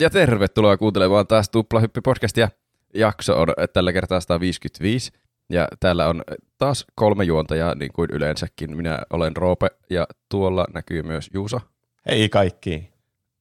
[0.00, 2.48] Ja tervetuloa kuuntelemaan taas Tuplahyppi-podcastia.
[2.94, 5.12] Jakso on tällä kertaa 155.
[5.50, 6.22] Ja täällä on
[6.58, 8.76] taas kolme juontajaa, niin kuin yleensäkin.
[8.76, 11.60] Minä olen Roope ja tuolla näkyy myös Juuso.
[12.06, 12.90] Hei kaikki.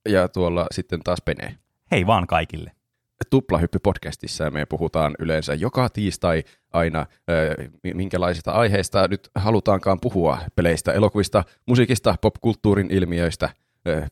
[0.09, 1.57] Ja tuolla sitten taas Pene.
[1.91, 2.71] Hei vaan kaikille.
[3.29, 7.05] Tuplahyppi-podcastissa me puhutaan yleensä joka tiistai aina,
[7.93, 10.37] minkälaisista aiheista nyt halutaankaan puhua.
[10.55, 13.49] Peleistä, elokuvista, musiikista, popkulttuurin ilmiöistä,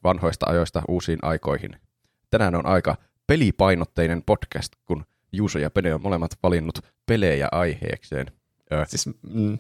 [0.04, 1.87] vanhoista ajoista uusiin aikoihin.
[2.30, 2.96] Tänään on aika
[3.28, 8.26] pelipainotteinen podcast, kun Juuso ja Pene on molemmat valinnut pelejä aiheekseen.
[8.88, 9.58] Siis, mm,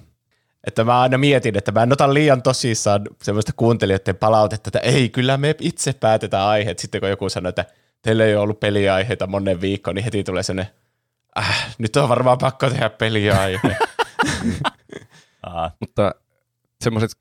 [0.67, 5.09] että mä aina mietin, että mä en ota liian tosissaan semmoista kuuntelijoiden palautetta, että ei,
[5.09, 6.79] kyllä me itse päätetään aiheet.
[6.79, 7.65] Sitten kun joku sanoo, että
[8.01, 10.73] teillä ei ole ollut peliaiheita monen viikkoon, niin heti tulee sellainen,
[11.39, 13.77] äh, nyt on varmaan pakko tehdä peliaihe.
[15.79, 16.15] Mutta
[16.81, 17.11] semmoiset,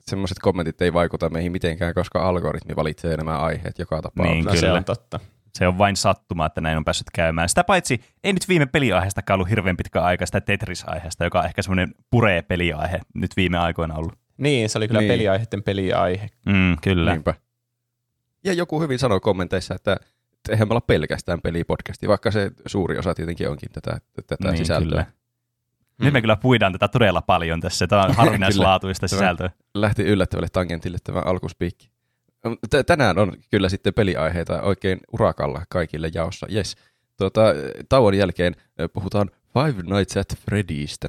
[0.00, 4.34] semmoiset kommentit ei vaikuta meihin mitenkään, koska algoritmi valitsee nämä aiheet joka tapauksessa.
[4.34, 4.60] Niin, kyllä.
[4.60, 5.20] Se on totta.
[5.54, 7.48] Se on vain sattuma, että näin on päässyt käymään.
[7.48, 11.62] Sitä paitsi ei nyt viime peliaiheesta ollut hirveän pitkä aika sitä Tetris-aiheesta, joka on ehkä
[11.62, 14.12] semmoinen puree peliaihe nyt viime aikoina ollut.
[14.36, 15.12] Niin, se oli kyllä niin.
[15.12, 16.30] peliaiheiden peliaihe.
[16.46, 17.12] Mm, kyllä.
[17.12, 17.34] Niinpä.
[18.44, 19.96] Ja joku hyvin sanoi kommenteissa, että
[20.48, 25.04] eihän me olla pelkästään pelipodcasti, vaikka se suuri osa tietenkin onkin tätä, tätä niin, sisältöä.
[25.04, 25.21] Kyllä.
[26.02, 26.06] Mm.
[26.06, 27.86] Nyt me kyllä puidaan tätä todella paljon tässä.
[27.86, 29.50] Tämä on harvinaislaatuista sisältöä.
[29.74, 31.90] Lähti yllättävälle tangentille tämä alkuspiikki.
[32.86, 36.46] Tänään on kyllä sitten peliaiheita oikein urakalla kaikille jaossa.
[36.54, 36.76] Yes.
[37.16, 37.40] Tuota,
[37.88, 38.54] tauon jälkeen
[38.92, 41.08] puhutaan Five Nights at Freddystä.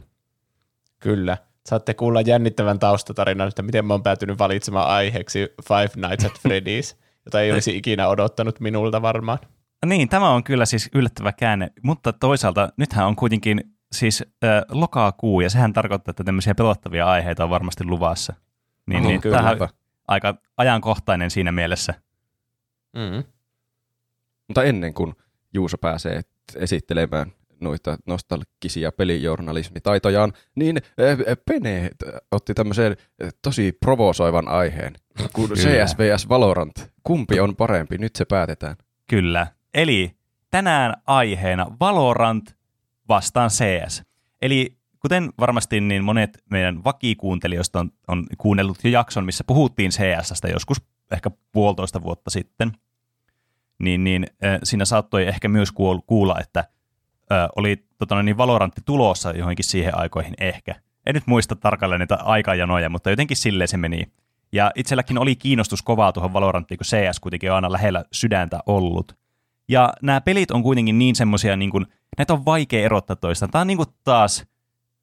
[1.00, 1.38] Kyllä.
[1.66, 6.96] Saatte kuulla jännittävän taustatarinan, että miten mä oon päätynyt valitsemaan aiheeksi Five Nights at Freddy's,
[7.26, 9.40] jota ei olisi ikinä odottanut minulta varmaan.
[9.86, 15.42] Niin, tämä on kyllä siis yllättävä käänne, mutta toisaalta nythän on kuitenkin siis äh, lokakuu,
[15.42, 18.34] ja sehän tarkoittaa, että tämmöisiä pelottavia aiheita on varmasti luvassa.
[18.86, 19.38] Niin, Oho, niin kyllä.
[19.38, 19.58] Tähän
[20.08, 21.94] aika ajankohtainen siinä mielessä.
[22.94, 23.24] Mm.
[24.48, 25.14] Mutta ennen kuin
[25.54, 26.22] Juuso pääsee
[26.56, 27.32] esittelemään
[27.62, 30.78] noita nostalgisia pelijournalismitaitojaan, niin
[31.46, 31.90] Pene
[32.32, 32.98] otti tämmöisen
[33.42, 34.94] tosi provosoivan aiheen,
[35.34, 36.92] kun CSVS Valorant.
[37.04, 37.98] Kumpi on parempi?
[37.98, 38.76] Nyt se päätetään.
[39.10, 39.48] Kyllä.
[39.74, 40.12] Eli
[40.50, 42.56] tänään aiheena Valorant
[43.10, 44.04] vastaan CS.
[44.42, 50.48] Eli kuten varmasti niin monet meidän vakikuuntelijoista on, on kuunnellut jo jakson, missä puhuttiin CSstä
[50.48, 50.78] joskus
[51.12, 52.72] ehkä puolitoista vuotta sitten,
[53.80, 55.72] niin, niin äh, siinä saattoi ehkä myös
[56.08, 56.60] kuulla, että
[57.32, 60.76] äh, oli tota, niin Valorantti tulossa johonkin siihen aikoihin ehkä.
[61.06, 64.04] En nyt muista tarkalleen niitä aikajanoja, mutta jotenkin silleen se meni.
[64.52, 69.23] Ja itselläkin oli kiinnostus kovaa tuohon Valoranttiin, kun CS kuitenkin on aina lähellä sydäntä ollut.
[69.70, 71.86] Ja nämä pelit on kuitenkin niin semmoisia, niin kuin,
[72.18, 73.52] näitä on vaikea erottaa toistaan.
[73.52, 74.46] Tämä on niin kuin taas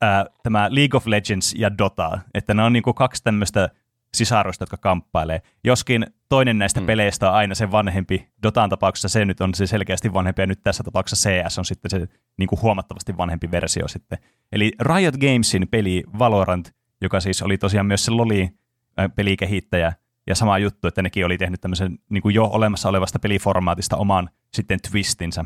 [0.01, 3.71] ää, tämä League of Legends ja Dota, että ne on niin kuin kaksi tämmöistä
[4.15, 5.43] sisarusta, jotka kamppailee.
[5.65, 6.87] Joskin toinen näistä mm.
[6.87, 8.29] peleistä on aina se vanhempi.
[8.43, 11.91] Dotaan tapauksessa se nyt on se selkeästi vanhempi, ja nyt tässä tapauksessa CS on sitten
[11.91, 14.19] se niin kuin huomattavasti vanhempi versio sitten.
[14.53, 19.93] Eli Riot Gamesin peli Valorant, joka siis oli tosiaan myös se Loli-pelikehittäjä,
[20.31, 24.31] ja sama juttu, että nekin oli tehnyt tämmöisen niin kuin jo olemassa olevasta peliformaatista oman
[24.55, 25.45] sitten twistinsä.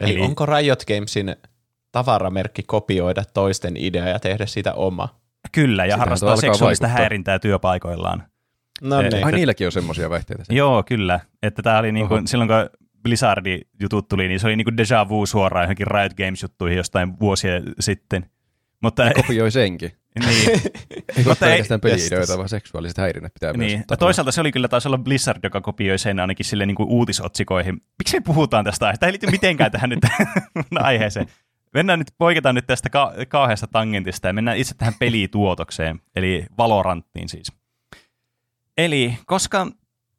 [0.00, 1.36] Eli, Eli onko Riot Gamesin
[1.92, 5.08] tavaramerkki kopioida toisten idea ja tehdä siitä oma?
[5.52, 7.02] Kyllä, ja Sitä harrastaa seksuaalista vaikuttaa.
[7.02, 8.22] häirintää työpaikoillaan.
[8.82, 9.24] No niin.
[9.24, 10.44] Ai niilläkin on semmoisia väitteitä.
[10.50, 11.20] Joo, kyllä.
[11.42, 14.76] Että tämä oli niin kuin, silloin kun Blizzardin jutut tuli, niin se oli niin kuin
[14.76, 18.30] deja vu suoraan johonkin Riot Games-juttuihin jostain vuosia sitten.
[18.82, 19.92] Mutta, ne kopioi senkin.
[20.20, 20.50] Niin.
[21.16, 23.78] ei ole pelkästään peli-ideoita, vaan seksuaaliset häirinnät pitää niin.
[23.78, 23.84] myös.
[23.90, 26.88] Ja toisaalta se oli kyllä taas olla Blizzard, joka kopioi sen ainakin sille niin kuin
[26.88, 27.82] uutisotsikoihin.
[27.98, 29.00] Miksi me puhutaan tästä aiheesta?
[29.00, 30.00] Tämä ei liity mitenkään tähän nyt
[30.80, 31.26] aiheeseen.
[31.74, 37.28] Mennään nyt, poiketaan nyt tästä ka- kauheasta tangentista ja mennään itse tähän pelituotokseen, eli Valoranttiin
[37.28, 37.52] siis.
[38.78, 39.66] Eli koska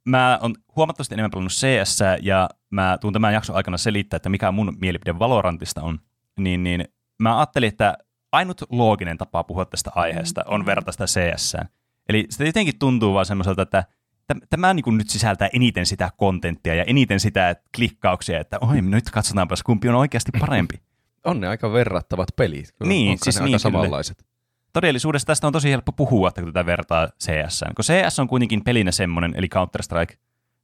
[0.05, 4.51] mä oon huomattavasti enemmän pelannut CS ja mä tuun tämän jakson aikana selittää, että mikä
[4.51, 5.99] mun mielipide Valorantista on,
[6.39, 6.85] niin, niin
[7.19, 7.97] mä ajattelin, että
[8.31, 11.57] ainut looginen tapa puhua tästä aiheesta on verrata sitä CS.
[12.09, 13.83] Eli se jotenkin tuntuu vaan semmoiselta, että
[14.49, 19.63] tämä niin nyt sisältää eniten sitä kontenttia ja eniten sitä klikkauksia, että oi, nyt katsotaanpas
[19.63, 20.75] kumpi on oikeasti parempi.
[21.25, 22.71] On ne aika verrattavat pelit.
[22.71, 24.17] Kyllä niin, Onko siis ne niin, aika samanlaiset.
[24.17, 24.27] Kyllä.
[24.73, 27.63] Todellisuudessa tästä on tosi helppo puhua, että kun tätä vertaa CS.
[27.75, 30.17] Kun CS on kuitenkin pelinä semmoinen, eli Counter-Strike,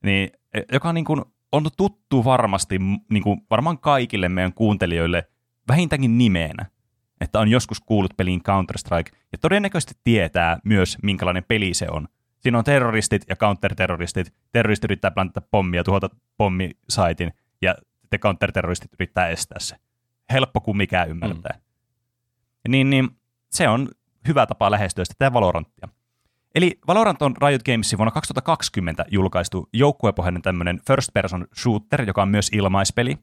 [0.03, 1.21] niin, e, joka niin kuin
[1.51, 5.27] on tuttu varmasti niin kuin varmaan kaikille meidän kuuntelijoille
[5.67, 6.65] vähintäänkin nimeenä,
[7.23, 12.07] että on joskus kuullut peliin Counter-Strike, ja todennäköisesti tietää myös, minkälainen peli se on.
[12.39, 14.33] Siinä on terroristit ja counter-terroristit.
[14.51, 19.75] Terroristit yrittää plantata pommia, tuhota pommisaitin, ja sitten counter-terroristit yrittää estää se
[20.33, 21.55] helppo kuin mikään ymmärtää.
[21.57, 22.71] Mm.
[22.71, 23.09] Niin, niin
[23.51, 23.87] se on
[24.27, 25.87] hyvä tapa lähestyä sitä Valoranttia.
[26.55, 32.29] Eli Valorant on Riot Gamesin vuonna 2020 julkaistu joukkuepohjainen tämmöinen first person shooter, joka on
[32.29, 33.17] myös ilmaispeli.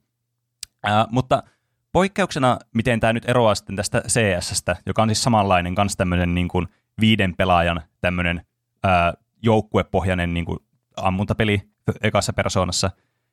[0.82, 1.42] Ää, mutta
[1.92, 6.48] poikkeuksena, miten tämä nyt eroaa sitten tästä CSstä, joka on siis samanlainen, kans tämmöinen niin
[6.48, 6.66] kuin
[7.00, 8.46] viiden pelaajan tämmöinen
[8.82, 10.58] ää, joukkuepohjainen niin kuin
[10.96, 11.62] ammuntapeli
[12.02, 12.90] ekassa persoonassa,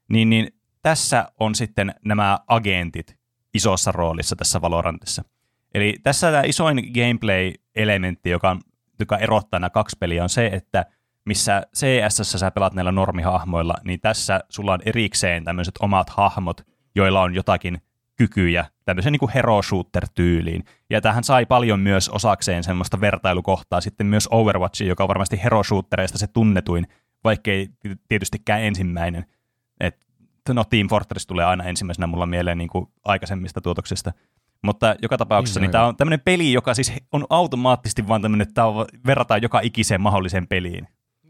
[0.10, 0.48] niin, niin
[0.82, 3.18] tässä on sitten nämä agentit
[3.54, 5.24] isossa roolissa tässä Valorantissa.
[5.74, 8.62] Eli tässä tämä isoin gameplay-elementti, joka, on,
[9.00, 10.86] joka erottaa nämä kaksi peliä, on se, että
[11.26, 16.62] missä CS sä pelaat näillä normihahmoilla, niin tässä sulla on erikseen tämmöiset omat hahmot,
[16.96, 17.82] joilla on jotakin
[18.18, 20.64] kykyjä tämmöisen niin kuin hero shooter-tyyliin.
[20.90, 25.64] Ja tähän sai paljon myös osakseen semmoista vertailukohtaa sitten myös Overwatch, joka on varmasti hero
[25.64, 26.88] shootereista se tunnetuin,
[27.24, 27.70] vaikkei
[28.08, 29.26] tietystikään ensimmäinen.
[29.80, 30.08] Et,
[30.50, 34.14] no Team Fortress tulee aina ensimmäisenä mulla mieleen niin kuin aikaisemmista tuotoksista.
[34.62, 38.48] Mutta joka tapauksessa niin, niin tämä on tämmöinen peli, joka siis on automaattisesti vaan tämmöinen,
[38.48, 38.64] että
[39.06, 40.88] verrataan joka ikiseen mahdolliseen peliin.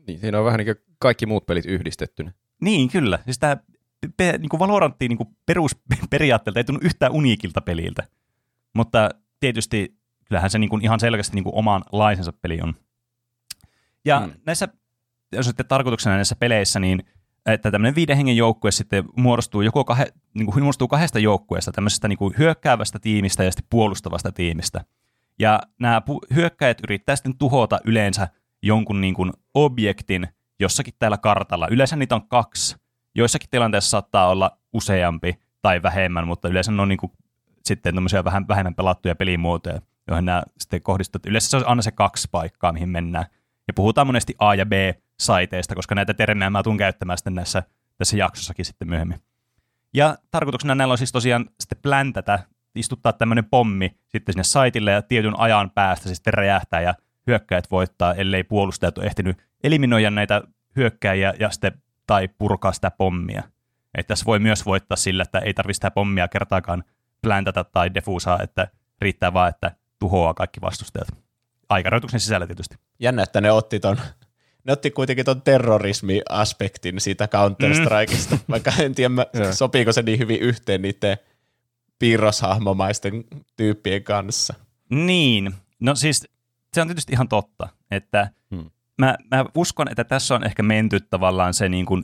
[0.07, 2.31] Niin, siinä on vähän niin kuin kaikki muut pelit yhdistettynä.
[2.62, 3.19] Niin, kyllä.
[3.25, 3.57] Siis tämä
[4.17, 8.03] pe, niin kuin Valorantti niin kuin perusperiaatteelta ei tunnu yhtään uniikilta peliltä.
[8.73, 9.09] Mutta
[9.39, 12.73] tietysti kyllähän se niin kuin ihan selkeästi niin kuin oman laisensa peli on.
[14.05, 14.33] Ja hmm.
[14.45, 14.67] näissä,
[15.31, 17.03] jos sitten tarkoituksena näissä peleissä, niin
[17.45, 22.07] että tämmöinen viiden hengen joukkue sitten muodostuu, joko kahe, niin kuin muodostuu kahdesta joukkueesta, tämmöisestä
[22.07, 24.85] niin kuin hyökkäävästä tiimistä ja sitten puolustavasta tiimistä.
[25.39, 28.27] Ja nämä pu- hyökkäjät yrittää sitten tuhota yleensä
[28.61, 30.27] jonkun niin kuin objektin
[30.59, 31.67] jossakin täällä kartalla.
[31.67, 32.75] Yleensä niitä on kaksi.
[33.15, 37.12] Joissakin tilanteissa saattaa olla useampi tai vähemmän, mutta yleensä ne on niin kuin
[37.65, 37.95] sitten
[38.25, 41.25] vähän vähemmän pelattuja pelimuotoja, joihin nämä sitten kohdistuvat.
[41.25, 43.25] Yleensä se on aina se kaksi paikkaa, mihin mennään.
[43.68, 47.63] Ja puhutaan monesti A- ja B-saiteista, koska näitä termejä mä tuun käyttämään sitten näissä,
[47.98, 49.21] tässä jaksossakin sitten myöhemmin.
[49.94, 52.39] Ja tarkoituksena näillä on siis tosiaan sitten pläntätä,
[52.75, 56.94] istuttaa tämmöinen pommi sitten sinne saitille ja tietyn ajan päästä sitten räjähtää ja
[57.27, 60.42] hyökkäjät voittaa, ellei puolustajat ole ehtinyt eliminoida näitä
[60.75, 63.44] hyökkäjiä ja sitten, tai purkaa sitä pommia.
[63.98, 66.83] Että tässä voi myös voittaa sillä, että ei tarvitse sitä pommia kertaakaan
[67.21, 68.68] pläntätä tai defusaa, että
[69.01, 71.07] riittää vaan, että tuhoaa kaikki vastustajat.
[71.69, 72.75] Aikarajoituksen sisällä tietysti.
[73.00, 73.98] Jännä, että ne otti ton
[74.63, 78.39] ne otti kuitenkin ton terrorismi-aspektin siitä Counter-Strikeista, mm.
[78.50, 79.13] vaikka en tiedä,
[79.51, 81.18] sopiiko se niin hyvin yhteen niiden
[82.00, 83.24] piirroshahmomaisten
[83.57, 84.54] tyyppien kanssa.
[84.89, 86.27] Niin, no siis
[86.74, 88.30] se on tietysti ihan totta, että.
[88.97, 92.03] Mä, mä uskon, että tässä on ehkä menty tavallaan se niin kuin,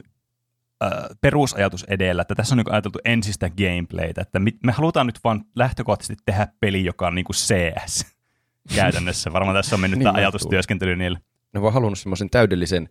[0.83, 0.91] äh,
[1.21, 5.45] perusajatus edellä, että tässä on niin ajateltu ensistä gameplaytä, että me, me halutaan nyt vaan
[5.55, 8.05] lähtökohtaisesti tehdä peli, joka on niin kuin CS
[8.75, 9.33] käytännössä.
[9.33, 11.19] Varmaan tässä on mennyt niin tämä ajatustyöskentely niille.
[11.53, 12.89] Ne on halunnut semmoisen täydellisen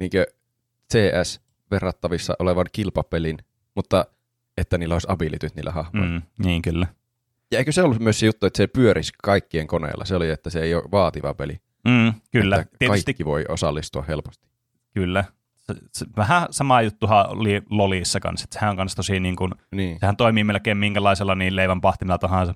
[0.00, 0.10] niin
[0.92, 3.38] CS-verrattavissa olevan kilpapelin,
[3.74, 4.06] mutta
[4.56, 6.18] että niillä olisi abilityt niillä hahmoilla.
[6.18, 6.86] Mm, niin kyllä.
[7.50, 10.04] Ja eikö se ollut myös se juttu, että se pyörisi kaikkien koneilla?
[10.04, 11.60] Se oli, että se ei ole vaativa peli.
[11.88, 12.56] Mm, kyllä.
[12.56, 13.04] Että Tietysti...
[13.04, 14.48] kaikki voi osallistua helposti.
[14.94, 15.24] Kyllä.
[16.16, 18.44] Vähän sama juttuhan oli Lolissa kanssa.
[18.44, 19.98] Että sehän on kanssa tosi niin kuin, niin.
[20.00, 22.54] sehän toimii melkein minkälaisella niin leivän pahtimella tahansa.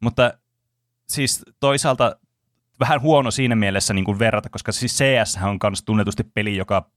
[0.00, 0.32] Mutta
[1.08, 2.16] siis toisaalta
[2.80, 6.90] vähän huono siinä mielessä niin kuin verrata, koska siis CS on myös tunnetusti peli, joka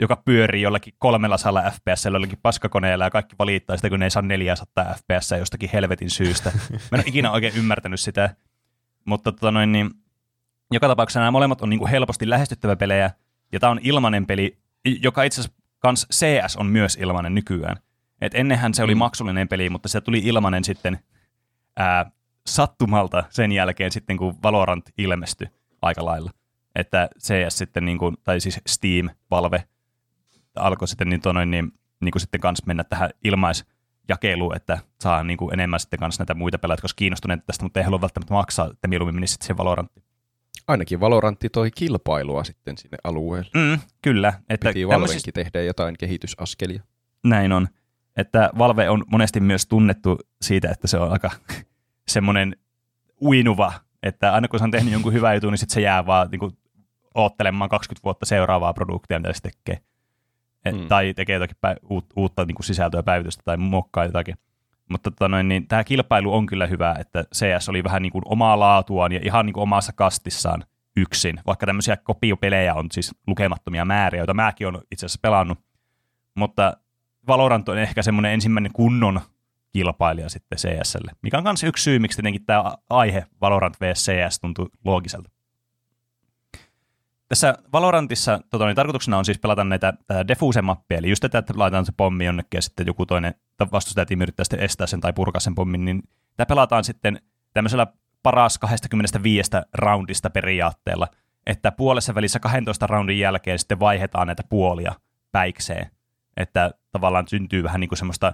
[0.00, 4.22] joka pyörii jollakin 300 fps jollakin paskakoneella ja kaikki valittaa sitä, kun ne ei saa
[4.22, 6.52] 400 fps jostakin helvetin syystä.
[6.70, 8.34] Mä en ole ikinä oikein ymmärtänyt sitä,
[9.04, 9.90] mutta tota noin, niin,
[10.70, 13.10] joka tapauksessa nämä molemmat on niin kuin helposti lähestyttävä pelejä,
[13.52, 17.76] ja tämä on ilmainen peli, joka itse asiassa kans CS on myös ilmainen nykyään.
[18.20, 18.98] Et ennenhän se oli mm.
[18.98, 20.98] maksullinen peli, mutta se tuli ilmainen sitten
[21.76, 22.10] ää,
[22.46, 25.48] sattumalta sen jälkeen sitten, kun Valorant ilmestyi
[25.82, 26.30] aika lailla.
[26.74, 29.64] Että CS sitten, niin kuin, tai siis Steam, Valve,
[30.56, 35.36] alkoi sitten niin, tonoin, niin, niin kuin sitten kanssa mennä tähän ilmaisjakeluun, että saa niin
[35.36, 38.70] kuin enemmän sitten kanssa näitä muita pelaajia, koska kiinnostuneita tästä, mutta ei halua välttämättä maksaa,
[38.70, 40.09] että mieluummin menisi sitten siihen Valoranttiin.
[40.68, 43.50] Ainakin Valorantti toi kilpailua sitten sinne alueelle.
[43.54, 44.32] Mm, kyllä.
[44.48, 46.82] Että Piti Valvenkin tehdä jotain kehitysaskelia.
[47.24, 47.68] Näin on.
[48.16, 51.30] Että Valve on monesti myös tunnettu siitä, että se on aika
[52.08, 52.56] semmoinen
[53.22, 56.28] uinuva, että aina kun se on tehnyt jonkun hyvän jutun, niin sitten se jää vaan
[56.30, 56.58] niin kuin,
[57.14, 59.80] oottelemaan 20 vuotta seuraavaa produktia, mitä se tekee.
[60.64, 60.88] Et, mm.
[60.88, 64.34] Tai tekee jotakin pä- uut, uutta niin kuin sisältöä päivitystä tai muokkaa jotakin.
[64.90, 68.22] Mutta tota noin, niin tämä kilpailu on kyllä hyvä, että CS oli vähän niin kuin
[68.24, 70.64] omaa laatuaan ja ihan niin kuin omassa kastissaan
[70.96, 75.58] yksin, vaikka tämmöisiä kopiopelejä on siis lukemattomia määriä, joita mäkin olen itse asiassa pelannut.
[76.34, 76.76] Mutta
[77.26, 79.20] Valorant on ehkä semmoinen ensimmäinen kunnon
[79.72, 84.40] kilpailija sitten CSlle, mikä on myös yksi syy, miksi tietenkin tämä aihe Valorant vs CS
[84.40, 85.30] tuntuu loogiselta.
[87.30, 89.94] Tässä Valorantissa tota, niin tarkoituksena on siis pelata näitä
[90.28, 93.34] defuse-mappia, eli just tätä, että laitetaan se pommi jonnekin ja sitten joku toinen
[93.72, 96.02] vastustajatiimi yrittää sitten estää sen tai purkaa sen pommin, niin
[96.36, 97.20] tämä pelataan sitten
[97.54, 97.86] tämmöisellä
[98.22, 101.08] paras 25 roundista periaatteella.
[101.46, 104.92] että puolessa välissä 12 roundin jälkeen sitten vaihdetaan näitä puolia
[105.32, 105.90] päikseen.
[106.36, 108.32] Että tavallaan syntyy vähän niin kuin semmoista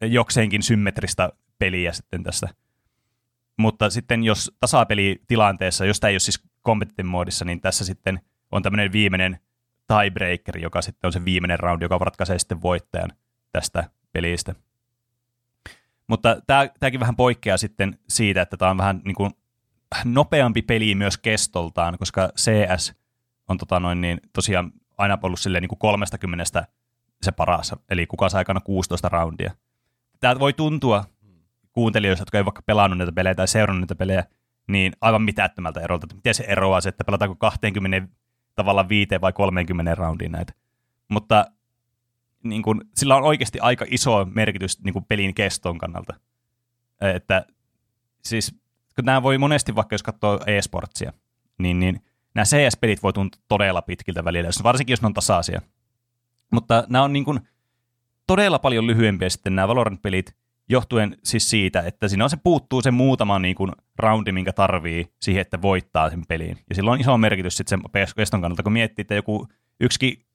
[0.00, 2.48] jokseenkin symmetristä peliä sitten tässä.
[3.56, 8.20] Mutta sitten jos tasapelitilanteessa, jos tämä ei ole siis competitive moodissa, niin tässä sitten
[8.52, 9.38] on tämmöinen viimeinen
[9.86, 13.12] tiebreaker, joka sitten on se viimeinen roundi, joka ratkaisee sitten voittajan
[13.52, 14.54] tästä pelistä.
[16.06, 19.30] Mutta tämä, tämäkin vähän poikkeaa sitten siitä, että tämä on vähän niin kuin
[20.04, 22.94] nopeampi peli myös kestoltaan, koska CS
[23.48, 26.44] on tota noin, niin tosiaan aina ollut silleen niin kuin 30
[27.22, 29.52] se paras, eli kuka saa aikana 16 roundia.
[30.20, 31.04] Tämä voi tuntua
[31.72, 34.24] kuuntelijoista, jotka ei vaikka pelannut näitä pelejä tai seurannut näitä pelejä,
[34.68, 38.08] niin aivan mitättömältä erolta, että miten se eroaa se, että pelataanko 20
[38.54, 40.52] tavallaan 5 vai 30 roundiin näitä.
[41.08, 41.46] Mutta
[42.44, 46.14] niin kuin, sillä on oikeasti aika iso merkitys niin kuin pelin keston kannalta.
[47.00, 47.46] Että
[48.24, 48.56] siis,
[48.94, 51.12] kun nämä voi monesti, vaikka jos katsoo e-sportsia,
[51.58, 52.04] niin, niin
[52.34, 55.60] nämä CS-pelit voi tuntua todella pitkiltä välillä, varsinkin jos ne on tasaisia.
[56.52, 57.40] Mutta nämä on niin kuin
[58.26, 60.36] todella paljon lyhyempiä sitten nämä Valorant-pelit,
[60.68, 65.12] johtuen siis siitä, että siinä on se puuttuu se muutama niin kuin roundi, minkä tarvii
[65.20, 66.58] siihen, että voittaa sen peliin.
[66.68, 69.48] Ja sillä on iso merkitys sitten sen keston kannalta, kun miettii, että joku
[69.80, 70.26] yksi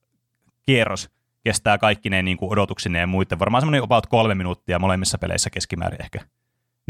[0.66, 1.10] kierros
[1.44, 5.50] kestää kaikki ne niin kuin odotuksineen ja muiden, varmaan semmoinen about kolme minuuttia molemmissa peleissä
[5.50, 6.20] keskimäärin ehkä.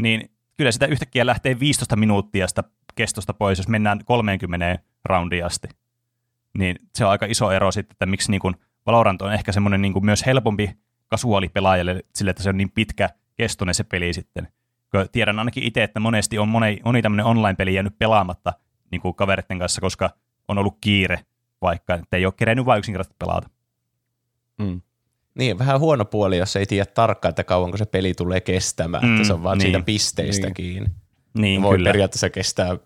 [0.02, 5.68] Niin kyllä sitä yhtäkkiä lähtee 15 minuuttia sitä kestosta pois, jos mennään 30 roundia asti.
[6.58, 8.54] Niin se on aika iso ero sitten, että miksi niin kuin
[8.86, 10.70] Valorant on ehkä semmoinen niin kuin myös helpompi
[11.08, 14.48] kasuaalipelaajalle sille, että se on niin pitkä kestoinen se peli sitten.
[15.12, 18.52] Tiedän ainakin itse, että monesti on moni, moni tämmöinen online-peli jäänyt pelaamatta
[18.90, 20.10] niin kuin kaveritten kanssa, koska
[20.48, 21.24] on ollut kiire
[21.62, 23.50] vaikka, että ei ole kerennyt vain yksinkertaisesti pelata.
[24.58, 24.80] Mm.
[25.34, 29.14] Niin, vähän huono puoli, jos ei tiedä tarkkaan, että kauanko se peli tulee kestämään, mm,
[29.14, 29.66] että se on vaan niin.
[29.66, 30.54] siitä pisteistä niin.
[30.54, 30.90] kiinni.
[31.38, 31.88] Niin, voi kyllä.
[31.88, 32.76] periaatteessa kestää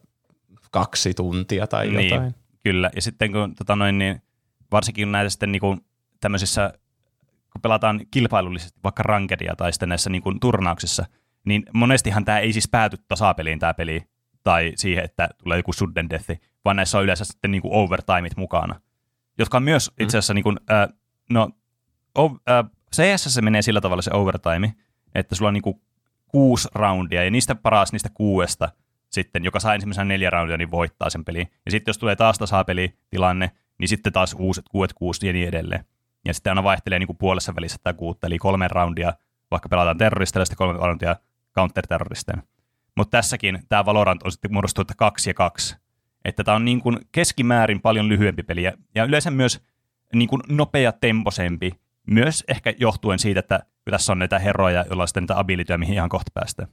[0.70, 2.34] kaksi tuntia tai niin, jotain.
[2.62, 4.22] Kyllä, ja sitten kun tota noin, niin
[4.72, 5.80] varsinkin näitä sitten niin kuin
[6.20, 6.72] tämmöisissä,
[7.54, 11.06] kun pelataan kilpailullisesti vaikka rankedia tai sitten näissä niin kuin turnauksissa,
[11.44, 14.02] niin monestihan tämä ei siis pääty tasapeliin tämä peli,
[14.42, 16.30] tai siihen, että tulee joku sudden death,
[16.64, 18.80] vaan näissä on yleensä sitten niin kuin overtimeit mukana,
[19.38, 20.04] jotka on myös mm.
[20.04, 20.88] itse asiassa, niin kuin, äh,
[21.30, 21.50] no
[22.18, 24.74] o, äh, CS se menee sillä tavalla se overtime,
[25.14, 25.80] että sulla on niin kuin
[26.28, 28.68] kuusi roundia, ja niistä paras niistä kuudesta
[29.10, 31.48] sitten, joka saa ensimmäisenä neljä roundia, niin voittaa sen pelin.
[31.64, 35.84] Ja sitten jos tulee taas tasapelitilanne, niin sitten taas uuset kuudet kuusi ja niin edelleen.
[36.24, 39.12] Ja sitten aina vaihtelee niin kuin puolessa välissä tämä kuutta, eli kolme roundia,
[39.50, 41.16] vaikka pelataan terroristeilla, sitten kolme roundia
[41.54, 42.42] counter-terroristeina.
[42.96, 45.76] Mutta tässäkin tämä Valorant on sitten muodostunut kaksi ja kaksi.
[46.24, 48.62] Että tämä on niin kuin keskimäärin paljon lyhyempi peli,
[48.94, 49.60] ja yleensä myös
[50.14, 51.70] niin kuin nopea temposempi,
[52.06, 55.94] myös ehkä johtuen siitä, että tässä on näitä heroja, joilla on sitten näitä abilityjä, mihin
[55.94, 56.68] ihan kohta päästään.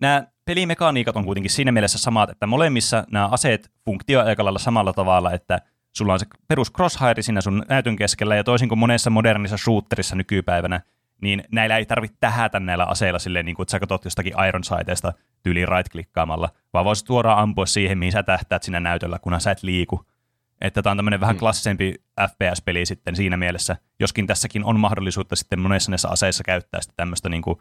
[0.00, 4.92] Nämä pelimekaniikat on kuitenkin siinä mielessä samat, että molemmissa nämä aseet funktioivat aika lailla samalla
[4.92, 5.60] tavalla, että
[5.92, 10.16] sulla on se perus crosshair siinä sun näytön keskellä, ja toisin kuin monessa modernissa shooterissa
[10.16, 10.80] nykypäivänä,
[11.22, 14.64] niin näillä ei tarvitse tähätä näillä aseilla silleen, niin kuin, että sä katsot jostakin Iron
[14.64, 19.50] Sightista tyyliin right-klikkaamalla, vaan voisit suoraan ampua siihen, mihin sä tähtäät siinä näytöllä, kunhan sä
[19.50, 20.06] et liiku.
[20.60, 21.38] Että tämä on tämmöinen vähän mm.
[21.38, 21.94] klassisempi
[22.28, 27.28] FPS-peli sitten siinä mielessä, joskin tässäkin on mahdollisuutta sitten monessa näissä aseissa käyttää sitten tämmöistä
[27.28, 27.58] niin kuin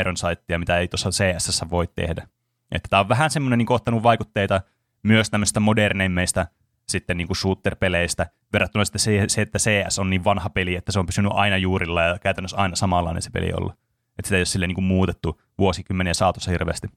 [0.00, 2.28] Iron Sightia, mitä ei tuossa CSS voi tehdä.
[2.72, 4.60] Että tämä on vähän semmoinen niin ottanut vaikutteita
[5.02, 6.46] myös tämmöistä moderneimmeista
[6.90, 10.92] sitten niin kuin shooter-peleistä, verrattuna sitten se, se, että CS on niin vanha peli, että
[10.92, 13.72] se on pysynyt aina juurilla ja käytännössä aina samanlainen se peli ollut.
[14.18, 16.88] Että sitä ei ole sille niin kuin muutettu vuosikymmeniä saatossa hirveästi.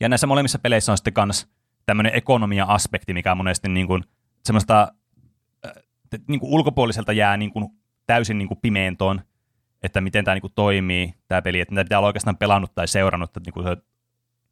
[0.00, 1.46] Ja näissä molemmissa peleissä on sitten myös
[1.86, 4.04] tämmöinen ekonomia-aspekti, mikä monesti niin kuin
[4.44, 4.92] semmoista
[5.66, 5.72] äh,
[6.28, 7.68] niin kuin ulkopuoliselta jää niin kuin
[8.06, 9.20] täysin niin kuin pimeäntoon,
[9.82, 13.30] että miten tämä niin kuin toimii, tämä peli, että pitää olla oikeastaan pelannut tai seurannut,
[13.30, 13.76] että niin kuin se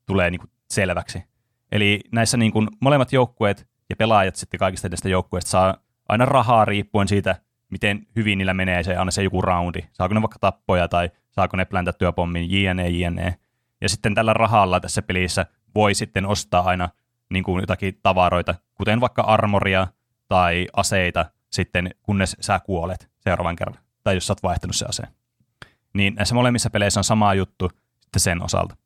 [0.07, 1.23] tulee niin kuin selväksi.
[1.73, 5.77] Eli näissä niin kuin molemmat joukkueet ja pelaajat sitten kaikista näistä joukkueista saa
[6.09, 7.37] aina rahaa riippuen siitä,
[7.71, 9.81] miten hyvin niillä menee se aina se joku roundi.
[9.93, 13.39] Saako ne vaikka tappoja tai saako ne pläntättyä pommin, jne, jne.
[13.81, 16.89] Ja sitten tällä rahalla tässä pelissä voi sitten ostaa aina
[17.31, 19.87] niin kuin jotakin tavaroita, kuten vaikka armoria
[20.29, 25.09] tai aseita sitten, kunnes sä kuolet seuraavan kerran, tai jos sä oot vaihtanut se aseen.
[25.95, 28.77] Niin näissä molemmissa peleissä on sama juttu sitten sen osalta.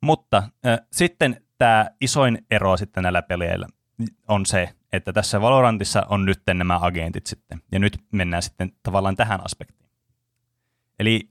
[0.00, 3.66] Mutta äh, sitten tämä isoin ero sitten näillä peleillä
[4.28, 9.16] on se, että tässä Valorantissa on nyt nämä agentit sitten, ja nyt mennään sitten tavallaan
[9.16, 9.90] tähän aspektiin.
[10.98, 11.30] Eli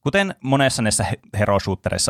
[0.00, 1.06] kuten monessa näissä
[1.38, 1.58] hero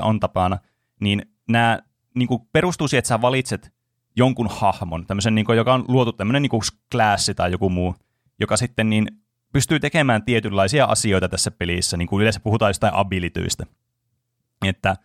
[0.03, 0.59] on tapana,
[1.01, 1.79] niin nämä
[2.15, 3.73] niin kuin perustuu siihen, että sä valitset
[4.17, 7.95] jonkun hahmon, tämmöisen, niin kuin, joka on luotu tämmöinen niin klassi tai joku muu,
[8.41, 9.07] joka sitten niin
[9.53, 13.67] pystyy tekemään tietynlaisia asioita tässä pelissä, niin kuin yleensä puhutaan jostain abilityistä.
[14.65, 14.97] Että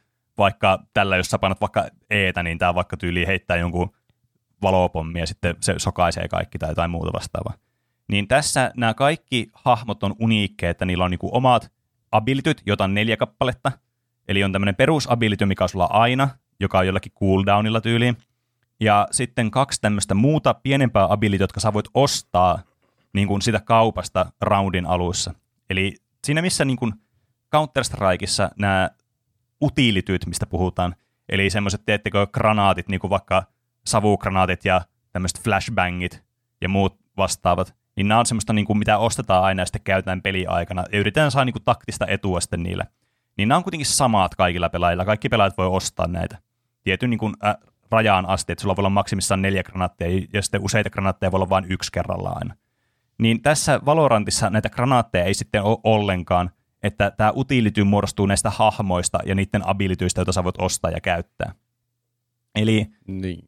[0.41, 3.91] vaikka tällä, jos sä painat vaikka eetä, niin tämä vaikka tyyli heittää jonkun
[4.62, 7.53] valopommi ja sitten se sokaisee kaikki tai jotain muuta vastaavaa.
[8.07, 11.71] Niin tässä nämä kaikki hahmot on uniikkeja, että niillä on niinku omat
[12.12, 13.71] abilityt, jota on neljä kappaletta.
[14.27, 16.29] Eli on tämmöinen perusability, mikä on sulla aina,
[16.60, 18.17] joka on jollakin cooldownilla tyyliin.
[18.79, 22.60] Ja sitten kaksi tämmöistä muuta pienempää abilityä, jotka sä voit ostaa
[23.13, 25.33] niin kuin sitä kaupasta roundin alussa.
[25.69, 25.95] Eli
[26.25, 26.93] siinä missä niin kuin
[27.55, 28.89] Counter-Strikeissa nämä
[29.62, 30.96] utiilityt, mistä puhutaan,
[31.30, 33.44] eli semmoiset, teettekö, granaatit, niin kuin vaikka
[33.88, 36.24] savugranaatit ja tämmöiset flashbangit
[36.62, 40.22] ja muut vastaavat, niin nämä on semmoista, niin kuin, mitä ostetaan aina ja sitten käytetään
[40.22, 42.88] peliaikana, ja yritetään saada niin kuin, taktista etua sitten niille.
[43.38, 46.38] Niin nämä on kuitenkin samat kaikilla pelaajilla, kaikki pelaajat voi ostaa näitä.
[46.84, 47.56] Tietyn niin kuin, äh,
[47.91, 51.50] rajaan asti, että sulla voi olla maksimissaan neljä granaatteja, ja sitten useita granaatteja voi olla
[51.50, 52.56] vain yksi kerrallaan aina.
[53.18, 56.51] Niin tässä Valorantissa näitä granaatteja ei sitten ole ollenkaan,
[56.83, 61.55] että tämä utility muodostuu näistä hahmoista ja niiden abilityistä, joita sä voit ostaa ja käyttää.
[62.55, 63.45] Eli Niin.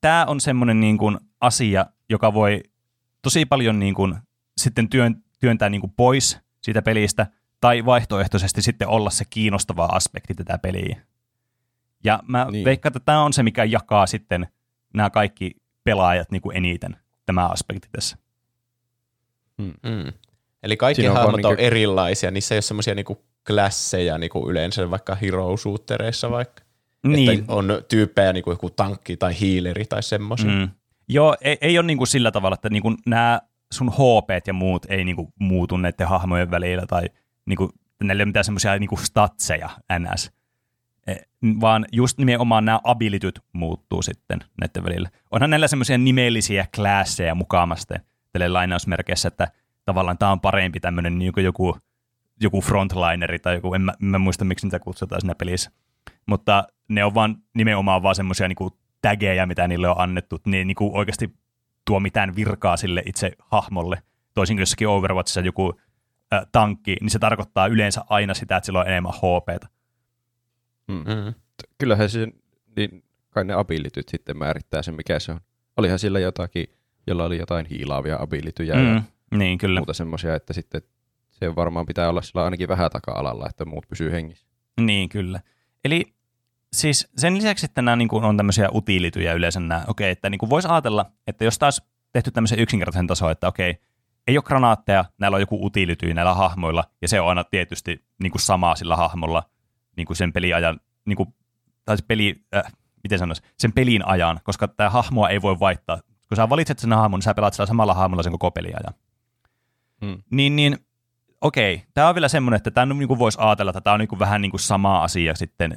[0.00, 2.62] tämä on semmoinen niin kuin asia, joka voi
[3.22, 4.14] tosi paljon niin kuin
[4.56, 7.26] sitten työn, työntää niin kuin pois siitä pelistä,
[7.60, 11.00] tai vaihtoehtoisesti sitten olla se kiinnostava aspekti tätä peliä.
[12.04, 12.52] Ja mä Niin.
[12.52, 12.64] niin.
[12.64, 14.46] veikkaan, että tämä on se, mikä jakaa sitten
[14.94, 15.50] nämä kaikki
[15.84, 18.16] pelaajat niin kuin eniten, tämä aspekti tässä.
[19.58, 20.12] Mm.
[20.66, 24.50] Eli kaikki Siinä on hahmot on niinku- erilaisia, niissä ei ole semmoisia niinku klasseja niinku
[24.50, 26.62] yleensä vaikka hero shootereissa vaikka.
[27.06, 27.30] Niin.
[27.30, 30.50] Että on tyyppejä niinku joku tankki tai hiileri tai semmoisia.
[30.50, 30.68] Mm.
[31.08, 33.40] Joo, ei, ei ole niinku sillä tavalla, että niinku nämä
[33.72, 37.08] sun HP ja muut ei niinku muutu näiden hahmojen välillä tai
[37.46, 37.70] niinku,
[38.02, 40.30] näillä ei ole mitään semmoisia niinku statseja ns.
[41.06, 41.14] E,
[41.60, 45.10] vaan just nimenomaan nämä abilityt muuttuu sitten näiden välillä.
[45.30, 48.00] Onhan näillä semmoisia nimellisiä klasseja mukaamasten
[48.32, 49.48] tälle lainausmerkeissä, että
[49.86, 51.76] tavallaan tämä on parempi tämmöinen niin joku,
[52.40, 55.70] joku frontlineri tai joku, en mä, en mä muista miksi niitä kutsutaan siinä pelissä.
[56.26, 58.70] Mutta ne on vaan nimenomaan vaan semmoisia niin
[59.02, 60.40] tägejä, mitä niille on annettu.
[60.46, 61.34] Ne ei niin kuin oikeasti
[61.84, 64.02] tuo mitään virkaa sille itse hahmolle.
[64.34, 65.74] Toisin kuin jossakin Overwatchissa joku
[66.34, 69.68] äh, tankki, niin se tarkoittaa yleensä aina sitä, että sillä on enemmän HPtä.
[70.88, 71.34] Mm.
[71.78, 72.28] Kyllähän se,
[72.76, 75.40] niin kai ne abilityt sitten määrittää sen, mikä se on.
[75.76, 76.66] Olihan sillä jotakin,
[77.06, 78.94] jolla oli jotain hiilaavia abilityjä mm.
[78.94, 79.02] ja Mm,
[79.34, 79.80] niin, kyllä.
[79.80, 80.82] muuta semmoisia, että sitten
[81.30, 84.46] se varmaan pitää olla sillä ainakin vähän taka-alalla, että muut pysyy hengissä.
[84.80, 85.40] Niin, kyllä.
[85.84, 86.04] Eli
[86.72, 90.50] siis sen lisäksi, että nämä niin kuin, on tämmöisiä utiilityjä yleensä nämä, okei, että niin
[90.50, 93.80] voisi ajatella, että jos taas tehty tämmöisen yksinkertaisen tason, että okei,
[94.26, 98.30] ei ole granaatteja, näillä on joku utiility näillä hahmoilla, ja se on aina tietysti niin
[98.30, 99.42] kuin samaa sillä hahmolla
[99.96, 101.34] niin kuin sen peliajan, niin kuin,
[101.84, 105.98] tai se peli, äh, miten sanoisi, sen pelin ajan, koska tämä hahmoa ei voi vaihtaa.
[106.28, 108.94] Kun sä valitset sen hahmon, niin sä pelaat sillä samalla hahmolla sen koko peliajan.
[110.02, 110.22] Mm.
[110.30, 110.78] Niin, niin
[111.40, 114.42] okei, tämä on vielä semmoinen, että tämä niin voisi ajatella, että tämä on niin vähän
[114.42, 115.76] niin kuin sama asia sitten,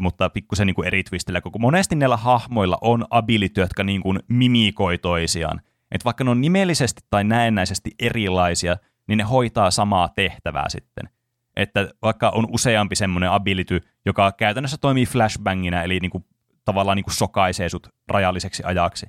[0.00, 4.20] mutta pikkusen niin kuin eri twistillä, kun monesti näillä hahmoilla on ability, jotka niin kuin
[4.28, 5.60] mimikoi toisiaan.
[5.92, 8.76] Että vaikka ne on nimellisesti tai näennäisesti erilaisia,
[9.08, 11.08] niin ne hoitaa samaa tehtävää sitten.
[11.56, 16.24] Että vaikka on useampi semmoinen ability, joka käytännössä toimii flashbangina, eli niin kuin,
[16.64, 19.06] tavallaan niin kuin sokaisee sut rajalliseksi ajaksi,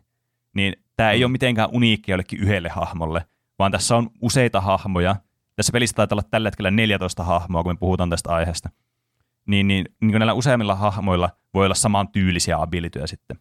[0.55, 3.25] niin tämä ei ole mitenkään uniikki jollekin yhdelle hahmolle,
[3.59, 5.15] vaan tässä on useita hahmoja.
[5.55, 8.69] Tässä pelissä taitaa olla tällä hetkellä 14 hahmoa, kun me puhutaan tästä aiheesta.
[9.45, 13.39] Niin, niin, niin näillä useimmilla hahmoilla voi olla saman tyylisiä abilityjä sitten.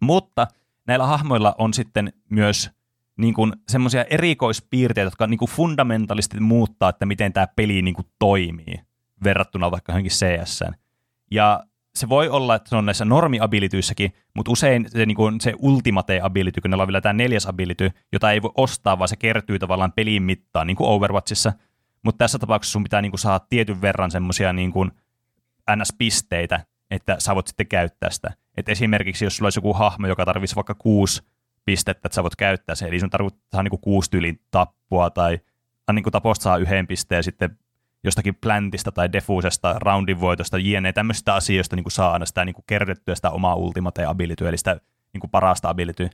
[0.00, 0.46] Mutta
[0.86, 2.70] näillä hahmoilla on sitten myös
[3.16, 3.34] niin
[3.68, 8.80] semmoisia erikoispiirteitä, jotka niin kuin fundamentaalisesti muuttaa, että miten tämä peli niin kuin toimii
[9.24, 10.60] verrattuna vaikka johonkin cs
[11.30, 11.64] Ja
[11.94, 16.20] se voi olla, että se on näissä normi-abilityissäkin, mutta usein se, niin kuin se ultimate
[16.22, 19.58] ability, kun ne on vielä tämä neljäs ability, jota ei voi ostaa, vaan se kertyy
[19.58, 21.52] tavallaan pelin mittaan, niin kuin Overwatchissa.
[22.04, 24.72] Mutta tässä tapauksessa sun pitää niin kuin saada tietyn verran semmoisia niin
[25.76, 28.30] NS-pisteitä, että sä voit sitten käyttää sitä.
[28.56, 31.22] Et esimerkiksi jos sulla olisi joku hahmo, joka tarvitsisi vaikka kuusi
[31.64, 35.38] pistettä, että sä voit käyttää se, eli sun tarvitsee niin kuusi tyylin tappua, tai
[35.92, 37.58] niin kuin taposta saa yhden pisteen, sitten
[38.04, 40.92] jostakin plantista tai defusesta, roundin voitosta, jne.
[40.92, 44.58] tämmöisistä asioista niin kuin saa aina sitä niin kuin kerryttyä sitä omaa ultimate ability, eli
[44.58, 44.80] sitä
[45.12, 46.10] niin kuin parasta ability.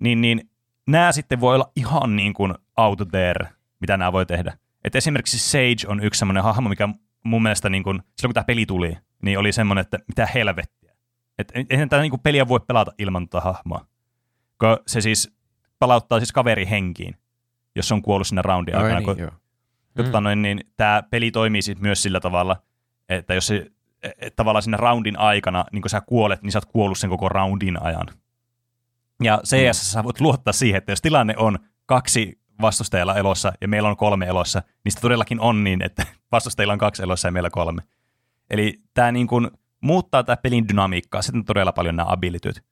[0.00, 0.50] Niin, niin
[0.86, 3.48] nämä sitten voi olla ihan niin kuin out there,
[3.80, 4.58] mitä nämä voi tehdä.
[4.84, 6.88] Et esimerkiksi Sage on yksi semmoinen hahmo, mikä
[7.24, 10.92] mun mielestä niin kun, silloin kun tämä peli tuli, niin oli semmoinen, että mitä helvettiä.
[11.38, 13.86] Et eihän tämä niin peliä voi pelata ilman tuota hahmoa.
[14.58, 15.36] Kun se siis
[15.78, 17.16] palauttaa siis kaveri henkiin,
[17.74, 19.00] jos on kuollut sinne roundin Ai aikana.
[19.00, 19.30] niin, kun, joo.
[19.96, 22.56] Tota noin, niin tämä peli toimii sit myös sillä tavalla,
[23.08, 23.70] että jos se
[24.18, 27.28] et tavallaan siinä roundin aikana, niin kun sä kuolet, niin sä oot kuollut sen koko
[27.28, 28.06] roundin ajan.
[29.22, 33.88] Ja CS sä voit luottaa siihen, että jos tilanne on kaksi vastustajalla elossa ja meillä
[33.88, 37.50] on kolme elossa, niin sitä todellakin on niin, että vastustajilla on kaksi elossa ja meillä
[37.50, 37.82] kolme.
[38.50, 42.62] Eli tämä niin kuin muuttaa tämä pelin dynamiikkaa sitten todella paljon nämä abilityt.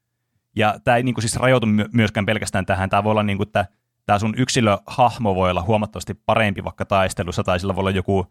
[0.57, 2.90] Ja tämä ei niin siis rajoitu myöskään pelkästään tähän.
[2.90, 3.66] Tämä voi olla niin kuin, että
[4.07, 8.27] tämä sun yksilöhahmo voi olla huomattavasti parempi vaikka taistelussa, tai sillä voi olla joku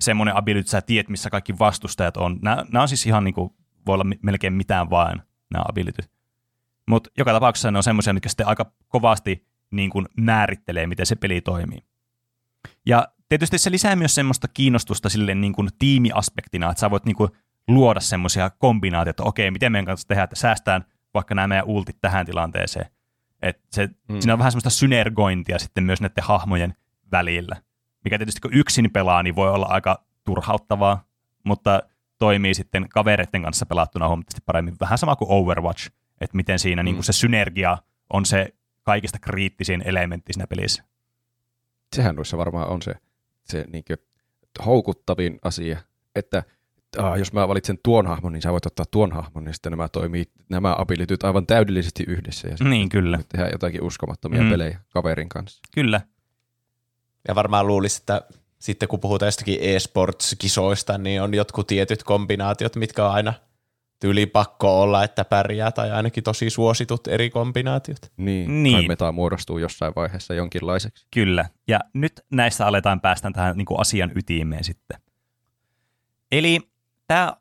[0.00, 2.38] semmoinen ability, että sä tiedät, missä kaikki vastustajat on.
[2.42, 3.50] Nämä, nämä on siis ihan niin kuin,
[3.86, 6.10] voi olla melkein mitään vain, nämä abilityt.
[6.88, 11.16] Mutta joka tapauksessa ne on semmoisia, mitkä sitten aika kovasti niin kuin määrittelee, miten se
[11.16, 11.84] peli toimii.
[12.86, 17.16] Ja tietysti se lisää myös semmoista kiinnostusta sille niin kuin tiimiaspektina, että sä voit niin
[17.16, 17.30] kuin
[17.68, 20.84] luoda semmoisia kombinaatioita, että okei, miten meidän kanssa tehdään, että säästään
[21.14, 22.86] vaikka nämä meidän ultit tähän tilanteeseen.
[23.44, 24.20] Et se, mm.
[24.20, 26.74] Siinä on vähän semmoista synergointia sitten myös näiden hahmojen
[27.12, 27.56] välillä,
[28.04, 31.04] mikä tietysti kun yksin pelaa, niin voi olla aika turhauttavaa,
[31.44, 31.82] mutta
[32.18, 34.76] toimii sitten kavereiden kanssa pelattuna huomattavasti paremmin.
[34.80, 36.84] Vähän sama kuin Overwatch, että miten siinä mm.
[36.84, 37.78] niin kuin se synergia
[38.12, 40.84] on se kaikista kriittisin elementti siinä pelissä.
[41.96, 42.94] Sehän noissa varmaan on se,
[43.44, 43.84] se niin
[44.66, 45.78] houkuttavin asia,
[46.14, 46.42] että
[46.98, 49.88] ah, jos mä valitsen tuon hahmon, niin sä voit ottaa tuon hahmon, niin sitten nämä
[49.88, 52.48] toimii, nämä abilityt aivan täydellisesti yhdessä.
[52.48, 53.18] Ja niin, kyllä.
[53.28, 54.50] Tehdään jotakin uskomattomia mm.
[54.50, 55.60] pelejä kaverin kanssa.
[55.74, 56.00] Kyllä.
[57.28, 58.22] Ja varmaan luulisi, että
[58.58, 63.34] sitten kun puhutaan jostakin e-sports-kisoista, niin on jotkut tietyt kombinaatiot, mitkä on aina
[64.00, 68.12] tyyli pakko olla, että pärjää, tai ainakin tosi suositut eri kombinaatiot.
[68.16, 68.76] Niin, niin.
[68.76, 71.06] kai meta muodostuu jossain vaiheessa jonkinlaiseksi.
[71.14, 75.00] Kyllä, ja nyt näistä aletaan päästä tähän niin kuin asian ytimeen sitten.
[76.32, 76.60] Eli
[77.06, 77.32] tämä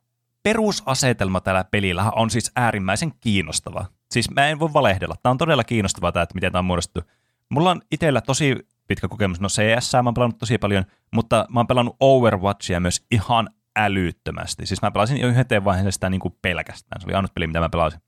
[0.43, 3.85] perusasetelma tällä pelillä on siis äärimmäisen kiinnostava.
[4.11, 5.15] Siis mä en voi valehdella.
[5.23, 7.11] Tämä on todella kiinnostavaa, tämä, että miten tämä on muodostettu.
[7.49, 8.55] Mulla on itsellä tosi
[8.87, 9.39] pitkä kokemus.
[9.39, 14.65] No CS mä oon pelannut tosi paljon, mutta mä oon pelannut Overwatchia myös ihan älyttömästi.
[14.65, 17.01] Siis mä pelasin jo yhden vaiheessa sitä niin kuin pelkästään.
[17.01, 17.99] Se oli ainut peli, mitä mä pelasin.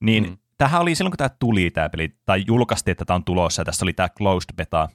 [0.00, 0.38] Niin mm.
[0.58, 3.64] tämähän oli silloin, kun tämä tuli tämä peli, tai julkaistiin, että tämä on tulossa, ja
[3.64, 4.88] tässä oli tämä closed beta,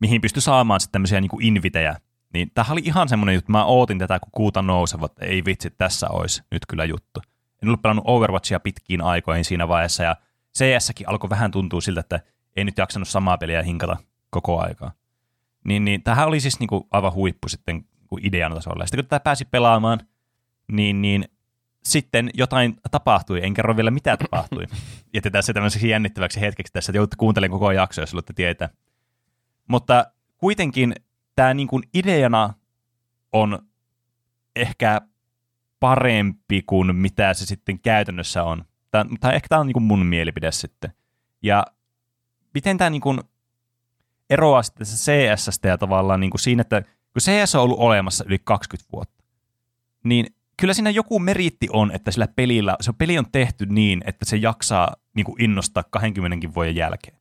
[0.00, 1.96] mihin pystyi saamaan sitten tämmöisiä niin invitejä
[2.34, 6.08] niin tämähän oli ihan semmoinen juttu, mä ootin tätä, kun kuuta nousevat, ei vitsi, tässä
[6.08, 7.20] olisi nyt kyllä juttu.
[7.62, 10.16] En ollut pelannut Overwatchia pitkiin aikoihin siinä vaiheessa, ja
[10.58, 12.20] CS-säkin alkoi vähän tuntua siltä, että
[12.56, 13.96] ei nyt jaksanut samaa peliä hinkata
[14.30, 14.92] koko aikaa.
[15.64, 18.82] Niin, niin tämähän oli siis niinku aivan huippu sitten niinku idean tasolla.
[18.82, 20.00] Ja sitten kun tätä pääsi pelaamaan,
[20.72, 21.24] niin, niin
[21.84, 24.64] sitten jotain tapahtui, en kerro vielä mitä tapahtui.
[25.14, 28.68] Jätetään se tämmöiseksi jännittäväksi hetkeksi tässä, että joudut kuuntelemaan koko jakso, jos haluatte tietää.
[29.68, 30.94] Mutta kuitenkin
[31.40, 32.54] tämä niin kuin ideana
[33.32, 33.58] on
[34.56, 35.00] ehkä
[35.80, 38.64] parempi kuin mitä se sitten käytännössä on.
[38.90, 40.92] Tää, tai ehkä tämä on niin kuin mun mielipide sitten.
[41.42, 41.64] Ja
[42.54, 43.20] miten tämä niin kuin
[44.30, 48.38] eroaa sitten CSstä ja tavallaan niin kuin siinä, että kun CS on ollut olemassa yli
[48.44, 49.24] 20 vuotta,
[50.04, 50.26] niin
[50.56, 54.36] kyllä siinä joku meriitti on, että sillä pelillä, se peli on tehty niin, että se
[54.36, 57.16] jaksaa niin kuin innostaa 20 vuoden jälkeen.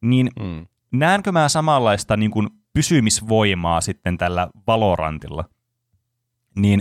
[0.00, 0.66] Niin mm.
[0.92, 5.44] näenkö mä samanlaista niin kuin pysymisvoimaa sitten tällä Valorantilla,
[6.56, 6.80] niin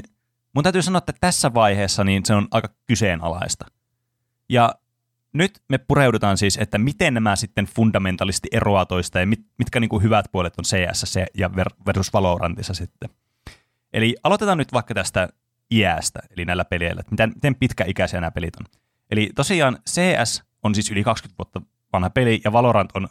[0.56, 3.66] mun täytyy sanoa, että tässä vaiheessa niin se on aika kyseenalaista.
[4.50, 4.76] Ja
[5.34, 9.90] nyt me pureudutaan siis, että miten nämä sitten fundamentaalisesti eroaa toista ja mit, mitkä niin
[9.90, 13.10] kuin hyvät puolet on CS ja versus Valorantissa sitten.
[13.94, 15.30] Eli aloitetaan nyt vaikka tästä
[15.72, 18.66] iästä, eli näillä peleillä, että miten, miten pitkäikäisiä nämä pelit on.
[19.12, 21.62] Eli tosiaan CS on siis yli 20 vuotta
[21.94, 23.08] vanha peli ja Valorant on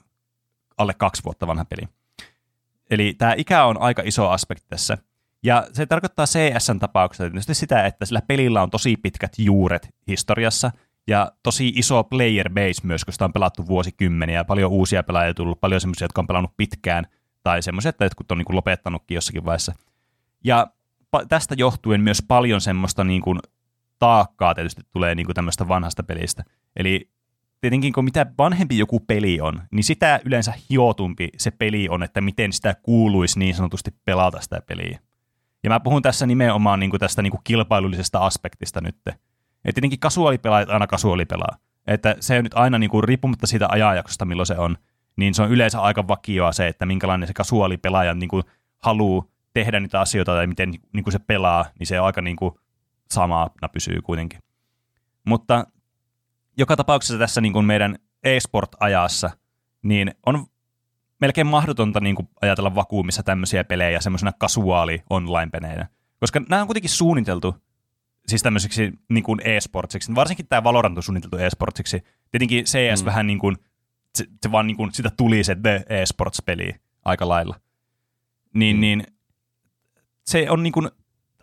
[0.78, 1.88] alle kaksi vuotta vanha peli.
[2.92, 4.98] Eli tämä ikä on aika iso aspekti tässä.
[5.42, 10.70] Ja se tarkoittaa CSn tapauksessa tietysti sitä, että sillä pelillä on tosi pitkät juuret historiassa
[11.06, 14.44] ja tosi iso player base myös, kun sitä on pelattu vuosikymmeniä.
[14.44, 17.06] Paljon uusia pelaajia tullut, paljon semmoisia, jotka on pelannut pitkään
[17.42, 19.74] tai semmoisia, että jotkut on niin lopettanutkin jossakin vaiheessa.
[20.44, 20.66] Ja
[21.28, 23.38] tästä johtuen myös paljon semmoista niin kuin
[23.98, 26.44] taakkaa tietysti tulee niin kuin tämmöistä vanhasta pelistä.
[26.76, 27.10] Eli
[27.62, 32.20] tietenkin kun mitä vanhempi joku peli on, niin sitä yleensä hiotumpi se peli on, että
[32.20, 34.98] miten sitä kuuluisi niin sanotusti pelata sitä peliä.
[35.64, 38.96] Ja mä puhun tässä nimenomaan niin kuin tästä niin kuin kilpailullisesta aspektista nyt.
[39.06, 39.18] että
[39.64, 41.56] tietenkin kasuaalipelaajat aina kasuaalipelaa.
[41.86, 44.76] Että se on nyt aina niin kuin, riippumatta siitä ajanjaksosta, milloin se on,
[45.16, 48.42] niin se on yleensä aika vakioa se, että minkälainen se kasuaalipelaaja niin kuin,
[48.78, 52.36] haluaa tehdä niitä asioita tai miten niin kuin se pelaa, niin se on aika niin
[52.36, 52.54] kuin,
[53.10, 54.38] samana pysyy kuitenkin.
[55.24, 55.66] Mutta
[56.56, 59.30] joka tapauksessa tässä niin kuin meidän e-sport-ajassa,
[59.82, 60.46] niin on
[61.20, 65.88] melkein mahdotonta niin kuin ajatella vakuumissa tämmöisiä pelejä semmoisena kasuaali online-peleinä.
[66.20, 67.56] Koska nämä on kuitenkin suunniteltu
[68.26, 70.14] siis tämmöiseksi niin kuin e-sportsiksi.
[70.14, 72.02] Varsinkin tämä Valorant on suunniteltu e-sportsiksi.
[72.30, 73.06] Tietenkin CS mm.
[73.06, 73.56] vähän niin kuin,
[74.14, 77.60] se, se vaan niin kuin, sitä tuli se The e-sports-peli aika lailla.
[78.54, 78.80] Niin, mm.
[78.80, 79.06] niin
[80.26, 80.90] se on niin kuin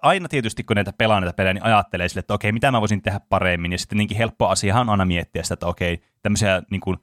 [0.02, 3.02] aina tietysti, kun näitä pelaa näitä pelejä, niin ajattelee sille, että okei, mitä mä voisin
[3.02, 3.72] tehdä paremmin.
[3.72, 6.98] Ja sitten niinkin helppo asiahan on aina miettiä sitä, että okei, tämmöisiä niin kuin,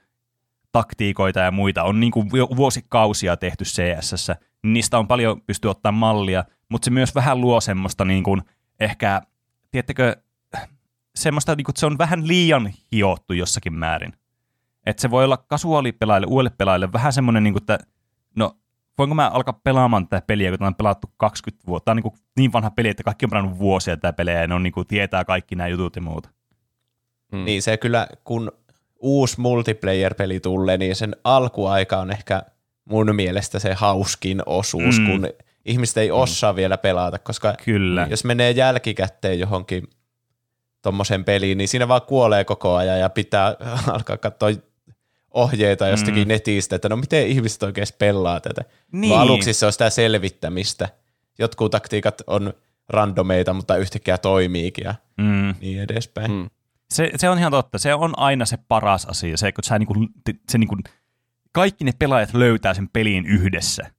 [0.73, 4.31] taktiikoita ja muita on niin kuin vuosikausia tehty CSS.
[4.63, 8.43] Niistä on paljon pysty ottaa mallia, mutta se myös vähän luo semmoista niin kuin
[8.81, 9.23] ehkä,
[9.71, 10.17] tiedättekö,
[11.15, 14.13] semmoista, niin kuin, että se on vähän liian hiottu jossakin määrin.
[14.87, 17.79] Että se voi olla kasuaalipelaajille, uudelle pelaajille vähän semmoinen, niin kuin, että
[18.37, 18.57] no
[18.99, 21.85] voinko mä alkaa pelaamaan tätä peliä, kun tämä on pelattu 20 vuotta.
[21.85, 24.47] Tämä on niin, kuin niin vanha peli, että kaikki on pelannut vuosia tätä peliä ja
[24.47, 26.29] ne on, niin kuin, tietää kaikki nämä jutut ja muuta.
[27.33, 27.45] Hmm.
[27.45, 28.53] Niin se kyllä, kun
[28.99, 32.43] uusi multiplayer-peli tulee, niin sen alkuaika on ehkä
[32.85, 35.07] mun mielestä se hauskin osuus, mm.
[35.07, 35.29] kun
[35.65, 36.15] ihmiset ei mm.
[36.15, 36.57] osaa mm.
[36.57, 38.07] vielä pelata, koska Kyllä.
[38.11, 39.89] jos menee jälkikäteen johonkin
[40.83, 43.57] tuommoisen peliin, niin siinä vaan kuolee koko ajan ja pitää
[43.95, 44.49] alkaa katsoa
[45.37, 46.29] ohjeita jostakin mm.
[46.29, 48.65] netistä, että no miten ihmiset oikein pelaa tätä.
[48.93, 49.11] Niin.
[49.11, 50.89] Vaan aluksi se on sitä selvittämistä.
[51.39, 52.53] Jotkut taktiikat on
[52.89, 55.55] randomeita, mutta yhtäkkiä toimiikin ja mm.
[55.61, 56.31] niin edespäin.
[56.31, 56.51] Mm.
[56.91, 57.79] Se, se on ihan totta.
[57.79, 59.37] Se on aina se paras asia.
[59.37, 59.95] Se, kun sä niinku,
[60.49, 60.77] se niinku,
[61.53, 63.91] kaikki ne pelaajat löytää sen peliin yhdessä.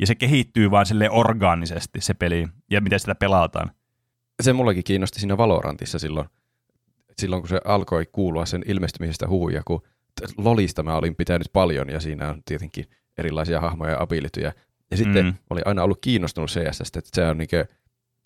[0.00, 3.70] Ja se kehittyy vaan sille orgaanisesti se peli ja miten sitä pelataan.
[4.42, 6.28] Se mullakin kiinnosti siinä Valorantissa silloin,
[7.18, 9.82] silloin kun se alkoi kuulua sen ilmestymisestä huuja, kun
[10.36, 12.84] Lolista mä olin pitänyt paljon ja siinä on tietenkin
[13.18, 14.52] erilaisia hahmoja ja abilityjä.
[14.90, 15.34] Ja sitten mm.
[15.50, 17.48] oli aina ollut kiinnostunut CS, että se on niin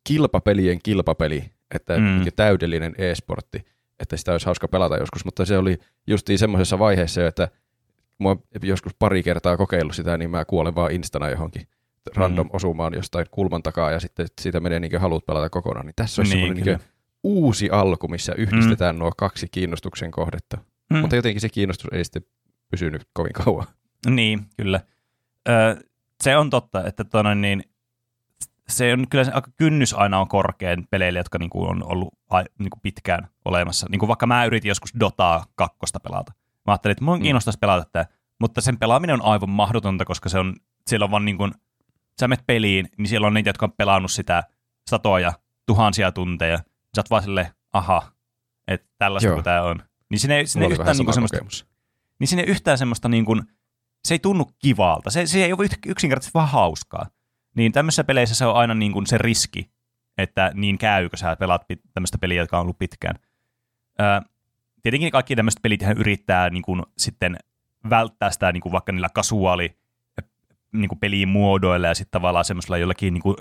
[0.04, 2.02] kilpapelien kilpapeli, että mm.
[2.02, 3.64] niin täydellinen e-sportti
[4.02, 7.48] että sitä olisi hauska pelata joskus, mutta se oli justiin semmoisessa vaiheessa, että
[8.18, 11.66] mä joskus pari kertaa kokeillut sitä, niin mä kuolen vaan instana johonkin
[12.16, 12.50] random mm.
[12.52, 15.86] osumaan jostain kulman takaa ja sitten siitä menee niin kuin haluat pelata kokonaan.
[15.86, 16.88] Niin tässä olisi niin, semmoinen niin
[17.22, 18.98] uusi alku, missä yhdistetään mm.
[18.98, 20.58] nuo kaksi kiinnostuksen kohdetta.
[20.92, 21.00] Mm.
[21.00, 22.22] Mutta jotenkin se kiinnostus ei sitten
[22.70, 23.66] pysynyt kovin kauan.
[24.06, 24.80] Niin, kyllä.
[25.48, 25.76] Ö,
[26.22, 27.64] se on totta, että toinen niin
[28.68, 32.44] se on kyllä se aika kynnys aina on korkein peleille, jotka niinku on ollut ai,
[32.58, 33.86] niinku pitkään olemassa.
[33.90, 36.32] Niinku vaikka mä yritin joskus Dotaa kakkosta pelata.
[36.66, 37.22] Mä ajattelin, että mun mm.
[37.22, 41.24] kiinnostaisi pelata tätä, mutta sen pelaaminen on aivan mahdotonta, koska se on, siellä on vaan
[41.24, 41.52] niin kuin,
[42.20, 44.42] sä menet peliin, niin siellä on niitä, jotka on pelannut sitä
[44.90, 45.32] satoja,
[45.66, 46.58] tuhansia tunteja.
[46.94, 48.02] Sä oot vaan silleen, aha,
[48.68, 49.36] että tällaista Joo.
[49.36, 49.82] kuin tämä on.
[50.12, 51.66] Niin sinne, ei, sinne yhtään niin semmoista, kokemus.
[52.18, 53.42] niin sinne yhtään semmoista niin kuin,
[54.04, 55.10] se ei tunnu kivalta.
[55.10, 57.06] Se, se ei ole yksinkertaisesti vaan hauskaa.
[57.56, 59.70] Niin tämmöisissä peleissä se on aina niin kuin se riski,
[60.18, 61.62] että niin käy, kun sä pelaat
[61.94, 63.14] tämmöistä peliä, jotka on ollut pitkään.
[64.00, 64.20] Öö,
[64.82, 67.36] tietenkin kaikki tämmöiset pelit yrittää niin kuin, sitten
[67.90, 69.76] välttää sitä niin kuin vaikka niillä kasuaali
[70.72, 73.36] niin kuin peliin muodoilla ja sitten tavallaan semmoisella jollakin niin kuin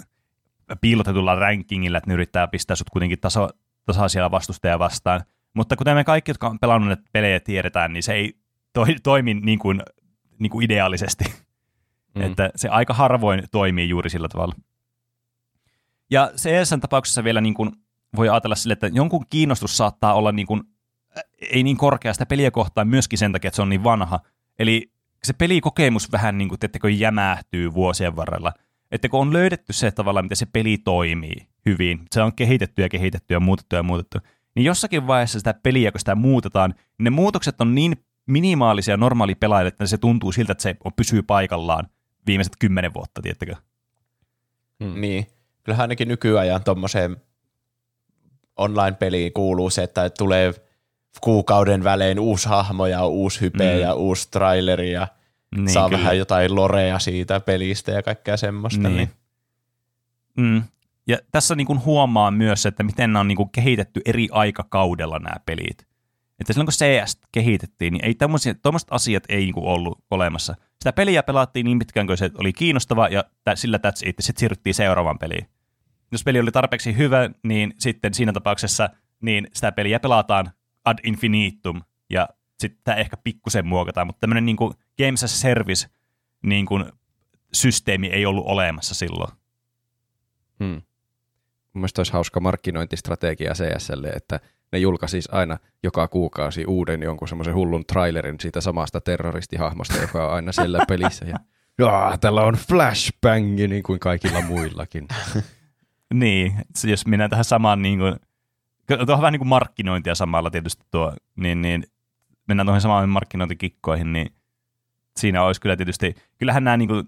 [0.81, 3.49] piilotetulla rankingilla, että ne yrittää pistää sut kuitenkin taso,
[3.86, 5.21] tasaisia vastustajia vastaan.
[5.53, 8.33] Mutta kuten me kaikki, jotka on pelannut näitä pelejä tiedetään, niin se ei
[8.73, 9.83] toi, toimi niin kuin,
[10.39, 11.23] niin kuin ideaalisesti.
[12.15, 12.21] Mm.
[12.21, 14.55] Että se aika harvoin toimii juuri sillä tavalla.
[16.11, 17.71] Ja CSN tapauksessa vielä niin kuin
[18.15, 20.63] voi ajatella sille, että jonkun kiinnostus saattaa olla niin kuin,
[21.41, 24.19] ei niin korkea sitä peliä kohtaan myöskin sen takia, että se on niin vanha.
[24.59, 24.91] Eli
[25.23, 28.53] se pelikokemus vähän niin kuin, teettekö, jämähtyy vuosien varrella.
[28.91, 32.89] Että kun on löydetty se tavalla, miten se peli toimii hyvin, se on kehitetty ja
[32.89, 34.17] kehitetty ja muutettu ja muutettu,
[34.55, 39.35] niin jossakin vaiheessa sitä peliä, kun sitä muutetaan, niin ne muutokset on niin minimaalisia normaali
[39.35, 41.87] pelaajille, että se tuntuu siltä, että se pysyy paikallaan
[42.27, 43.55] viimeiset kymmenen vuotta, tiettäkö?
[44.83, 45.01] Hmm.
[45.01, 45.27] Niin.
[45.63, 47.17] Kyllähän ainakin nykyajan tuommoiseen
[48.57, 50.53] online-peliin kuuluu se, että tulee
[51.21, 53.79] kuukauden välein uusi hahmo ja uusi hype mm.
[53.79, 55.07] ja uusi traileri ja
[55.55, 55.99] niin, saa kyllä.
[55.99, 58.89] vähän jotain lorea siitä pelistä ja kaikkea semmoista.
[58.89, 58.95] Niin.
[58.95, 59.09] Niin.
[60.37, 60.63] Mm.
[61.07, 65.19] Ja tässä niin kuin huomaa myös, että miten nämä on niin kuin kehitetty eri aikakaudella
[65.19, 65.87] nämä pelit.
[66.39, 68.59] Että silloin kun CS kehitettiin, niin ei tämmöiset
[68.89, 70.55] asiat ei niin kuin ollut olemassa.
[70.79, 73.23] Sitä peliä pelattiin niin pitkään, kun se oli kiinnostava, ja
[73.55, 74.15] sillä that's it.
[74.19, 75.47] Sitten siirryttiin seuraavaan peliin.
[76.11, 78.89] Jos peli oli tarpeeksi hyvä, niin sitten siinä tapauksessa
[79.21, 80.51] niin sitä peliä pelataan
[80.85, 85.89] ad infinitum, ja sitten ehkä pikkusen muokataan, mutta tämmöinen niin kuin Games as Service
[86.43, 86.85] niin kuin
[87.53, 89.31] systeemi ei ollut olemassa silloin.
[90.63, 90.81] Hmm.
[91.73, 94.39] Mielestäni olisi hauska markkinointistrategia CSL, että
[94.71, 100.34] ne julkaisisi aina joka kuukausi uuden jonkun semmoisen hullun trailerin siitä samasta terroristihahmosta, joka on
[100.34, 101.25] aina siellä pelissä.
[101.25, 101.38] Ja,
[101.77, 105.07] Jaa, tällä on flashbangi niin kuin kaikilla muillakin.
[106.13, 106.53] niin,
[106.88, 108.15] jos minä tähän samaan niin kuin,
[108.88, 111.84] tuohon vähän niin kuin markkinointia samalla tietysti tuo, niin, niin
[112.47, 114.34] mennään tuohon samaan markkinointikikkoihin, niin
[115.19, 117.05] siinä olisi kyllä tietysti, kyllähän nämä niin kuin,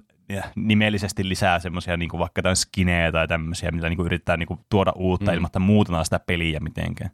[0.55, 4.59] nimellisesti lisää semmoisia niin vaikka jotain skinejä tai tämmöisiä, millä niin kuin yrittää niin kuin
[4.69, 5.35] tuoda uutta mm.
[5.35, 7.11] ilman, että muutetaan sitä peliä mitenkään.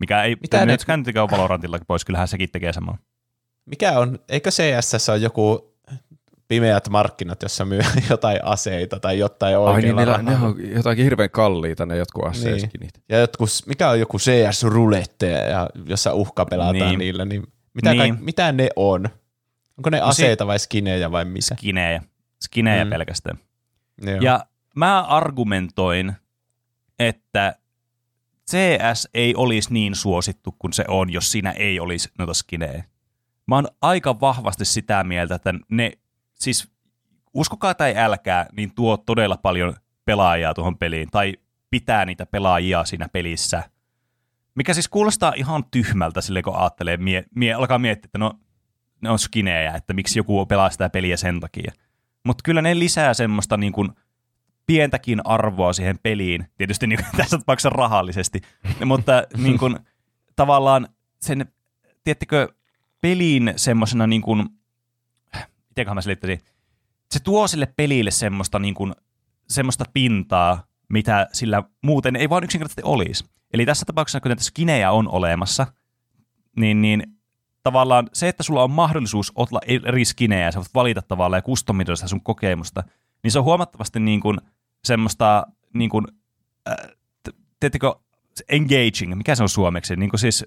[0.00, 0.76] Mikä ei Mitä ne...
[1.20, 2.98] ole Valorantillakin pois, kyllähän sekin tekee samaa.
[3.64, 5.74] Mikä on, eikö CSS ole joku
[6.48, 11.04] pimeät markkinat, jossa myy jotain aseita tai jotain oikealla Ai niin, ne, ne on jotakin
[11.04, 12.80] hirveän kalliita ne jotkut aseiskin.
[12.80, 12.90] Niin.
[13.08, 16.98] Ja jotkut, mikä on joku CS-ruletteja, jossa uhka pelataan niin.
[16.98, 17.42] niillä, niin
[17.74, 17.98] mitä, niin.
[17.98, 19.08] Kaik, mitä ne on?
[19.78, 21.54] Onko ne No aseita vai skinejä vai mitä?
[21.54, 22.02] Skinejä.
[22.40, 22.90] Skinejä Mm.
[22.90, 23.38] pelkästään.
[24.02, 24.20] Joo.
[24.20, 26.12] Ja mä argumentoin,
[26.98, 27.56] että
[28.50, 32.84] CS ei olisi niin suosittu kuin se on, jos siinä ei olisi noita skinejä.
[33.46, 35.92] Mä oon aika vahvasti sitä mieltä, että ne,
[36.34, 36.68] siis
[37.34, 41.34] uskokaa tai älkää, niin tuo todella paljon pelaajia tuohon peliin, tai
[41.70, 43.70] pitää niitä pelaajia siinä pelissä.
[44.54, 48.32] Mikä siis kuulostaa ihan tyhmältä sille, kun ajattelee, mie, mie, alkaa miettiä, että no,
[49.00, 51.72] ne on skinejä, että miksi joku pelaa sitä peliä sen takia.
[52.24, 53.88] Mutta kyllä ne lisää semmoista niin kuin
[54.66, 58.40] pientäkin arvoa siihen peliin, tietysti niin kuin tässä tapauksessa rahallisesti,
[58.84, 59.78] mutta niin kuin,
[60.36, 60.88] tavallaan
[61.20, 61.46] sen,
[62.04, 62.48] tiettekö,
[63.00, 64.48] pelin semmoisena niin kuin,
[65.68, 66.40] mitenköhän mä selittäisin,
[67.10, 68.94] se tuo sille pelille semmoista, niin kuin,
[69.48, 73.24] semmoista pintaa, mitä sillä muuten ei vaan yksinkertaisesti olisi.
[73.52, 75.66] Eli tässä tapauksessa, kun näitä skinejä on olemassa,
[76.56, 77.17] niin, niin
[77.62, 81.42] tavallaan se, että sulla on mahdollisuus olla eri skinejä ja sä voit valita tavallaan ja
[81.42, 82.84] kustomidoida sun kokemusta,
[83.22, 84.38] niin se on huomattavasti niin kuin
[84.84, 86.06] semmoista, niin kuin,
[86.68, 86.76] äh,
[87.60, 87.94] teettekö,
[88.48, 90.46] engaging, mikä se on suomeksi, niin kuin siis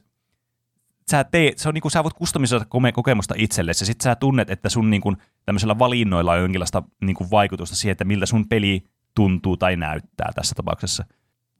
[1.12, 4.50] sä teet, se on niin kuin sä voit kustomisoida kokemusta itsellesi, ja sit sä tunnet,
[4.50, 8.48] että sun niin kuin, tämmöisellä valinnoilla on jonkinlaista niin kuin vaikutusta siihen, että miltä sun
[8.50, 8.84] peli
[9.16, 11.06] tuntuu tai näyttää tässä tapauksessa.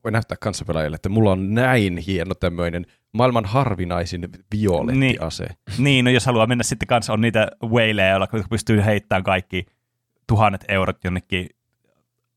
[0.04, 5.48] Voi näyttää kanssapelaajille, että mulla on näin hieno tämmöinen maailman harvinaisin violettiase.
[5.78, 9.66] Niin, no jos haluaa mennä sitten kanssa, on niitä whaleja, joilla pystyy heittämään kaikki
[10.28, 11.50] tuhannet eurot jonnekin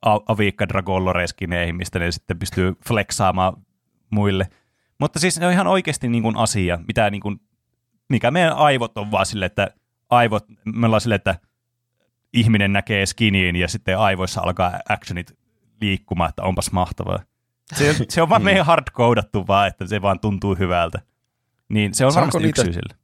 [0.03, 3.57] Aviikka Dragolloreskineihin, mistä ne sitten pystyy flexaamaan
[4.11, 4.47] muille.
[5.01, 7.41] Mutta siis ne on ihan oikeasti niin kuin asia, mitä niin kuin,
[8.09, 9.71] mikä meidän aivot on vaan sille, että
[10.11, 11.35] aivot, me ollaan sille, että
[12.33, 15.39] ihminen näkee skiniin ja sitten aivoissa alkaa actionit
[15.81, 17.23] liikkumaan, että onpas mahtavaa.
[17.73, 18.45] Se, se on vaan Niin.
[18.45, 20.99] meidän hardcodattu vaan, että se vaan tuntuu hyvältä.
[21.69, 22.95] Niin se on Saako varmasti niitä- yksi sille.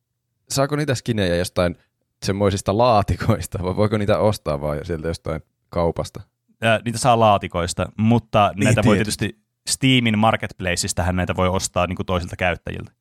[0.49, 1.77] Saako niitä skinejä jostain
[2.23, 6.20] semmoisista laatikoista, vai voiko niitä ostaa vaan sieltä jostain kaupasta?
[6.62, 9.18] Ää, niitä saa laatikoista, mutta Niin, näitä voi tietysti.
[9.29, 12.92] tietysti Steamin marketplaceista näitä voi ostaa niin kuin toisilta käyttäjiltä.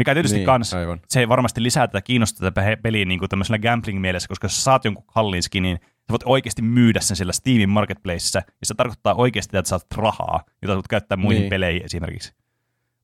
[0.00, 1.00] Mikä tietysti niin, kans, Aivan.
[1.08, 4.84] se varmasti lisää tätä kiinnostusta tätä pe- peliä niin kuin tämmöisellä gambling-mielessä, koska jos saat
[4.84, 9.56] jonkun kalliin skinin, sä voit oikeasti myydä sen sillä Steamin marketplaceissa, ja se tarkoittaa oikeasti,
[9.56, 11.50] että saat rahaa, jota voit käyttää muihin Niin.
[11.50, 12.32] peleihin esimerkiksi.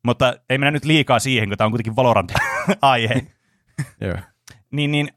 [0.05, 3.27] Mutta ei mennä nyt liikaa siihen, kun tämä on kuitenkin Valorant-aihe.
[4.01, 4.17] Joo.
[4.71, 5.09] niin, niin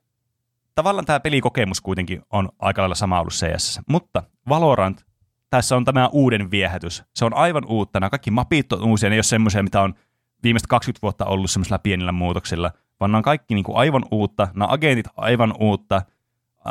[0.76, 3.80] tavallaan tämä pelikokemus kuitenkin on aika lailla sama ollut CS.
[3.90, 5.06] Mutta Valorant,
[5.50, 7.04] tässä on tämä uuden viehätys.
[7.16, 8.00] Se on aivan uutta.
[8.00, 9.94] Nämä kaikki mapit on uusia, ne ei ole semmoisia, mitä on
[10.44, 14.48] viimeiset 20 vuotta ollut semmoisilla pienillä muutoksilla, vaan nämä on kaikki niin kuin aivan uutta.
[14.54, 16.02] Nämä agentit aivan uutta,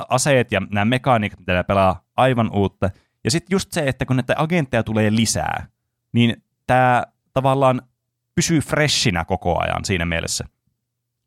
[0.09, 2.91] aseet ja nämä mekaniikat, mitä ne pelaa, aivan uutta.
[3.25, 5.67] Ja sitten just se, että kun näitä agentteja tulee lisää,
[6.13, 7.03] niin tämä
[7.33, 7.83] tavallaan
[8.35, 10.45] pysyy freshinä koko ajan siinä mielessä.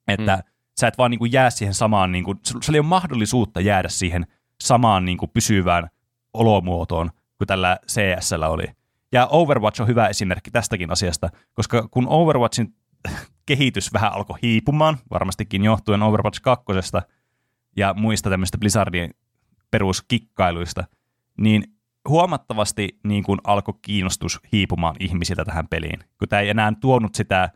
[0.08, 0.44] Että mm.
[0.80, 3.90] sä et vaan niin kuin jää siihen samaan, niin kuin, sulla ei ole mahdollisuutta jäädä
[3.90, 4.28] siihen
[4.62, 5.90] samaan niin kuin pysyvään
[6.34, 8.66] olomuotoon kuin tällä CSllä oli.
[9.12, 12.76] Ja Overwatch on hyvä esimerkki tästäkin asiasta, koska kun Overwatchin
[13.46, 16.66] kehitys vähän alkoi hiipumaan, varmastikin johtuen Overwatch 2
[17.78, 19.14] ja muista tämmöistä Blizzardin
[19.72, 20.84] peruskikkailuista,
[21.38, 21.64] niin
[22.10, 27.50] huomattavasti niin kuin alkoi kiinnostus hiipumaan ihmisiltä tähän peliin, kun tämä ei enää tuonut sitä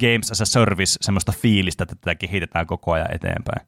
[0.00, 3.66] Games as a Service semmoista fiilistä, että tätä kehitetään koko ajan eteenpäin.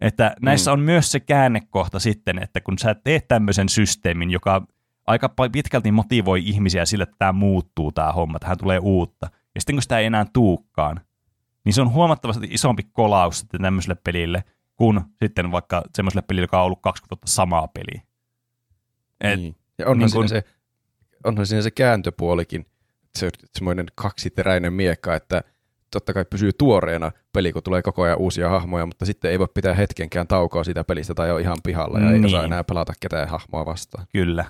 [0.00, 4.66] Että näissä on myös se käännekohta sitten, että kun sä teet tämmöisen systeemin, joka
[5.06, 9.26] aika pitkälti motivoi ihmisiä sille, että tämä muuttuu tämä homma, tähän tulee uutta.
[9.54, 11.00] Ja sitten kun sitä ei enää tuukkaan,
[11.64, 14.44] niin se on huomattavasti isompi kolaus sitten tämmöiselle pelille,
[14.76, 18.02] kuin sitten vaikka semmoiselle pelille, joka on ollut 20 vuotta samaa peliä.
[19.20, 19.56] Et, niin.
[19.78, 20.46] Ja onhan, niin niin kun- siinä se,
[21.24, 22.66] onhan siinä se kääntöpuolikin,
[23.18, 25.42] se semmoinen kaksiteräinen miekka, että
[25.90, 29.48] totta kai pysyy tuoreena peli, kun tulee koko ajan uusia hahmoja, mutta sitten ei voi
[29.54, 32.24] pitää hetkenkään taukoa siitä pelistä tai on ihan pihalla ja ei Niin.
[32.26, 34.06] osaa enää pelata ketään hahmoa vastaan.
[34.12, 34.44] Kyllä.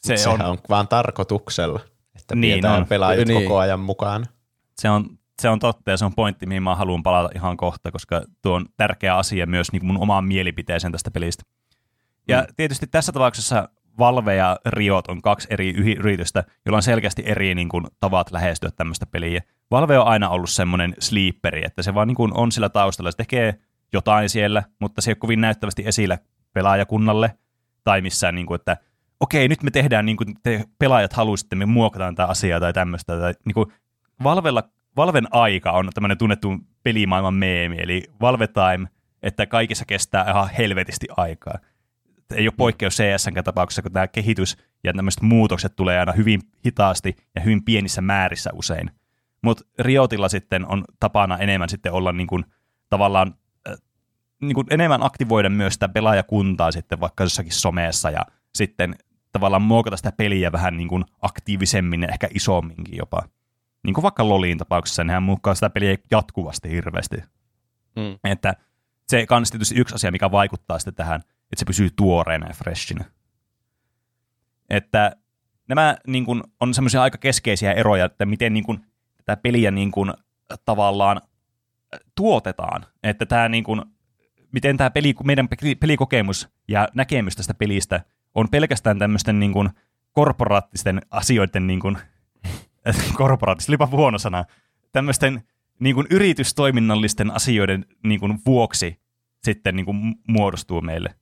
[0.00, 1.80] Se Se on, on, vaan tarkoituksella,
[2.16, 2.86] että Niin pidetään on.
[2.86, 3.42] pelaajat Niin.
[3.42, 4.26] koko ajan mukaan.
[4.78, 7.90] se on, se on totta ja se on pointti, mihin mä haluan palata ihan kohta,
[7.90, 11.42] koska tuo on tärkeä asia myös niin kuin mun omaan mielipiteeseen tästä pelistä.
[12.28, 12.46] Ja mm.
[12.56, 17.68] tietysti tässä tapauksessa Valve ja Riot on kaksi eri yritystä, joilla on selkeästi eri niin
[17.68, 19.42] kuin, tavat lähestyä tämmöistä peliä.
[19.70, 23.16] Valve on aina ollut semmoinen sleeperi, että se vaan niin kuin, on sillä taustalla, se
[23.16, 23.54] tekee
[23.92, 26.18] jotain siellä, mutta se ei ole kovin näyttävästi esillä
[26.52, 27.38] pelaajakunnalle
[27.84, 28.76] tai missään, niin kuin, että
[29.20, 33.20] okei, nyt me tehdään niin kuin te pelaajat haluaisitte, me muokataan tämä asia tai tämmöistä.
[33.20, 33.72] Tai, niin kuin,
[34.24, 34.62] Valvella,
[34.96, 38.88] Valven aika on tämmöinen tunnettu pelimaailman meemi, eli Valve Time,
[39.22, 41.58] että kaikissa kestää ihan helvetisti aikaa.
[42.34, 47.16] Ei ole poikkeus CSN tapauksessa, kun tämä kehitys ja tämmöiset muutokset tulee aina hyvin hitaasti
[47.34, 48.90] ja hyvin pienissä määrissä usein.
[49.42, 52.44] Mutta Riotilla sitten on tapana enemmän sitten olla niin kuin,
[52.88, 53.34] tavallaan
[53.68, 53.76] äh,
[54.42, 58.94] niin kuin enemmän aktivoida myös sitä pelaajakuntaa sitten vaikka jossakin someessa ja sitten
[59.32, 63.22] tavallaan muokata sitä peliä vähän niin kuin aktiivisemmin ja ehkä isomminkin jopa.
[63.84, 67.16] Niin kuin vaikka Lolin tapauksessa, nehän muokkaa sitä peliä jatkuvasti hirveästi.
[67.96, 68.18] Mm.
[68.24, 68.54] Että
[69.08, 73.04] se kans tietysti yksi asia, mikä vaikuttaa sitten tähän, että se pysyy tuoreena ja freshinä.
[74.70, 75.16] Että
[75.68, 79.90] nämä niin kuin, on semmoisia aika keskeisiä eroja, että miten niin kuin, tätä peliä niin
[79.90, 80.12] kuin,
[80.64, 81.20] tavallaan
[82.14, 82.86] tuotetaan.
[83.02, 83.82] Että tämä niin kuin,
[84.52, 85.48] miten tämä peli, meidän
[85.80, 88.00] pelikokemus ja näkemys tästä pelistä
[88.34, 89.70] on pelkästään tämmöisten niin kuin,
[90.12, 91.98] korporaattisten asioiden, niin kuin,
[93.18, 94.44] korporaattista, olipa huono sana,
[94.92, 95.42] tämmöisten
[95.80, 99.00] niin kuin, yritystoiminnallisten asioiden niin kuin, vuoksi
[99.44, 101.14] sitten niin kuin, muodostuu meille.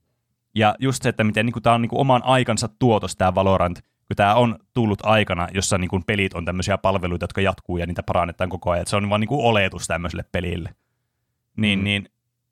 [0.54, 3.34] Ja just se, että miten niin kuin, tämä on niin kuin, oman aikansa tuotos tämä
[3.34, 7.76] Valorant, kun tämä on tullut aikana, jossa niin kuin, pelit on tämmöisiä palveluita, jotka jatkuu
[7.76, 8.86] ja niitä parannetaan koko ajan.
[8.86, 10.74] Se on vaan niin kuin, oletus tämmöiselle pelille.
[11.56, 11.84] Niin, mm.
[11.84, 12.08] niin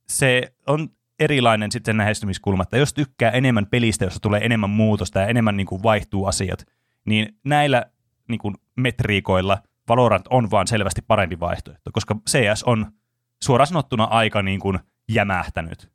[0.09, 0.89] se on
[1.21, 5.67] erilainen sitten lähestymiskulma, että jos tykkää enemmän pelistä, jossa tulee enemmän muutosta ja enemmän niin
[5.67, 6.67] kuin, vaihtuu asiat,
[7.05, 7.85] niin näillä
[8.29, 9.59] niin kuin, metriikoilla
[9.89, 12.87] Valorant on vaan selvästi parempi vaihtoehto, koska CS on
[13.45, 15.91] suoraan sanottuna aika niin kuin, jämähtänyt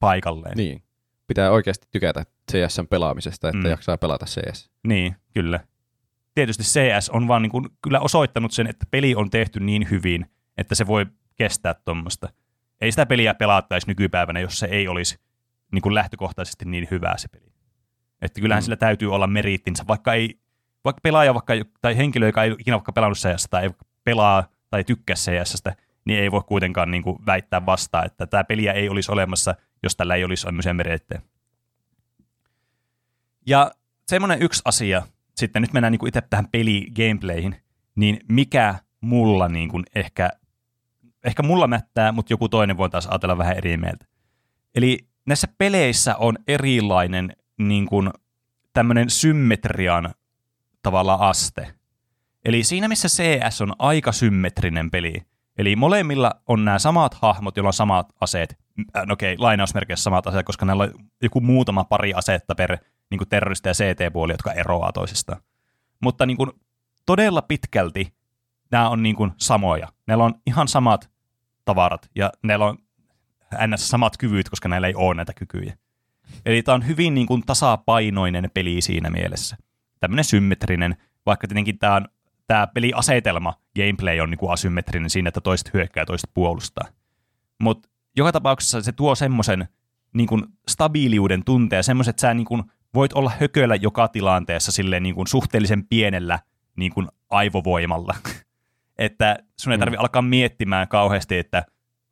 [0.00, 0.56] paikalleen.
[0.56, 0.82] Niin.
[1.26, 3.70] Pitää oikeasti tykätä CSn pelaamisesta, että mm.
[3.70, 4.70] jaksaa pelata CS.
[4.86, 5.60] Niin, kyllä.
[6.34, 10.26] Tietysti CS on vaan niin kuin, kyllä osoittanut sen, että peli on tehty niin hyvin,
[10.56, 12.28] että se voi kestää tuommoista.
[12.80, 15.18] Ei sitä peliä pelattaisi nykypäivänä, jos se ei olisi
[15.72, 17.52] niin kuin lähtökohtaisesti niin hyvää se peli.
[18.22, 18.64] Että kyllähän mm.
[18.64, 20.40] sillä täytyy olla merittinsä, vaikka ei,
[20.84, 23.70] vaikka pelaaja vaikka, tai henkilö, joka ei ikinä vaikka pelannut CS tai ei
[24.04, 25.62] pelaa tai tykkää CS,
[26.04, 29.96] niin ei voi kuitenkaan niin kuin väittää vastaan, että tämä peliä ei olisi olemassa, jos
[29.96, 31.22] tällä ei olisi sellaisia merittejä.
[33.46, 33.70] Ja
[34.06, 35.02] semmoinen yksi asia,
[35.34, 37.56] sitten nyt mennään niin kuin itse tähän peli-gameplayhin,
[37.96, 40.30] niin mikä mulla niin kuin ehkä,
[41.26, 44.06] ehkä mulla mättää, mutta joku toinen voi taas ajatella vähän eri mieltä.
[44.74, 48.10] Eli näissä peleissä on erilainen niin kuin
[48.72, 50.14] tämmöinen symmetrian
[50.82, 51.74] tavalla aste.
[52.44, 55.14] Eli siinä, missä CS on aika symmetrinen peli,
[55.58, 58.58] eli molemmilla on nämä samat hahmot, joilla on samat aseet,
[59.06, 60.90] no okei, okay, lainausmerkeissä samat aseet, koska näillä on
[61.22, 62.78] joku muutama pari asetta per
[63.10, 65.40] niin kuin terroristi- ja CT-puoli, jotka eroaa toisistaan.
[66.02, 66.50] Mutta niin kuin,
[67.06, 68.14] todella pitkälti
[68.70, 69.88] nämä on niin kuin samoja.
[70.06, 71.10] Näillä on ihan samat
[71.66, 72.78] tavarat ja näillä on
[73.66, 73.88] ns.
[73.88, 75.76] samat kyvyt, koska näillä ei ole näitä kykyjä.
[76.46, 79.56] Eli tämä on hyvin niin kuin tasapainoinen peli siinä mielessä.
[80.00, 80.96] Tämmöinen symmetrinen,
[81.26, 82.08] vaikka tietenkin tämä, on,
[82.46, 86.88] tämä peliasetelma, gameplay on niin kuin asymmetrinen siinä, että toiset hyökkää ja toiset puolustaa.
[87.60, 89.68] Mutta joka tapauksessa se tuo semmoisen
[90.14, 92.62] niin kuin stabiiliuden tunteen, semmoiset, että sä niin kuin
[92.94, 96.38] voit olla hököllä joka tilanteessa silleen niin kuin suhteellisen pienellä
[96.76, 98.14] niin kuin aivovoimalla.
[98.98, 100.00] Että sun ei tarvitse mm.
[100.00, 101.64] alkaa miettimään kauheasti, että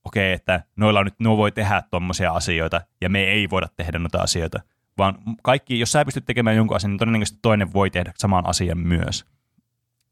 [0.05, 3.68] okei, okay, että noilla on nyt, nuo voi tehdä tommosia asioita, ja me ei voida
[3.76, 4.61] tehdä noita asioita.
[4.99, 8.78] Vaan kaikki, jos sä pystyt tekemään jonkun asian, niin todennäköisesti toinen voi tehdä saman asian
[8.78, 9.24] myös.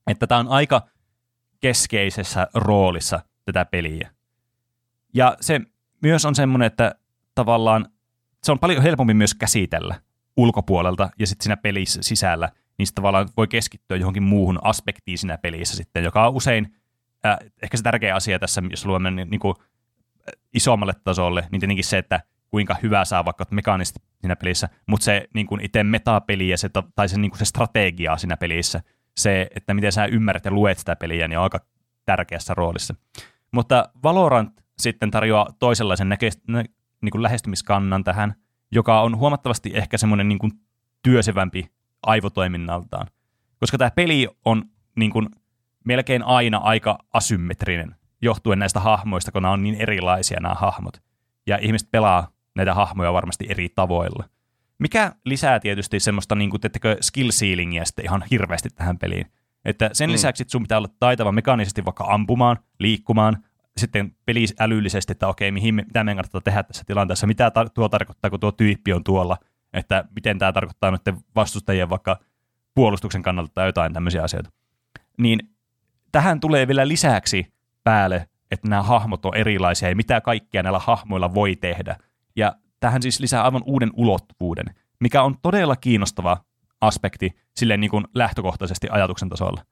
[0.07, 0.83] Että tämä on aika
[1.61, 4.11] keskeisessä roolissa tätä peliä.
[5.15, 5.61] Ja se
[6.03, 6.95] myös on semmoinen, että
[7.35, 7.89] tavallaan
[8.43, 10.01] se on paljon helpompi myös käsitellä
[10.37, 12.49] ulkopuolelta ja sitten siinä pelissä sisällä,
[12.87, 16.77] sitten tavallaan voi keskittyä johonkin muuhun aspektiin siinä pelissä sitten, joka on usein
[17.27, 21.61] äh, ehkä se tärkeä asia tässä, jos luomme niin, niin kuin, äh, isommalle tasolle, niin
[21.61, 25.85] tietenkin se, että kuinka hyvä saa vaikka mekaanisesti siinä pelissä, mutta se niin kuin itse
[25.85, 28.83] metapeli ja se, tai se, niin kuin se strategia siinä pelissä,
[29.17, 31.61] se, että miten sä ymmärrät ja luet sitä peliä, niin on aika
[32.05, 32.95] tärkeässä roolissa.
[33.53, 36.65] Mutta Valorant sitten tarjoaa toisenlaisen näke, nä,
[37.03, 38.35] niin kuin lähestymiskannan tähän,
[38.73, 40.39] joka on huomattavasti ehkä semmoinen niin
[41.03, 41.71] työsevämpi
[42.03, 43.07] aivotoiminnaltaan.
[43.61, 44.65] Koska tämä peli on
[44.97, 45.29] niin kuin
[45.85, 51.03] melkein aina aika asymmetrinen, johtuen näistä hahmoista, kun nämä on niin erilaisia nämä hahmot.
[51.47, 54.25] Ja ihmiset pelaa näitä hahmoja varmasti eri tavoilla.
[54.79, 59.27] Mikä lisää tietysti semmoista, niin kuin, teettekö, skill ceilingia sitten ihan hirveästi tähän peliin.
[59.65, 60.13] Että sen mm.
[60.13, 63.45] lisäksi sun pitää olla taitava mekaanisesti vaikka ampumaan, liikkumaan,
[63.77, 68.31] sitten peli älyllisesti, että okei, mihin mitä meidän kannattaa tehdä tässä tilanteessa, mitä tuo tarkoittaa,
[68.31, 69.37] kun tuo tyyppi on tuolla,
[69.73, 71.03] että miten tämä tarkoittaa nyt
[71.37, 72.19] vastustajien vaikka
[72.75, 74.51] puolustuksen kannalta tai jotain tämmöisiä asioita.
[75.19, 75.39] Niin
[76.13, 77.53] tähän tulee vielä lisäksi
[77.85, 81.97] päälle, että nämä hahmot on erilaisia ja mitä kaikkea näillä hahmoilla voi tehdä.
[82.37, 84.67] Ja tähän siis lisää aivan uuden ulottuvuuden,
[85.01, 86.45] mikä on todella kiinnostava
[86.81, 89.65] aspekti silleen niin kuin lähtökohtaisesti ajatuksen tasolla.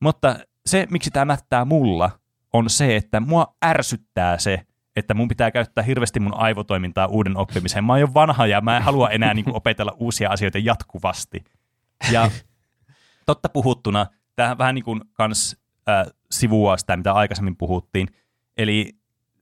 [0.00, 0.36] Mutta
[0.66, 2.10] se, miksi tämä mättää mulla,
[2.52, 4.66] on se, että mua ärsyttää se,
[4.96, 7.84] että mun pitää käyttää hirveästi mun aivotoimintaa uuden oppimiseen.
[7.84, 11.44] Mä oon jo vanha ja mä en halua enää niin kuin, opetella uusia asioita jatkuvasti.
[12.10, 12.30] Ja
[13.26, 15.56] totta puhuttuna, tähän vähän niin kuin kans
[15.88, 18.08] äh, sivua sitä, mitä aikaisemmin puhuttiin.
[18.56, 18.92] Eli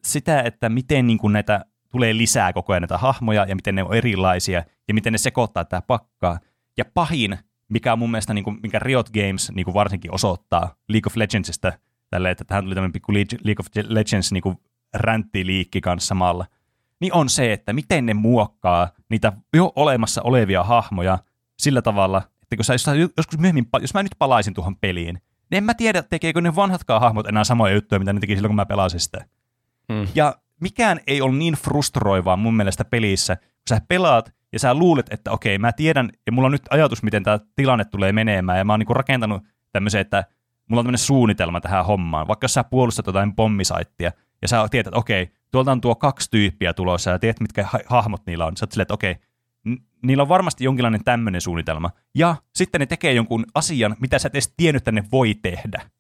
[0.05, 3.83] sitä, että miten niin kuin näitä tulee lisää koko ajan näitä hahmoja ja miten ne
[3.83, 6.39] on erilaisia ja miten ne sekoittaa tämä pakkaa.
[6.77, 7.39] Ja pahin,
[7.69, 11.17] mikä on mun mielestä, niin kuin, mikä Riot Games niin kuin varsinkin osoittaa League of
[11.17, 11.73] Legendsista,
[12.11, 14.57] tälle, että tähän tuli tämmöinen pikku League of Legends niin kuin
[14.95, 16.47] ränttiliikki kanssa samalla,
[17.01, 21.19] niin on se, että miten ne muokkaa niitä jo olemassa olevia hahmoja
[21.59, 22.75] sillä tavalla, että kun sä
[23.17, 25.15] joskus myöhemmin, jos mä nyt palaisin tuohon peliin,
[25.51, 28.51] niin en mä tiedä, tekeekö ne vanhatkaan hahmot enää samoja juttuja, mitä ne teki silloin,
[28.51, 29.25] kun mä pelasin sitä.
[29.89, 30.07] Mm.
[30.15, 35.07] Ja mikään ei ole niin frustroivaa mun mielestä pelissä, kun sä pelaat ja sä luulet,
[35.13, 38.65] että okei, mä tiedän, ja mulla on nyt ajatus, miten tämä tilanne tulee menemään, ja
[38.65, 40.25] mä oon niinku rakentanut tämmöisen, että
[40.69, 42.29] mulla on tämmöinen suunnitelma tähän hommaan.
[42.29, 44.13] Vaikka jos sä puolustat jotain pommisaittia,
[44.43, 47.79] ja sä tiedät, että okei, tuolta on tuo kaksi tyyppiä tulossa, ja tiedät, mitkä ha-
[47.87, 48.57] hahmot niillä on.
[48.57, 49.17] Sä oot silleen, että okei,
[50.03, 51.91] niillä on varmasti jonkinlainen tämmöinen suunnitelma.
[52.15, 55.91] Ja sitten ne tekee jonkun asian, mitä sä et edes tiennyt, että ne voi tehdä.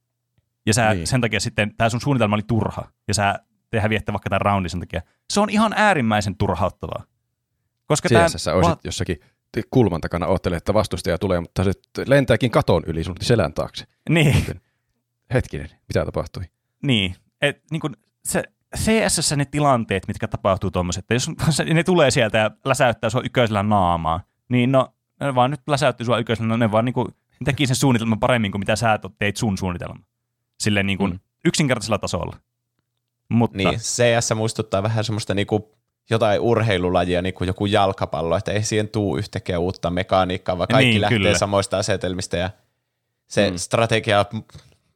[0.66, 1.06] Ja sä, niin.
[1.06, 2.88] sen takia sitten tämä sun suunnitelma oli turha.
[3.08, 3.38] Ja sä
[3.70, 5.02] te häviätte vaikka tämän roundin sen takia.
[5.32, 7.04] Se on ihan äärimmäisen turhauttavaa.
[7.86, 8.56] Koska CSS tämä...
[8.56, 9.20] olisit va- jossakin
[9.70, 11.72] kulman takana oottelee, että vastustaja tulee, mutta se
[12.06, 13.84] lentääkin katon yli sun selän taakse.
[14.08, 14.60] Niin.
[15.34, 16.42] Hetkinen, mitä tapahtui?
[16.82, 18.42] Niin, et, niin kun se,
[18.76, 21.30] CSS ne tilanteet, mitkä tapahtuu tuommoiset, että jos
[21.74, 26.18] ne tulee sieltä ja läsäyttää sua yköisellä naamaa, niin no, ne vaan nyt läsäytti sua
[26.18, 29.36] yköisellä, no ne vaan niin kuin, ne teki sen suunnitelman paremmin kuin mitä sä teit
[29.36, 30.04] sun suunnitelman.
[30.60, 31.20] Silleen niin kuin mm.
[31.44, 32.36] yksinkertaisella tasolla.
[33.28, 33.56] Mutta...
[33.56, 35.62] Niin, CS muistuttaa vähän semmoista niin kuin
[36.10, 40.90] jotain urheilulajia, niin kuin joku jalkapallo, että ei siihen tuu yhtäkkiä uutta mekaniikkaa, vaan kaikki
[40.90, 41.38] niin, lähtee kyllä.
[41.38, 42.50] samoista asetelmista ja
[43.26, 43.56] se mm.
[43.56, 44.24] strategia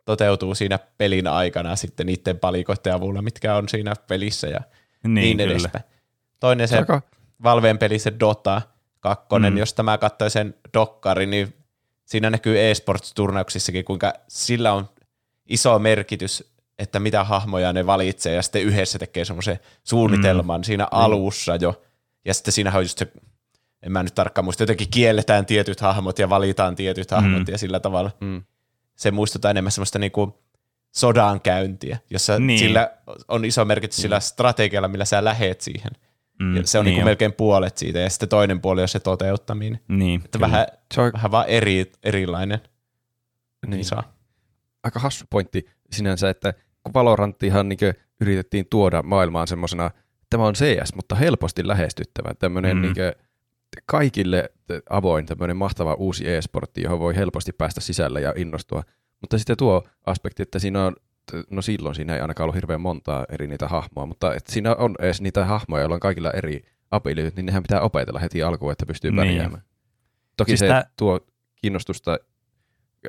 [0.07, 4.61] toteutuu siinä pelin aikana sitten niiden palikoiden avulla, mitkä on siinä pelissä ja
[5.05, 5.85] niin, niin edespäin.
[6.41, 7.03] Toinen se Saka.
[7.43, 8.63] Valveen peli, se Dota
[9.01, 9.57] 2, mm.
[9.57, 11.55] jos tämä katsoi sen dokkari, niin
[12.05, 14.89] siinä näkyy eSports-turnauksissakin, kuinka sillä on
[15.47, 20.65] iso merkitys, että mitä hahmoja ne valitsee, ja sitten yhdessä tekee semmoisen suunnitelman mm.
[20.65, 20.89] siinä mm.
[20.91, 21.83] alussa jo,
[22.25, 23.13] ja sitten siinä on just se,
[23.83, 27.53] en mä nyt tarkkaan muista, jotenkin kielletään tietyt hahmot ja valitaan tietyt hahmot, mm.
[27.53, 28.11] ja sillä tavalla.
[28.21, 28.43] Mm
[28.97, 30.39] se muistuttaa enemmän semmoista niinku
[30.97, 32.59] sodan käyntiä, jossa niin.
[32.59, 32.91] sillä
[33.29, 34.23] on iso merkitys sillä mm.
[34.23, 35.91] strategialla, millä sä lähet siihen.
[36.41, 39.01] Mm, ja se on niin niinku melkein puolet siitä, ja sitten toinen puoli on se
[39.01, 39.81] toteuttaminen.
[39.89, 41.13] Niin, että vähän, se on...
[41.13, 42.61] vähän vaan eri, erilainen.
[43.67, 43.85] Niin.
[43.85, 44.13] Saa.
[44.83, 47.79] Aika hassu pointti sinänsä, että kun Valoranttihan niin
[48.21, 49.91] yritettiin tuoda maailmaan semmoisena,
[50.31, 52.83] tämä on CS, mutta helposti lähestyttävä, tämmöinen mm.
[52.83, 52.95] niin
[53.87, 54.51] kaikille
[54.91, 58.83] avoin tämmöinen mahtava uusi e-sportti, johon voi helposti päästä sisälle ja innostua.
[59.21, 60.97] Mutta sitten tuo aspekti, että siinä on,
[61.51, 64.95] no silloin siinä ei ainakaan ollut hirveän montaa eri niitä hahmoa, mutta että siinä on
[64.99, 68.87] edes niitä hahmoja, joilla on kaikilla eri abilityt, niin nehän pitää opetella heti alkuun, että
[68.87, 69.17] pystyy niin.
[69.17, 69.63] pärjäämään.
[70.37, 70.91] Toki siis se tää...
[70.99, 71.21] tuo
[71.57, 72.19] kiinnostusta,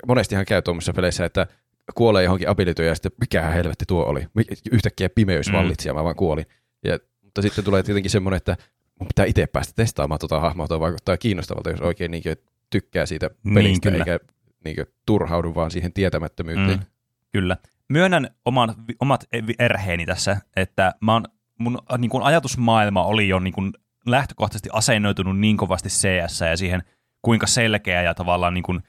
[0.08, 1.48] monestihan käy tuommoisissa peleissä, että
[1.96, 4.28] kuolee johonkin abilityyn ja sitten mikä helvetti tuo oli.
[4.72, 5.54] Yhtäkkiä pimeys mm.
[5.54, 6.46] vallitsi ja mä vaan kuolin.
[6.84, 8.58] Ja, mutta sitten tulee tietenkin semmoinen, että
[9.00, 12.24] mun pitää itse päästä testaamaan tuota hahmoa, tuo vaikuttaa kiinnostavalta, jos oikein niin
[12.70, 14.20] tykkää siitä niin, pelistä, niin, eikä
[14.66, 16.80] niin turhaudu vaan siihen tietämättömyyteen.
[16.80, 16.86] Mm,
[17.32, 17.58] kyllä.
[17.90, 19.28] Myönnän oman, omat
[19.60, 21.24] erheeni tässä, että mä oon,
[21.60, 23.74] mun niin kuin ajatusmaailma oli jo niin kuin
[24.06, 26.84] lähtökohtaisesti asennoitunut niin kovasti CS ja siihen,
[27.22, 28.80] kuinka selkeä ja tavallaan niin kuin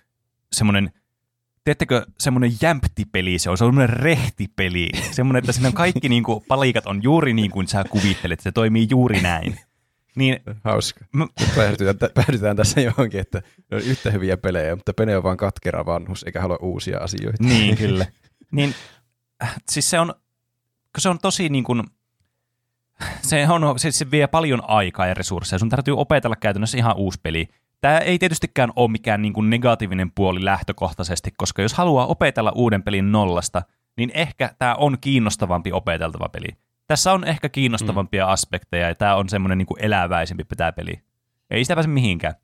[0.52, 0.90] semmoinen
[1.64, 7.02] teettekö semmoinen jämpti-peli, se on semmoinen rehti-peli, semmoinen, että siinä kaikki niin kuin, palikat on
[7.02, 9.58] juuri niin kuin sä kuvittelet, se toimii juuri näin.
[10.18, 11.04] Niin, Hauska.
[11.12, 11.26] Mä...
[11.56, 15.86] Päädytään, päädytään tässä johonkin, että ne on yhtä hyviä pelejä, mutta Pene on vaan katkera
[15.86, 17.44] vanhus eikä halua uusia asioita.
[17.44, 18.06] Niin, kyllä.
[18.52, 18.74] niin,
[19.42, 20.14] äh, siis se on,
[20.98, 21.82] se on tosi niin kuin,
[23.22, 25.58] se, on, se, se vie paljon aikaa ja resursseja.
[25.58, 27.48] Sun täytyy opetella käytännössä ihan uusi peli.
[27.80, 32.82] Tämä ei tietystikään ole mikään niin kuin negatiivinen puoli lähtökohtaisesti, koska jos haluaa opetella uuden
[32.82, 33.62] pelin nollasta,
[33.96, 36.48] niin ehkä tämä on kiinnostavampi opeteltava peli
[36.88, 38.32] tässä on ehkä kiinnostavampia mm.
[38.32, 41.02] aspekteja, ja tämä on semmoinen niin kuin eläväisempi tämä peli.
[41.50, 42.34] Ei sitä pääse mihinkään.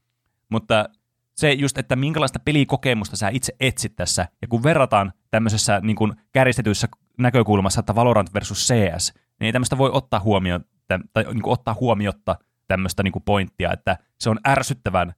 [0.48, 0.88] Mutta
[1.36, 6.12] se just, että minkälaista pelikokemusta sä itse etsit tässä, ja kun verrataan tämmöisessä niin kuin
[6.32, 6.88] kärjistetyissä
[7.18, 11.76] näkökulmassa, että Valorant versus CS, niin ei tämmöistä voi ottaa huomioon, tai niin kuin ottaa
[11.80, 12.36] huomiotta
[12.66, 15.14] tämmöistä niin kuin pointtia, että se on ärsyttävän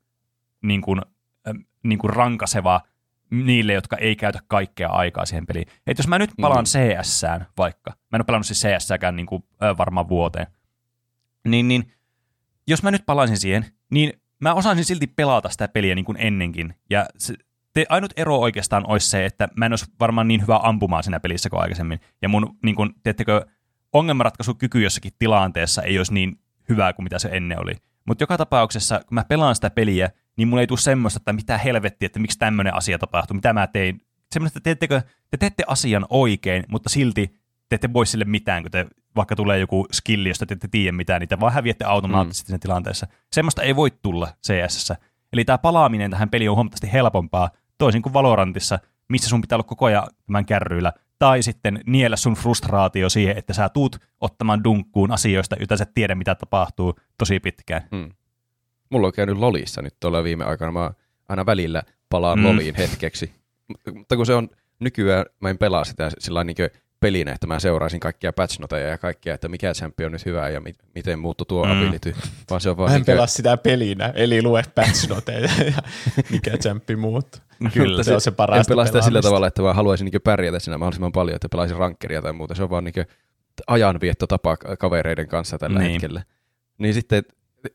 [0.62, 1.00] niin kuin,
[1.84, 2.80] niin kuin rankaseva
[3.30, 5.66] niille, jotka ei käytä kaikkea aikaa siihen peliin.
[5.86, 6.78] Et jos mä nyt palaan mm.
[6.78, 10.46] CS-sään vaikka, mä en ole pelannut siis CS-sääkään niin kuin, ö, varmaan vuoteen,
[11.48, 11.92] niin, niin
[12.66, 16.74] jos mä nyt palaisin siihen, niin mä osaisin silti pelata sitä peliä niin kuin ennenkin.
[16.90, 17.34] Ja se,
[17.74, 21.20] te, ainut ero oikeastaan olisi se, että mä en olisi varmaan niin hyvä ampumaan siinä
[21.20, 22.00] pelissä kuin aikaisemmin.
[22.22, 23.46] Ja mun, niin kuin, teettekö,
[23.92, 27.74] ongelmanratkaisukyky jossakin tilanteessa ei olisi niin hyvää kuin mitä se ennen oli.
[28.06, 31.58] Mutta joka tapauksessa, kun mä pelaan sitä peliä, niin mulla ei tule semmoista, että mitä
[31.58, 34.00] helvettiä, että miksi tämmöinen asia tapahtuu, mitä mä tein.
[34.32, 37.36] Semmoista, että teettekö, te teette asian oikein, mutta silti
[37.68, 40.92] te ette voi sille mitään, kun te vaikka tulee joku skilli, josta te ette tiedä
[40.92, 42.46] mitään, niitä vaan häviätte automaattisesti mm.
[42.46, 43.06] siinä tilanteessa.
[43.32, 44.92] Semmoista ei voi tulla CS.
[45.32, 48.78] Eli tämä palaaminen tähän peliin on huomattavasti helpompaa, toisin kuin Valorantissa,
[49.08, 53.52] missä sun pitää olla koko ajan tämän kärryillä, tai sitten niellä sun frustraatio siihen, että
[53.52, 57.82] sä tuut ottamaan dunkkuun asioista, joita sä tiedä, mitä tapahtuu tosi pitkään.
[57.90, 58.10] Hmm.
[58.90, 60.72] Mulla on käynyt Lolissa nyt tuolla viime aikana.
[60.72, 60.90] Mä
[61.28, 62.44] aina välillä palaan mm.
[62.44, 63.32] Loliin hetkeksi.
[63.94, 64.48] Mutta kun se on
[64.80, 66.56] nykyään, mä en pelaa sitä sillä niin
[67.00, 70.60] pelinä, että mä seuraisin kaikkia patchnoteja ja kaikkea, että mikä champi on nyt hyvä ja
[70.60, 71.70] mi- miten muuttu tuo mm.
[71.70, 72.14] ability.
[72.50, 73.12] Vaan se on vaan mä en niin kuin...
[73.12, 75.82] pelaa sitä pelinä, eli lue patchnoteja ja
[76.30, 77.40] mikä champi muuttuu.
[77.72, 80.22] Kyllä, se, se on se parasta En pelaa sitä sillä tavalla, että mä haluaisin niin
[80.22, 82.54] pärjätä siinä mahdollisimman paljon, että pelaisin rankkeria tai muuta.
[82.54, 83.06] Se on vaan niin
[83.66, 85.92] ajanviettotapa kavereiden kanssa tällä niin.
[85.92, 86.22] hetkellä.
[86.78, 87.22] Niin sitten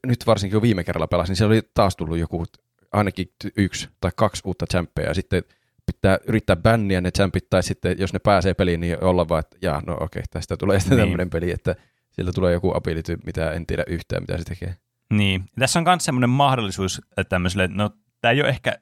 [0.07, 2.45] nyt varsinkin kun viime kerralla pelasin, niin siellä oli taas tullut joku
[2.91, 3.27] ainakin
[3.57, 5.43] yksi tai kaksi uutta champeja ja sitten
[5.85, 9.57] pitää yrittää bänniä ne champit, tai sitten jos ne pääsee peliin, niin olla vaan, että
[9.61, 11.03] jaa, no okei, tästä tulee sitten niin.
[11.03, 11.75] tämmöinen peli, että
[12.11, 14.75] sieltä tulee joku ability, mitä en tiedä yhtään, mitä se tekee.
[15.13, 17.89] Niin, tässä on myös semmoinen mahdollisuus että tämmöiselle, no
[18.21, 18.77] tämä ei ole ehkä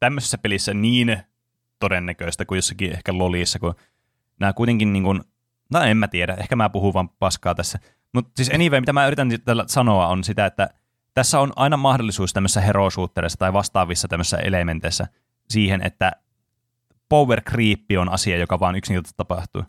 [0.00, 1.18] tämmöisessä pelissä niin
[1.78, 3.74] todennäköistä kuin jossakin ehkä lolissa, kun
[4.40, 5.20] nämä kuitenkin niin kuin,
[5.70, 7.78] no en mä tiedä, ehkä mä puhun vaan paskaa tässä.
[8.14, 10.68] Mutta siis anyway, mitä mä yritän tällä sanoa on sitä, että
[11.14, 12.88] tässä on aina mahdollisuus tämmöisessä hero
[13.38, 15.06] tai vastaavissa tämmöisissä elementeissä
[15.48, 16.12] siihen, että
[17.08, 19.64] power creep on asia, joka vaan yksinkertaisesti tapahtuu.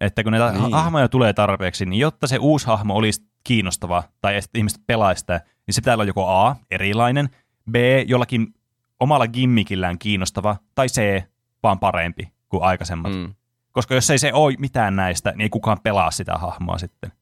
[0.00, 0.72] Että kun näitä niin.
[0.72, 5.40] hahmoja tulee tarpeeksi, niin jotta se uusi hahmo olisi kiinnostava tai että ihmiset pelaisi sitä,
[5.66, 7.28] niin se pitää olla joko A, erilainen,
[7.70, 7.74] B,
[8.06, 8.54] jollakin
[9.00, 11.22] omalla gimmikillään kiinnostava, tai C,
[11.62, 13.12] vaan parempi kuin aikaisemmat.
[13.12, 13.34] Mm.
[13.72, 17.12] Koska jos ei se ole mitään näistä, niin ei kukaan pelaa sitä hahmoa sitten.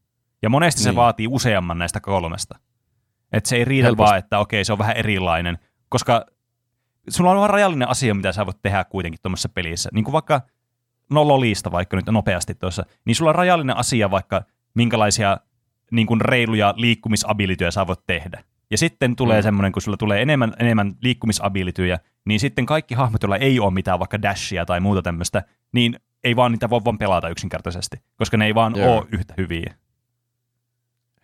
[0.45, 0.85] Ja monesti niin.
[0.85, 2.59] se vaatii useamman näistä kolmesta.
[3.33, 4.09] Että se ei riitä Helposti.
[4.09, 5.59] vaan, että okei, se on vähän erilainen.
[5.89, 6.27] Koska
[7.09, 9.91] sulla on vaan rajallinen asia, mitä sä voit tehdä kuitenkin tuommoisessa pelissä.
[9.93, 10.41] Niin kuin vaikka,
[11.11, 14.43] no Lolista vaikka nyt nopeasti tuossa, niin sulla on rajallinen asia vaikka,
[14.75, 15.39] minkälaisia
[15.91, 18.45] niin kuin reiluja liikkumisabilityjä sä voit tehdä.
[18.71, 19.43] Ja sitten tulee mm.
[19.43, 23.99] semmoinen, kun sulla tulee enemmän, enemmän liikkumisabilityjä, niin sitten kaikki hahmot, joilla ei ole mitään
[23.99, 25.43] vaikka dashia tai muuta tämmöistä,
[25.73, 28.97] niin ei vaan niitä voi vaan pelata yksinkertaisesti, koska ne ei vaan Joo.
[28.97, 29.75] ole yhtä hyviä.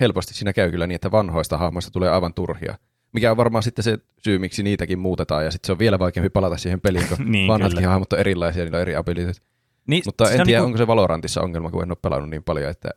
[0.00, 2.76] Helposti siinä käy kyllä niin, että vanhoista hahmoista tulee aivan turhia
[3.12, 6.30] mikä on varmaan sitten se syy, miksi niitäkin muutetaan, ja sitten se on vielä vaikeampi
[6.30, 7.90] palata siihen peliin, kun niin, vanhatkin kyllä.
[7.90, 9.42] hahmot on erilaisia, niillä on eri abilityt.
[9.86, 10.64] Niin, Mutta en tiedä, niinku...
[10.64, 12.90] onko se Valorantissa ongelma, kun en ole pelannut niin paljon, että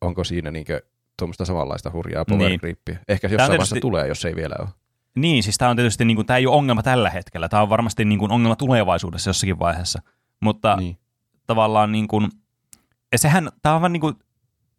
[0.00, 0.82] onko siinä niinkö
[1.18, 2.60] tuommoista samanlaista hurjaa power niin.
[3.08, 3.48] Ehkä jossain tietysti...
[3.48, 4.68] vaiheessa tulee, jos ei vielä ole.
[5.16, 7.68] Niin, siis tämä on tietysti, niin kuin, tämä ei ole ongelma tällä hetkellä, tämä on
[7.68, 10.02] varmasti niin kuin, ongelma tulevaisuudessa jossakin vaiheessa,
[10.40, 10.98] mutta niin.
[11.46, 12.28] tavallaan niin kuin,
[13.12, 14.14] ja sehän, tämä on vaan niin kuin,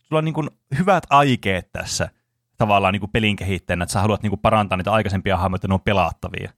[0.04, 2.10] sulla on niin kuin hyvät aikeet tässä,
[2.58, 5.68] tavallaan niin kuin pelin kehittäjänä, että sä haluat niin kuin parantaa niitä aikaisempia hahmoja, että
[5.68, 6.52] ne on pelaattavia.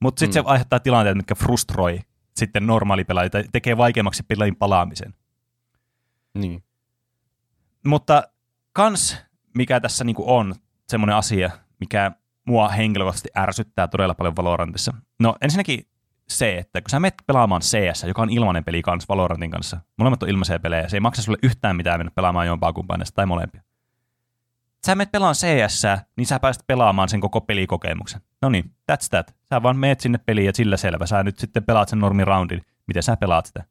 [0.00, 0.46] Mutta sitten mm.
[0.46, 2.00] se aiheuttaa tilanteet, mitkä frustroi
[2.36, 5.14] sitten normaalipelaajia, tekee vaikeammaksi pelin palaamisen.
[6.34, 6.64] Niin.
[7.86, 8.22] Mutta
[8.72, 9.16] kans,
[9.54, 10.54] mikä tässä niin kuin on
[10.88, 12.12] semmoinen asia, mikä
[12.46, 14.94] mua henkilökohtaisesti ärsyttää todella paljon Valorantissa.
[15.20, 15.86] No ensinnäkin
[16.30, 20.22] se, että kun sä menet pelaamaan CS, joka on ilmainen peli kanssa Valorantin kanssa, molemmat
[20.22, 23.62] on ilmaisia pelejä, se ei maksa sulle yhtään mitään mennä pelaamaan jompaa kumpaan tai molempia
[24.86, 25.82] sä menet pelaan CS,
[26.16, 28.20] niin sä pääset pelaamaan sen koko pelikokemuksen.
[28.42, 29.34] No niin, that's that.
[29.48, 31.06] Sä vaan meet sinne peliin ja sillä selvä.
[31.06, 33.64] Sä nyt sitten pelaat sen roundin, miten sä pelaat sitä.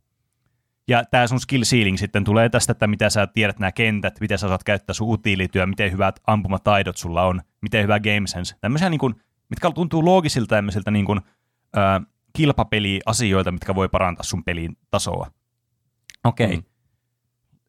[0.88, 4.38] Ja tämä sun skill ceiling sitten tulee tästä, että mitä sä tiedät nämä kentät, miten
[4.38, 8.56] sä saat käyttää sun utiilityö, miten hyvät ampumataidot sulla on, miten hyvä game sense.
[8.62, 9.16] Tämmöisiä, niin kuin,
[9.50, 11.22] mitkä tuntuu loogisilta tämmöisiltä niin kuin,
[11.78, 12.02] äh,
[12.34, 15.32] kilpapeliasioilta, mitkä voi parantaa sun pelin tasoa.
[16.24, 16.46] Okei.
[16.46, 16.58] Okay.
[16.58, 16.64] Mm.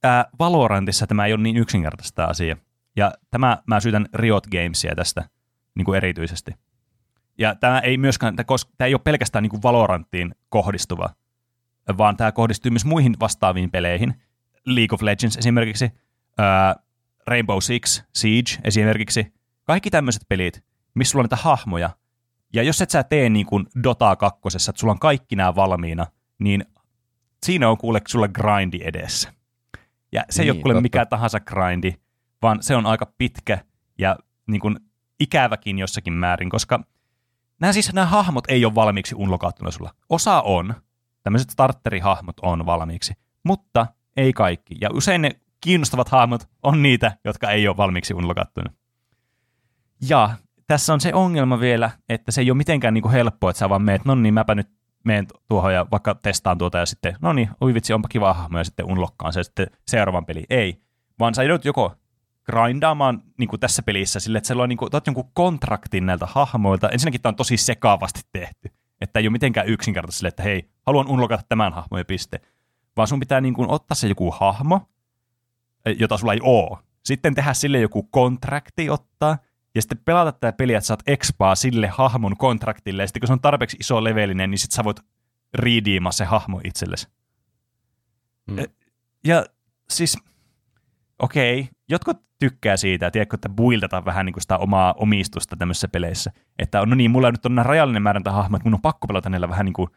[0.05, 2.57] Äh, Valorantissa tämä ei ole niin yksinkertaista asia.
[2.97, 5.29] Ja tämä mä syytän Riot Gamesia tästä
[5.75, 6.55] niin kuin erityisesti.
[7.39, 11.11] Ja tämä ei myöskään, tämä ei ole pelkästään niin kuin Valoranttiin kohdistuva,
[11.99, 14.15] vaan tämä kohdistuu myös muihin vastaaviin peleihin.
[14.67, 15.91] League of Legends esimerkiksi,
[16.39, 16.77] ää,
[17.27, 19.33] Rainbow Six, Siege esimerkiksi.
[19.65, 21.91] Kaikki tämmöiset pelit, missä sulla on niitä hahmoja.
[22.53, 26.07] Ja jos et sä tee niin kuin Dota 2, että sulla on kaikki nämä valmiina,
[26.39, 26.65] niin
[27.43, 29.33] siinä on kuule sulle grindi edessä.
[30.13, 31.93] Ja se niin, ei ole kuule mikä tahansa grindi,
[32.43, 33.59] vaan se on aika pitkä
[33.99, 34.77] ja niin kuin
[35.21, 36.85] ikäväkin jossakin määrin, koska
[37.61, 39.95] nämä siis nämä hahmot ei ole valmiiksi unlokattuna sulla.
[40.09, 40.75] Osa on,
[41.23, 43.87] tämmöiset starterihahmot on valmiiksi, mutta
[44.17, 44.75] ei kaikki.
[44.81, 45.31] Ja usein ne
[45.61, 48.73] kiinnostavat hahmot on niitä, jotka ei ole valmiiksi unlokattuna.
[50.09, 50.31] Ja
[50.71, 53.69] tässä on se ongelma vielä, että se ei ole mitenkään niin kuin helppoa, että sä
[53.69, 54.69] vaan meet, no niin, mäpä nyt
[55.05, 58.59] menen tuohon ja vaikka testaan tuota ja sitten, no niin, ui vitsi, onpa kiva hahmo
[58.59, 60.45] ja sitten unlokkaan se sitten seuraavan peli.
[60.51, 60.81] Ei,
[61.19, 61.95] vaan sä joudut joko
[62.45, 66.89] grindaamaan niin kuin tässä pelissä sille, että on niin kuin, jonkun kontraktin näiltä hahmoilta.
[66.89, 71.09] Ensinnäkin tämä on tosi sekaavasti tehty, että ei ole mitenkään yksinkertaisesti sille, että hei, haluan
[71.09, 72.41] unlokata tämän hahmon ja piste.
[72.97, 74.81] Vaan sun pitää niin kuin, ottaa se joku hahmo,
[75.99, 76.79] jota sulla ei oo.
[77.05, 79.39] Sitten tehdä sille joku kontrakti ottaa,
[79.75, 83.33] ja sitten pelata tätä peliä, että saat expaa sille hahmon kontraktille, ja sitten kun se
[83.33, 85.01] on tarpeeksi iso levelinen, niin sitten sä voit
[85.55, 87.09] redeemaa se hahmo itsellesi.
[88.51, 88.57] Mm.
[88.57, 88.65] Mm.
[89.25, 89.45] Ja
[89.91, 90.19] siis,
[91.19, 95.89] okei, okay, jotkut tykkää siitä, tiedätkö, että buildataan vähän niin kuin sitä omaa omistusta tämmöisissä
[95.89, 96.33] peleissä.
[96.59, 99.49] Että no niin, mulla nyt on rajallinen määrä hahmoja, että mun on pakko pelata niillä
[99.49, 99.91] vähän niin kuin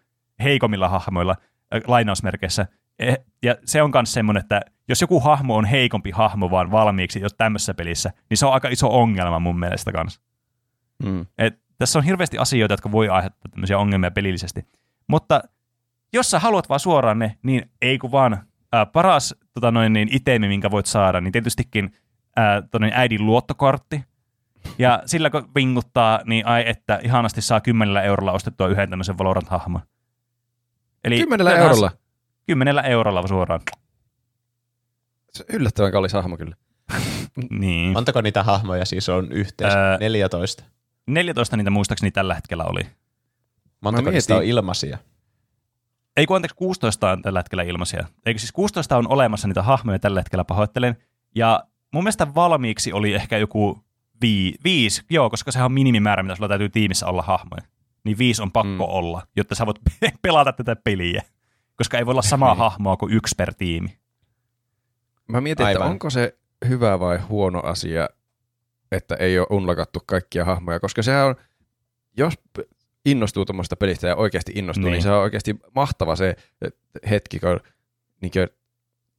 [0.43, 1.35] heikommilla hahmoilla,
[1.75, 2.67] äh, lainausmerkeissä.
[2.99, 7.19] Eh, ja se on myös semmoinen, että jos joku hahmo on heikompi hahmo vaan valmiiksi
[7.19, 10.21] jos tämmöisessä pelissä, niin se on aika iso ongelma mun mielestä kanssa.
[11.03, 11.25] Mm.
[11.37, 14.67] Et tässä on hirveästi asioita, jotka voi aiheuttaa tämmöisiä ongelmia pelillisesti.
[15.07, 15.43] Mutta
[16.13, 20.09] jos sä haluat vaan suoraan ne, niin ei kun vaan ää, paras tota noin, niin
[20.11, 21.95] itemi, minkä voit saada, niin tietystikin
[22.35, 24.03] ää, tonne äidin luottokortti.
[24.77, 29.81] Ja sillä kun vinguttaa, niin ai että ihanasti saa kymmenellä eurolla ostettua yhden tämmöisen Valorant-hahmon.
[31.03, 31.91] Eli Kymmenellä eurolla.
[32.47, 33.61] Kymmenellä eurolla suoraan.
[35.37, 36.55] Se on yllättävän kallis hahmo kyllä.
[37.49, 37.91] Niin.
[37.93, 39.91] Montako niitä hahmoja siis on yhteensä?
[39.91, 40.63] Ää, 14.
[41.07, 42.81] 14 niitä muistaakseni tällä hetkellä oli.
[43.81, 44.97] Montako niistä on ilmaisia?
[46.17, 48.07] Ei kun anteeksi, 16 on tällä hetkellä ilmaisia.
[48.25, 50.97] Eikö siis 16 on olemassa niitä hahmoja tällä hetkellä, pahoittelen.
[51.35, 51.63] Ja
[51.93, 53.83] mun mielestä valmiiksi oli ehkä joku
[54.21, 57.61] vii, viisi, joo, koska sehän on minimimäärä, mitä sulla täytyy tiimissä olla hahmoja.
[58.03, 58.89] Niin viisi on pakko Mm.
[58.89, 58.95] mm.
[58.95, 59.79] olla, jotta sä voit
[60.21, 61.21] pelata tätä peliä.
[61.75, 62.59] Koska ei voi olla samaa Niin.
[62.59, 63.97] hahmoa kuin yksi per tiimi.
[65.27, 65.91] Mä mietin, että Aivan.
[65.91, 68.09] onko se hyvä vai huono asia,
[68.91, 71.35] että ei ole unlokattu kaikkia hahmoja, koska sehän on,
[72.17, 72.33] jos
[73.05, 75.01] innostuu tuommoista pelistä ja oikeasti innostuu, niin, Niin.
[75.03, 76.35] se on oikeasti mahtava se
[77.09, 77.59] hetki, kun
[78.21, 78.47] niin kuin,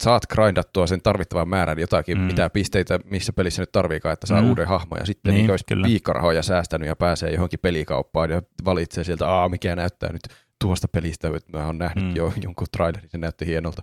[0.03, 2.25] saat grindattua sen tarvittavan määrän jotakin, Mm.
[2.25, 4.49] mitä pisteitä missä pelissä nyt tarviikaan, että saa Mm.
[4.49, 6.43] uuden hahmon ja sitten Niin, niin, olisi kyllä.
[6.43, 10.23] säästänyt ja pääsee johonkin pelikauppaan ja valitsee sieltä, aa mikä näyttää nyt
[10.61, 12.17] tuosta pelistä, että mä oon nähnyt mm.
[12.17, 13.83] jo jonkun trailerin, se näytti hienolta.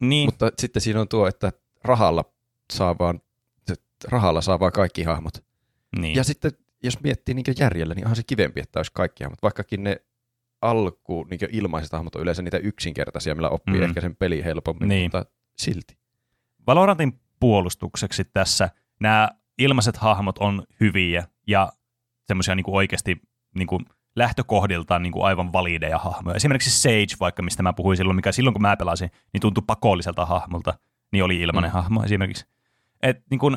[0.00, 1.52] Niin, Mutta sitten siinä on tuo, että
[1.84, 2.24] rahalla
[2.72, 3.20] saa vaan,
[4.08, 5.44] rahalla saa vaan kaikki hahmot.
[5.98, 6.16] niin.
[6.16, 6.52] Ja sitten
[6.82, 9.42] jos miettii niin järjellä, niin onhan se kivempi, että olisi kaikki hahmot.
[9.42, 9.96] Vaikkakin ne
[10.62, 13.82] alku niin ilmaiset hahmot on yleensä niitä yksinkertaisia, millä oppii mm.
[13.82, 15.04] ehkä sen peli helpommin, Niin.
[15.04, 15.24] mutta
[15.58, 15.98] silti.
[16.66, 18.70] Valorantin puolustukseksi tässä
[19.00, 19.28] nämä
[19.58, 21.72] ilmaiset hahmot on hyviä ja
[22.26, 23.22] semmoisia niin oikeasti
[23.54, 23.84] niin kuin
[24.16, 26.36] lähtökohdiltaan niin kuin aivan valideja hahmoja.
[26.36, 30.26] Esimerkiksi Sage, vaikka mistä mä puhuin silloin, mikä silloin kun mä pelasin, niin tuntui pakolliselta
[30.26, 30.78] hahmolta,
[31.12, 31.74] niin oli ilmainen Mm.
[31.74, 32.46] hahmo esimerkiksi.
[33.02, 33.56] Et, niin kuin,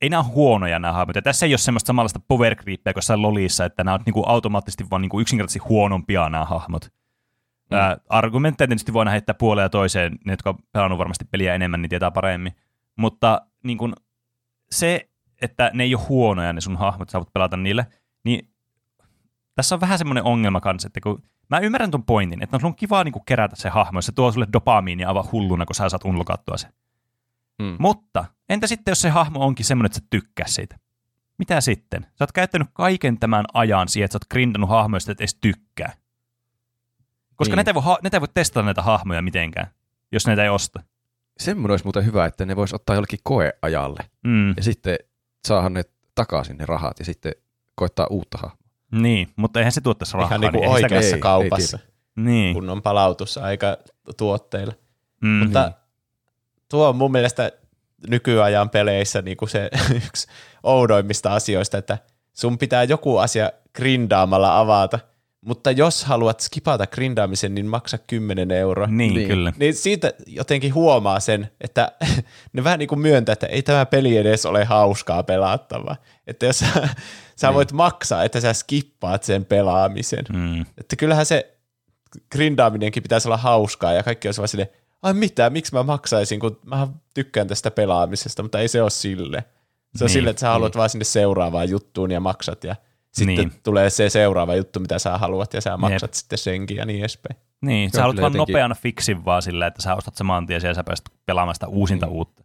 [0.00, 1.16] ei nämä ole huonoja nämä hahmot.
[1.16, 4.14] Ja tässä ei ole semmoista samanlaista power creepia kuin jossain lolissa, että nämä on niin
[4.14, 6.84] kuin automaattisesti vaan niin kuin yksinkertaisesti huonompia nämä hahmot.
[7.70, 7.76] Mm.
[7.76, 8.00] Mm.
[8.08, 11.90] argumentteja tietysti voidaan heittää puoleen ja toiseen, ne jotka on pelannut varmasti peliä enemmän, niin
[11.90, 12.52] tietää paremmin.
[12.96, 13.94] Mutta niin kun,
[14.70, 15.08] se,
[15.42, 17.86] että ne ei ole huonoja ne sun hahmot, sä voit pelata niille,
[18.24, 18.48] niin
[19.54, 22.76] tässä on vähän semmoinen ongelma kanssa, että kun mä ymmärrän ton pointin, että on sun
[22.76, 26.04] kivaa niin kerätä se hahmo, ja se tuo sulle dopamiinia aivan hulluna, kun sä saat
[26.04, 26.68] unlokattua se.
[27.62, 27.76] Mm.
[27.78, 30.78] Mutta entä sitten, jos se hahmo onkin semmoinen, että sä tykkää siitä?
[31.38, 32.02] Mitä sitten?
[32.02, 35.38] Sä oot käyttänyt kaiken tämän ajan siihen, että sä oot grindannut hahmoista, että et edes
[35.40, 35.92] tykkää.
[37.36, 37.56] Koska Niin.
[37.56, 39.66] näitä, ei voi, ha- näitä ei voi testata näitä hahmoja mitenkään,
[40.12, 40.82] jos näitä ei osta.
[41.38, 44.98] Semmoinen olisi muuten hyvä, että ne vois ottaa jollekin koeajalle Mm, ja sitten
[45.48, 45.82] saahan ne
[46.14, 47.32] takaisin ne rahat ja sitten
[47.74, 48.58] koittaa uutta hahmoa.
[48.92, 50.28] niin, mutta eihän se tuottaisi rahaa.
[50.28, 51.78] Ihan niin kuin sitä- oikeassa ei- kaupassa,
[52.16, 52.54] Niin.
[52.54, 53.76] kun on palautusaika
[54.16, 54.72] tuotteilla.
[55.22, 55.72] Mm, Mutta
[56.70, 57.52] tuo on mun mielestä
[58.08, 59.70] nykyajan peleissä niin kuin se
[60.06, 60.26] yksi
[60.62, 61.98] oudoimmista asioista, että
[62.32, 64.98] sun pitää joku asia grindaamalla avata,
[65.46, 68.86] mutta jos haluat skipata grindaamisen, niin maksa 10 euroa.
[68.86, 69.28] niin, niin, niin.
[69.28, 69.52] kyllä.
[69.56, 71.92] Niin siitä jotenkin huomaa sen, että
[72.52, 75.96] ne vähän niin kuin myöntää, että ei tämä peli edes ole hauskaa pelattavaa.
[76.26, 76.88] Että jos sä,
[77.36, 77.54] sä Niin.
[77.54, 80.24] voit maksaa, että sä skippaat sen pelaamisen.
[80.32, 81.54] Mm, Että kyllähän se
[82.32, 84.68] grindaaminenkin pitäisi olla hauskaa ja kaikki olisi vaan silleen,
[85.04, 89.44] ai mitä, miksi mä maksaisin, kun mä tykkään tästä pelaamisesta, mutta ei se ole sille.
[89.96, 92.76] Se on Niin, sille, että sä haluat vaan sinne seuraavaan juttuun ja maksat ja
[93.12, 93.52] sitten Niin.
[93.62, 97.36] tulee se seuraava juttu, mitä sä haluat ja sä maksat sitten senkin ja niin edespäin.
[97.60, 100.46] niin, Se sä haluat kyllä vaan jotenkin- nopeana fixin vaan sillä, että sä ostat saman
[100.46, 102.16] tien ja sä pääset pelaamaan sitä uusinta Niin.
[102.16, 102.44] uutta.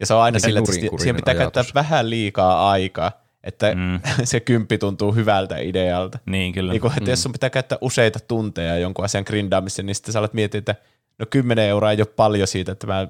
[0.00, 1.74] Ja se on aina Se sillä, että siihen pitää käyttää ajatus.
[1.74, 3.12] vähän liikaa aikaa,
[3.44, 6.18] että Mm, se kymppi tuntuu hyvältä idealta.
[6.26, 6.72] niin, kyllä.
[6.72, 7.10] Niin kuin, että Mm.
[7.10, 10.74] jos sun pitää käyttää useita tunteja jonkun asian grindaamiseen, niin sitten sä alat miettiä, että
[11.20, 13.08] no 10 euroa ei ole paljon siitä, että mä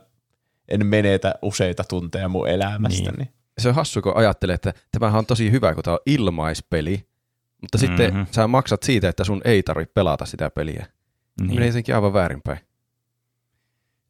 [0.68, 3.12] en menetä useita tunteja mun elämästä.
[3.12, 3.28] Niin.
[3.58, 7.06] Se on hassu, kun ajattelee, että tämähän on tosi hyvä, kun tämä on ilmaispeli,
[7.60, 7.94] mutta mm-hmm.
[7.94, 8.02] Mhm.
[8.02, 10.86] sitten sä maksat siitä, että sun ei tarvitse pelata sitä peliä.
[11.40, 11.54] Niin.
[11.54, 12.58] Menee jotenkin aivan väärinpäin.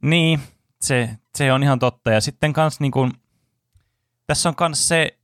[0.03, 0.41] Niin,
[0.81, 2.11] se, se on ihan totta.
[2.11, 3.13] Ja sitten kans niin kuin,
[4.27, 5.19] tässä on kans se,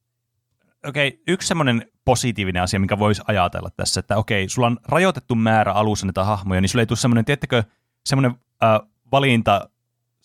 [0.87, 4.79] okei, okay, yksi semmoinen positiivinen asia, mikä voisi ajatella tässä, että okei, okay, sulla on
[4.89, 7.63] rajoitettu määrä alussa niitä hahmoja, niin sulla ei tule semmoinen, tiettäkö,
[8.07, 8.35] semmoinen
[8.65, 8.81] äh,
[9.13, 9.69] valinta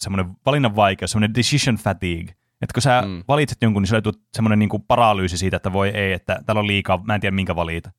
[0.01, 2.35] semmoinen valinnan vaikeus, semmoinen decision fatigue.
[2.61, 3.23] Että kun sä mm.
[3.27, 6.59] valitset jonkun, niin sulle tulee semmoinen niin kuin paralyysi siitä, että voi ei, että täällä
[6.59, 7.91] on liikaa, mä en tiedä minkä valita.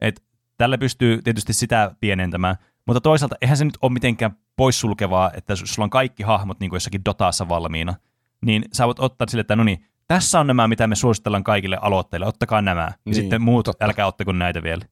[0.00, 0.22] Et
[0.56, 2.56] tällä pystyy tietysti sitä pienentämään,
[2.86, 6.76] mutta toisaalta eihän se nyt ole mitenkään poissulkevaa, että sulla on kaikki hahmot niin kuin
[6.76, 7.94] jossakin Dotassa valmiina,
[8.46, 11.78] niin sä voit ottaa sille, että no niin, tässä on nämä, mitä me suositellaan kaikille
[11.80, 12.82] aloitteille, ottakaa nämä.
[12.82, 13.84] Ja niin, sitten muut, totta.
[13.84, 14.84] älkää ottako näitä vielä.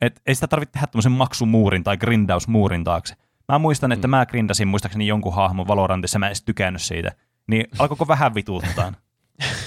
[0.00, 3.14] Et ei sitä tarvitse tehdä tämmöisen maksumuurin tai grindausmuurin taakse.
[3.50, 4.10] Mä muistan, että mm.
[4.10, 7.12] mä grindasin muistaakseni jonkun hahmon Valorantissa, mä en edes tykännyt siitä.
[7.46, 8.92] Niin alkoiko vähän vituuttaa.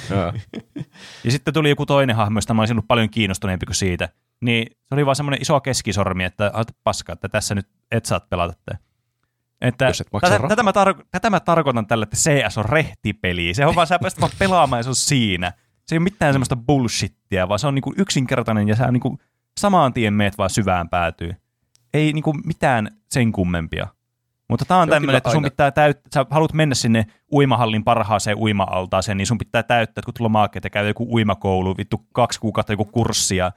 [1.23, 4.09] ja sitten tuli joku toinen hahmo, josta mä olisin ollut paljon kiinnostuneempi kuin siitä.
[4.41, 6.51] Niin se oli vaan semmoinen iso keskisormi, että
[6.83, 8.77] paska, että tässä nyt et saat pelata tätä.
[9.61, 13.53] Että tätä, tätä, mä tar- tätä mä tarkoitan tällä, että CS on rehtipeli.
[13.53, 15.53] Se on vaan, sä pääset vaan pelaamaan ja se on siinä.
[15.85, 19.19] Se ei ole mitään semmoista bullshittia, vaan se on niinku yksinkertainen ja sä niinku
[19.59, 21.35] samaan tien meet vaan syvään päätyy.
[21.93, 23.87] Ei niinku mitään sen kummempia.
[24.49, 29.17] Mutta tämä on tämmöinen, että sun pitää täyttää, sä haluat mennä sinne uimahallin parhaaseen uima-altaaseen,
[29.17, 32.73] niin sun pitää täyttää, että kun tulee maakeet ja käy joku uimakoulu, vittu kaksi kuukautta
[32.73, 33.51] joku kurssia.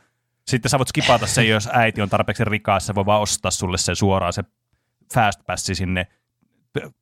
[0.47, 3.79] Sitten sä voit skipata sen, jos äiti on tarpeeksi rikas, se voi vaan ostaa sulle
[3.79, 4.45] se suoraan se
[5.15, 6.07] fast passi sinne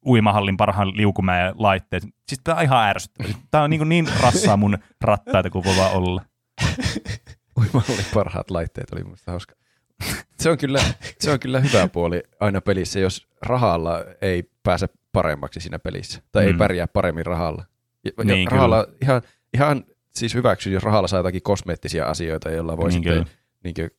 [0.06, 2.02] uimahallin parhaan liukumäen laitteet.
[2.02, 3.32] Siis tämä on ihan ärsyttävää.
[3.50, 6.22] Tämä on niin, niin rassaa mun rattaita kuin voi vaan olla.
[7.60, 9.54] Uimahallin parhaat laitteet oli minusta hauska.
[10.40, 10.80] Se on, kyllä,
[11.18, 16.22] se on kyllä hyvä puoli aina pelissä, jos rahalla ei pääse paremmaksi siinä pelissä.
[16.32, 16.46] Tai mm.
[16.48, 17.64] ei pärjää paremmin rahalla.
[18.04, 18.98] Ja, niin, rahalla kyllä.
[19.02, 19.22] ihan,
[19.54, 19.84] ihan
[20.14, 23.26] siis hyväksy, jos rahalla saa jotakin kosmeettisia asioita, joilla voi niin, sitten
[23.64, 23.90] niin kuin,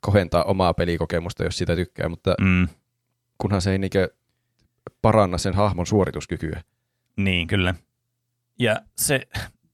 [0.00, 2.68] kohentaa omaa pelikokemusta, jos sitä tykkää, mutta mm
[3.38, 4.08] kunhan se ei niinkö
[5.02, 6.62] paranna sen hahmon suorituskykyä.
[7.16, 7.74] Niin, kyllä.
[8.58, 9.20] Ja se,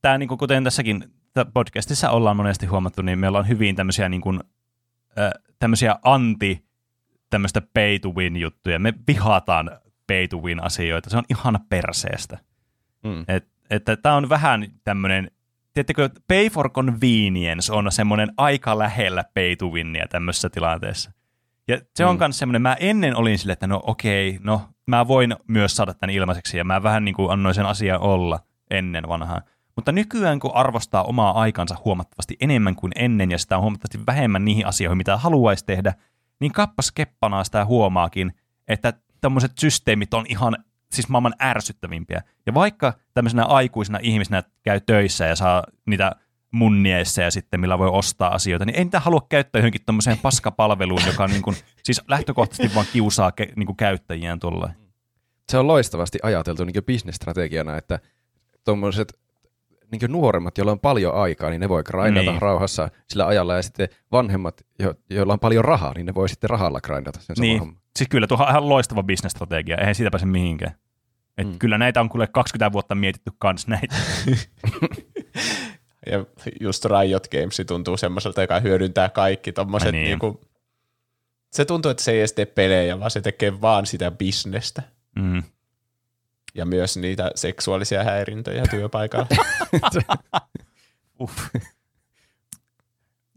[0.03, 1.05] tämä niin kuin kuten tässäkin
[1.55, 4.41] podcastissa ollaan monesti huomattu, niin meillä on hyvin tämmöisiä, niin kuin,
[5.21, 6.65] äh, tämmöisiä anti
[7.31, 8.79] tämmöistä pay to win juttuja.
[8.79, 9.71] Me vihataan
[10.07, 11.11] pay to win asioita.
[11.11, 12.39] Se on ihan perseestä.
[13.05, 13.25] Mm.
[13.29, 15.31] Et, että tämä on vähän tämmöinen,
[15.75, 21.13] tiedättekö, pay for convenience on semmoinen aika lähellä pay to winia tämmöisessä tilanteessa.
[21.69, 22.33] Ja se on myös mm.
[22.33, 26.59] semmoinen, mä ennen olin sille, että no okei, no mä voin myös saada tämän ilmaiseksi,
[26.59, 28.41] ja mä vähän niin kuin annoin sen asian olla
[28.71, 29.41] ennen vanhaa.
[29.81, 34.45] Mutta nykyään, kun arvostaa omaa aikansa huomattavasti enemmän kuin ennen, ja sitä on huomattavasti vähemmän
[34.45, 35.95] niihin asioihin, mitä haluaisi tehdä,
[36.41, 38.33] niin kappas keppanaa sitä huomaakin,
[38.69, 40.57] että tämmöiset systeemit on ihan
[40.93, 42.23] siis maailman ärsyttävimpiä.
[42.47, 46.13] Ja vaikka tämmöisenä aikuisena ihmisenä käy töissä ja saa niitä
[46.51, 51.03] munnieissa ja sitten millä voi ostaa asioita, niin ei niitä halua käyttää johonkin tuommoiseen paskapalveluun,
[51.07, 54.71] joka on niin kuin, siis lähtökohtaisesti vaan kiusaa ke, niin kuin käyttäjiään tuolla.
[55.49, 57.99] Se on loistavasti ajateltu niin bisnesstrategiana, että
[58.65, 59.21] tuommoiset
[59.91, 62.43] niin nuoremmat, joilla on paljon aikaa, niin ne voi grindata niin.
[62.43, 66.51] rauhassa sillä ajalla, ja sitten vanhemmat, jo- joilla on paljon rahaa, niin ne voi sitten
[66.51, 67.59] rahalla grindata sen niin.
[67.59, 70.75] saman Siis kyllä tuo on ihan loistava bisnesstrategia, eihän siitä pääse mihinkään.
[71.39, 71.59] Et mm.
[71.59, 73.97] Kyllä näitä on kuule 20 vuotta mietitty kans näitä.
[76.07, 76.25] Ja
[76.61, 80.05] just Riot Games tuntuu semmoiselta, joka hyödyntää kaikki tommoset niin.
[80.05, 80.41] niinku,
[81.53, 84.83] se tuntuu, että se ei edes tee pelejä, vaan se tekee vaan sitä bisnestä.
[85.17, 85.43] Mm.
[86.55, 89.27] Ja myös niitä seksuaalisia häirintöjä työpaikalla.
[91.21, 91.49] Uff.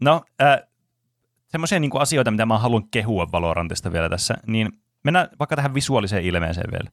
[0.00, 0.60] No, äh,
[1.48, 6.24] semmoisia niinku asioita, mitä mä haluan kehua Valorantista vielä tässä, niin mennään vaikka tähän visuaaliseen
[6.24, 6.90] ilmeeseen vielä.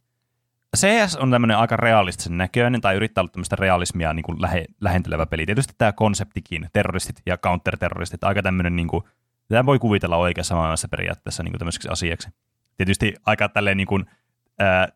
[0.78, 5.26] CS on tämmöinen aika realistisen näköinen, tai yrittää olla tämmöistä realismia niin kuin lähe, lähentelevä
[5.26, 5.46] peli.
[5.46, 9.04] Tietysti tämä konseptikin, terroristit ja counterterroristit, aika tämmöinen, niin kuin,
[9.48, 12.30] tämä voi kuvitella oikeassa maailmassa periaatteessa niin kuin tämmöiseksi asiaksi.
[12.78, 14.06] Tietysti aika tälleen niin kuin,
[14.60, 14.88] ää,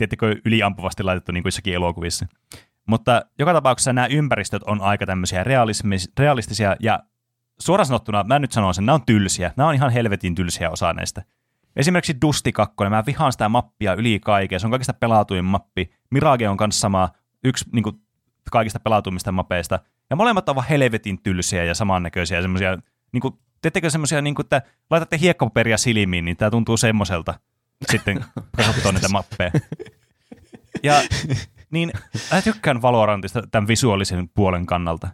[0.00, 2.26] tiettikö, yliampuvasti laitettu niin kuin jossakin elokuvissa.
[2.86, 5.44] Mutta joka tapauksessa nämä ympäristöt on aika tämmöisiä
[6.18, 7.00] realistisia, ja
[7.60, 9.52] suoraan sanottuna, mä nyt sanon sen, nämä on tylsiä.
[9.56, 11.22] Nämä on ihan helvetin tylsiä osa näistä.
[11.76, 15.90] Esimerkiksi Dusti 2, mä vihaan sitä mappia yli kaiken, se on kaikista pelatuin mappi.
[16.10, 17.08] Mirage on kanssa sama,
[17.44, 17.96] yksi niin kuin,
[18.50, 19.78] kaikista pelatuimmista mapeista.
[20.10, 22.78] Ja molemmat ovat helvetin tylsiä ja samannäköisiä, semmoisia,
[23.12, 27.34] niin kuin, teettekö semmoisia, niin kuin, että laitatte hiekkapaperia silmiin, niin tämä tuntuu semmoiselta
[27.90, 28.24] sitten,
[28.56, 29.50] katsotaan niitä mappeja.
[30.82, 31.02] Ja
[31.70, 31.92] niin,
[32.32, 35.08] mä tykkään Valorantista tämän visuaalisen puolen kannalta.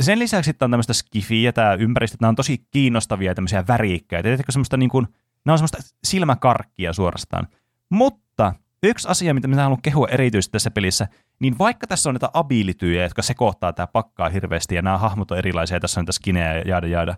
[0.00, 4.22] Sen lisäksi sitten on tämmöistä skifiä tämä ympäristö, nämä on tosi kiinnostavia tämmöisiä värikkäitä.
[4.22, 5.06] Tiedätkö semmoista niin kuin,
[5.44, 7.48] ne on semmoista silmäkarkkia suorastaan.
[7.90, 11.08] Mutta yksi asia, mitä minä haluan kehua erityisesti tässä pelissä,
[11.40, 15.38] niin vaikka tässä on näitä abilityjä, jotka sekoittaa tämä pakkaa hirveästi, ja nämä hahmot on
[15.38, 17.16] erilaisia, ja tässä on niitä skinejä ja jaada jaada,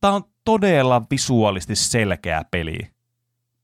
[0.00, 2.95] tämä on todella visuaalisesti selkeä peli.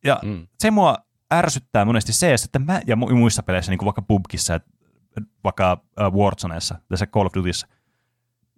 [0.05, 0.47] Ja mm.
[0.59, 0.97] se mua
[1.35, 4.61] ärsyttää monesti se, että mä, ja muissa peleissä, niin kuin vaikka PUBGissa,
[5.45, 7.67] vaikka uh, Warzoneessa, tässä Call of Dutyssä,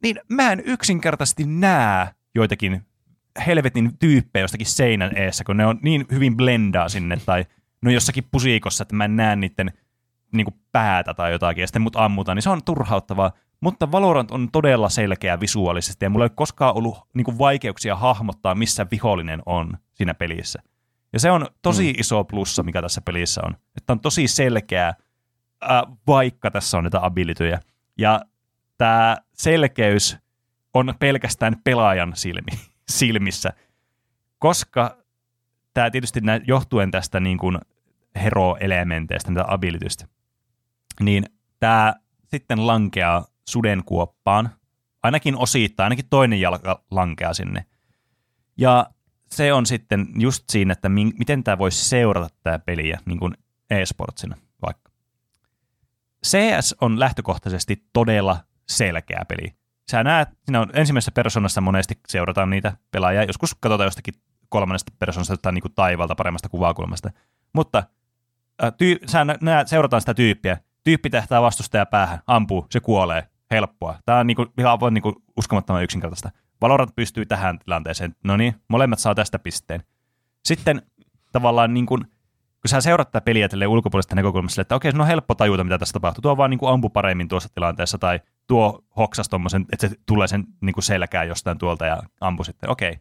[0.03, 2.87] niin mä en yksinkertaisesti näe joitakin
[3.47, 7.45] helvetin tyyppejä jostakin seinän eessä, kun ne on niin hyvin blendaa sinne, tai
[7.83, 9.73] ne on jossakin pusikossa, että mä en näe niiden
[10.33, 13.33] niin kuin päätä tai jotakin, ja sitten mut ammutaan, niin se on turhauttavaa.
[13.61, 17.97] Mutta Valorant on todella selkeä visuaalisesti, ja mulla ei ole koskaan ollut niin kuin vaikeuksia
[17.97, 20.63] hahmottaa, missä vihollinen on siinä pelissä.
[21.15, 22.01] Ja se on tosi mm.
[22.01, 23.57] iso plussa, mikä tässä pelissä on.
[23.77, 27.61] Että on tosi selkeä, äh, vaikka tässä on näitä abilityjä.
[27.99, 28.21] Ja
[28.79, 30.17] tämä selkeys
[30.75, 32.51] on pelkästään pelaajan silmi,
[32.89, 33.53] silmissä,
[34.39, 34.99] koska
[35.75, 37.59] tämä tietysti nä, johtuen tästä niin kuin
[38.23, 40.09] hero-elementeistä, näitä abilitystä,
[41.01, 41.25] niin
[41.61, 41.95] tämä
[42.29, 44.51] sitten lankeaa sudenkuoppaan,
[45.03, 47.65] ainakin osittain, ainakin toinen jalka lankeaa sinne.
[48.57, 48.87] Ja
[49.37, 53.35] se on sitten just siinä, että min, miten tämä voisi seurata tämä peliä niin kuin
[53.71, 54.91] e-sportsina vaikka.
[56.27, 59.55] CS on lähtökohtaisesti todella selkeä peli.
[59.91, 64.15] Sä näet, siinä on ensimmäisessä persoonassa monesti seurataan niitä pelaajia, joskus katsotaan jostakin
[64.49, 67.11] kolmannesta persoonasta tai niin taivalta paremmasta kuvakulmasta.
[67.53, 67.83] Mutta
[68.65, 73.99] äh, tyy, sä näet, seurataan sitä tyyppiä, tyyppi tehtää vastustaja päähän, ampuu, se kuolee, helppoa.
[74.07, 76.31] Tämä on, niin kuin, ihan niin kuin uskomattoman yksinkertaista.
[76.61, 78.17] Valorant pystyy tähän tilanteeseen.
[78.25, 79.83] No niin, molemmat saa tästä pisteen.
[80.45, 80.83] Sitten
[81.33, 82.01] tavallaan niin kuin,
[82.61, 85.79] kun sä seurat tätä peliä tälle ulkopuolisesta näkökulmasta, että okei, se on helppo tajuta, mitä
[85.79, 86.23] tässä tapahtuu.
[86.23, 90.29] Tuo vaan niin kuin ampu paremmin tuossa tilanteessa, tai tuo hoksas tommosen, että se tulee
[90.29, 92.71] sen niin kuin selkään jostain tuolta ja ampu sitten.
[92.71, 92.99] Okei.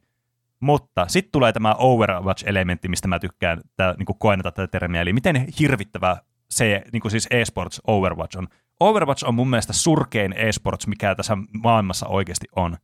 [0.60, 5.14] Mutta sitten tulee tämä Overwatch-elementti, mistä mä tykkään tää, niin kuin koennata tätä termiä, eli
[5.14, 6.18] miten hirvittävä
[6.50, 8.48] se niin kuin siis eSports Overwatch on.
[8.80, 12.78] Overwatch on mun mielestä surkein eSports, mikä tässä maailmassa oikeasti on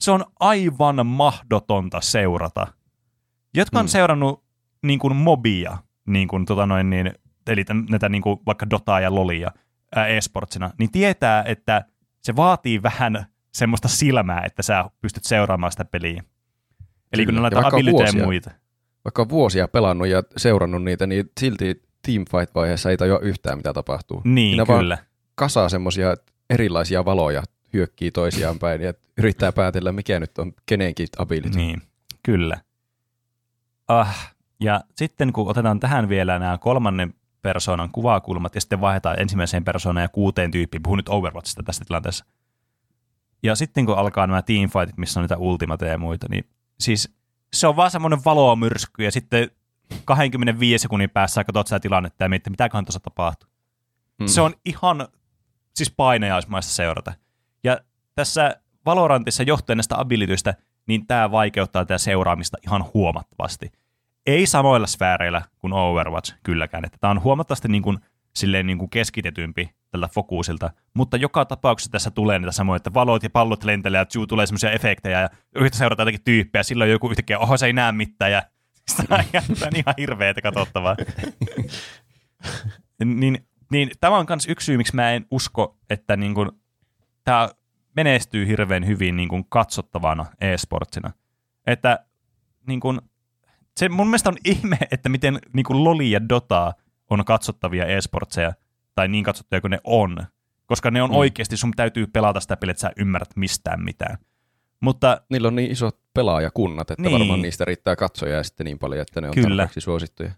[0.00, 2.66] se on aivan mahdotonta seurata.
[3.54, 3.88] Jotka on mm.
[3.88, 4.44] seurannut
[4.82, 7.12] niin kuin mobia, niin kuin, tota noin, niin,
[7.46, 9.50] eli näitä niin kuin, vaikka Dotaa ja Lolia
[9.96, 11.84] ää, esportsina, niin tietää, että
[12.22, 16.24] se vaatii vähän semmoista silmää, että sä pystyt seuraamaan sitä peliä.
[17.12, 18.50] Eli kun ne laitetaan abilityjä ja muita.
[19.04, 24.20] Vaikka on vuosia pelannut ja seurannut niitä, niin silti teamfight-vaiheessa ei tajua yhtään, mitä tapahtuu.
[24.24, 24.96] Niin, Siinä kyllä.
[24.96, 26.14] Vaan kasaa semmoisia
[26.50, 27.42] erilaisia valoja
[27.72, 31.58] hyökkii toisiaan päin ja yrittää päätellä, mikä nyt on kenenkin ability.
[31.58, 31.82] Niin,
[32.22, 32.60] kyllä.
[33.88, 39.64] Ah, ja sitten kun otetaan tähän vielä nämä kolmannen persoonan kuvakulmat ja sitten vaihdetaan ensimmäiseen
[39.64, 42.24] persoonaan ja kuuteen tyyppiin, puhun nyt Overwatchista tässä tilanteessa.
[43.42, 46.44] Ja sitten kun alkaa nämä teamfightit, missä on niitä ultimateja ja muita, niin
[46.80, 47.14] siis
[47.52, 49.50] se on vaan semmoinen valomyrsky ja sitten
[50.04, 53.48] 25 sekunnin päässä katsot sitä tilannetta ja miettii, mitäköhän tuossa tapahtuu.
[54.18, 54.28] Hmm.
[54.28, 55.08] Se on ihan
[55.76, 57.12] siis painajaismaista seurata.
[57.64, 57.80] Ja
[58.14, 58.56] tässä
[58.86, 60.54] Valorantissa johtuen näistä abilityistä,
[60.86, 63.72] niin tämä vaikeuttaa tätä seuraamista ihan huomattavasti.
[64.26, 67.98] Ei samoilla sfääreillä kuin Overwatch kylläkään, että tämä on huomattavasti niin kuin,
[68.36, 73.22] silleen niin kuin keskitetympi tällä fokuusilta, mutta joka tapauksessa tässä tulee niitä samoja, että valot
[73.22, 77.38] ja pallot lentelee, ja tulee semmoisia efektejä, ja yhtä seurata jotakin tyyppejä, silloin joku yhtäkkiä,
[77.38, 78.42] oho, se ei näe mitään, ja
[78.88, 79.14] sitä
[79.66, 80.96] on ihan hirveätä katsottavaa.
[83.04, 86.50] niin, niin, tämä on myös yksi syy, miksi mä en usko, että niin kuin,
[87.28, 87.48] tämä
[87.96, 91.12] menestyy hirveän hyvin niin kuin katsottavana e-sportsina.
[91.66, 92.04] Että
[92.66, 93.00] niin kuin,
[93.76, 96.72] se mun mielestä on ihme, että miten niin kuin Loli ja Dota
[97.10, 98.52] on katsottavia e-sportseja,
[98.94, 100.26] tai niin katsottuja kuin ne on.
[100.66, 101.16] Koska ne on mm.
[101.16, 104.18] oikeasti, sun täytyy pelata sitä peliä, että sä ymmärrät mistään mitään.
[104.80, 107.18] Mutta, Niillä on niin isot pelaajakunnat, että niin.
[107.18, 109.48] varmaan niistä riittää katsoja sitten niin paljon, että ne on Kyllä.
[109.48, 110.30] tarpeeksi suosittuja.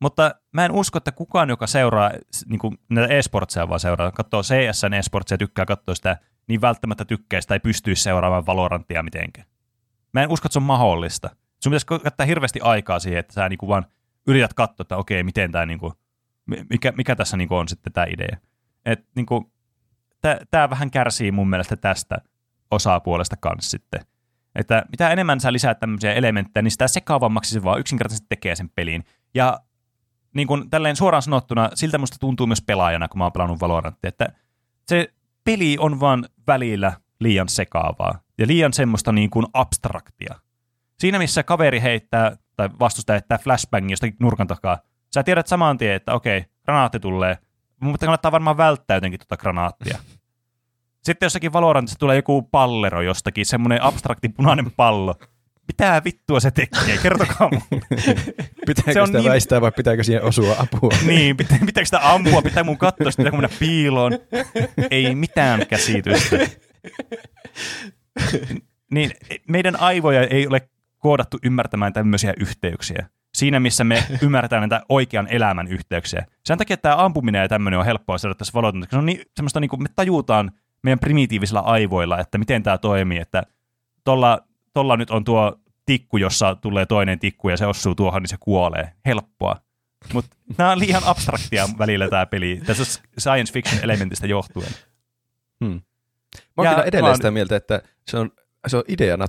[0.00, 2.10] Mutta mä en usko, että kukaan, joka seuraa
[2.46, 7.40] niin kuin näitä e-sportseja vaan seuraa, katsoo CSN e-sportseja, tykkää katsoa sitä, niin välttämättä tykkää
[7.40, 9.46] sitä ei pystyisi seuraamaan Valorantia mitenkään.
[10.12, 11.30] Mä en usko, että se on mahdollista.
[11.62, 13.86] Sun pitäisi käyttää hirveästi aikaa siihen, että sä niin kuin vaan
[14.26, 15.92] yrität katsoa, että okei, miten tämä, niin kuin,
[16.70, 18.36] mikä, mikä tässä niin kuin on sitten tämä idea.
[18.84, 19.52] Et, niin kuin,
[20.50, 22.18] tämä vähän kärsii mun mielestä tästä
[22.70, 24.00] osapuolesta kanssa sitten.
[24.54, 28.70] Että mitä enemmän sä lisäät tämmöisiä elementtejä, niin sitä sekaavammaksi se vaan yksinkertaisesti tekee sen
[28.70, 29.04] peliin.
[29.34, 29.60] Ja
[30.38, 34.08] niin kuin tälleen suoraan sanottuna, siltä musta tuntuu myös pelaajana, kun mä oon pelannut Valoranttia,
[34.08, 34.26] että
[34.88, 35.12] se
[35.44, 40.34] peli on vaan välillä liian sekaavaa ja liian semmoista niin kuin abstraktia.
[40.98, 44.78] Siinä missä kaveri heittää tai vastustaja heittää flashbangin jostakin nurkan takaa,
[45.14, 47.38] sä tiedät saman tien, että okei, granaatti tulee,
[47.80, 49.98] mutta kannattaa varmaan välttää jotenkin tuota granaattia.
[51.04, 55.14] Sitten jossakin Valorantissa tulee joku pallero jostakin, semmoinen abstrakti punainen pallo
[55.68, 56.98] mitä vittua se tekee?
[57.02, 57.84] Kertokaa mulle.
[58.66, 59.30] Pitääkö se on sitä niin...
[59.30, 60.90] väistää vai pitääkö siihen osua apua?
[61.06, 64.12] niin, pitää, pitääkö sitä ampua, pitää mun katsoa, pitääkö mennä piiloon.
[64.90, 66.36] Ei mitään käsitystä.
[68.90, 69.10] niin
[69.48, 73.06] meidän aivoja ei ole koodattu ymmärtämään tämmöisiä yhteyksiä.
[73.34, 76.26] Siinä, missä me ymmärretään näitä oikean elämän yhteyksiä.
[76.44, 78.86] Sen takia tämä ampuminen ja tämmöinen on helppoa saada tässä valotunta.
[78.90, 80.52] Se on niin, semmoista, niin kuin me tajutaan
[80.82, 83.42] meidän primitiivisilla aivoilla, että miten tämä toimii, että
[84.04, 84.47] tuolla
[84.78, 88.36] tolla nyt on tuo tikku, jossa tulee toinen tikku ja se osuu tuohon, niin se
[88.40, 88.92] kuolee.
[89.06, 89.56] Helppoa.
[90.12, 94.70] Mutta nämä on liian abstraktia välillä tämä peli, tässä science fiction elementistä johtuen.
[95.64, 95.70] Hmm.
[95.70, 95.80] Mä
[96.56, 98.30] oon kyllä edelleen oon- sitä mieltä, että se on,
[98.66, 99.26] se on ideana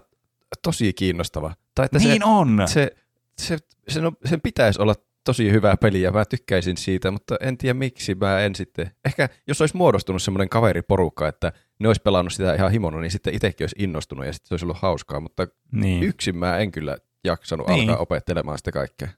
[0.63, 1.53] tosi kiinnostava.
[1.75, 2.61] Tai että Niin se, on.
[2.65, 2.91] se,
[3.37, 7.57] se, sen, on, sen pitäisi olla tosi hyvä peli ja mä tykkäisin siitä, mutta en
[7.57, 8.91] tiedä miksi mä en sitten.
[9.05, 13.33] Ehkä jos olisi muodostunut semmoinen kaveriporukka, että ne olisi pelannut sitä ihan himona, niin sitten
[13.33, 16.03] itsekin olisi innostunut ja sitten se olisi ollut hauskaa, mutta niin.
[16.03, 17.89] yksin mä en kyllä jaksanut Niin.
[17.89, 19.09] alkaa opettelemaan sitä kaikkea.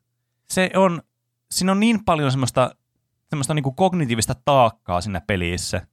[0.50, 1.02] se on,
[1.52, 2.76] siinä on niin paljon semmoista,
[3.30, 5.88] semmoista niin kuin kognitiivista taakkaa siinä pelissä.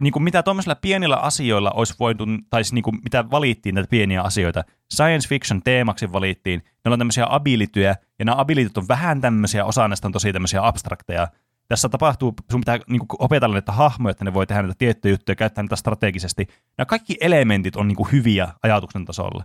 [0.00, 3.90] Niin kuin mitä tuommoisilla pienillä asioilla olisi voitu, tai siis niin kuin mitä valittiin näitä
[3.90, 4.64] pieniä asioita.
[4.94, 6.62] Science fiction teemaksi valittiin.
[6.84, 10.66] Ne on tämmöisiä abilityjä, ja nämä abilityt on vähän tämmöisiä, osa näistä on tosi tämmöisiä
[10.66, 11.28] abstrakteja.
[11.68, 15.12] Tässä tapahtuu, sun pitää niin kuin opetella näitä hahmoja, että ne voi tehdä näitä tiettyjä
[15.12, 16.46] juttuja, käyttää niitä strategisesti.
[16.78, 19.44] Nämä kaikki elementit on niin kuin hyviä ajatuksen tasolla.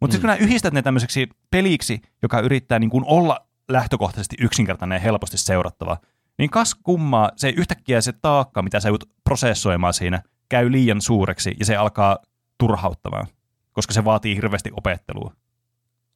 [0.00, 4.96] Mutta sitten kun nämä yhdistät ne tämmöiseksi peliksi, joka yrittää niin kuin olla lähtökohtaisesti yksinkertainen
[4.96, 5.96] ja helposti seurattava,
[6.38, 11.54] niin kas kummaa se yhtäkkiä se taakka, mitä sä joudut prosessoimaan siinä, käy liian suureksi
[11.58, 12.18] ja se alkaa
[12.58, 13.26] turhauttamaan,
[13.72, 15.34] koska se vaatii hirveästi opettelua.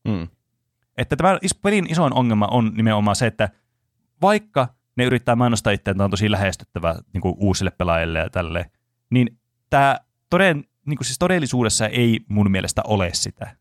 [0.08, 0.28] Mm.
[0.96, 3.48] Että tämä is- pelin isoin ongelma on nimenomaan se, että
[4.22, 8.70] vaikka ne yrittää mainostaa itseään, että on tosi lähestyttävä niin kuin uusille pelaajille ja tälle,
[9.10, 9.38] niin
[9.70, 13.56] tämä toden, niin kuin siis todellisuudessa ei mun mielestä ole sitä.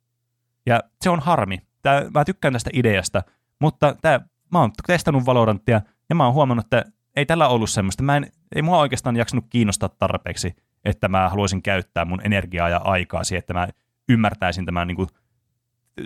[0.65, 1.61] Ja se on harmi.
[1.81, 3.23] Tää, mä tykkään tästä ideasta,
[3.59, 4.19] mutta tää,
[4.51, 8.03] mä oon testannut Valoranttia ja mä oon huomannut, että ei tällä ollut semmoista.
[8.03, 10.55] Mä en, ei mua oikeastaan jaksanut kiinnostaa tarpeeksi,
[10.85, 13.67] että mä haluaisin käyttää mun energiaa ja aikaa siihen, että mä
[14.09, 15.07] ymmärtäisin tämän niin kuin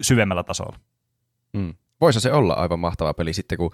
[0.01, 0.80] syvemmällä tasolla.
[1.53, 1.73] Mm.
[2.01, 3.71] Voisi se olla aivan mahtava peli sitten, kun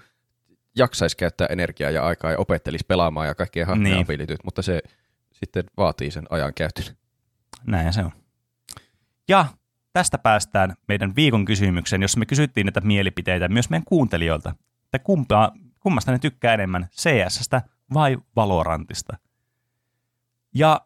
[0.75, 4.05] jaksaisi käyttää energiaa ja aikaa ja opettelisi pelaamaan ja kaikkien hahmoja Niin.
[4.05, 4.81] abilityt, mutta se
[5.31, 6.85] sitten vaatii sen ajan käytön.
[7.67, 8.11] Näin se on.
[9.27, 9.45] Ja
[9.93, 14.55] tästä päästään meidän viikon kysymykseen, jossa me kysyttiin näitä mielipiteitä myös meidän kuuntelijoilta,
[14.85, 17.61] että kumpaa, kummasta ne tykkää enemmän, CSstä
[17.93, 19.17] vai Valorantista.
[20.55, 20.81] Ja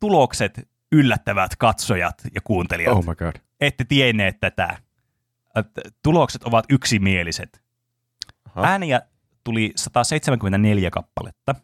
[0.00, 2.92] tulokset yllättävät katsojat ja kuuntelijat.
[2.92, 3.34] Oh my god.
[3.60, 4.78] Ette tienneet tätä.
[5.56, 7.62] Että Tulokset ovat yksimieliset.
[8.44, 8.66] Aha.
[8.66, 9.00] Ääniä
[9.46, 11.54] tuli 174 kappaletta.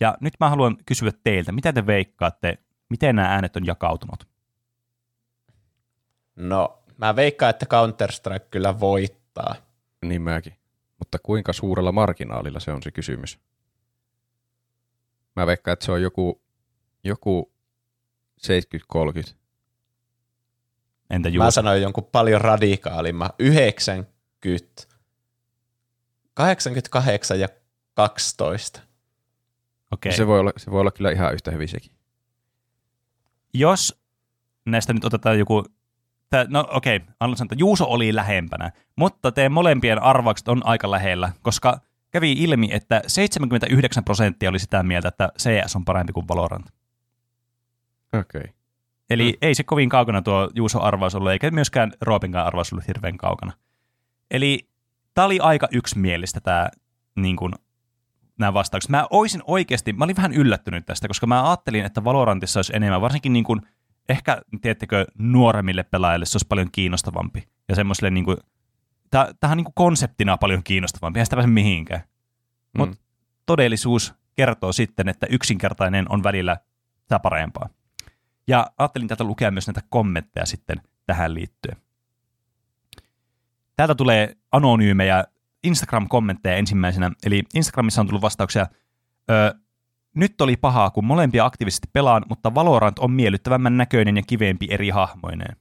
[0.00, 2.58] Ja nyt mä haluan kysyä teiltä, mitä te veikkaatte,
[2.90, 4.28] miten nämä äänet on jakautunut?
[6.36, 9.54] No, mä veikkaan, että Counter-Strike kyllä voittaa.
[10.04, 10.56] Niin mäkin.
[10.98, 13.38] Mutta kuinka suurella marginaalilla se on se kysymys?
[15.36, 16.42] Mä veikkaan, että se on joku,
[17.04, 17.52] joku
[18.40, 19.34] 70-30.
[21.10, 21.50] Entä Mä Juuso?
[21.50, 23.30] sanoin jonkun paljon radikaalimman.
[23.38, 24.91] 90.
[26.34, 27.48] 88 ja
[27.94, 28.80] 12.
[29.90, 30.12] Okei.
[30.12, 31.92] Se, voi olla, se voi olla kyllä ihan yhtä hyvin sekin.
[33.54, 34.02] Jos
[34.64, 35.64] näistä nyt otetaan joku,
[36.30, 40.90] tää, no okei, okay, sanoa, että Juuso oli lähempänä, mutta teidän molempien arvaukset on aika
[40.90, 41.80] lähellä, koska
[42.10, 46.66] kävi ilmi, että 79 prosenttia oli sitä mieltä, että CS on parempi kuin Valorant.
[48.12, 48.40] Okei.
[48.40, 48.52] Okay.
[49.10, 49.36] Eli Mm.
[49.36, 49.38] mm.
[49.42, 53.52] ei se kovin kaukana tuo Juuso arvaus ollut, eikä myöskään Roopinkaan arvaus ollut hirveän kaukana.
[54.30, 54.68] Eli
[55.14, 56.68] tämä oli aika yksimielistä tämä
[57.16, 57.52] niin kuin,
[58.38, 58.90] nämä vastaukset.
[58.90, 63.00] Mä oisin oikeasti, mä olin vähän yllättynyt tästä, koska mä ajattelin, että Valorantissa olisi enemmän,
[63.00, 63.60] varsinkin niin kuin,
[64.08, 67.48] ehkä, tiedättekö, nuoremmille pelaajille se olisi paljon kiinnostavampi.
[67.68, 68.36] Ja semmoiselle niin kuin,
[69.10, 72.02] tämähän on niin kuin konseptina paljon kiinnostavampi, eihän sitä pääse mihinkään.
[72.78, 72.96] Mut Mm.
[73.46, 76.56] todellisuus kertoo sitten, että yksinkertainen on välillä
[77.02, 77.68] sitä parempaa.
[78.46, 81.76] Ja ajattelin täältä lukea myös näitä kommentteja sitten tähän liittyen.
[83.82, 85.24] Täältä tulee anonyymejä
[85.64, 87.10] Instagram-kommentteja ensimmäisenä.
[87.26, 88.66] Eli Instagramissa on tullut vastauksia.
[89.30, 89.54] Ö,
[90.14, 94.88] nyt oli pahaa, kun molempia aktiivisesti pelaan, mutta Valorant on miellyttävämmän näköinen ja kivempi eri
[94.90, 95.56] hahmoineen.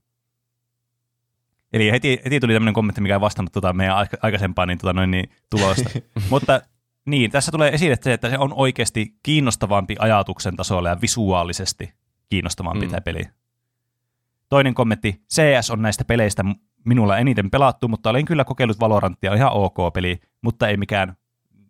[1.74, 4.94] Eli heti, heti tuli tämmöinen kommentti, mikä ei vastannut tota meidän aika- aikaisempaa niin, tota
[4.94, 5.90] noin, niin, tulosta.
[6.30, 6.62] mutta
[7.06, 11.94] niin, tässä tulee esille se, että se on oikeasti kiinnostavampi ajatuksen tasolla ja visuaalisesti
[12.30, 12.92] kiinnostavampi Mm.
[12.92, 13.24] tämä peli.
[14.50, 16.44] Toinen kommentti, CS on näistä peleistä
[16.86, 21.16] minulla eniten pelattu, mutta olen kyllä kokeillut Valoranttia, ihan ok peli, mutta ei mikään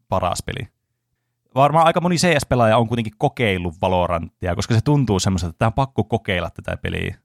[0.09, 0.67] paras peli.
[1.55, 5.73] Varmaan aika moni CS-pelaaja on kuitenkin kokeillut Valoranttia, koska se tuntuu semmoiselta, että tämä on
[5.73, 7.15] pakko kokeilla tätä peliä.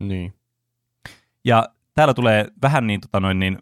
[0.00, 0.34] Niin.
[1.44, 3.58] Ja täällä tulee vähän niin, tota noin, niin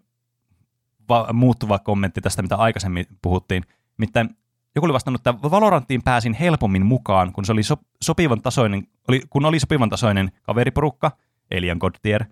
[1.08, 3.62] va- muuttuva kommentti tästä, mitä aikaisemmin puhuttiin.
[3.98, 4.36] Miten
[4.74, 9.22] joku oli vastannut, että Valoranttiin pääsin helpommin mukaan, kun se oli so- sopivan tasoinen, oli,
[9.30, 11.12] kun oli sopivan tasoinen kaveriporukka,
[11.56, 12.28] Alien God Tier, ää,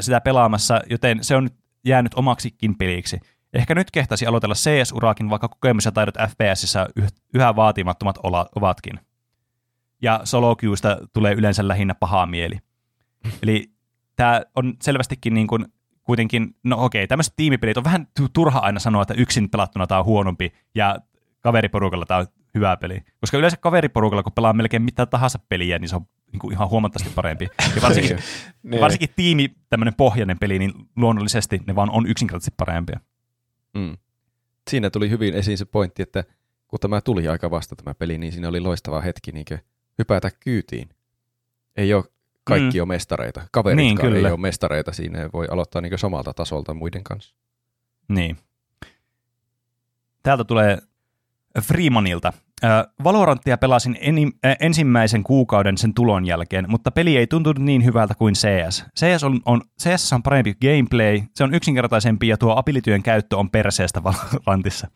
[0.00, 1.54] sitä pelaamassa, joten se on nyt
[1.84, 3.20] jäänyt omaksikin peliksi.
[3.52, 8.18] Ehkä nyt kehtaisi aloitella CS-uraakin, vaikka kokemus ja taidot FPSissä yh- yhä vaatimattomat
[8.56, 9.00] ovatkin.
[10.02, 12.58] Ja solo queuesta tulee yleensä lähinnä paha mieli.
[13.42, 13.70] Eli
[14.16, 15.66] tämä on selvästikin niin kuin
[16.02, 20.04] kuitenkin, no okei, tämmöiset tiimipelit on vähän turha aina sanoa, että yksin pelattuna tämä on
[20.04, 20.98] huonompi ja
[21.40, 23.00] kaveriporukalla tämä on hyvä peli.
[23.20, 26.70] Koska yleensä kaveriporukalla, kun pelaa melkein mitä tahansa peliä, niin se on niin kuin ihan
[26.70, 27.48] huomattavasti parempi.
[27.76, 28.18] Ja varsinkin,
[28.62, 28.80] Niin.
[28.80, 33.00] varsinkin tiimi, tämmöinen pohjainen peli, niin luonnollisesti ne vaan on yksinkertaisesti parempia.
[33.74, 33.96] Mm.
[34.70, 36.24] Siinä tuli hyvin esiin se pointti, että
[36.68, 39.44] kun tämä tuli aika vasta tämä peli, niin siinä oli loistava hetki niin
[39.98, 40.88] hypätä kyytiin.
[41.76, 42.04] Ei ole
[42.44, 42.82] kaikki Mm.
[42.82, 43.46] on mestareita.
[43.52, 44.28] Kaveritkaan Niin, niin, kyllä.
[44.28, 45.30] ei ole mestareita siinä.
[45.32, 47.34] Voi aloittaa niin samalta tasolta muiden kanssa.
[48.08, 48.36] Niin.
[50.22, 50.78] Täältä tulee
[51.62, 52.32] Freemanilta.
[53.04, 58.14] Valoranttia pelasin eni, äh, ensimmäisen kuukauden sen tulon jälkeen, mutta peli ei tuntunut niin hyvältä
[58.14, 58.84] kuin CS.
[59.00, 63.50] CS on, on, CS on parempi gameplay, se on yksinkertaisempi ja tuo abilityön käyttö on
[63.50, 64.88] perseestä Valorantissa.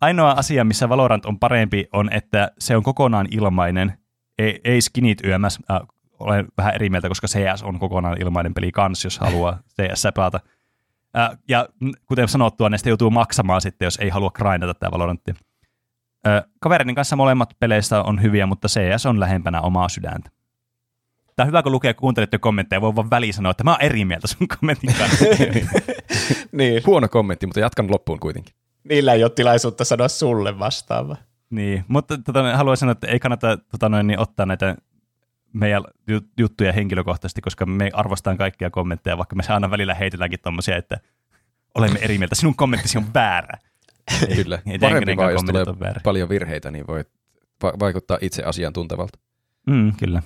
[0.00, 3.92] Ainoa asia, missä Valorant on parempi, on, että se on kokonaan ilmainen,
[4.38, 5.58] ei, ei skinit yömäs.
[5.70, 5.80] Äh,
[6.18, 10.40] olen vähän eri mieltä, koska CS on kokonaan ilmainen peli kans, jos haluaa CS pelata.
[11.18, 11.68] Äh, ja
[12.06, 15.34] kuten sanottua, näistä joutuu maksamaan sitten, jos ei halua grindata tämä Valorantti.
[16.26, 20.30] Äh, kaverin kanssa molemmat peleistä on hyviä, mutta CS on lähempänä omaa sydäntä.
[21.36, 21.94] Tämä on hyvä, kun lukee
[22.32, 25.24] jo kommentteja, voi vaan väliin sanoa, että mä oon eri mieltä sun kommentin kanssa.
[26.52, 26.82] niin.
[26.86, 28.54] Huono kommentti, mutta jatkan loppuun kuitenkin.
[28.88, 31.16] Niillä ei ole tilaisuutta sanoa sulle vastaava.
[31.50, 34.76] niin, mutta tota, haluaisin sanoa, että ei kannata tota, noin, niin, ottaa näitä
[35.52, 40.76] meidän jut- juttuja henkilökohtaisesti, koska me arvostaan kaikkia kommentteja, vaikka me aina välillä heitetäänkin tommosia,
[40.76, 40.96] että
[41.74, 43.58] olemme eri mieltä, sinun kommenttisi on väärä.
[44.28, 44.58] Ei- Kyllä.
[44.66, 45.64] ei Parempi vaan, jos tulee
[46.04, 47.04] paljon virheitä, niin voi
[47.62, 49.18] va- vaikuttaa itse asiantuntevalta.
[49.66, 50.22] Mm, kyllä.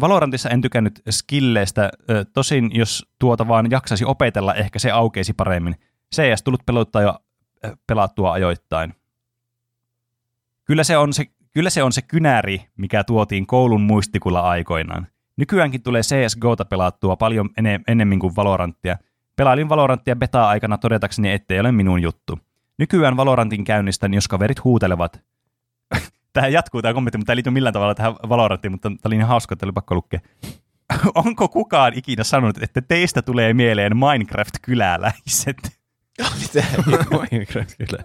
[0.00, 1.90] Valorantissa en tykännyt skilleistä,
[2.32, 5.76] tosin jos tuota vaan jaksaisi opetella, ehkä se aukeisi paremmin.
[6.14, 7.14] CS tullut pelottaa jo
[7.86, 8.94] pelattua ajoittain.
[10.64, 15.06] Kyllä se on se, kyllä se on se kynäri, mikä tuotiin koulun muistikulla aikoinaan.
[15.36, 18.96] Nykyäänkin tulee CSGOta pelattua paljon ene- enemmän kuin Valoranttia.
[19.36, 22.38] Pelailin Valoranttia beta-aikana todetakseni, ettei ole minun juttu.
[22.78, 25.20] Nykyään Valorantin käynnistän, jos kaverit huutelevat.
[26.32, 29.16] Tähän jatkuu tämä kommentti, mutta tämä ei liity millään tavalla tähän Valoranttiin, mutta tämä oli
[29.16, 30.20] niin hauska, että oli pakko lukea.
[31.24, 35.56] Onko kukaan ikinä sanonut, että teistä tulee mieleen Minecraft-kyläläiset?
[36.40, 36.64] Mitä?
[37.30, 38.02] Minecraft kyllä.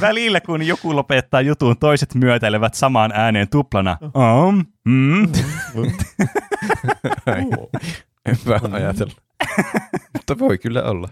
[0.00, 3.98] Välillä kun joku lopettaa jutun, toiset myötäilevät samaan ääneen tuplana.
[4.02, 5.28] Um, mm.
[8.44, 9.14] Hyvä ajatella.
[10.12, 11.08] mutta voi kyllä olla.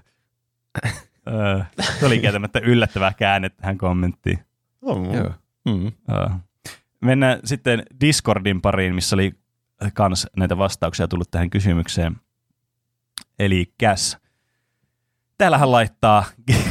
[1.29, 1.61] Öö,
[2.01, 4.39] se oli kieltämättä yllättävä käänne tähän kommenttiin.
[4.83, 5.15] On.
[5.15, 5.31] Joo.
[5.65, 5.93] Mm.
[6.11, 6.29] Öö.
[7.01, 9.33] Mennään sitten Discordin pariin, missä oli
[9.95, 12.17] kans näitä vastauksia tullut tähän kysymykseen.
[13.39, 14.19] Eli käs.
[15.39, 16.25] Täällähän laittaa,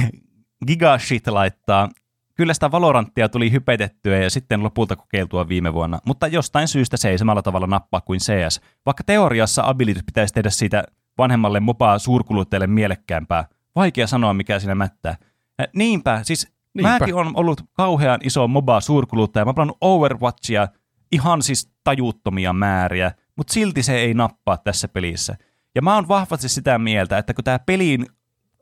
[0.67, 1.89] Gigashit laittaa,
[2.35, 7.09] kyllä sitä Valoranttia tuli hypetettyä ja sitten lopulta kokeiltua viime vuonna, mutta jostain syystä se
[7.09, 8.61] ei samalla tavalla nappaa kuin CS.
[8.85, 10.83] Vaikka teoriassa abilityt pitäisi tehdä siitä
[11.17, 13.47] vanhemmalle mopaa suurkuluttajalle mielekkäämpää,
[13.77, 15.17] vaikea sanoa mikä siinä mättää.
[15.61, 16.89] Äh, Niinpä, siis Niinpä.
[16.89, 19.45] Mäkin on ollut kauhean iso moba suurkuluttaja.
[19.45, 20.67] Mä oon pelannut Overwatchia
[21.11, 25.37] ihan siis tajuuttomia määriä, mutta silti se ei nappaa tässä pelissä.
[25.75, 28.05] Ja mä oon vahvasti sitä mieltä, että kun tämä pelin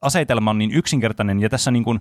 [0.02, 2.00] asetelma on niin yksinkertainen ja tässä niin kuin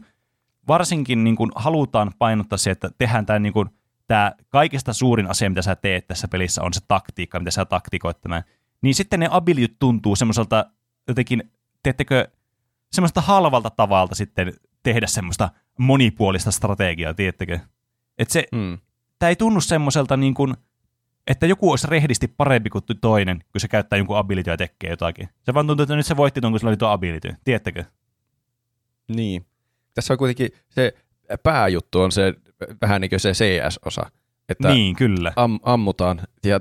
[0.68, 3.68] varsinkin niin kuin halutaan painottaa se, että tehdään tämä, niin kuin,
[4.06, 8.20] tämä kaikista suurin asia, mitä sä teet tässä pelissä, on se taktiikka, mitä sä taktikoit
[8.20, 8.42] tämän.
[8.82, 10.66] Niin sitten ne abilityt tuntuu semmoiselta
[11.08, 11.50] jotenkin,
[11.82, 12.28] teettekö,
[12.94, 14.52] semmoista halvalta tavalta sitten
[14.82, 17.58] tehdä semmoista monipuolista strategiaa, tiedättekö?
[18.18, 18.78] Että se, Mm.
[19.18, 20.54] tämä ei tunnu semmoiselta niin kuin,
[21.26, 25.28] että joku olisi rehdisti parempi kuin toinen, kun se käyttää jonkun ability ja tekee jotakin.
[25.42, 27.34] Se vaan tuntuu, että nyt se voitti ton, kun sillä oli tuo ability.
[27.44, 27.84] Tiedättekö?
[29.08, 29.46] Niin.
[29.94, 30.94] Tässä on kuitenkin se
[31.42, 32.34] pääjuttu on se
[32.82, 34.10] vähän niin kuin se CS-osa.
[34.48, 35.32] Että Niin, kyllä.
[35.36, 36.60] am, ammutaan ja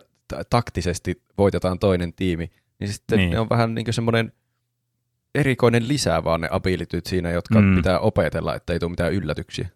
[0.49, 3.25] taktisesti voitetaan toinen tiimi, niin sitten Niin.
[3.25, 3.33] niin.
[3.33, 4.31] ne on vähän niin kuin semmoinen
[5.35, 7.75] erikoinen lisää vaan ne abilityt siinä, jotka Mm.
[7.75, 9.69] pitää opetella, että ei tule mitään yllätyksiä.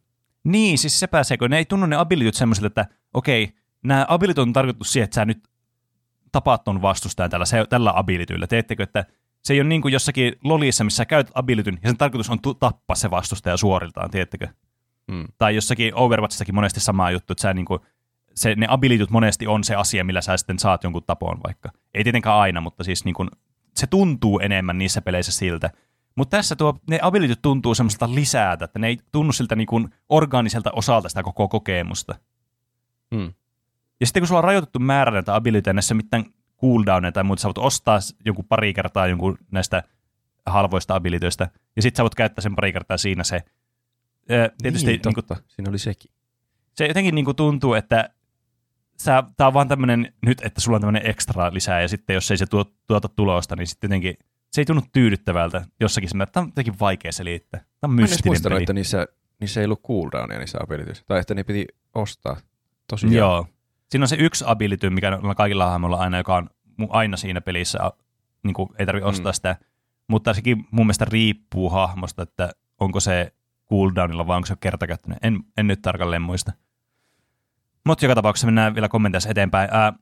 [0.44, 3.54] Niin, siis se pääsee, kun ne ei tunnu ne abilityt semmoiselta, että okei,
[3.84, 5.44] nämä abilityt on tarkoitettu siihen, että sä nyt
[6.32, 8.48] tapaat ton vastustajan tällä, se, tällä abilityllä.
[8.48, 9.06] Teettekö, että
[9.44, 12.40] se ei ole niin kuin jossakin lolissa, missä sä käytät abilityn, ja sen tarkoitus on
[12.60, 14.48] tappaa se vastustaja suoriltaan, tiedättekö?
[15.12, 15.26] Mm.
[15.38, 17.80] Tai jossakin Overwatchissakin monesti sama juttu, että sä niin kuin,
[18.36, 21.70] se, ne abilityt monesti on se asia, millä sä sitten saat jonkun tapoon vaikka.
[21.94, 23.30] Ei tietenkään aina, mutta siis niin kuin,
[23.80, 25.70] se tuntuu enemmän niissä peleissä siltä.
[26.16, 29.90] Mutta tässä tuo, ne abilityt tuntuu semmoista lisäätä, että ne ei tunnu siltä niin kuin
[30.10, 32.16] orgaaniselta osalta sitä koko kokemusta.
[33.12, 33.34] Mm.
[34.00, 36.26] Ja sitten kun sulla on rajoitettu määrä näitä abilityjä, näissä mitään
[36.62, 39.84] cooldowneja tai muuta, sä voit ostaa jonkun pari kertaa jonkun näistä
[40.46, 43.44] halvoista abilityistä, ja sitten sä voit käyttää sen pari kertaa siinä se.
[44.32, 45.44] Ö, Tietysti niin, niin kuin, totta.
[45.48, 46.12] Siinä oli sekin.
[46.74, 48.10] se jotenkin niin kuin tuntuu, että
[48.98, 52.32] sä, tää on vaan tämmöinen nyt, että sulla on tämmöinen ekstra lisää, ja sitten jos
[52.32, 54.18] ei se tuo, tuota tulosta, niin sitten jotenkin
[54.52, 57.60] se ei tunnu tyydyttävältä jossakin semmoinen, tämä on jotenkin vaikea selittää.
[57.60, 58.64] Tämä on Mä en edes mystinen peli.
[58.64, 59.08] että niissä,
[59.40, 61.04] niissä ei ollut cooldownia niissä abilityissä.
[61.08, 61.66] Tai että ne piti
[61.96, 62.38] ostaa.
[62.90, 63.14] Tosiaan.
[63.14, 63.48] Joo.
[63.90, 66.50] Siinä on se yksi ability, mikä on kaikilla hahmoilla aina, joka on
[66.90, 67.80] aina siinä pelissä,
[68.44, 69.36] niin kuin ei tarvitse ostaa Mm.
[69.36, 69.56] sitä.
[70.08, 72.50] Mutta sekin mun mielestä riippuu hahmosta, että
[72.80, 73.34] onko se
[73.70, 75.20] cooldownilla vai onko se kertakäyttöinen.
[75.22, 76.52] En, en nyt tarkalleen muista.
[77.88, 79.70] Mutta joka tapauksessa mennään vielä kommenteissa eteenpäin.
[79.72, 79.94] Ää,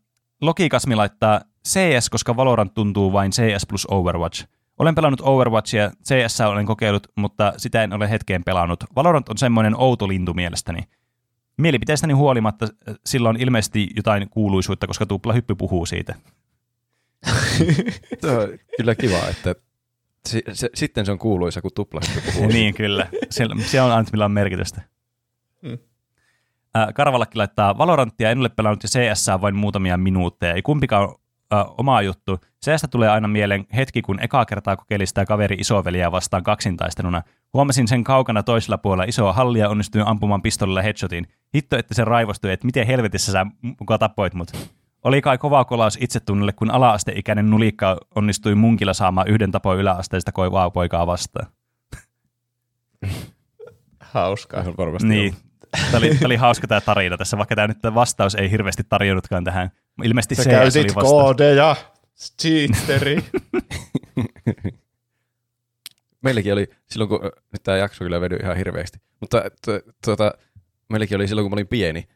[0.42, 4.46] Logikasmi laittaa CS, koska Valorant tuntuu vain CS plus Overwatch.
[4.80, 8.84] Olen pelannut Overwatchia, CS olen kokeillut, mutta sitä en ole hetkeen pelannut.
[8.96, 10.80] Valorant on semmoinen outo lintu mielestäni.
[11.58, 12.68] Mielipiteistäni huolimatta
[13.06, 16.16] sillä on ilmeisesti jotain kuuluisuutta, koska Tupla Hyppy puhuu siitä.
[18.24, 19.56] On kyllä kiva, että
[20.26, 22.48] se, se, sitten se on kuuluisa, kun tuplahyppy puhuu.
[22.58, 23.08] niin, kyllä.
[23.30, 24.95] Siellä, siellä on aina, millä on merkitystä.
[26.78, 30.54] Äh, Karvalakki laittaa Valoranttia, en ole pelannut jo CS vain muutamia minuutteja.
[30.54, 31.16] Ei kumpikaan ole
[31.54, 32.40] äh, oma juttu.
[32.66, 37.22] CS tulee aina mieleen hetki, kun ekaa kertaa kokeili sitä kaveri isoveliä vastaan kaksintaisteluna.
[37.54, 41.28] Huomasin sen kaukana toisella puolella isoa hallia ja onnistuin ampumaan pistollilla headshotin.
[41.56, 43.46] Hitto, että se raivostui, että miten helvetissä sä
[43.80, 44.52] muka tapoit mut.
[45.04, 50.70] Oli kai kova kolaus itsetunnelle, kun ala-asteikäinen nulikka onnistui munkilla saamaan yhden tapoin yläasteista kovaa
[50.70, 51.48] poikaa vastaan.
[54.00, 54.64] Hauskaa.
[54.78, 55.36] Varmasti Niin.
[55.92, 58.84] Tämä oli, tämä oli hauska tämä tarina tässä, vaikka tämä nyt tämä vastaus ei hirveästi
[58.90, 59.72] tarjonnutkaan tähän.
[60.04, 61.10] Ilmeisesti Sä CS oli vastaus.
[61.10, 61.76] koodeja,
[62.42, 63.24] cheateri.
[66.24, 70.32] Meilläkin oli silloin, kun nyt tämä jakso kyllä vedy ihan hirveästi, mutta tu- tuota,
[70.90, 72.08] meilläkin oli silloin, kun mä olin pieni,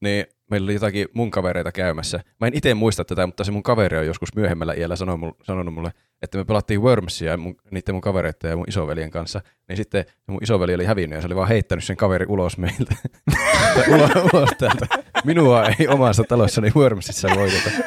[0.00, 2.20] niin meillä oli jotakin mun kavereita käymässä.
[2.40, 5.34] Mä en itse muista tätä, mutta se mun kaveri on joskus myöhemmällä iällä sanonut mulle,
[5.42, 5.92] sanonut mulle,
[6.22, 9.40] että me pelattiin Wormsia mun, niiden mun kavereiden ja mun isoveljen kanssa.
[9.68, 12.58] Niin sitten se mun isoveli oli hävinnyt ja se oli vaan heittänyt sen kaveri ulos
[12.58, 12.94] meiltä.
[13.94, 14.86] Ulos, ulos täältä.
[15.24, 17.70] Minua ei omassa talossani Wormsissa voiteta.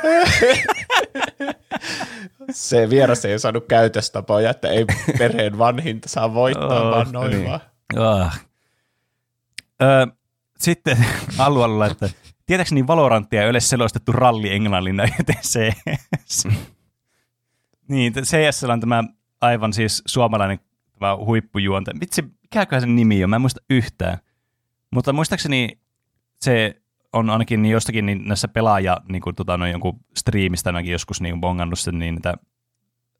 [2.51, 4.85] Se vieras ei saanut käytöstapoja, että ei
[5.17, 7.45] perheen vanhinta saa voittaa, Oh, vaan noin niin.
[7.45, 7.59] vaan.
[7.97, 8.45] Ah.
[9.81, 10.05] Öö,
[10.57, 11.05] sitten
[11.37, 12.09] alueella, että
[12.45, 16.47] tietääkseni Valoranttia ei ole selostettu ralli englannina, joten CS.
[17.89, 19.03] niin, CS on tämä
[19.41, 20.59] aivan siis suomalainen
[20.99, 21.91] tämä huippujuonte.
[21.99, 23.29] Vitsi, mikäköhän sen nimi on?
[23.29, 24.17] Mä en muista yhtään.
[24.91, 25.79] Mutta muistaakseni
[26.41, 26.81] se
[27.13, 31.21] on ainakin niin jostakin niin näissä pelaaja, niin kuin, tota, noin jonkun striimistä ainakin joskus
[31.21, 32.33] niin bongannut sen, niin niitä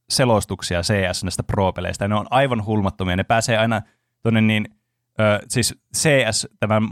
[0.10, 2.08] selostuksia CS näistä pro-peleistä.
[2.08, 3.16] Ne on aivan hulmattomia.
[3.16, 3.82] Ne pääsee aina
[4.24, 4.70] tuonne niin,
[5.20, 6.84] ö, siis CS, tämän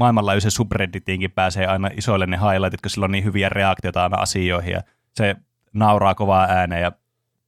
[0.00, 4.72] maailmanlaajuisen subredditiinkin pääsee aina isoille ne highlightit, kun sillä on niin hyviä reaktioita aina asioihin
[4.72, 4.80] ja
[5.14, 5.36] se
[5.72, 6.92] nauraa kovaa ääneen ja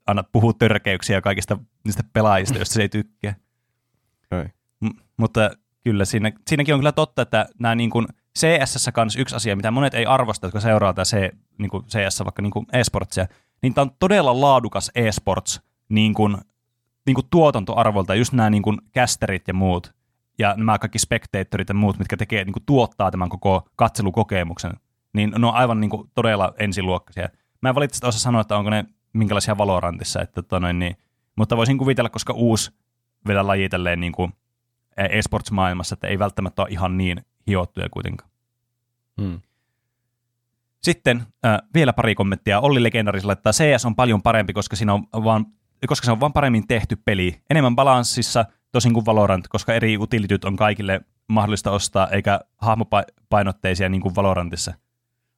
[0.07, 3.35] aina puhuu törkeyksiä kaikista niistä pelaajista, joista se ei tykkää.
[4.31, 4.45] Oi.
[4.81, 5.51] M- mutta
[5.85, 8.07] kyllä siinä, siinäkin on kyllä totta, että nämä niin kuin
[8.39, 11.17] CS kanssa yksi asia, mitä monet ei arvosta, jotka seuraa tätä C,
[11.59, 13.27] niin kuin CS vaikka niin kuin e-sportsia,
[13.63, 16.37] niin tämä on todella laadukas e-sports niin kuin,
[17.07, 19.95] niin kuin tuotantoarvolta, just nämä niin kuin casterit ja muut,
[20.43, 24.73] ja nämä kaikki spectatorit ja muut, mitkä tekee, niin kuin tuottaa tämän koko katselukokemuksen,
[25.13, 27.29] niin ne on aivan niin kuin todella ensiluokkaisia.
[27.63, 30.97] Mä en valitettavasti osaa sanoa, että onko ne minkälaisia Valorantissa, että tota noin, niin,
[31.37, 32.73] mutta voisin kuvitella, koska uusi
[33.29, 34.33] vielä laji tälleen niin kuin
[34.97, 38.31] e-sports-maailmassa, että ei välttämättä ole ihan niin hiottuja kuitenkaan.
[39.21, 39.41] Hmm.
[40.83, 42.61] Sitten äh, vielä pari kommenttia.
[42.61, 45.47] Olli Legendaris laittaa, CS on paljon parempi, koska, siinä on vaan,
[45.87, 47.43] koska se on vaan paremmin tehty peli.
[47.51, 54.01] Enemmän balanssissa, tosin kuin Valorant, koska eri utilityt on kaikille mahdollista ostaa, eikä hahmopainotteisia niin
[54.01, 54.75] kuin Valorantissa.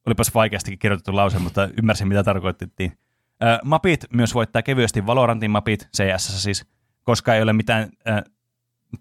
[0.07, 2.93] Olipas vaikeastikin kirjoitettu lause, mutta ymmärsin, mitä tarkoitettiin.
[3.43, 6.67] Äh, mapit myös voittaa kevyesti Valorantin mapit, CS siis,
[7.05, 8.23] koska ei ole mitään äh,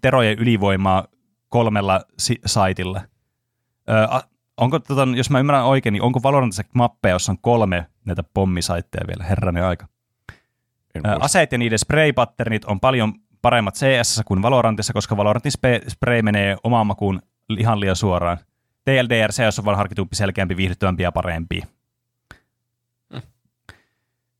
[0.00, 1.06] terojen ylivoimaa
[1.48, 3.00] kolmella si- saitilla.
[4.10, 4.20] A,
[4.56, 9.06] onko, tota, jos mä ymmärrän oikein, niin onko Valorantissa mappeja, jossa on kolme näitä pommisaitteja
[9.06, 9.86] vielä, herranen aika.
[11.20, 16.56] Aseet ja niiden spray-patternit on paljon paremmat CS kuin Valorantissa, koska Valorantin spe- spray menee
[16.62, 17.22] omaan makuun
[17.58, 18.38] ihan liian suoraan.
[18.84, 21.62] TLDR CS on vaan harkitumpi, selkeämpi, viihdyttävämpi ja parempi.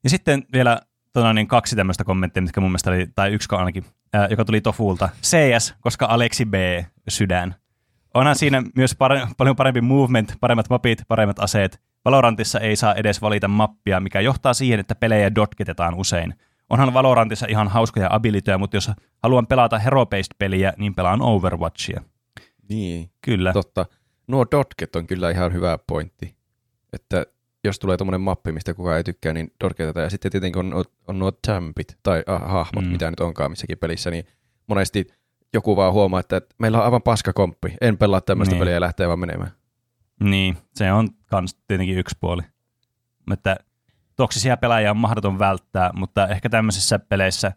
[0.05, 0.81] Ja sitten vielä
[1.13, 4.61] tota, niin kaksi tämmöistä kommenttia, mitkä mun mielestä oli, tai yksi ainakin, ää, joka tuli
[4.61, 5.09] Tofulta.
[5.23, 6.55] CS, koska Aleksi B,
[7.09, 7.55] sydän.
[8.15, 11.81] Onhan siinä myös pare- paljon parempi movement, paremmat mapit, paremmat aseet.
[12.05, 16.35] Valorantissa ei saa edes valita mappia, mikä johtaa siihen, että pelejä dotketetaan usein.
[16.71, 18.91] Onhan Valorantissa ihan hauskoja abilityjä, mutta jos
[19.23, 22.01] haluan pelata hero-based peliä, niin pelaan Overwatchia.
[22.69, 23.53] Niin, Kyllä.
[23.53, 23.87] totta.
[24.27, 26.37] Nuo dotket on kyllä ihan hyvä pointti.
[26.93, 27.27] Että
[27.65, 30.05] jos tulee tuommoinen mappi, mistä kukaan ei tykkää, niin dotketetaan.
[30.05, 32.91] Ja sitten tietenkin on, on nuo champit tai ah, hahmot, Mm.
[32.91, 34.25] mitä nyt onkaan missäkin pelissä, niin
[34.67, 35.07] monesti
[35.55, 37.75] joku vaan huomaa, että että meillä on aivan paska komppi.
[37.81, 38.61] En pelaa tämmöistä Niin.
[38.61, 39.51] peliä ja lähtee vaan menemään.
[40.21, 42.43] Niin, se on kans tietenkin yksi puoli.
[43.29, 43.57] Mutta
[44.17, 47.53] toksisia pelaajia on mahdoton välttää, mutta ehkä tämmöisissä peleissä,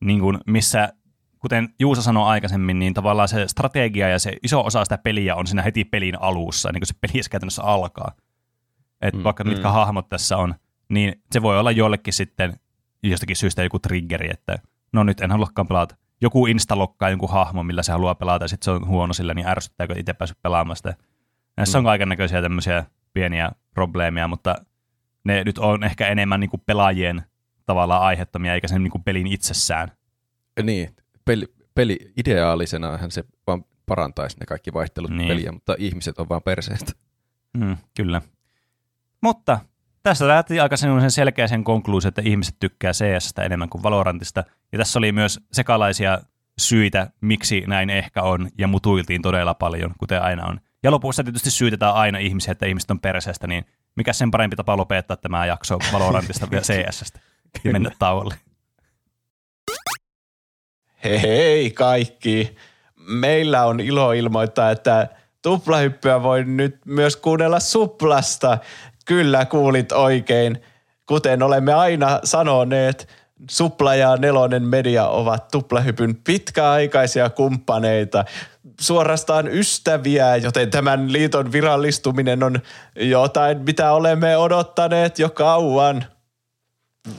[0.00, 0.92] niin kuin missä,
[1.38, 5.46] kuten Juusa sanoi aikaisemmin, niin tavallaan se strategia ja se iso osa sitä peliä on
[5.46, 8.12] siinä heti pelin alussa, niin kuin se peli käytännössä alkaa.
[9.00, 9.50] Että mm, vaikka mm.
[9.50, 10.54] mitkä hahmot tässä on,
[10.88, 12.60] niin se voi olla jollekin sitten
[13.02, 14.58] jostakin syystä joku triggeri, että
[14.92, 15.96] no nyt en haluakaan pelata.
[16.20, 19.46] Joku instalokkaa jonkun hahmon, millä se haluaa pelata, ja sitten se on huono sillä, niin
[19.46, 20.94] ärsyttääkö itse päässyt pelaamaan sitä.
[21.56, 21.80] Näissä mm.
[21.80, 24.56] on kaiken näköisiä tämmöisiä pieniä probleemia, mutta
[25.24, 27.22] ne nyt on ehkä enemmän niin kuin pelaajien
[27.66, 29.92] tavallaan aiheuttamia, eikä sen niin kuin pelin itsessään.
[30.62, 35.28] Niin, peli, peli ideaalisenahan se vaan parantaisi ne kaikki vaihtelut niin.
[35.28, 36.92] peliä, mutta ihmiset on vaan perseestä.
[37.58, 38.22] Mm, kyllä.
[39.20, 39.60] Mutta
[40.02, 44.44] tässä lähti aika sen selkeä sen konkluusio, että ihmiset tykkää cs enemmän kuin Valorantista.
[44.72, 46.18] Ja tässä oli myös sekalaisia
[46.58, 50.60] syitä, miksi näin ehkä on, ja mutuiltiin todella paljon, kuten aina on.
[50.82, 53.64] Ja lopussa tietysti syytetään aina ihmisiä, että ihmiset on perseestä, niin
[53.96, 57.20] mikä sen parempi tapa lopettaa tämä jakso Valorantista ja CSstä
[57.64, 58.34] ja mennä tauolle.
[61.04, 62.56] Hei kaikki!
[62.96, 65.08] Meillä on ilo ilmoittaa, että
[65.42, 68.58] tuplahyppyä voi nyt myös kuunnella suplasta.
[69.04, 70.62] Kyllä kuulit oikein.
[71.06, 73.08] Kuten olemme aina sanoneet,
[73.50, 78.24] Supla ja Nelonen Media ovat tuplahypyn pitkäaikaisia kumppaneita,
[78.80, 82.60] suorastaan ystäviä, joten tämän liiton virallistuminen on
[82.96, 86.04] jotain, mitä olemme odottaneet jo kauan.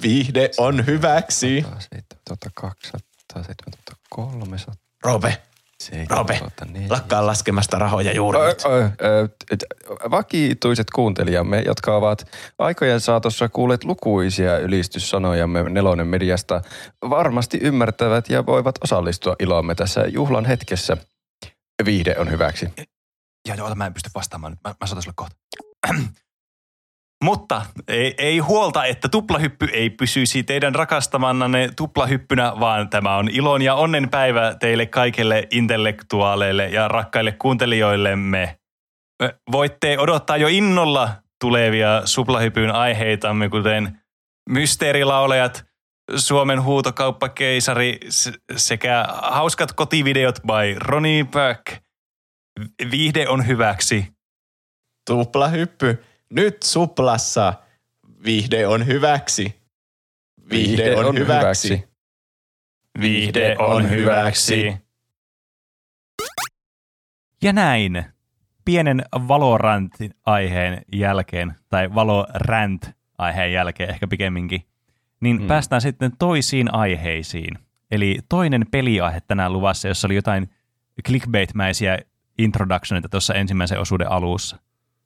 [0.02, 1.66] Viihde on hyväksi.
[3.30, 3.70] 200,
[4.10, 4.76] 300.
[5.04, 5.38] Robe,
[6.10, 6.42] Robe,
[6.90, 9.30] lakkaa laskemasta rahoja juuri ö, ö, ö,
[10.12, 12.28] Vakituiset kuuntelijamme, jotka ovat
[12.60, 16.62] aikojen saatossa kuulleet lukuisia ylistyssanojamme Nelonen mediasta,
[17.10, 20.98] varmasti ymmärtävät ja voivat osallistua iloamme tässä juhlan hetkessä.
[21.86, 22.70] Viihde on hyväksi.
[23.48, 24.58] Ja joo, mä en pysty vastaamaan.
[24.64, 25.36] Mä, mä soitan sulle kohta.
[27.24, 33.62] Mutta ei, ei huolta, että tuplahyppy ei pysyisi teidän rakastamanne tuplahyppynä, vaan tämä on ilon
[33.62, 38.58] ja onnen päivä teille kaikille intellektuaaleille ja rakkaille kuuntelijoillemme.
[39.52, 41.10] Voitte odottaa jo innolla
[41.42, 44.00] tulevia suplahypyn aiheitamme, kuten
[44.50, 45.66] mysteerilaulejat,
[46.16, 48.00] Suomen huutokauppakeisari
[48.58, 51.84] sekä hauskat kotivideot by Ronnie Back.
[52.92, 54.14] Viihde on hyväksi.
[55.08, 57.54] Tuplahyppy nyt suplassa
[58.26, 59.62] viihde on hyväksi.
[60.50, 61.70] Viihde, viihde on, on hyväksi.
[61.70, 61.90] hyväksi.
[63.02, 64.76] Viihde on hyväksi.
[67.42, 68.06] Ja näin
[68.66, 74.66] pienen Valorant-aiheen jälkeen, tai Valorant-aiheen jälkeen ehkä pikemminkin,
[75.24, 75.48] niin hmm.
[75.48, 77.60] päästään sitten toisiin aiheisiin.
[77.92, 80.50] Eli toinen peliaihe tänään luvassa, jossa oli jotain
[81.08, 82.00] clickbait-mäisiä
[82.38, 84.58] introductionita tuossa ensimmäisen osuuden alussa.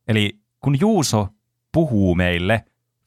[0.08, 1.28] Eli kun Juuso
[1.72, 2.66] puhuu meille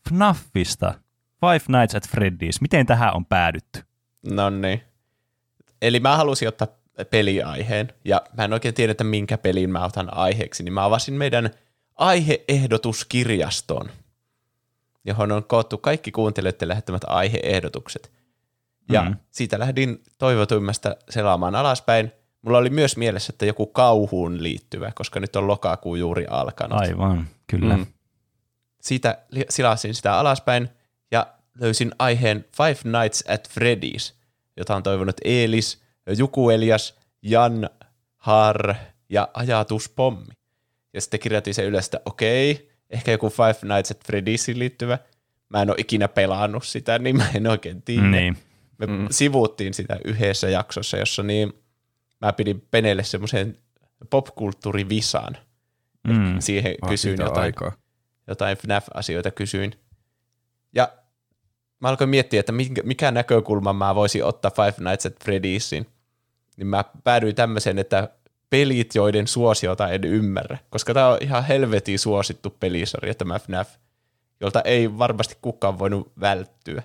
[0.09, 0.95] FNAFista,
[1.41, 3.83] Five Nights at Freddy's, miten tähän on päädytty?
[4.33, 4.81] No niin.
[5.83, 6.69] Eli mä halusin ottaa
[7.11, 11.15] peliaiheen, ja mä en oikein tiedä, että minkä pelin mä otan aiheeksi, niin mä avasin
[11.15, 11.51] meidän
[11.95, 13.91] aiheehdotuskirjaston,
[15.05, 18.13] johon on koottu kaikki kuuntelijoiden lähettämät aiheehdotukset.
[18.93, 19.17] Ja mm.
[19.31, 22.13] siitä lähdin toivotuimmasta selaamaan alaspäin.
[22.43, 26.79] Mulla oli myös mielessä, että joku kauhuun liittyvä, koska nyt on lokakuu juuri alkanut.
[26.79, 27.29] Aivan.
[27.47, 27.77] Kyllä.
[27.77, 27.87] Mm.
[28.81, 29.19] Siitä
[29.49, 30.69] silasin sitä alaspäin
[31.11, 31.27] ja
[31.61, 34.15] löysin aiheen Five Nights at Freddy's,
[34.57, 35.83] jota on toivonut Eelis,
[36.19, 37.71] Juku Elias, Jan
[38.17, 38.75] Har
[39.09, 40.35] ja Ajatuspommi.
[40.93, 44.99] Ja sitten kirjoitin se ylös, että okei, ehkä joku Five Nights at Freddy'siin liittyvä.
[45.49, 48.07] Mä en ole ikinä pelannut sitä, niin mä en oikein tiedä.
[48.07, 48.37] Niin.
[48.79, 49.07] Me mm.
[49.11, 51.53] sivuuttiin sitä yhdessä jaksossa, jossa niin
[52.21, 53.59] mä pidin Penelle semmoisen
[54.11, 55.37] popkulttuurivisan–
[56.09, 56.37] Mm.
[56.39, 57.73] Siihen ah, kysyin jotain, aikaa.
[58.27, 59.73] jotain FNAF-asioita kysyin.
[60.75, 60.93] Ja
[61.81, 62.53] mä alkoin miettiä, että
[62.83, 65.87] mikä näkökulma mä voisin ottaa Five Nights at Freddy'sin.
[66.57, 68.09] Niin mä päädyin tämmöiseen, että
[68.51, 70.59] pelit, joiden suosiota en ymmärrä.
[70.71, 73.69] Koska tämä on ihan helvetin suosittu pelisarja, tämä FNAF,
[74.41, 76.83] jolta ei varmasti kukaan voinut välttyä.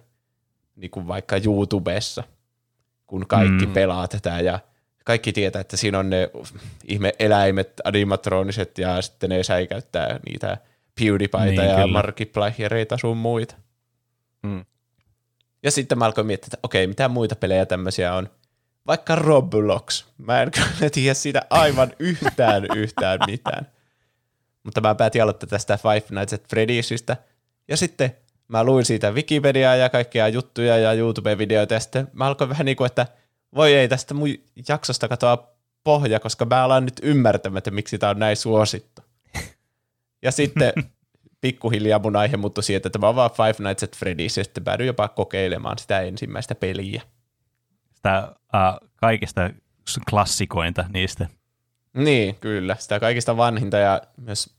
[0.76, 2.24] Niin kuin vaikka YouTubessa,
[3.08, 3.74] kun kaikki mm.
[3.74, 4.60] pelaa tätä ja–
[5.06, 6.30] kaikki tietää, että siinä on ne
[6.88, 10.58] ihme eläimet, animatroniset ja sitten ne säikäyttää niitä
[11.00, 13.56] PewDiePieita niin, ja Markipliereita sun muita.
[14.48, 14.66] Hmm.
[15.64, 18.30] Ja sitten mä alkoin miettiä, että okei, mitä muita pelejä tämmöisiä on.
[18.88, 20.06] Vaikka Roblox.
[20.18, 23.68] Mä en kyllä tiedä siitä aivan yhtään yhtään mitään.
[24.64, 27.16] Mutta mä päätin aloittaa tästä Five Nights at Freddy'sistä.
[27.68, 28.16] Ja sitten
[28.48, 31.74] mä luin siitä Wikipediaa ja kaikkia juttuja ja YouTube-videoita.
[31.74, 33.08] Ja sitten mä alkoin vähän niin kuin, että–
[33.56, 34.30] voi ei, tästä mun
[34.70, 39.02] jaksosta katoa pohja, koska mä alan nyt ymmärtämään, että miksi tämä on näin suosittu.
[40.22, 40.74] Ja sitten
[41.42, 44.64] pikkuhiljaa mun aihe muuttui siihen, että tämä on vaan Five Nights at Freddy's, ja sitten
[44.64, 47.02] päädyin jopa kokeilemaan sitä ensimmäistä peliä.
[48.06, 49.50] Sitä uh, kaikista
[50.10, 51.28] klassikointa niistä.
[51.94, 52.76] Niin, kyllä.
[52.80, 54.56] Sitä kaikista vanhinta ja myös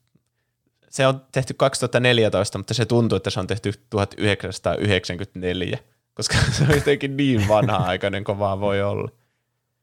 [0.89, 5.79] se on tehty 2014, mutta se tuntuu, että se on tehty 1994,
[6.15, 9.11] koska se on jotenkin niin vanha-aikainen kuin vaan voi olla.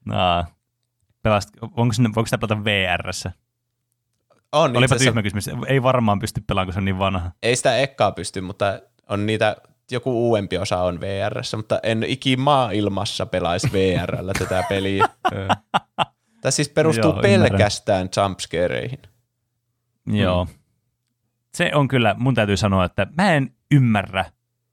[0.05, 0.45] No,
[1.21, 3.31] pelast, onko, sinne, voiko sitä pelata VRssä?
[4.51, 5.49] On, Olipa tyhmä kysymys.
[5.67, 7.31] Ei varmaan pysty pelaamaan, kun se on niin vanha.
[7.43, 8.79] Ei sitä ekkaa pysty, mutta
[9.09, 9.55] on niitä,
[9.91, 15.05] joku uudempi osa on VRssä, mutta en ikin maailmassa pelaisi VRllä tätä peliä.
[16.41, 18.99] Tämä siis perustuu Joo, pelkästään jumpscareihin.
[20.07, 20.45] Joo.
[20.45, 20.51] Mm.
[21.55, 24.25] Se on kyllä, mun täytyy sanoa, että mä en ymmärrä,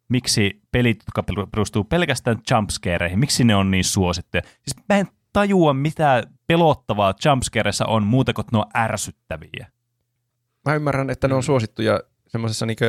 [0.09, 4.43] miksi pelit, jotka perustuu pelkästään jumpscareihin, miksi ne on niin suosittuja.
[4.43, 9.67] Siis mä en tajua, mitä pelottavaa jumpscareissa on muuta kuin ne on ärsyttäviä.
[10.67, 11.45] Mä ymmärrän, että ne on mm.
[11.45, 12.85] suosittuja semmoisessa niinku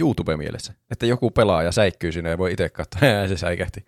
[0.00, 3.84] YouTube-mielessä, että joku pelaa ja säikkyy sinne ja voi itse katsoa, ja se säikähti.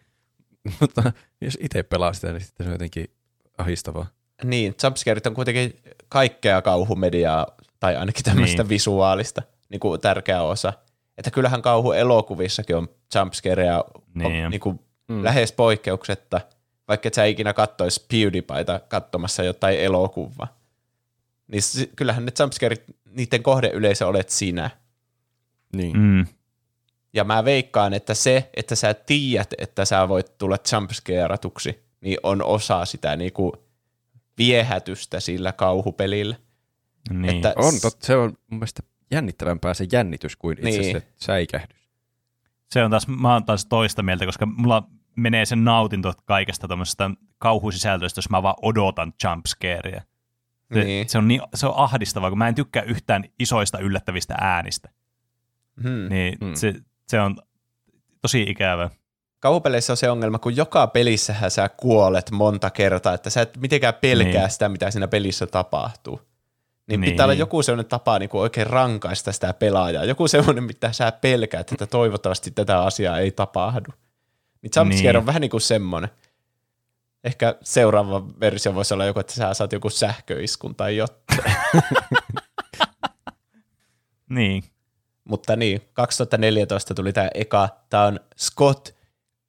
[0.80, 3.10] Mutta jos itse pelaa sitä, niin sitten se on jotenkin
[3.58, 4.06] ahistavaa.
[4.44, 5.76] Niin, jumpscareit on kuitenkin
[6.08, 7.46] kaikkea kauhumediaa,
[7.80, 8.68] tai ainakin tämmöistä niin.
[8.68, 10.72] visuaalista niin kuin tärkeä osa.
[11.18, 14.50] Että kyllähän kauhuelokuvissakin on jumpscareja niin.
[14.50, 15.24] niin kuin mm.
[15.24, 16.40] lähes poikkeuksetta,
[16.88, 20.58] vaikka et sä ikinä kattois PewDiePieta katsomassa jotain elokuvaa.
[21.48, 21.62] Niin
[21.96, 24.70] kyllähän ne jumpscareit, niiden kohdeyleisö olet sinä.
[25.74, 25.98] Niin.
[25.98, 26.26] Mm.
[27.12, 32.42] Ja mä veikkaan, että se, että sä tiedät, että sä voit tulla jumpscareatuksi, niin on
[32.42, 33.52] osa sitä niinku
[34.38, 36.36] viehätystä sillä kauhupelillä.
[37.10, 37.36] Niin.
[37.36, 40.92] Että on, tot, se on mun mielestä jännittävämpää se jännitys kuin itse niin.
[40.92, 41.90] se säikähdys.
[42.70, 47.10] Se on taas, mä oon taas toista mieltä, koska mulla menee sen nautinto kaikesta tuommoisesta
[47.38, 50.02] kauhusisältöistä, jos mä vaan odotan jumpscarea.
[50.74, 51.08] Se, niin.
[51.08, 54.90] se, on niin, se on ahdistavaa, kun mä en tykkää yhtään isoista yllättävistä äänistä.
[55.82, 56.08] Hmm.
[56.08, 56.54] Niin hmm.
[56.54, 56.74] Se,
[57.08, 57.36] se on
[58.22, 58.90] tosi ikävä.
[59.40, 63.94] Kauhupeleissä on se ongelma, kun joka pelissähän sä kuolet monta kertaa, että sä et mitenkään
[63.94, 64.50] pelkää niin.
[64.50, 66.20] sitä, mitä siinä pelissä tapahtuu.
[66.86, 70.04] Niin, niin pitää olla joku sellainen tapa niin kuin oikein rankaista sitä pelaajaa.
[70.04, 73.90] Joku sellainen, mitä sä pelkäät, että toivottavasti tätä asiaa ei tapahdu.
[74.62, 75.16] Niin jumpscare niin.
[75.16, 76.10] on vähän niin kuin semmoinen.
[77.24, 81.54] Ehkä seuraava versio voisi olla joku, että sä saat joku sähköiskun tai jotain.
[84.30, 84.64] niin.
[85.24, 88.88] Mutta niin, 2014 tuli tämä eka, tämä on Scott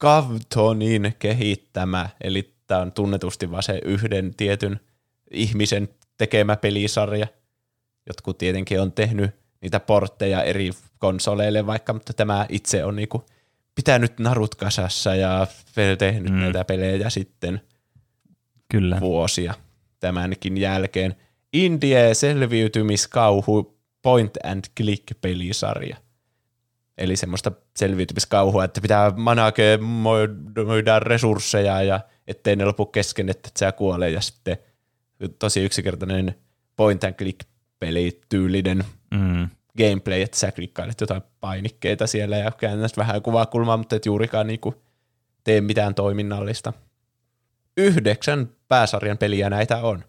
[0.01, 4.79] Cavtonin kehittämä, eli tämä on tunnetusti vaan se yhden tietyn
[5.31, 7.27] ihmisen tekemä pelisarja.
[8.07, 9.31] Jotkut tietenkin on tehnyt
[9.61, 13.25] niitä portteja eri konsoleille vaikka, mutta tämä itse on niinku
[13.75, 15.47] pitänyt narut kasassa ja
[15.97, 16.39] tehnyt mm.
[16.39, 17.61] näitä pelejä sitten
[18.71, 18.99] Kyllä.
[18.99, 19.53] vuosia
[19.99, 21.15] tämänkin jälkeen.
[21.53, 23.74] Indie selviytymiskauhu
[24.05, 25.97] point and click pelisarja.
[26.97, 34.09] Eli semmoista selviytymiskauhua, että pitää managemoida resursseja ja ettei ne lopu kesken, että sä kuolee
[34.09, 34.57] ja sitten–
[35.39, 36.35] tosi yksinkertainen
[36.75, 37.39] point and click
[37.79, 39.49] peli tyylinen mm.
[39.77, 44.83] gameplay, että sä klikkailet jotain painikkeita siellä ja käännät vähän kuvakulmaa, mutta et juurikaan niinku
[45.43, 46.73] tee mitään toiminnallista.
[47.77, 50.03] Yhdeksän pääsarjan peliä näitä on.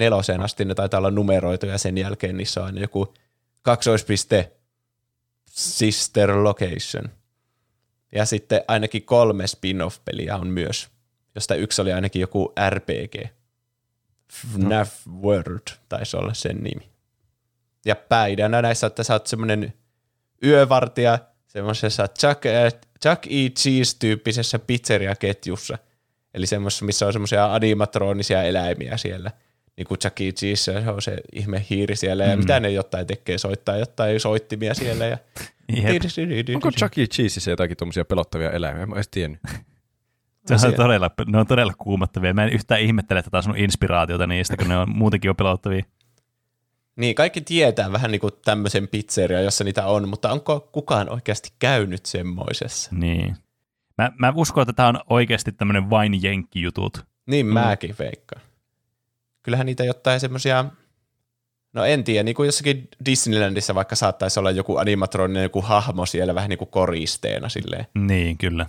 [0.00, 3.14] Neloseen asti ne taitaa olla numeroitu ja sen jälkeen niissä on aina joku
[3.62, 4.52] kaksoispiste
[5.50, 7.04] sister location.
[8.12, 10.88] Ja sitten ainakin kolme spin-off-peliä on myös,
[11.34, 13.14] josta yksi oli ainakin joku RPG.
[14.32, 16.90] FNAF World taisi olla sen nimi.
[17.84, 19.72] Ja pääidänä näissä, että sä oot semmoinen
[20.44, 22.42] yövartija semmoisessa Chuck,
[23.02, 23.50] Chuck E.
[23.50, 25.78] Cheese-tyyppisessä pizzeriaketjussa.
[26.34, 29.30] Eli semmoisessa, missä on semmoisia animatronisia eläimiä siellä.
[29.80, 30.32] Niin kuin Chuck E.
[30.32, 32.24] Cheese, se on se ihme hiiri siellä.
[32.24, 32.40] Ja mm.
[32.40, 35.06] mitä ne jotain tekee, soittaa jotain soittimia siellä.
[35.06, 35.18] Ja
[36.54, 37.06] Onko Chuck E.
[37.06, 38.86] Cheese jotakin tuommoisia pelottavia eläimiä?
[38.86, 39.40] Mä en edes tiennyt.
[40.56, 42.34] Se on todella, ne on todella kuumottavia.
[42.34, 45.84] Mä en yhtään ihmettele, että taas on inspiraatiota niistä, kun ne on muutenkin jo pelottavia.
[46.96, 51.48] Niin, kaikki tietää vähän niin kuin tämmöisen pizzeria, jossa niitä on, mutta onko kukaan oikeasti
[51.58, 52.90] käynyt semmoisessa?
[52.94, 53.36] Niin.
[53.98, 57.04] Mä, mä uskon, että tämä on oikeasti tämmöinen vain jenkkijutut.
[57.26, 57.52] Niin mm.
[57.52, 58.42] mäkin veikkaan.
[59.50, 60.64] Kyllähän niitä jotain semmoisia,
[61.72, 66.34] no en tiedä, niin kuin jossakin Disneylandissa vaikka saattaisi olla joku animatroninen joku hahmo siellä
[66.34, 67.86] vähän niin kuin koristeena silleen.
[67.94, 68.66] Niin, kyllä.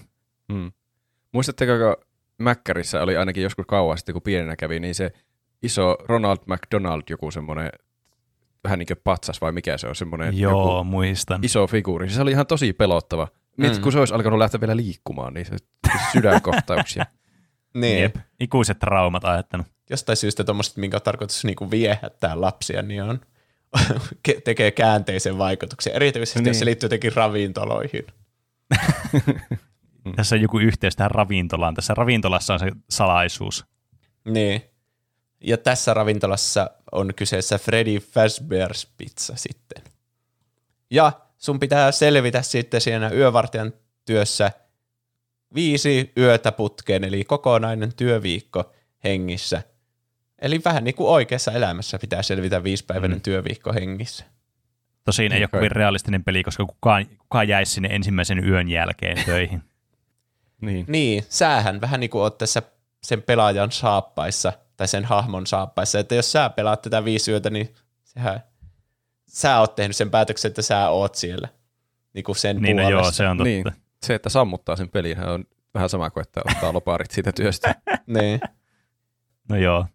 [0.48, 0.72] Mm.
[1.32, 2.06] Muistatteko, kun
[2.38, 5.14] Mäkkärissä oli ainakin joskus kauan sitten, kun pienenä kävi, niin se
[5.64, 7.70] iso Ronald McDonald, joku semmoinen
[8.64, 11.40] vähän niin kuin patsas vai mikä se on, semmoinen Joo, joku muistan.
[11.44, 12.10] iso figuuri.
[12.10, 13.28] Se oli ihan tosi pelottava.
[13.58, 13.82] Mm.
[13.82, 15.56] kun se olisi alkanut lähteä vielä liikkumaan, niin se
[16.12, 17.06] sydänkohtauksia.
[17.74, 18.02] niin.
[18.02, 18.16] Jep.
[18.40, 19.68] Ikuiset traumat ajattanut.
[19.92, 23.22] Jostain syystä tuommoiset, minkä on tarkoitus niinku viehättää lapsia, niin on
[24.30, 26.48] ke- tekee käänteisen vaikutuksen, erityisesti niin.
[26.48, 26.66] jos se Niin.
[26.66, 28.08] liittyy jotenkin ravintoloihin.
[30.16, 31.74] Tässä on joku yhteys tähän ravintolaan.
[31.74, 33.66] Tässä ravintolassa on se salaisuus.
[34.26, 34.62] Niin.
[35.42, 39.84] Ja tässä ravintolassa on kyseessä Freddy Fazbear's Pizza sitten.
[40.92, 43.74] Ja sun pitää selvitä sitten siinä yövartijan
[44.06, 44.52] työssä
[45.56, 48.72] viisi yötä putkeen, eli kokonainen työviikko
[49.04, 49.64] hengissä.
[50.42, 53.22] Eli vähän niin kuin oikeassa elämässä pitää selvitä viisipäiväinen mm.
[53.22, 54.26] työviikko hengissä.
[55.04, 55.60] Tosin ei ole Okei.
[55.60, 59.64] kovin realistinen peli, koska kukaan, kukaan jäisi sinne ensimmäisen yön jälkeen töihin.
[60.62, 60.86] Niin.
[60.88, 62.62] Niin, sähän vähän niin kuin oot tässä
[63.04, 67.76] sen pelaajan saappaissa, tai sen hahmon saappaissa, että jos sä pelaat tätä viisi yötä, niin
[68.04, 68.44] sehän,
[69.28, 71.48] sä oot tehnyt sen päätöksen, että sä oot siellä.
[72.14, 73.04] Niin kuin sen Niin no puolesta.
[73.06, 73.48] joo, se on totta.
[73.48, 73.66] niin.
[74.04, 77.76] Se, että sammuttaa sen pelin, on vähän sama kuin, että ottaa loparit siitä työstä.
[78.08, 78.42] niin.
[79.50, 79.86] No joo.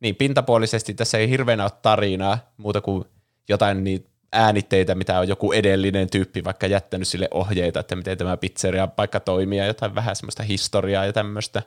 [0.00, 3.04] Niin, pintapuolisesti tässä ei hirveänä ole tarinaa, muuta kuin
[3.48, 8.36] jotain niitä äänitteitä, mitä on joku edellinen tyyppi vaikka jättänyt sille ohjeita, että miten tämä
[8.36, 11.62] pizzeria paikka toimii ja jotain vähän semmoista historiaa ja tämmöistä.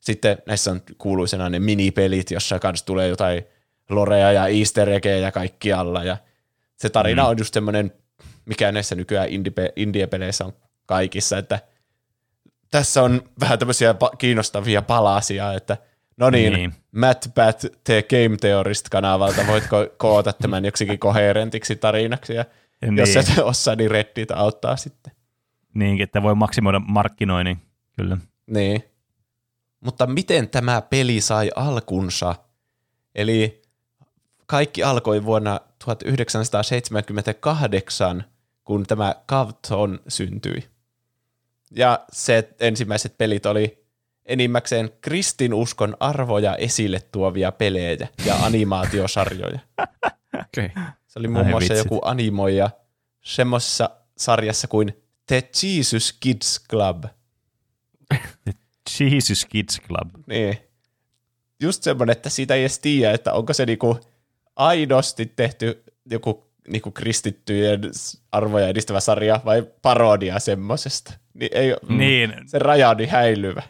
[0.00, 3.44] Sitten näissä on kuuluisena ne minipelit, jossa kanssa tulee jotain
[3.90, 6.16] lorea ja easter eggejä kaikkialla ja
[6.76, 7.28] se tarina Mm.
[7.28, 7.92] on just semmoinen,
[8.44, 10.52] mikä näissä nykyään indie- indie-peleissä on
[10.86, 11.60] kaikissa, että
[12.70, 15.76] tässä on vähän tämmöisiä kiinnostavia palasia, että
[16.20, 16.74] no niin, Niin.
[16.92, 22.44] Matt Bat The Game Theorist-kanavalta, voitko koota tämän joksikin koherentiksi tarinaksi, ja
[22.82, 22.96] Niin.
[22.96, 25.12] jos et osaa, niin Reddit auttaa sitten.
[25.74, 27.58] Niin, että voi maksimoida markkinoinnin,
[27.96, 28.16] kyllä.
[28.46, 28.84] Niin.
[29.80, 32.34] Mutta miten tämä peli sai alkunsa?
[33.14, 33.62] Eli
[34.46, 38.24] kaikki alkoi vuonna 1978,
[38.64, 40.64] kun tämä Cavton syntyi.
[41.76, 43.79] Ja se ensimmäiset pelit oli
[44.26, 49.58] enimmäkseen kristinuskon arvoja esille tuovia pelejä ja animaatiosarjoja.
[50.34, 50.70] Okay.
[51.06, 51.92] Se oli muun muassa vitsit.
[51.92, 52.70] joku animoija
[53.20, 57.04] semmoisessa sarjassa kuin The Jesus Kids Club.
[59.00, 60.26] Jesus Kids Club.
[60.26, 60.58] Niin.
[61.60, 64.00] Just semmoinen, että siitä ei edes tiedä, että onko se niinku
[64.56, 67.80] aidosti tehty joku niinku kristittyjen
[68.32, 71.14] arvoja edistävä sarja vai parodia semmosesta.
[71.34, 71.74] Niin ei.
[71.88, 73.62] Niin, se raja on niin häilyvä.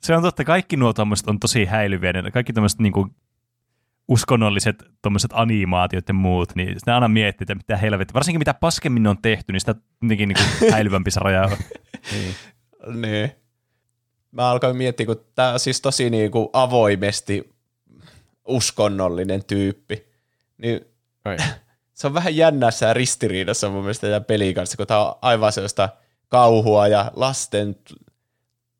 [0.00, 0.44] Se on totta.
[0.44, 2.12] Kaikki nuo tommoset on tosi häilyviä.
[2.12, 3.08] Ne Kaikki tommoset niinku
[4.08, 8.14] uskonnolliset tommoset animaatiot ja muut, niin sitä aina miettii, että mitä helvettiä.
[8.14, 11.56] Varsinkin mitä paskemmin ne on tehty, niin sitä jotenkin niinku häilyvämpi se raja on.
[12.12, 12.34] Niin.
[13.00, 13.32] Niin.
[14.32, 17.54] Mä alkoin miettiä, kun tää on siis tosi niinku avoimesti
[18.44, 20.06] uskonnollinen tyyppi.
[20.58, 20.80] Niin
[21.24, 21.36] Ai.
[21.94, 25.52] se on vähän jännässä ja ristiriidassa mun mielestä tämän pelin kanssa, kun tämä on aivan
[25.52, 25.88] sellaista
[26.28, 27.76] kauhua ja lasten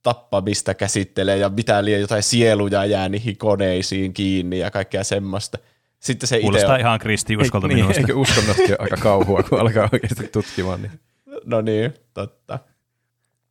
[0.03, 5.59] tappamista käsittelee ja mitä liian jotain sieluja jää niihin koneisiin kiinni ja kaikkea semmoista.
[6.01, 8.01] Sitten se itse Kuulostaa on, ihan kristiuskolta niin, minusta.
[8.01, 10.83] eikö uskonnotkin aika kauhua, kun alkaa oikeasti tutkimaan.
[10.83, 11.01] Niin.
[11.45, 12.59] no niin, totta.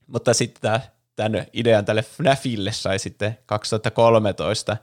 [0.08, 0.82] Mutta sitten
[1.16, 4.78] tämän idean tälle FNAFille sai sitten 2013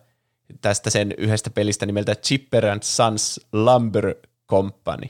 [0.60, 4.14] tästä sen yhdestä pelistä nimeltä Chipper and Sons Lumber
[4.48, 5.06] Company.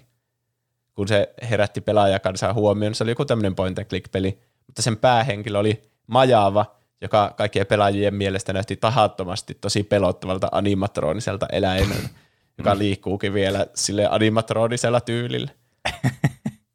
[0.94, 4.96] Kun se herätti pelaajakansaa huomioon, se oli joku tämmöinen point and click peli, mutta sen
[4.96, 12.08] päähenkilö oli Majava, joka kaikkien pelaajien mielestä näytti tahattomasti tosi pelottavalta animatroniselta eläimeltä,
[12.58, 15.50] joka liikkuukin vielä sille animatronisella tyylillä.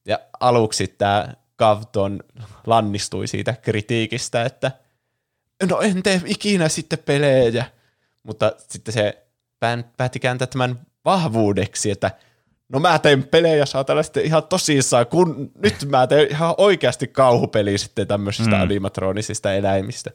[0.05, 2.19] Ja aluksi tämä Gavton
[2.67, 4.71] lannistui siitä kritiikistä, että
[5.69, 7.65] no en tee ikinä sitten pelejä,
[8.23, 9.25] mutta sitten se
[9.97, 12.11] päätti kääntää tämän vahvuudeksi, että
[12.73, 17.77] no mä teen pelejä saatana sitten ihan tosissaan, kun nyt mä teen ihan oikeasti kauhupeli
[17.77, 18.61] sitten tämmöisistä Mm.
[18.61, 20.11] animatronisista eläimistä.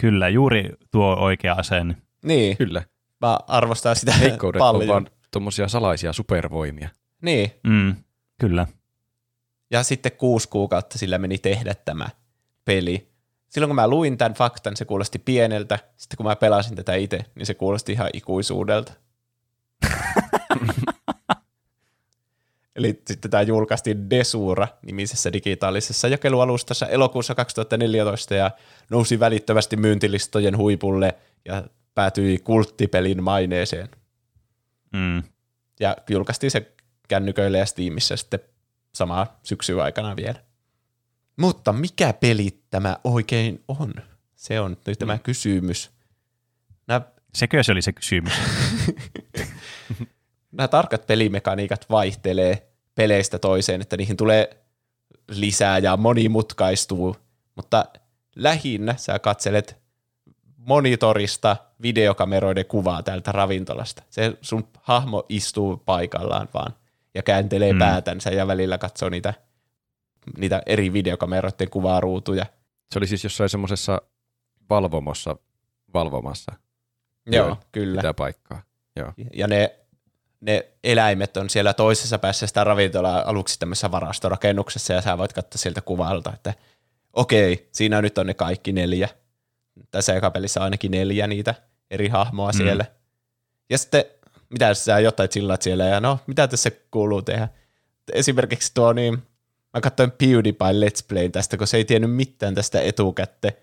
[0.00, 1.96] Kyllä, juuri tuo oikea asenne.
[2.24, 2.82] Niin, Kyllä.
[3.20, 4.88] mä arvostan sitä Heikkoudet on paljon.
[4.88, 6.88] vaan tuommoisia salaisia supervoimia.
[7.22, 7.94] Niin, Mm,
[8.40, 8.66] kyllä.
[9.70, 12.08] Ja sitten kuusi kuukautta sillä meni tehdä tämä
[12.64, 13.10] peli.
[13.48, 15.78] Silloin kun mä luin tämän faktan, se kuulosti pieneltä.
[15.96, 18.92] Sitten kun mä pelasin tätä itse, niin se kuulosti ihan ikuisuudelta.
[22.80, 28.50] Eli sitten tämä julkaistiin Desura-nimisessä digitaalisessa jakelualustassa elokuussa 2014 ja
[28.90, 33.88] nousi välittömästi myyntilistojen huipulle ja päätyi kulttipelin maineeseen.
[34.92, 35.22] Mm.
[35.80, 36.72] Ja julkaistiin se
[37.08, 38.40] kännyköille ja Steamissa sitten
[38.94, 40.40] samaa syksyä aikana vielä.
[41.36, 43.94] Mutta mikä peli tämä oikein on?
[44.36, 45.90] Se on nyt tämä kysymys.
[46.86, 47.00] Nämä,
[47.34, 48.32] Sekö se oli se kysymys?
[50.52, 52.69] nämä tarkat pelimekaniikat vaihtelee
[53.00, 54.56] peleistä toiseen, että niihin tulee
[55.30, 57.16] lisää ja monimutkaistuu,
[57.56, 57.84] mutta
[58.36, 59.76] lähinnä sä katselet
[60.56, 64.02] monitorista videokameroiden kuvaa täältä ravintolasta.
[64.10, 66.74] Se sun hahmo istuu paikallaan vaan
[67.14, 67.78] ja kääntelee mm.
[67.78, 69.34] päätänsä ja välillä katsoo niitä,
[70.36, 72.46] niitä eri videokameroiden kuvaruutuja.
[72.92, 74.02] Se oli siis jossain semmoisessa
[74.70, 75.36] valvomossa
[75.94, 76.52] valvomassa.
[77.26, 78.00] Joo, Joo kyllä.
[78.00, 78.62] Sitä paikkaa.
[78.96, 79.12] Joo.
[79.34, 79.79] Ja ne,
[80.40, 85.58] ne eläimet on siellä toisessa päässä sitä ravintolaa aluksi tämmöisessä varastorakennuksessa ja sä voit katsoa
[85.58, 86.54] sieltä kuvalta, että
[87.12, 89.08] okei, siinä nyt on ne kaikki neljä.
[89.90, 91.54] Tässä eka pelissä on ainakin neljä niitä
[91.90, 92.56] eri hahmoa mm.
[92.56, 92.84] siellä.
[93.70, 94.04] Ja sitten,
[94.50, 97.48] mitä sä jotain chillat siellä ja no, mitä tässä kuuluu tehdä?
[98.12, 99.22] Esimerkiksi tuo niin,
[99.74, 103.54] mä katsoin PewDiePie Let's Play tästä, kun se ei tiennyt mitään tästä etukäteen.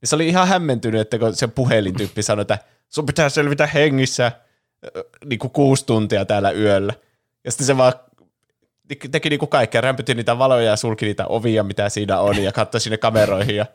[0.00, 2.58] Ja se oli ihan hämmentynyt, että kun se puhelintyyppi sanoi, että
[2.88, 4.32] sun pitää selvitä hengissä
[5.24, 6.92] niin kuin kuusi tuntia täällä yöllä.
[7.44, 7.92] Ja sitten se vaan
[9.10, 12.52] teki niin kuin kaikkea, rämpytti niitä valoja ja sulki niitä ovia, mitä siinä on, ja
[12.52, 13.56] katsoi sinne kameroihin.
[13.56, 13.66] Ja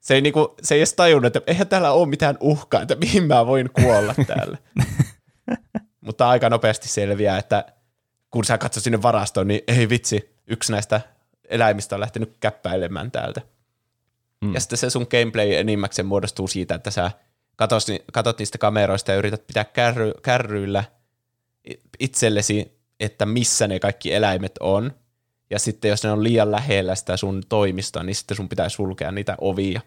[0.00, 2.94] se ei, niin kuin, se ei edes tajunnut, että eihän täällä ole mitään uhkaa, että
[2.94, 4.58] mihin mä voin kuolla täällä.
[6.06, 7.64] Mutta aika nopeasti selviää, että
[8.30, 11.00] kun sä katsot sinne varastoon, niin ei vitsi, yksi näistä
[11.48, 13.40] eläimistä on lähtenyt käppäilemään täältä.
[14.40, 14.54] Mm.
[14.54, 17.10] Ja sitten se sun gameplay enimmäkseen muodostuu siitä, että sä
[17.56, 17.82] katot,
[18.12, 20.84] katot niistä kameroista ja yrität pitää kärry, kärryillä
[21.98, 24.92] itsellesi, että missä ne kaikki eläimet on.
[25.50, 29.12] Ja sitten jos ne on liian lähellä sitä sun toimistoa, niin sitten sun pitää sulkea
[29.12, 29.80] niitä ovia.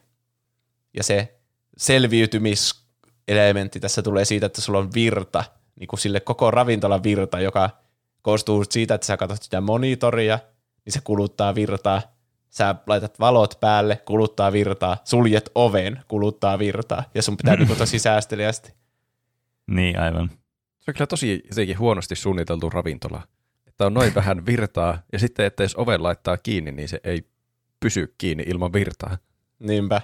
[0.93, 1.39] Ja se
[1.77, 5.43] selviytymiselementti tässä tulee siitä, että sulla on virta,
[5.79, 7.69] niin kuin sille koko ravintolan virta, joka
[8.21, 10.39] koostuu siitä, että sä katsot sitä monitoria,
[10.85, 12.01] niin se kuluttaa virtaa,
[12.49, 17.99] sä laitat valot päälle, kuluttaa virtaa, suljet oven, kuluttaa virtaa, ja sun pitää niinku tosi
[17.99, 18.73] säästeliästi.
[19.67, 20.29] Niin, aivan.
[20.79, 23.21] Se on kyllä tosi jotenkin huonosti suunniteltu ravintola.
[23.67, 27.27] Että on noin vähän virtaa, ja sitten, että jos oven laittaa kiinni, niin se ei
[27.79, 29.17] pysy kiinni ilman virtaa.
[29.59, 30.01] Niinpä.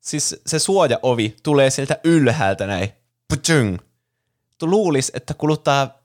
[0.00, 2.88] Siis se suojaovi tulee sieltä ylhäältä näin.
[3.28, 3.78] Putsung.
[4.58, 6.02] Tu luulis, että kuluttaa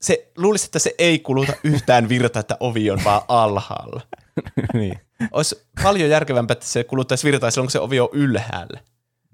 [0.00, 4.00] se, luulisi, että se ei kuluta yhtään virtaa, että ovi on vaan alhaalla.
[4.74, 5.00] niin.
[5.32, 8.80] Olisi paljon järkevämpää, että se kuluttaisi virtaa silloin, kun se ovi on ylhäällä.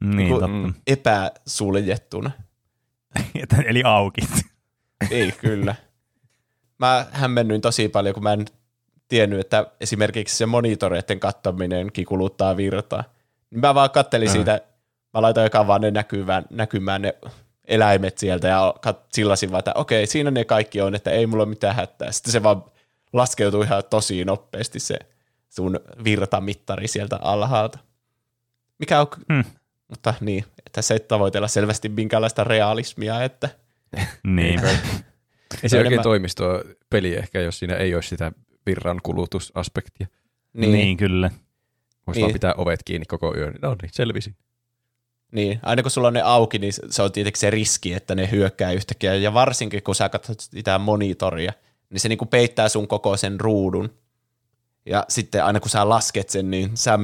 [0.01, 0.81] Niin, niin totta.
[0.87, 2.31] Epäsuljettuna.
[3.67, 4.21] Eli auki.
[5.11, 5.75] ei, kyllä.
[6.79, 8.45] Mä hämmennyin tosi paljon, kun mä en
[9.09, 13.05] tiennyt, että esimerkiksi se monitoreiden kattaminenkin kuluttaa virtaa.
[13.51, 14.33] Mä vaan kattelin äh.
[14.33, 14.61] siitä,
[15.15, 17.15] mä laitoin joka vaan ne näkymään, näkymään ne
[17.65, 18.75] eläimet sieltä ja
[19.13, 22.13] sillasin vaan, että okei, siinä ne kaikki on, että ei mulla ole mitään hätää.
[22.13, 22.65] Sitten se vaan
[23.13, 24.99] laskeutuu ihan tosi nopeasti se
[25.49, 27.79] sun virtamittari sieltä alhaalta.
[28.79, 29.45] Mikä on, hmm.
[29.89, 33.49] mutta niin, että se ei tavoitella selvästi minkäänlaista realismia, että
[34.37, 34.61] niin.
[35.63, 38.33] ei se oikein toimisi tuo peli ehkä, jos siinä ei olisi sitä
[38.67, 40.07] virran kulutusaspektia.
[40.53, 41.31] Niin, niin kyllä.
[42.07, 42.25] Voisi niin.
[42.25, 43.55] vaan pitää ovet kiinni koko yön.
[43.63, 44.37] No niin, selvisin.
[45.35, 48.31] Niin, aina kun sulla on ne auki, niin se on tietenkin se riski, että ne
[48.31, 49.15] hyökkää yhtäkkiä.
[49.15, 51.53] Ja varsinkin, kun sä katsot sitä monitoria,
[51.91, 53.99] niin se niinku peittää sun koko sen ruudun.
[54.87, 56.99] Ja sitten aina kun sä lasket sen, niin sä,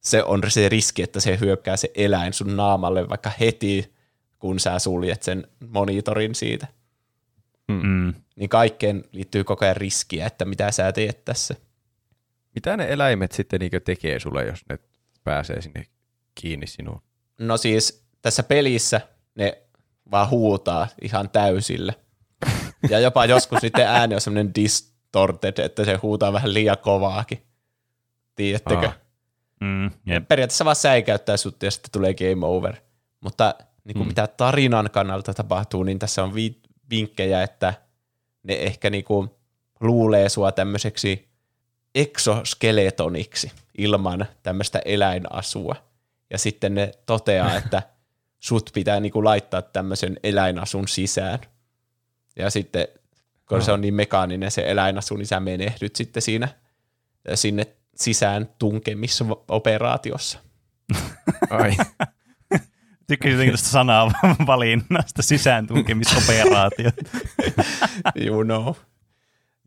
[0.00, 3.94] se on se riski, että se hyökkää se eläin sun naamalle vaikka heti,
[4.38, 6.66] kun sä suljet sen monitorin siitä.
[7.68, 8.14] Mm.
[8.36, 11.54] Niin kaikkeen liittyy koko ajan riskiä, että mitä sä teet tässä.
[12.54, 14.78] Mitä ne eläimet sitten niin tekee sulle, jos ne
[15.24, 15.86] pääsee sinne
[16.34, 17.05] kiinni sinuun?
[17.38, 19.00] No siis tässä pelissä
[19.34, 19.62] ne
[20.10, 21.94] vaan huutaa ihan täysille.
[22.90, 27.42] Ja jopa joskus sitten ääni on semmoinen distorted, että se huutaa vähän liian kovaakin.
[28.34, 28.86] Tiedättekö?
[28.86, 28.98] Ah.
[29.60, 30.28] Mm, yep.
[30.28, 32.76] Periaatteessa vaan säikäyttää sut ja sitten tulee game over.
[33.20, 33.54] Mutta
[33.84, 34.08] niin kuin mm.
[34.08, 36.60] mitä tarinan kannalta tapahtuu, niin tässä on vi-
[36.90, 37.74] vinkkejä, että
[38.42, 39.30] ne ehkä niin kuin
[39.80, 41.28] luulee sua tämmöiseksi
[41.94, 45.76] exoskeletoniksi ilman tämmöistä eläinasua
[46.30, 47.82] ja sitten ne toteaa, että
[48.40, 51.38] sut pitää niinku laittaa tämmöisen eläinasun sisään.
[52.36, 52.88] Ja sitten,
[53.48, 53.64] kun no.
[53.64, 56.48] se on niin mekaaninen se eläinasu, niin sä menehdyt sitten siinä
[57.34, 60.38] sinne sisään tunkemisoperaatiossa.
[61.50, 61.76] Ai.
[63.06, 64.12] Tykkäsin jotenkin tästä sanaa
[64.46, 66.90] valinnasta, sisään tunkemisoperaatio.
[68.16, 68.74] you know.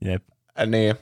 [0.06, 0.24] Jep.
[0.66, 0.96] Niin.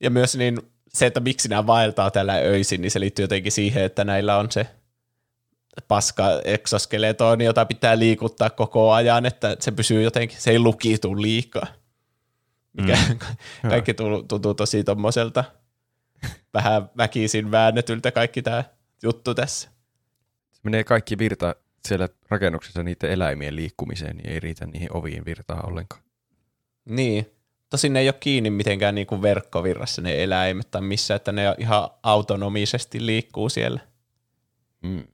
[0.00, 0.58] Ja myös niin
[0.88, 4.50] se, että miksi nämä vaeltaa tällä öisin, niin se liittyy jotenkin siihen, että näillä on
[4.50, 4.66] se
[5.88, 11.66] paska eksoskeletoni, jota pitää liikuttaa koko ajan, että se pysyy jotenkin, se ei lukitu liikaa.
[12.72, 13.18] Mikä mm.
[13.70, 15.44] kaikki tuntuu tosi tommoselta
[16.54, 18.64] vähän väkisin väännetyltä kaikki tämä
[19.02, 19.68] juttu tässä.
[20.52, 21.54] Se menee kaikki virta
[21.88, 26.02] siellä rakennuksessa niiden eläimien liikkumiseen, niin ei riitä niihin oviin virtaa ollenkaan.
[26.84, 27.30] Niin,
[27.70, 31.54] Tosin ne ei ole kiinni mitenkään niin kuin verkkovirrassa ne eläimet tai missä, että ne
[31.58, 33.80] ihan autonomisesti liikkuu siellä.
[34.82, 35.04] Mm.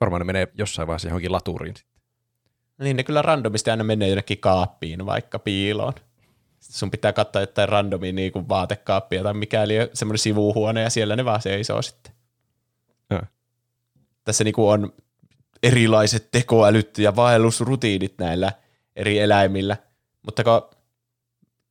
[0.00, 1.74] Varmaan ne menee jossain vaiheessa johonkin laturiin.
[2.78, 5.92] Niin ne kyllä randomisti aina menee jonnekin kaappiin vaikka piiloon.
[6.60, 11.16] Sitten sun pitää katsoa jotain randomia niin kuin vaatekaappia tai mikäli semmoinen sivuhuone ja siellä
[11.16, 12.12] ne vaan seisoo sitten.
[13.10, 13.22] Ja.
[14.24, 14.92] Tässä niin kuin on
[15.62, 18.52] erilaiset tekoälyt ja vaellusrutiinit näillä
[18.96, 19.76] eri eläimillä,
[20.22, 20.62] mutta kun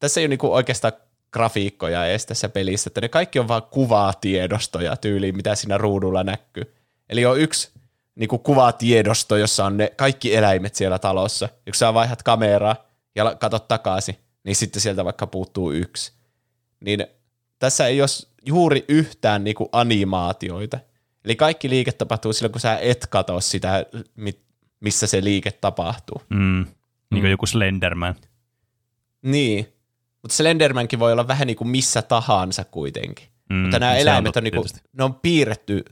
[0.03, 0.93] tässä ei ole niin kuin oikeastaan
[1.31, 6.73] grafiikkoja edes tässä pelissä, että ne kaikki on vaan kuvatiedostoja tyyliin, mitä siinä ruudulla näkyy.
[7.09, 7.71] Eli on yksi
[8.15, 11.45] niin kuin kuvatiedosto, jossa on ne kaikki eläimet siellä talossa.
[11.45, 12.75] Ja kun sä vaihdat kameraa
[13.15, 16.13] ja katsot takaisin, niin sitten sieltä vaikka puuttuu yksi.
[16.79, 17.07] Niin
[17.59, 18.09] tässä ei ole
[18.45, 20.79] juuri yhtään niin kuin animaatioita.
[21.25, 23.85] Eli kaikki liike tapahtuu silloin, kun sä et katso sitä,
[24.79, 26.21] missä se liike tapahtuu.
[26.29, 26.65] Mm.
[26.65, 26.65] Niin
[27.09, 27.31] kuin mm.
[27.31, 28.15] joku Slenderman.
[29.21, 29.72] Niin,
[30.23, 33.27] mutta Slendermankin voi olla vähän niin kuin missä tahansa kuitenkin.
[33.49, 35.85] Mm, mutta nämä eläimet on, niin kuin, ne on piirretty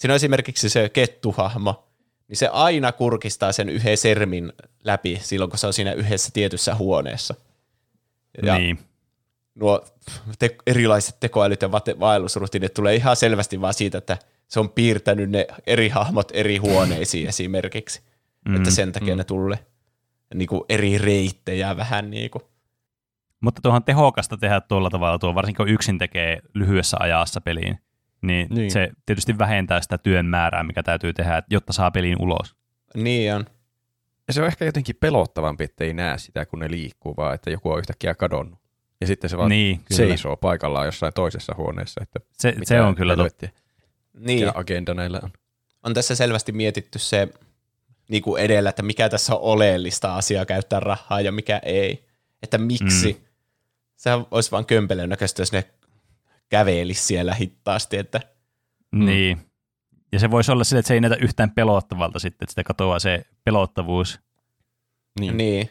[0.00, 1.88] Siinä on esimerkiksi se kettuhahmo,
[2.28, 4.52] niin se aina kurkistaa sen yhden sermin
[4.84, 7.34] läpi silloin, kun se on siinä yhdessä tietyssä huoneessa.
[8.42, 8.78] Ja niin.
[9.54, 9.84] nuo
[10.38, 15.46] te- erilaiset tekoälyt ja vaellusrutiinit tulee ihan selvästi vaan siitä, että se on piirtänyt ne
[15.66, 18.00] eri hahmot eri huoneisiin esimerkiksi.
[18.48, 19.18] Mm, että sen takia mm.
[19.18, 19.58] ne tulee
[20.34, 22.42] niin kuin eri reittejä vähän niin kuin.
[23.40, 27.78] Mutta tuohon tehokasta tehdä tuolla tavalla, tuo varsinkin kun yksin tekee lyhyessä ajassa peliin
[28.22, 32.54] niin, niin se tietysti vähentää sitä työn määrää, mikä täytyy tehdä, jotta saa pelin ulos.
[32.94, 33.44] Niin on.
[34.28, 37.50] Ja se on ehkä jotenkin pelottavampi, että ei näe sitä, kun ne liikkuu, vaan että
[37.50, 38.60] joku on yhtäkkiä kadonnut.
[39.00, 42.00] Ja sitten se vaan niin, seisoo paikallaan jossain toisessa huoneessa.
[42.02, 43.48] Että se, se on kyllä totta.
[44.18, 44.40] Niin.
[44.40, 45.30] Ja agenda näillä on.
[45.82, 47.28] On tässä selvästi mietitty se
[48.08, 52.06] niin kuin edellä, että mikä tässä on oleellista asiaa käyttää rahaa ja mikä ei.
[52.42, 53.12] Että miksi.
[53.12, 53.29] Mm.
[54.00, 55.64] Sehän olisi vaan kömpelön näköistä, jos ne
[56.48, 57.96] kävelisi siellä hittaasti.
[57.96, 58.20] Että,
[58.92, 59.04] mm.
[59.04, 59.40] Niin.
[60.12, 62.98] Ja se voisi olla sille, että se ei näytä yhtään pelottavalta sitten, että sitä katoaa
[62.98, 64.20] se pelottavuus.
[65.20, 65.36] Niin.
[65.36, 65.68] niin.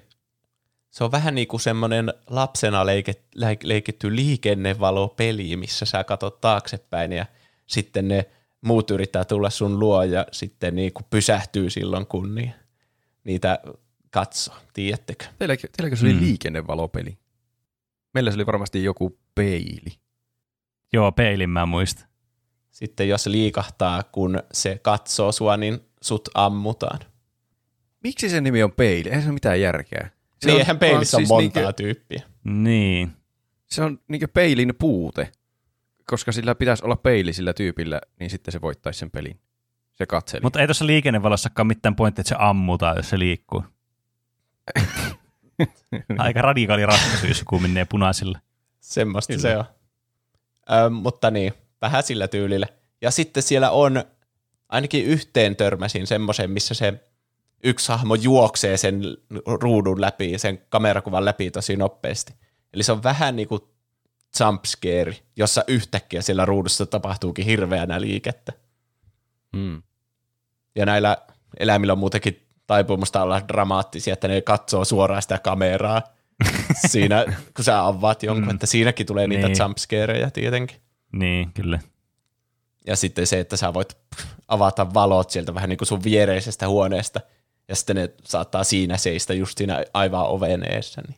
[0.89, 3.23] Se on vähän niin kuin semmoinen lapsena leiket,
[3.63, 7.25] leikitty liikennevalopeli, missä sä katot taaksepäin ja
[7.65, 8.25] sitten ne
[8.61, 12.53] muut yrittää tulla sun luo ja sitten niin kuin pysähtyy silloin, kun niin,
[13.23, 13.59] niitä
[14.09, 14.55] katsoo.
[14.73, 15.25] Tiedättekö?
[15.39, 16.19] Teilläkö, teilläkö se oli mm.
[16.19, 17.17] liikennevalopeli?
[18.13, 19.99] Meillä se oli varmasti joku peili.
[20.93, 22.09] Joo, peilin mä muistan.
[22.71, 26.99] Sitten jos liikahtaa, kun se katsoo sua, niin sut ammutaan.
[28.03, 29.09] Miksi se nimi on peili?
[29.09, 30.09] Eihän se ole mitään järkeä.
[30.39, 32.21] Se niin, on, eihän peilissä on siis montaa niinkö, tyyppiä.
[32.43, 33.11] Niin.
[33.65, 35.31] Se on niinkö peilin puute,
[36.05, 39.39] koska sillä pitäisi olla peili sillä tyypillä, niin sitten se voittaisi sen pelin.
[39.93, 40.41] Se katseli.
[40.41, 43.63] Mutta ei tuossa liikennevalossakaan mitään pointtia, että se ammutaan, jos se liikkuu.
[46.17, 48.39] Aika radikaali ratkaisu, jos joku menee punaisille.
[48.79, 49.41] Semmosta Kyllä.
[49.41, 49.65] se on.
[50.71, 52.67] Ö, mutta niin, vähän sillä tyylillä.
[53.01, 54.03] Ja sitten siellä on,
[54.69, 56.93] ainakin yhteen törmäsin semmoisen, missä se
[57.63, 59.03] yksi hahmo juoksee sen
[59.45, 62.33] ruudun läpi, sen kamerakuvan läpi tosi nopeasti.
[62.73, 63.61] Eli se on vähän niin kuin
[64.39, 68.53] jumpscare, jossa yhtäkkiä siellä ruudussa tapahtuukin hirveänä liikettä.
[69.57, 69.81] Hmm.
[70.75, 71.17] Ja näillä
[71.59, 76.01] eläimillä on muutenkin taipumusta olla dramaattisia, että ne katsoo suoraan sitä kameraa
[76.91, 77.25] siinä,
[77.55, 78.53] kun sä avaat jonkun, mm.
[78.53, 79.57] että siinäkin tulee niitä niin.
[79.59, 80.77] jumpscareja tietenkin.
[81.11, 81.79] Niin, kyllä.
[82.87, 83.97] Ja sitten se, että sä voit
[84.47, 87.21] avata valot sieltä vähän niin kuin sun viereisestä huoneesta,
[87.67, 91.01] ja sitten ne saattaa siinä seistä just siinä aivan oven eessä.
[91.07, 91.17] Niin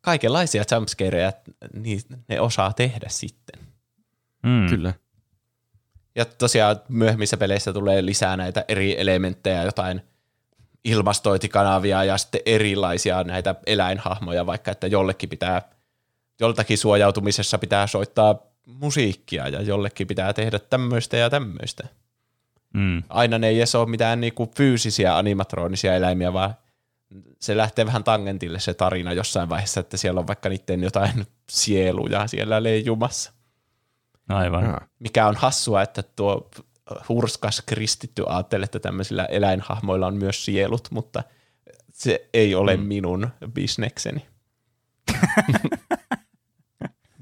[0.00, 1.32] kaikenlaisia jumpscareja
[1.74, 3.60] niin ne osaa tehdä sitten.
[4.42, 4.68] Mm.
[4.68, 4.94] Kyllä.
[6.14, 10.11] Ja tosiaan myöhemmissä peleissä tulee lisää näitä eri elementtejä, jotain
[10.84, 15.62] ilmastointikanavia ja sitten erilaisia näitä eläinhahmoja, vaikka että jollekin pitää,
[16.40, 21.88] joltakin suojautumisessa pitää soittaa musiikkia ja jollekin pitää tehdä tämmöistä ja tämmöistä.
[22.74, 23.02] Mm.
[23.08, 26.54] Aina ne ei edes ole mitään niinku fyysisiä animatronisia eläimiä, vaan
[27.40, 32.26] se lähtee vähän tangentille se tarina jossain vaiheessa, että siellä on vaikka niiden jotain sieluja
[32.26, 33.32] siellä leijumassa.
[34.28, 34.80] Aivan.
[34.98, 36.50] Mikä on hassua, että tuo
[37.08, 41.22] hurskas kristitty ajattelee, että tämmöisillä eläinhahmoilla on myös sielut, mutta
[41.92, 42.82] se ei ole mm.
[42.82, 44.26] minun bisnekseni.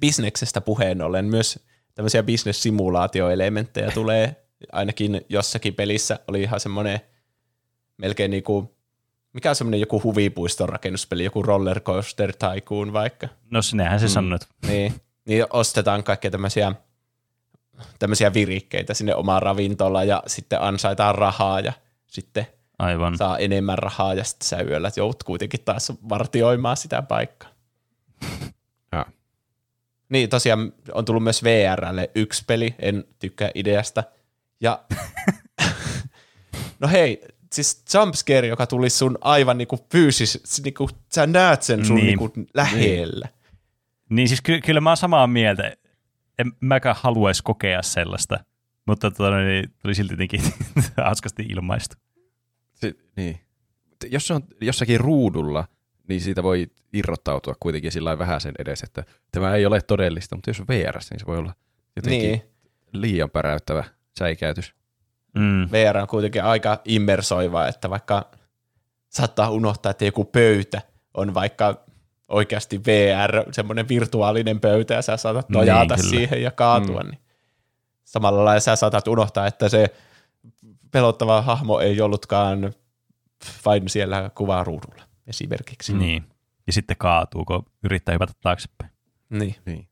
[0.01, 1.59] Bisneksestä puheen ollen myös
[1.95, 4.37] tämmöisiä business-simulaatioelementtejä tulee
[4.73, 7.01] ainakin jossakin pelissä oli ihan semmoinen
[7.97, 8.77] melkein niinku,
[9.33, 13.29] mikä on semmoinen joku huvipuiston rakennuspeli, joku roller coaster tycoon vaikka.
[13.51, 14.11] No sinähän se mm.
[14.11, 14.49] sanot.
[14.67, 16.75] Niin, niin ostetaan kaikkea tämmöisiä
[17.99, 21.73] tämmöisiä virikkeitä sinne omaan ravintolaan ja sitten ansaitaan rahaa ja
[22.07, 22.47] sitten
[22.79, 23.17] Aivan.
[23.17, 27.51] saa enemmän rahaa ja sitten sä yöllä joudut kuitenkin taas vartioimaan sitä paikkaa.
[28.93, 29.07] Ja.
[30.09, 34.05] Niin tosiaan on tullut myös VRlle yksi peli, en tykkää ideasta.
[34.61, 34.83] Ja
[36.81, 41.97] no hei, siis jumpscare, joka tulisi sun aivan niinku fyysis, niinku, sä näet sen sun
[41.97, 42.07] Niin.
[42.07, 43.29] niinku lähellä.
[44.11, 45.77] Niin siis ky- kyllä mä oon samaa mieltä.
[46.41, 48.45] En mäkään haluaisi kokea sellaista,
[48.87, 50.41] mutta tota, niin, tuli silti jotenkin
[51.05, 51.97] haskasti ilmaistu.
[52.75, 53.41] Se, niin.
[54.11, 55.69] Jos se on jossakin ruudulla,
[56.09, 60.37] niin siitä voi irrottautua kuitenkin sillä lailla vähän sen edes, että tämä ei ole todellista,
[60.37, 61.55] mutta jos on VR, niin se voi olla
[61.97, 62.43] jotenkin Niin.
[62.93, 63.85] liian päräyttävä
[64.19, 64.75] säikäytys.
[65.35, 65.69] Mm.
[65.73, 68.31] VR on kuitenkin aika immersoiva, että vaikka
[69.09, 70.83] saattaa unohtaa, että joku pöytä
[71.15, 71.85] on vaikka
[72.31, 76.11] oikeasti VR, semmoinen virtuaalinen pöytä, ja sä saatat Niin, nojata kyllä.
[76.11, 77.19] siihen ja kaatua, niin
[78.05, 79.95] samalla lailla sä saatat unohtaa, että se
[80.91, 82.75] pelottava hahmo ei ollutkaan
[83.65, 85.93] vain siellä kuvaruudulla esimerkiksi.
[85.93, 86.25] Niin.
[86.67, 88.91] Ja sitten kaatuu, kun yrittää hypätä taaksepäin.
[89.31, 89.57] Niin.
[89.67, 89.89] Niin.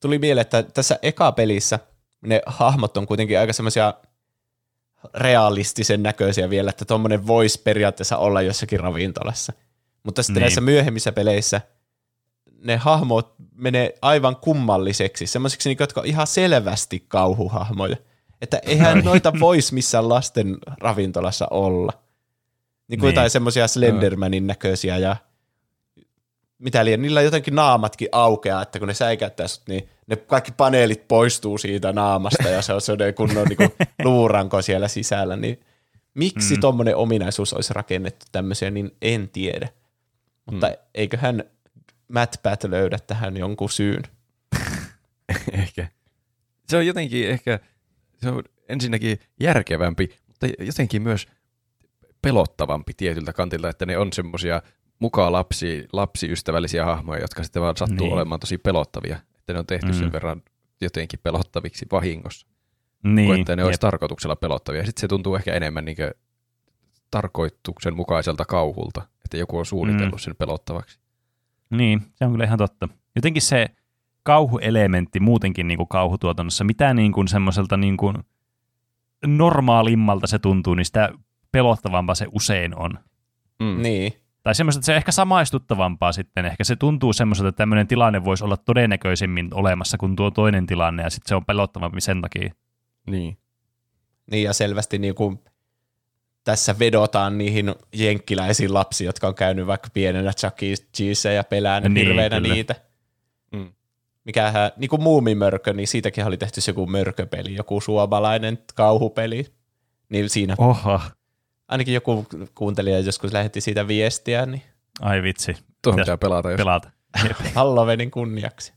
[0.00, 1.78] Tuli mieleen, että tässä eka pelissä
[2.20, 3.94] ne hahmot on kuitenkin aika semmoisia
[5.14, 9.52] realistisen näköisiä vielä, että tuommoinen voisi periaatteessa olla jossakin ravintolassa.
[10.02, 10.40] Mutta sitten Niin.
[10.40, 10.44] niin.
[10.44, 11.60] näissä myöhemmissä peleissä
[12.64, 17.96] ne hahmot menee aivan kummalliseksi, semmoisiksi, niin, jotka on ihan selvästi kauhuhahmoja.
[18.40, 21.92] Että eihän noita voisi missään lasten ravintolassa olla.
[22.88, 23.14] Niin kuin Niin.
[23.14, 25.16] jotain semmoisia Slendermanin näköisiä ja
[26.58, 31.08] mitä liian, niillä jotenkin naamatkin aukeaa, että kun ne säikäyttää sut, niin ne kaikki paneelit
[31.08, 33.72] poistuu siitä naamasta ja se on sellainen kunnon niin
[34.04, 35.60] luuranko siellä sisällä, niin
[36.14, 36.60] miksi mm.
[36.60, 39.68] tuommoinen ominaisuus olisi rakennettu tämmöiseen, niin en tiedä.
[40.46, 40.74] Mutta mm.
[40.94, 41.44] eiköhän
[42.08, 44.02] MatPat löydä tähän jonkun syyn.
[45.52, 45.88] ehkä.
[46.68, 47.60] Se on jotenkin ehkä,
[48.16, 51.26] se on ensinnäkin järkevämpi, mutta jotenkin myös
[52.22, 54.62] pelottavampi tietyltä kantilta, että ne on semmoisia
[54.98, 58.12] mukaan lapsi, lapsiystävällisiä hahmoja, jotka sitten vaan sattuu Niin.
[58.12, 59.16] olemaan tosi pelottavia.
[59.38, 59.92] Että ne on tehty mm.
[59.94, 60.42] sen verran
[60.80, 62.46] jotenkin pelottaviksi vahingossa,
[63.04, 63.26] Niin.
[63.26, 63.80] kuin että ne olisi jep.
[63.80, 64.86] tarkoituksella pelottavia.
[64.86, 65.96] Sitten se tuntuu ehkä enemmän niin
[67.10, 70.18] tarkoituksen mukaiselta kauhulta, että joku on suunnitellut Mm.
[70.18, 70.98] sen pelottavaksi.
[71.72, 72.88] Niin, se on kyllä ihan totta.
[73.16, 73.66] Jotenkin se
[74.22, 78.16] kauhuelementti muutenkin niin kuin kauhutuotannossa, mitä niin kuin semmoiselta niin kuin
[79.26, 81.10] normaalimmalta se tuntuu, niin sitä
[81.52, 82.98] pelottavampaa se usein on.
[83.60, 83.82] Mm.
[83.82, 84.12] Niin.
[84.42, 86.44] Tai semmoista, että se on ehkä samaistuttavampaa sitten.
[86.44, 91.02] Ehkä se tuntuu semmoiselta, että tämmöinen tilanne voisi olla todennäköisemmin olemassa kuin tuo toinen tilanne,
[91.02, 92.52] ja sitten se on pelottavampi sen takia.
[93.06, 93.38] Niin.
[94.30, 95.38] Niin ja selvästi niin kuin
[96.44, 100.74] tässä vedotaan niihin jenkkiläisiin lapsiin, jotka on käynyt vaikka pienenä Chuck E.
[100.96, 102.54] Cheese ja pelännyt Niin, niin, hirveänä kyllä.
[102.54, 102.74] niitä.
[103.52, 103.72] Mm.
[104.24, 109.46] Mikähän, niin kuin Muumimörkö, niin siitäkin oli tehty se joku mörköpeli, joku suomalainen kauhupeli.
[110.08, 111.00] Niin siinä Oho,
[111.68, 114.62] ainakin joku kuuntelija joskus lähetti siitä viestiä, niin
[115.00, 116.90] ai vitsi, Tuohon pitää pelata, jos pelata.
[117.54, 118.72] Halloweenin kunniaksi.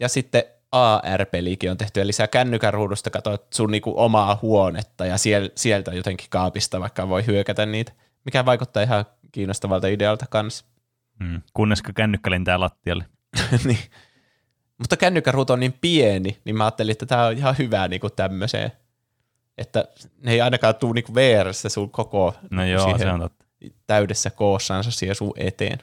[0.00, 0.42] Ja sitten
[0.74, 5.90] AR-pelikin on tehty, eli sä kännykän ruudusta katsot sun niinku omaa huonetta ja siel, sieltä
[5.90, 7.92] jotenkin kaapista vaikka voi hyökätä niitä,
[8.24, 10.64] mikä vaikuttaa ihan kiinnostavalta idealta kanssa.
[11.20, 11.42] Mm.
[11.54, 13.04] Kunnes kännykkä lentää lattialle.
[13.64, 13.78] niin.
[14.78, 18.10] Mutta kännykän ruutu on niin pieni, niin mä ajattelin, että tämä on ihan hyvä niinku
[18.10, 18.72] tämmöiseen,
[19.58, 19.84] että
[20.22, 23.44] ne ei ainakaan tule niinku VR-ssä sun koko No joo, se on totta.
[23.86, 25.78] täydessä koossansa siihen sun eteen.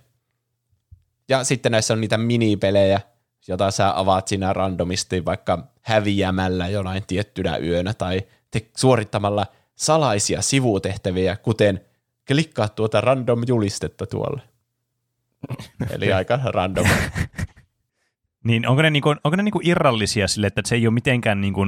[1.29, 3.01] Ja sitten näissä on niitä minipelejä,
[3.47, 9.45] jota sä avaat siinä randomisti vaikka häviämällä jonain tiettynä yönä tai te- suorittamalla
[9.75, 11.81] salaisia sivutehtäviä, kuten
[12.27, 14.41] klikkaa tuota random julistetta tuolle.
[15.89, 16.85] Eli aika random.
[18.43, 21.61] Niin onko ne, niinku, onko ne niinku irrallisia sille, että se ei ole mitenkään niinku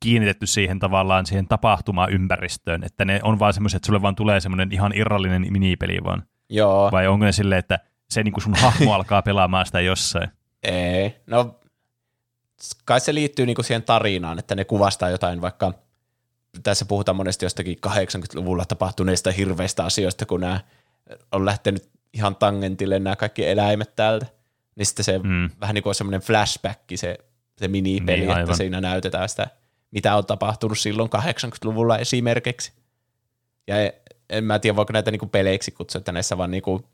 [0.00, 4.72] kiinnitetty siihen tavallaan siihen tapahtumaympäristöön, että ne on vaan semmoiset, että sulle vaan tulee semmoinen
[4.72, 6.22] ihan irrallinen minipeli vaan.
[6.48, 7.78] Joo, Vai onko ne silleen, että
[8.10, 10.30] se niinku sun hahmo alkaa pelaamaan sitä jossain?
[10.62, 11.14] Ei.
[11.26, 11.60] No,
[12.84, 15.74] kai se liittyy niinku siihen tarinaan, että ne kuvastaa jotain vaikka,
[16.62, 20.60] tässä puhutaan monesti jostakin 80-luvulla tapahtuneista hirveistä asioista, kun nämä
[21.32, 24.26] on lähtenyt ihan tangentille nämä kaikki eläimet täältä.
[24.76, 25.50] Niin sitten se Mm.
[25.60, 27.18] vähän niin kuin semmoinen flashback, se,
[27.58, 28.40] se minipeli, Niin, aivan.
[28.44, 29.46] että siinä näytetään sitä,
[29.90, 32.72] mitä on tapahtunut silloin 80-luvulla esimerkiksi.
[33.66, 36.84] Ja e- en mä tiedä, voiko näitä niinku peleiksi kutsua, että näissä vaan niinku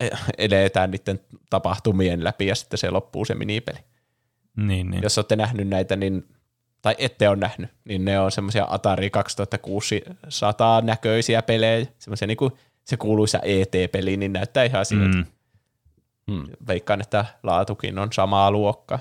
[0.38, 1.20] edetään niiden
[1.50, 3.78] tapahtumien läpi ja sitten se loppuu se minipeli.
[4.56, 5.02] Niin, niin.
[5.02, 6.28] Jos olette nähnyt näitä, niin,
[6.82, 12.96] tai ette ole nähnyt, niin ne on semmoisia Atari 2600 näköisiä pelejä, semmoisia niinku se
[12.96, 15.16] kuuluisa ET-peli, niin näyttää ihan siltä.
[15.16, 15.24] Mm.
[16.28, 16.46] Mm.
[16.66, 18.98] Veikkaan, että laatukin on samaa luokkaa.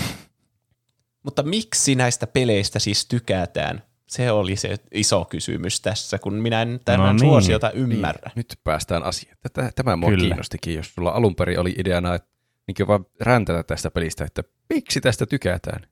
[1.24, 3.82] Mutta miksi näistä peleistä siis tykätään?
[4.08, 7.20] Se oli se iso kysymys tässä, kun minä en tämän No no niin.
[7.20, 8.26] suosiota ymmärrä.
[8.28, 9.36] Niin, nyt päästään asiaan.
[9.42, 10.24] Tätä, tämä mua Kyllä.
[10.24, 12.28] kiinnostikin, jos sulla alun perin oli ideana, että
[12.66, 14.42] niin vaan räntätä tästä pelistä, että
[14.74, 15.86] miksi tästä tykätään.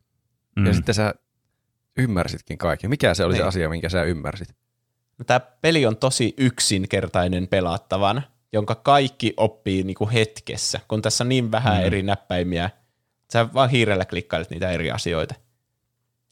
[0.56, 0.66] Mm.
[0.66, 1.14] Ja sitten sä
[1.98, 2.90] ymmärsitkin kaiken.
[2.90, 3.48] Mikä se oli se Niin.
[3.48, 4.48] asia, minkä sä ymmärsit?
[5.26, 8.22] Tämä peli on tosi yksinkertainen pelattavan,
[8.52, 11.86] jonka kaikki oppii niinku hetkessä, kun tässä on niin vähän mm.
[11.86, 12.70] eri näppäimiä.
[13.32, 15.34] Sä vaan hiirellä klikkailet niitä eri asioita.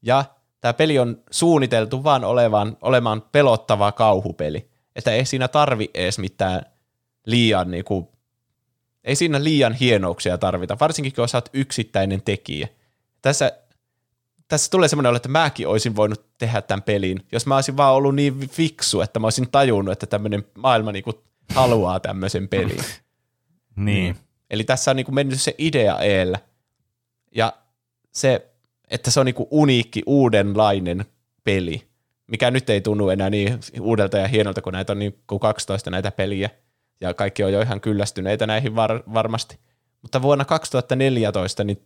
[0.02, 0.24] Ja
[0.64, 4.68] tämä peli on suunniteltu vaan olevan, olemaan pelottava kauhupeli.
[4.96, 6.66] Että ei siinä tarvi edes mitään
[7.26, 8.12] liian niinku,
[9.04, 12.68] ei siinä liian hienouksia tarvita, varsinkin kun sä oot yksittäinen tekijä.
[13.22, 13.52] Tässä,
[14.48, 17.94] tässä tulee semmoinen olo, että mäkin olisin voinut tehdä tämän pelin, jos mä olisin vaan
[17.94, 21.24] ollut niin fiksu, että mä olisin tajunnut, että tämmöinen maailma niinku
[21.54, 22.84] haluaa tämmöisen pelin.
[23.76, 24.16] niin.
[24.50, 26.38] Eli tässä on niinku mennyt se idea eellä.
[27.34, 27.52] Ja
[28.12, 28.53] se,
[28.88, 31.04] että se on niinku uniikki, uudenlainen
[31.44, 31.82] peli,
[32.26, 35.90] mikä nyt ei tunnu enää niin uudelta ja hienolta, kun näitä on niin kuin 12
[35.90, 36.50] näitä peliä,
[37.00, 39.58] ja kaikki on jo ihan kyllästyneitä näihin var- varmasti.
[40.02, 41.82] Mutta vuonna 2014 niin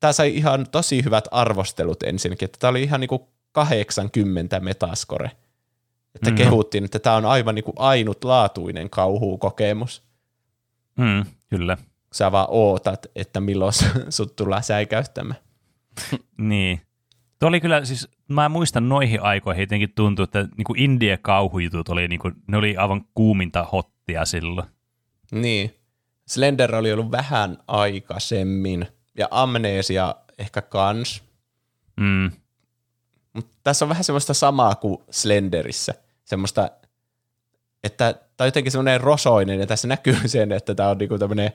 [0.00, 3.22] tämä sai ihan tosi hyvät arvostelut ensinnäkin, että tämä oli ihan niin kuin
[3.52, 5.30] 80 metascore.
[6.14, 6.36] Että mm.
[6.36, 10.02] kehuttiin, että tämä on aivan niin kuin ainutlaatuinen kauhukokemus.
[10.98, 11.78] Mm, kyllä.
[12.12, 13.72] Sä vaan ootat, että milloin
[14.08, 15.45] sut tullaan säikäyttämään.
[16.38, 16.80] niin.
[17.38, 22.32] Tuo oli kyllä, siis mä muistan noihin aikoihin jotenkin tuntui, että niinku indie-kauhujutut oli, niinku,
[22.46, 24.68] ne oli aivan kuuminta hottia silloin.
[25.32, 25.74] Niin.
[26.26, 28.86] Slender oli ollut vähän aikaisemmin,
[29.18, 31.22] ja Amnesia ehkä kans.
[32.00, 32.30] Mm.
[33.32, 35.94] Mutta tässä on vähän semmoista samaa kuin Slenderissä.
[36.24, 36.70] Semmoista,
[37.84, 41.52] että tämä on jotenkin semmoinen rosoinen, ja tässä näkyy sen, että tämä on niinku tämmöinen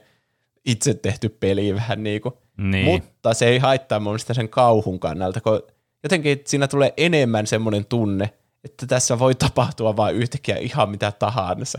[0.64, 2.38] itse tehty peli vähän niinku.
[2.56, 2.84] Niin.
[2.86, 5.62] Mutta se ei haittaa mun mielestä sen kauhun kannalta, kun
[6.02, 8.34] jotenkin siinä tulee enemmän semmoinen tunne,
[8.64, 11.78] että tässä voi tapahtua vain yhtäkkiä ihan mitä tahansa.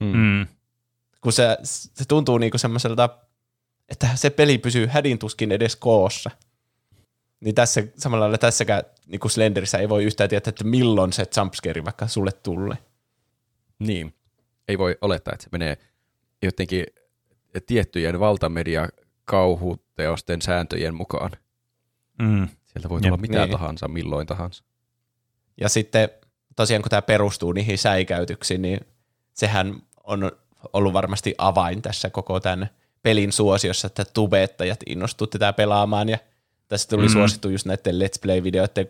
[0.00, 0.46] Mm.
[1.20, 3.08] Kun se, se tuntuu niinku semmoiselta,
[3.88, 6.30] että se peli pysyy hädintuskin edes koossa.
[7.40, 11.26] Niin tässä, samalla lailla tässäkään niin kuin Slenderissä ei voi yhtään tietää, että milloin se
[11.36, 12.78] jumpscare vaikka sulle tulee.
[13.78, 14.14] Niin.
[14.68, 15.78] Ei voi olettaa, että se menee
[16.42, 16.86] jotenkin
[17.66, 18.88] tiettyjen valtamedia
[19.24, 21.30] kauhuteosten sääntöjen mukaan.
[22.18, 22.48] Mm.
[22.64, 23.20] Sieltä voi tulla Jep.
[23.20, 23.50] mitä Niin.
[23.50, 24.64] tahansa, milloin tahansa.
[25.60, 26.08] Ja sitten
[26.56, 28.80] tosiaan kun tämä perustuu niihin säikäytyksiin, niin
[29.34, 30.32] sehän on
[30.72, 32.70] ollut varmasti avain tässä koko tämän
[33.02, 36.18] pelin suosiossa, että tubettajat innostuu tätä pelaamaan ja
[36.68, 37.12] tässä tuli mm.
[37.12, 38.88] suosittu just näiden Let's Play-videoiden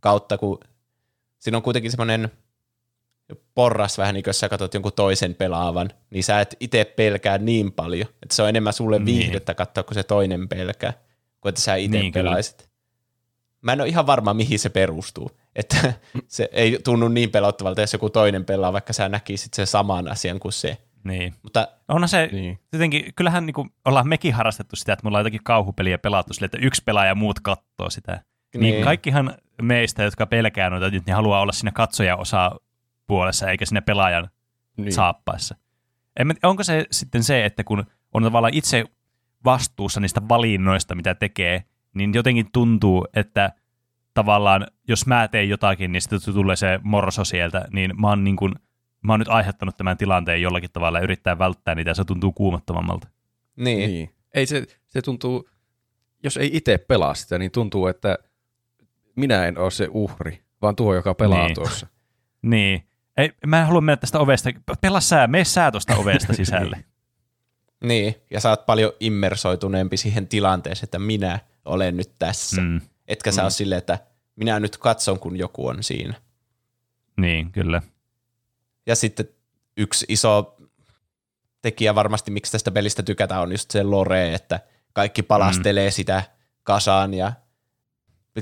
[0.00, 0.58] kautta, kun
[1.38, 2.30] siinä on kuitenkin semmoinen
[3.54, 7.38] porras vähän niin kuin jos sä katsot jonkun toisen pelaavan, niin sä et itse pelkää
[7.38, 9.06] niin paljon, että se on enemmän sulle Niin.
[9.06, 10.92] viihdettä katsoa, kun se toinen pelkää,
[11.40, 12.30] kuin että sä itse Niin, niin, kyllä.
[12.30, 12.68] pelaisit.
[13.60, 15.30] Mä en ole ihan varma, mihin se perustuu.
[15.56, 15.92] Että
[16.28, 20.40] se ei tunnu niin pelottavalta, jos joku toinen pelaa, vaikka sä näkisit sen saman asian
[20.40, 20.76] kuin se.
[21.04, 21.34] Niin.
[21.42, 22.42] Mutta Onhan se, Niin.
[22.42, 22.58] niin.
[22.72, 26.44] jotenkin, kyllähän niin kuin, ollaan mekin harrastettu sitä, että me ollaan jotakin kauhupeliä pelattu sille,
[26.46, 28.12] että yksi pelaaja ja muut katsoo sitä.
[28.12, 28.72] Niin, Niin.
[28.74, 32.50] niin kaikkihan meistä, jotka pelkää noita, nyt, niin haluaa olla siinä katsoja osa
[33.06, 34.28] puolessa eikä siinä pelaajan
[34.76, 34.92] Niin.
[34.92, 35.56] saappaissa.
[36.16, 37.84] En, mä- onko se sitten se, että kun
[38.14, 38.84] on tavallaan itse
[39.44, 41.64] vastuussa niistä valinnoista, mitä tekee,
[41.94, 43.52] niin jotenkin tuntuu, että
[44.14, 48.36] tavallaan jos mä teen jotakin, niin sitten tulee se morso sieltä, niin mä oon, niin
[48.36, 48.54] kuin,
[49.02, 52.32] mä oon nyt aiheuttanut tämän tilanteen jollakin tavalla ja yrittää välttää niitä ja se tuntuu
[52.32, 53.08] kuumottavammalta.
[53.56, 53.90] niin, niin.
[53.90, 54.10] Niin.
[54.34, 55.48] Ei se, se tuntuu,
[56.24, 58.18] jos ei itse pelaa sitä, niin tuntuu, että
[59.16, 61.54] minä en ole se uhri, vaan tuo, joka pelaa Niin.
[61.54, 61.86] tuossa.
[62.42, 62.88] Niin.
[63.16, 64.50] Ei, mä en halua mennä tästä ovesta.
[64.80, 66.84] Pelaa sä, mene sä tuosta ovesta sisälle.
[67.84, 68.14] niin.
[68.30, 72.60] Ja sä oot paljon immersoituneempi siihen tilanteeseen, että minä olen nyt tässä.
[72.60, 72.68] Mm.
[72.68, 72.80] mm.
[73.08, 73.44] Etkä sä Mm.
[73.44, 73.98] ole silleen, että
[74.36, 76.14] minä nyt katson, kun joku on siinä.
[77.16, 77.82] Niin, kyllä.
[78.86, 79.28] Ja sitten
[79.76, 80.56] yksi iso
[81.62, 84.60] tekijä varmasti, miksi tästä pelistä tykätään, on just se lore, että
[84.92, 85.92] kaikki palastelee mm.
[85.92, 86.22] sitä
[86.62, 87.32] kasaan ja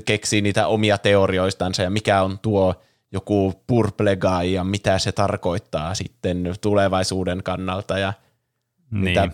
[0.05, 2.81] keksii niitä omia teorioistansa ja mikä on tuo
[3.11, 8.13] joku purple guy ja mitä se tarkoittaa sitten tulevaisuuden kannalta ja
[8.91, 9.03] Niin.
[9.03, 9.29] niitä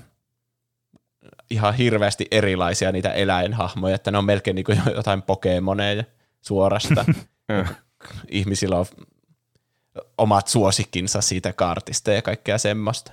[1.49, 6.03] ihan hirveästi erilaisia niitä eläinhahmoja, että ne on melkein niin kuin jotain pokemoneja
[6.41, 7.05] suorasta.
[8.31, 8.85] Ihmisillä on
[10.17, 13.11] omat suosikkinsa siitä kaartista ja kaikkea semmoista.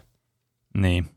[0.74, 1.10] niin.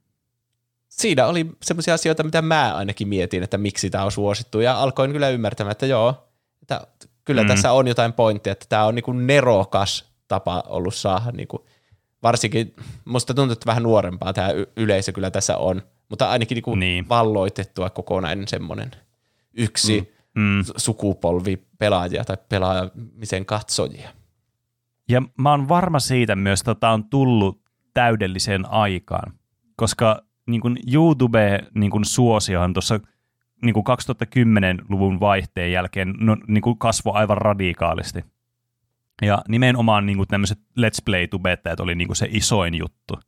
[0.89, 5.11] Siinä oli semmoisia asioita, mitä mä ainakin mietin, että miksi tämä on suosittu, ja alkoin
[5.11, 6.27] kyllä ymmärtämään, että joo,
[6.61, 6.87] että
[7.27, 7.47] kyllä Mm.
[7.47, 11.65] tässä on jotain pointtia, että tämä on niinku nerokas tapa ollut saada, niinku,
[12.23, 12.75] varsinkin
[13.05, 17.09] musta tuntuu, että vähän nuorempaa tämä yleisö kyllä tässä on, mutta ainakin niinku Niin.
[17.09, 18.91] valloitettua kokonainen semmoinen
[19.53, 20.41] yksi Mm.
[20.41, 20.63] mm.
[20.77, 24.09] sukupolvi pelaajia tai pelaamisen katsojia.
[25.09, 27.61] Ja mä oon varma siitä myös, että tämä on tullut
[27.93, 29.33] täydelliseen aikaan,
[29.75, 32.99] koska niin kuin YouTube niin kuin suosiohan tuossa
[33.61, 38.25] niin kuin 2010-luvun vaihteen jälkeen no, niin kuin kasvoi aivan radikaalisti.
[39.21, 43.19] Ja nimenomaan niin kuin tämmöiset Let's Play-tubettajat oli niin kuin se isoin juttu.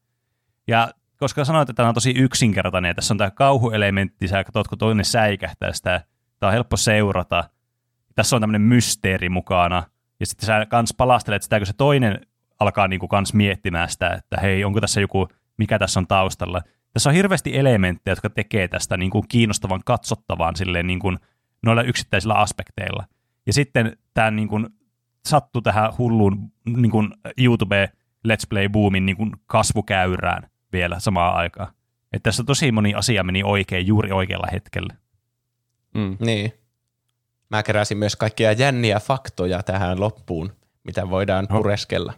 [0.68, 4.68] Ja koska sanoit, että tämä on tosi yksinkertainen, ja tässä on tämä kauhuelementti, sä katsot,
[4.68, 6.01] kun toinen säikähtää sitä,
[6.39, 7.49] tämä on helppo seurata.
[8.15, 9.84] Tässä on tämmöinen mysteeri mukana,
[10.19, 12.27] ja sitten sä kans palastelet sitä, kun se toinen
[12.60, 15.27] alkaa niin kuin kans miettimään sitä, että hei, onko tässä joku,
[15.57, 16.61] mikä tässä on taustalla.
[16.93, 21.17] Tässä on hirveästi elementtejä, jotka tekee tästä niin kuin kiinnostavan katsottavan silleen niin kuin
[21.65, 23.05] noilla yksittäisillä aspekteilla.
[23.45, 24.67] Ja sitten tämä niin kuin
[25.25, 27.89] sattui tähän hulluun niin kuin YouTube
[28.27, 31.73] Let's Play-boomin niin kuin kasvukäyrään vielä samaan aikaan.
[32.13, 34.95] Että tässä tosi moni asia meni oikein juuri oikealla hetkellä.
[35.93, 36.17] Mm.
[36.19, 36.53] Niin.
[37.49, 40.53] Mä keräsin myös kaikkia jänniä faktoja tähän loppuun,
[40.83, 42.13] mitä voidaan pureskella.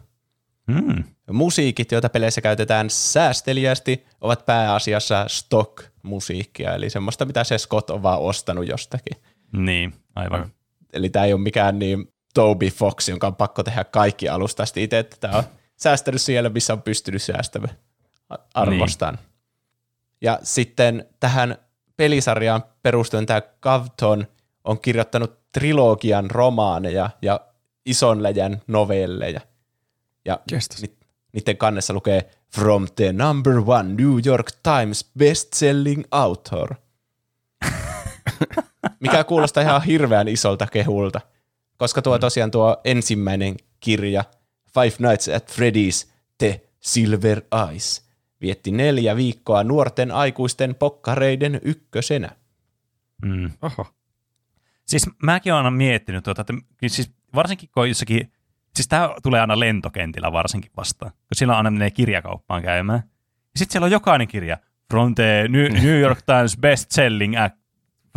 [0.72, 1.04] Hmm.
[1.30, 8.20] Musiikit, joita peleissä käytetään säästeliästi, ovat pääasiassa stock-musiikkia, eli semmoista, mitä se Scott on vaan
[8.20, 9.16] ostanut jostakin.
[9.52, 10.52] Niin, aivan.
[10.92, 14.82] Eli tämä ei ole mikään niin Toby Fox, jonka on pakko tehdä kaikki alusta asti
[14.82, 15.44] itse, että tämä on
[15.76, 17.76] säästänyt siellä, missä on pystynyt säästämään
[18.54, 19.14] arvostaan.
[19.14, 19.26] Niin.
[20.20, 21.56] Ja sitten tähän
[21.96, 24.26] pelisarjaan perustuen tämä Gavton
[24.64, 27.40] on kirjoittanut trilogian romaaneja ja
[27.86, 29.40] ison läjän novelleja.
[30.24, 30.40] Ja
[30.82, 30.96] ni,
[31.32, 36.74] niiden kannessa lukee From the number one New York Times best-selling author.
[39.00, 41.20] Mikä kuulostaa ihan hirveän isolta kehulta.
[41.76, 42.20] Koska tuo mm.
[42.20, 44.24] tosiaan tuo ensimmäinen kirja,
[44.74, 46.08] Five Nights at Freddy's,
[46.38, 48.08] The Silver Eyes,
[48.40, 52.36] vietti neljä viikkoa nuorten aikuisten pokkareiden ykkösenä.
[53.22, 53.50] Mm.
[53.62, 53.86] Oho.
[54.86, 56.54] Siis mäkin olen miettinyt, tuota, että
[56.86, 58.32] siis varsinkin kun jossakin,
[58.74, 63.02] siis tämä tulee aina lentokentillä varsinkin vastaan, kun silloin aina menee kirjakauppaan käymään.
[63.54, 64.56] Ja sitten siellä on jokainen kirja,
[64.90, 65.48] from the
[65.82, 67.34] New York Times best selling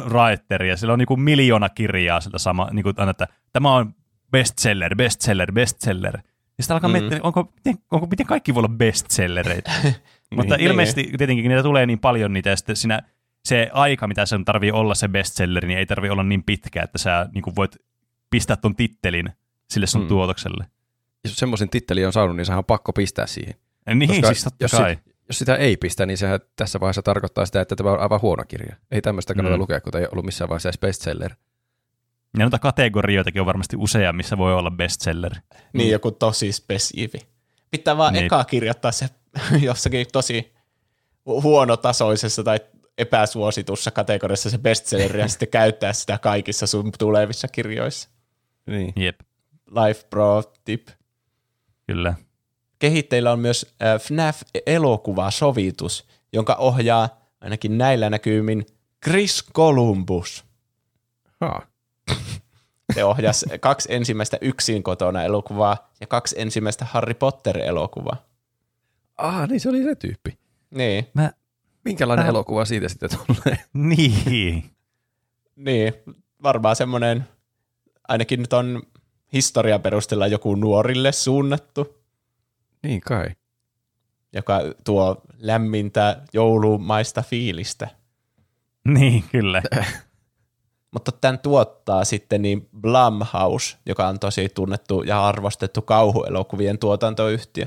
[0.02, 3.96] writer, ja siellä on niinku miljoona kirjaa sieltä sama, niinku, että tämä on
[4.32, 6.18] bestseller, bestseller, bestseller.
[6.58, 6.92] Ja sitten alkaa mm.
[6.92, 9.72] miettiä, onko, miten, onko, miten kaikki voi olla bestsellereitä.
[10.36, 11.18] Mutta niin, ilmeisesti niin.
[11.18, 13.02] tietenkin niitä tulee niin paljon niitä, ja sitten siinä
[13.46, 16.98] se aika, mitä sen tarvii olla se bestselleri, niin ei tarvii olla niin pitkä, että
[16.98, 17.76] sä niin voit
[18.30, 19.30] pistää ton tittelin
[19.70, 20.08] sille sun mm.
[20.08, 20.66] tuotokselle.
[21.24, 23.56] Jos semmoisen tittelin on saanut, niin sehän on pakko pistää siihen.
[23.96, 24.96] Niin, Koska siis totta jos, kai.
[24.96, 28.22] Sit, jos sitä ei pistä, niin sehän tässä vaiheessa tarkoittaa sitä, että tämä on aivan
[28.22, 28.76] huono kirja.
[28.92, 29.62] Ei tämmöistä kannata mm.
[29.62, 31.32] lukea, kun ei ollut missään vaiheessa edes bestseller.
[32.38, 35.32] Ja noita kategorioitakin on varmasti usea, missä voi olla bestseller.
[35.74, 37.28] Niin, joku tosi spesifi.
[37.72, 38.26] Pitää vaan niin.
[38.26, 39.10] eka kirjoittaa se
[39.62, 40.54] jossakin tosi
[41.26, 42.60] huonotasoisessa tai
[42.98, 48.10] epäsuositussa kategoriassa se bestselleri ja sitten käyttää sitä kaikissa sun tulevissa kirjoissa.
[48.66, 48.94] Niin.
[48.96, 49.20] Jep.
[49.76, 50.88] Life Pro tip.
[51.88, 52.14] Kyllä.
[52.80, 57.10] Kehitteillä on myös äh, FNAF-elokuvasovitus, jonka ohjaa
[57.42, 58.66] ainakin näillä näkymin
[59.04, 60.46] Chris Columbus.
[61.42, 61.62] Ha.
[62.94, 68.18] Se ohjasi kaksi ensimmäistä yksin kotona elokuvaa ja kaksi ensimmäistä Harry Potter-elokuvaa.
[69.18, 70.38] Ah, niin se oli se tyyppi.
[70.72, 71.08] Niin.
[71.14, 71.32] Mä,
[71.86, 72.30] Minkälainen mä...
[72.30, 73.60] elokuva siitä sitten tulee?
[73.96, 74.72] niin.
[75.56, 75.94] niin,
[76.44, 77.28] varmaan semmoinen,
[78.08, 78.84] ainakin nyt on
[79.36, 81.98] historian perusteella joku nuorille suunnattu.
[82.84, 83.28] Niin kai.
[84.34, 87.88] Joka tuo lämmintä joulumaista fiilistä.
[88.88, 89.62] Niin, kyllä.
[90.96, 97.66] Mutta tämän tuottaa sitten niin Blumhouse, joka on tosi tunnettu ja arvostettu kauhuelokuvien tuotantoyhtiö,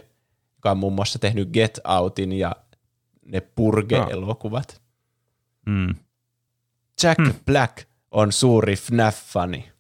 [0.57, 2.57] joka on muun muassa tehnyt Get Outin ja
[3.25, 4.81] ne Purge-elokuvat.
[5.67, 5.95] Mm.
[7.03, 7.35] Jack mm.
[7.47, 9.73] Black on suuri FNAF-fani.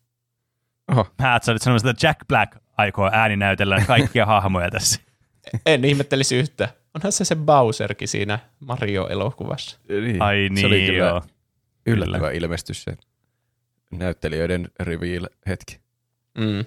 [0.92, 1.06] Oho.
[1.22, 5.00] Mä sä olit sanonut, että Jack Black aikoo ääninäytellä kaikkia hahmoja tässä.
[5.66, 6.68] En ihmettelisi yhtä.
[6.94, 9.78] Onhan se se Bowserkin siinä Mario-elokuvassa.
[9.88, 10.22] Niin.
[10.22, 11.22] Ai niin, se oli kyllä joo.
[11.86, 12.30] yllättävä kyllä.
[12.30, 12.96] ilmestys se
[13.90, 15.78] näyttelijöiden reveal-hetki.
[16.38, 16.64] Mm.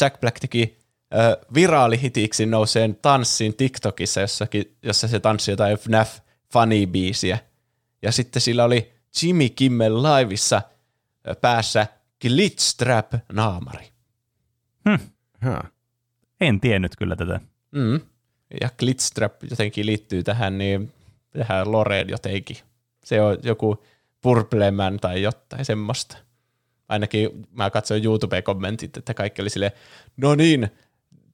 [0.00, 0.78] Jack Black teki
[1.14, 6.18] äh, viraalihitiksi nouseen tanssin TikTokissa, jossakin, jossa se tanssi jotain FNAF
[6.52, 7.38] funny-biisiä.
[8.02, 10.62] Ja sitten sillä oli Jimmy Kimmel Liveissa
[11.40, 11.86] päässä
[12.26, 13.88] Glitchtrap-naamari.
[14.88, 15.66] Hm.
[16.40, 17.40] En tiennyt kyllä tätä.
[17.70, 18.00] Mm.
[18.60, 20.92] Ja Glitchtrap jotenkin liittyy tähän, niin
[21.32, 22.56] tähän Loreen jotenkin.
[23.04, 23.84] Se on joku
[24.20, 26.16] Purpleman tai jotain semmoista.
[26.88, 29.72] Ainakin mä katsoin YouTube-kommentit, että kaikki oli silleen,
[30.16, 30.68] no niin,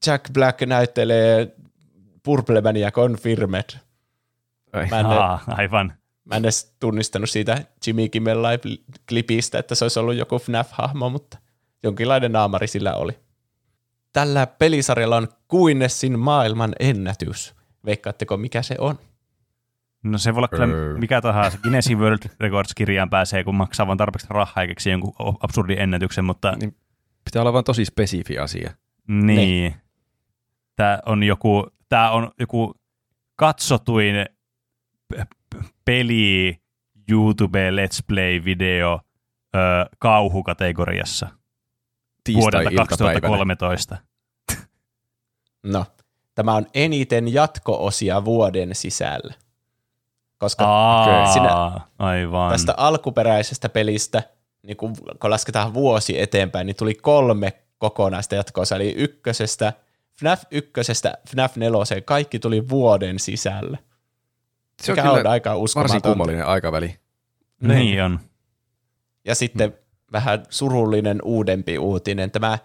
[0.07, 1.55] Jack Black näyttelee
[2.23, 3.79] Purplemania Confirmed.
[4.89, 5.93] Mä en, Aa, aivan.
[6.25, 11.37] Mä en edes tunnistanut siitä Jimmy Kimmel Live-klipistä, että se olisi ollut joku FNAF-hahmo, mutta
[11.83, 13.19] jonkinlainen naamari sillä oli.
[14.13, 17.55] Tällä pelisarjalla on Guinnessin maailman ennätys.
[17.85, 18.99] Veikkaatteko, mikä se on?
[20.03, 21.57] No se voi olla kyllä mikä tahansa.
[21.63, 26.55] Guinnessin World Records-kirjaan pääsee, kun maksaa vain tarpeeksi rahaa ja keksii jonkun absurdin ennätyksen, mutta...
[26.59, 26.75] Niin
[27.25, 28.71] pitää olla vain tosi spesifi asia.
[29.07, 29.75] Niin.
[30.75, 32.73] Tämä on joku, tämä on joku
[33.35, 34.15] katsotuin
[35.85, 36.57] peli
[37.09, 38.99] YouTube Let's Play video
[39.55, 39.59] ö,
[39.99, 41.45] kauhukategoriassa vuodelta
[42.23, 42.87] Tiistai-iltapäivänä.
[42.89, 43.97] 2013.
[45.63, 45.85] No,
[46.35, 49.33] tämä on eniten jatko-osia vuoden sisällä.
[50.37, 52.51] Koska Aa, Sinä- aivan.
[52.51, 54.23] tästä alkuperäisestä pelistä,
[54.63, 59.73] niin kun, kun lasketaan vuosi eteenpäin, niin tuli kolme kokonaista jatko Eli ykkösestä,
[60.19, 63.77] FNAF ykkösestä, FNAF neloseen, kaikki tuli vuoden sisällä.
[64.81, 66.95] Se on kyllä aika varsin kummallinen aikaväli.
[67.61, 68.19] Niin on.
[69.25, 69.75] Ja sitten mm.
[70.11, 72.31] vähän surullinen uudempi uutinen.
[72.31, 72.59] Tämä äh,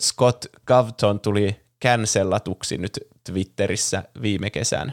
[0.00, 4.92] Scott Govton tuli cancellatuksi nyt Twitterissä viime kesänä.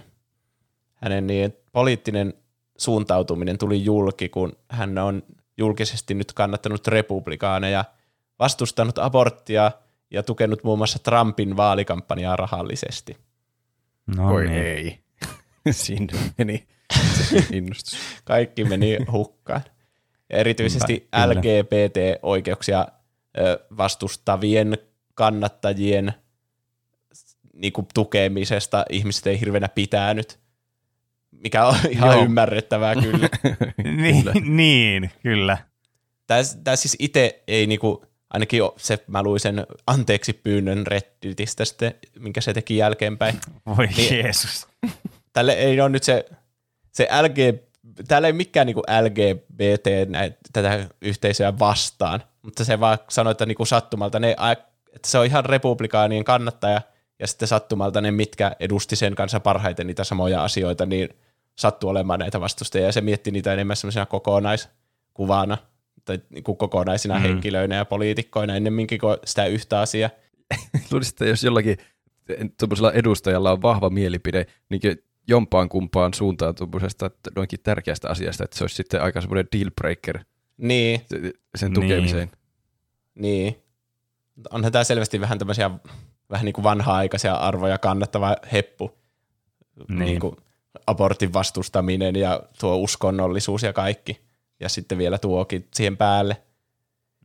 [0.96, 2.34] Hänen niin poliittinen
[2.78, 5.24] suuntautuminen tuli julki, kun hän on
[5.58, 7.86] julkisesti nyt kannattanut republikaaneja,
[8.40, 9.72] vastustanut aborttia
[10.12, 13.18] ja tukenut muun muassa Trumpin vaalikampanjaa rahallisesti.
[14.16, 14.64] No Voi niin.
[14.64, 15.01] ei.
[15.72, 16.08] Siinä
[16.38, 16.68] meni
[17.52, 17.98] innostus.
[18.24, 19.62] Kaikki meni hukkaan.
[20.30, 21.26] Erityisesti Kyllä.
[21.28, 22.88] LGBT-oikeuksia
[23.78, 24.78] vastustavien
[25.14, 26.14] kannattajien
[27.54, 30.40] niin kuin tukemisesta ihmiset ei hirveänä pitänyt,
[31.32, 32.24] mikä on ihan Joo.
[32.26, 33.30] ymmärrettävää kyllä.
[33.98, 35.58] niin, niin, kyllä.
[36.28, 41.66] Tämä, tämä siis itse ei niinku, ainakin o- se, mä luin sen anteeksi pyynnön Redditistä
[41.66, 43.40] sitten, minkä se teki jälkeenpäin.
[43.66, 44.18] Voi Niin.
[44.18, 44.68] Jeesus.
[45.34, 46.26] Tälle ei ole nyt se,
[46.92, 47.62] se LG,
[48.08, 53.66] täällä ei mikään niinku LGBT näitä, tätä yhteisöä vastaan, mutta se vaan sanoi, että niinku
[53.66, 54.36] sattumalta ne,
[54.94, 56.82] että se on ihan republikaanien kannattaja,
[57.20, 61.10] ja sitten sattumalta ne, mitkä edusti sen kanssa parhaiten niitä samoja asioita, niin
[61.60, 65.58] sattuu olemaan näitä vastustajia, ja se mietti niitä enemmän semmoisena kokonaiskuvana,
[66.06, 67.22] tai niinku kokonaisina Mm.
[67.22, 67.28] mm.
[67.28, 70.10] henkilöinä ja poliitikkoina ennemminkin kuin sitä yhtä asiaa.
[70.92, 71.78] Luulisin, että jos jollakin
[72.60, 74.82] tuommoisella edustajalla on vahva mielipide, niin
[75.28, 79.72] jompaan kumpaan suuntaan tuommoisesta että noinkin tärkeästä asiasta, että se olisi sitten aika semmoinen deal
[79.82, 80.20] breaker
[80.58, 81.74] Niin, se- sen Niin.
[81.74, 82.32] tukemiseen.
[83.16, 83.56] Niin.
[84.52, 85.72] Onhan tämä selvästi vähän tämmöisiä
[86.30, 88.92] vähän niin kuin vanha-aikaisia arvoja kannattava heppu.
[89.90, 90.00] Niin.
[90.00, 90.20] Niin.
[90.20, 90.36] kuin
[90.88, 94.22] abortin vastustaminen ja tuo uskonnollisuus ja kaikki.
[94.60, 96.42] Ja sitten vielä tuokin siihen päälle.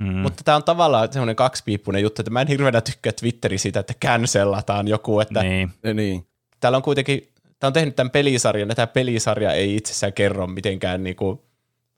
[0.00, 0.06] Mm.
[0.16, 3.94] Mutta tämä on tavallaan semmoinen kaksipiippunen juttu, että mä en hirveänä tykkää Twitterissä siitä, että
[4.04, 5.70] cancellataan joku, että niin.
[5.82, 5.96] niin.
[5.96, 6.26] Niin.
[6.60, 7.28] täällä on kuitenkin,
[7.58, 11.46] tämä on tehnyt tämän pelisarjan, ja tämä pelisarja ei itsessään kerro mitenkään niinku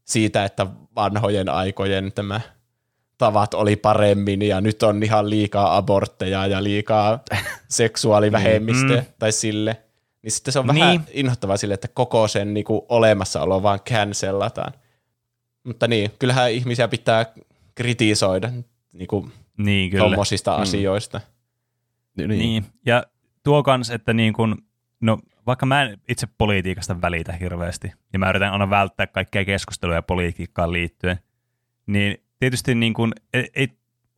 [0.05, 0.67] siitä, että
[0.97, 2.41] vanhojen aikojen tämä
[3.19, 7.19] tavat oli paremmin ja nyt on ihan liikaa abortteja ja liikaa
[7.69, 9.07] seksuaalivähemmistöä Mm.
[9.19, 9.77] tai sille.
[10.23, 11.01] Niin sitten se on vähän Niin.
[11.13, 14.73] inhottavaa sille, että koko sen niinku olemassaolo vaan cancellataan.
[15.65, 17.27] Mutta niin, kyllähän ihmisiä pitää
[17.75, 18.51] kritisoida
[18.93, 20.03] niinku niin kyllä.
[20.03, 20.63] tuommoisista Mm.
[20.63, 21.21] asioista.
[22.17, 22.29] Niin.
[22.29, 22.39] Niin.
[22.39, 22.65] niin.
[22.87, 23.05] Ja
[23.45, 24.57] tuo kans, että niin kun,
[25.01, 30.03] no vaikka mä en itse politiikasta välitä hirveästi, ja mä yritän aina välttää kaikkea keskusteluja
[30.03, 31.19] politiikkaan liittyen,
[31.87, 33.69] niin tietysti niin kun, ei, ei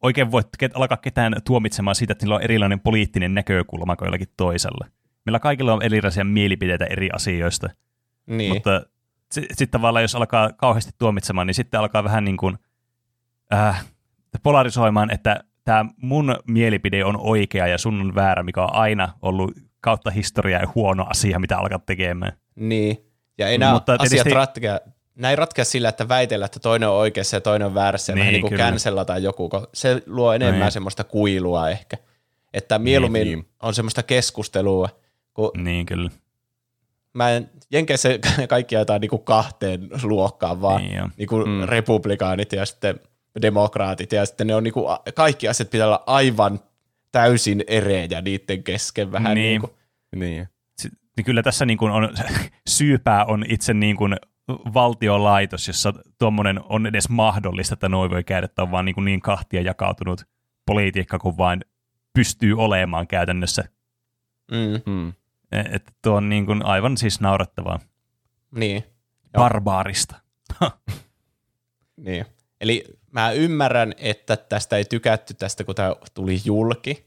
[0.02, 4.28] oikein voi ket, alkaa ketään tuomitsemaan siitä, että niillä on erilainen poliittinen näkökulma kuin jollakin
[4.36, 4.86] toisella.
[5.26, 7.70] Meillä kaikilla on erilaisia mielipiteitä eri asioista,
[8.26, 8.54] Niin.
[8.54, 8.82] mutta
[9.32, 12.58] sitten tavallaan jos alkaa kauheasti tuomitsemaan, niin sitten alkaa vähän niin kuin
[13.52, 13.86] äh,
[14.42, 19.52] polarisoimaan, että tämä mun mielipide on oikea ja sun on väärä, mikä on aina ollut
[19.80, 22.32] kautta historiaa ja huono asia, mitä alkaa tekemään.
[22.56, 23.06] Niin,
[23.38, 24.80] ja ei nämä Mutta asiat tietysti- ratkea,
[25.28, 28.20] ei ratkea sillä, että väitellä, että toinen on oikeassa ja toinen on väärässä, ja Niin,
[28.20, 28.64] vähän niin kuin kyllä.
[28.64, 30.72] cancellataan joku, kun se luo enemmän Niin.
[30.72, 31.96] semmoista kuilua ehkä.
[32.54, 33.48] Että mieluummin niin.
[33.62, 34.88] on semmoista keskustelua,
[35.34, 36.10] kun Niin kyllä.
[37.14, 38.08] mä en, Jenkeissä
[38.48, 41.62] kaikki jaetaan niin kuin kahteen luokkaan vaan, Niin niin kuin Mm.
[41.64, 43.00] republikaanit ja sitten
[43.42, 46.60] demokraatit, ja sitten ne on niin kuin, kaikki asiat pitää olla aivan
[47.12, 49.44] täysin erejä niiden kesken vähän Niin.
[49.48, 49.72] niin kuin,
[50.16, 50.48] niin.
[50.78, 52.08] Si- niin kyllä tässä niin kuin on,
[52.68, 54.16] syypää on itse niin kuin
[54.74, 59.04] valtiolaitos, jossa tuommoinen on edes mahdollista, että noin voi käydä, että on vaan niin, kuin
[59.04, 60.22] niin kahtia jakautunut
[60.66, 61.60] politiikka, kun vain
[62.14, 63.64] pystyy olemaan käytännössä.
[64.50, 65.12] mm, Mm.
[65.52, 67.78] Että tuo on niin kuin aivan siis naurettavaa.
[68.56, 68.84] niin.
[69.32, 70.16] Barbaarista.
[71.96, 72.24] Niin.
[72.60, 77.06] Eli mä ymmärrän, että tästä ei tykätty tästä, kun tämä tuli julki.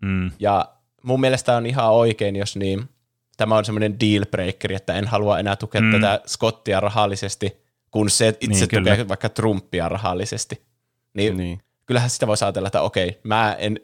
[0.00, 0.30] Mm.
[0.38, 0.68] Ja
[1.02, 2.88] mun mielestä on ihan oikein, jos niin,
[3.36, 5.92] tämä on semmoinen deal breaker, että en halua enää tukea Mm.
[5.92, 8.90] tätä Scottia rahallisesti, kun se itse Niin, niin, kyllä.
[8.90, 10.66] tukee vaikka Trumpia rahallisesti.
[11.14, 11.60] Niin, niin.
[11.86, 13.80] kyllähän sitä voisi ajatella, että okei, mä en,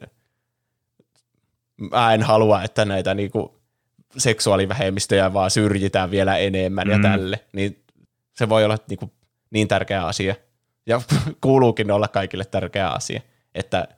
[1.91, 3.59] mä en halua, että näitä niinku
[4.17, 6.93] seksuaalivähemmistöjä vaan syrjitään vielä enemmän mm.
[6.93, 7.41] ja tälle.
[7.53, 7.85] Niin
[8.35, 9.13] se voi olla niinku
[9.51, 10.35] niin tärkeä asia.
[10.89, 11.01] Ja
[11.41, 13.21] kuuluukin olla kaikille tärkeä asia,
[13.55, 13.89] että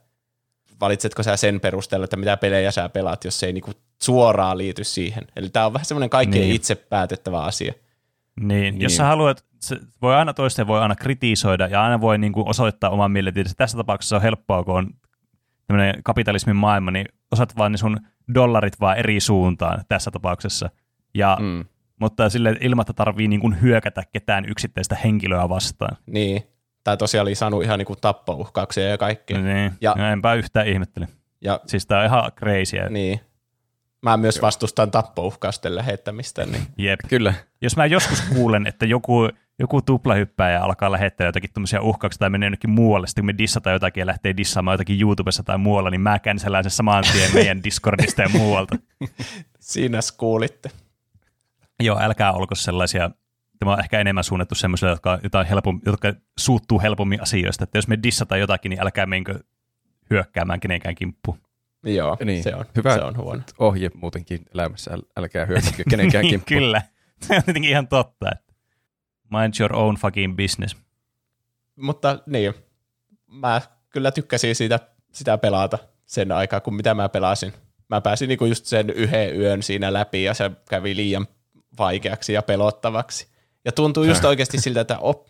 [0.81, 4.83] valitsetko sä sen perusteella, että mitä pelejä sä pelaat, jos se ei niinku suoraan liity
[4.83, 5.23] siihen.
[5.35, 6.55] Eli tämä on vähän semmoinen kaikkien Niin.
[6.55, 7.73] itse päätettävä asia.
[8.39, 8.97] Niin, jos Niin.
[8.97, 12.89] sä haluat, se voi aina toisten voi aina kritisoida ja aina voi niin kuin osoittaa
[12.89, 13.55] oman mielipiteensä.
[13.57, 14.89] Tässä tapauksessa on helppoa, kun on
[15.67, 17.99] tämmöinen kapitalismin maailma, niin osat vaan ne sun
[18.35, 20.69] dollarit vaan eri suuntaan tässä tapauksessa.
[21.13, 21.45] Ja, mm.
[21.45, 21.65] Mm.
[21.99, 25.97] Mutta sille ilman, että tarvii niin kuin hyökätä ketään yksittäistä henkilöä vastaan.
[26.05, 26.43] Niin.
[26.83, 29.37] Tai tosiaan oli saanut ihan niinku tappouhkauksia ja kaikkea.
[29.41, 31.07] Niin, Ja- ja enpä yhtään ihmettele.
[31.41, 32.89] Ja Siis tää on ihan crazyä.
[32.89, 33.19] niin.
[34.01, 36.99] Mä myös vastustan tappouhkausten lähettämistä, niin Jep.
[37.07, 37.33] Kyllä.
[37.61, 39.29] Jos mä joskus kuulen, että joku,
[39.59, 43.73] joku tuplahyppääjä alkaa lähettää jotakin tämmöisiä uhkauksia tai menee jonnekin muualle, sitten kun me dissataan
[43.73, 47.63] jotakin ja lähtee dissaamaan jotakin YouTubessa tai muualla, niin mä känsellään sen saman tien meidän
[47.63, 48.75] Discordista ja muualta.
[49.59, 50.69] siinä kuulitte.
[51.83, 53.11] Joo, älkää olko sellaisia,
[53.61, 57.87] tämä on ehkä enemmän suunnattu semmoisille, jotka, jotain helpom, jotka suuttuu helpommin asioista, että jos
[57.87, 59.39] me dissataan jotakin, niin älkää menkö
[60.09, 61.37] hyökkäämään kenenkään kimppuun.
[61.83, 62.43] Joo, Niin.
[62.43, 62.93] se, on, Hyvä.
[62.95, 63.41] se on huono.
[63.59, 64.91] Ohje muutenkin elämässä.
[64.91, 66.57] äl- Älkää hyökätkö kenenkään niin, kimppuun.
[66.59, 66.81] kyllä.
[67.27, 68.29] Se on tietenkin ihan totta.
[68.31, 68.53] Että
[69.29, 70.77] mind your own fucking business.
[71.75, 72.53] Mutta niin,
[73.27, 74.79] mä kyllä tykkäsin siitä,
[75.11, 77.53] sitä pelata sen aikaa, kun mitä mä pelasin.
[77.89, 81.27] Mä pääsin niinku just sen yhden yön siinä läpi ja se kävi liian
[81.77, 83.30] vaikeaksi ja pelottavaksi.
[83.65, 85.27] Ja tuntuu just oikeasti siltä, että op,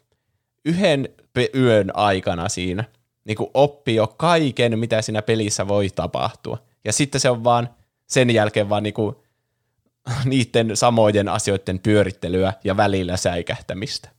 [0.66, 2.84] yhden pe- yön aikana siinä
[3.26, 6.58] niin oppi jo kaiken, mitä siinä pelissä voi tapahtua.
[6.86, 7.70] Ja sitten se on vaan
[8.08, 9.24] sen jälkeen vaan niinku
[10.26, 14.10] niiden samojen asioiden pyörittelyä ja välillä säikähtämistä.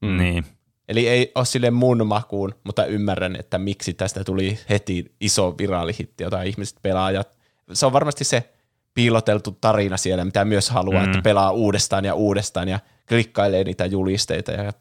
[0.00, 0.16] Mm.
[0.16, 0.44] Niin.
[0.88, 6.24] Eli ei ole sille mun makuun, mutta ymmärrän, että miksi tästä tuli heti iso viraalihitti,
[6.24, 7.10] jota ihmiset pelaa.
[7.10, 7.24] Ja
[7.72, 8.52] se on varmasti se
[8.98, 11.08] piiloteltu tarina siellä, mitä myös haluaa, Mm.
[11.10, 14.72] että pelaa uudestaan ja uudestaan ja klikkailee niitä julisteita ja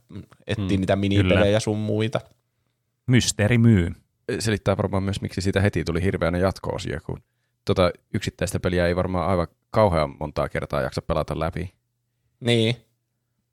[0.48, 2.22] etsii Mm, niitä minipelejä ja sun muita.
[3.08, 3.92] Mysteeri myy.
[4.40, 7.20] Selittää varmaan myös, miksi siitä heti tuli hirveänä jatko-osia, kun
[7.66, 11.74] tota yksittäistä peliä ei varmaan aivan kauhean montaa kertaa jaksa pelata läpi.
[12.40, 12.76] Niin.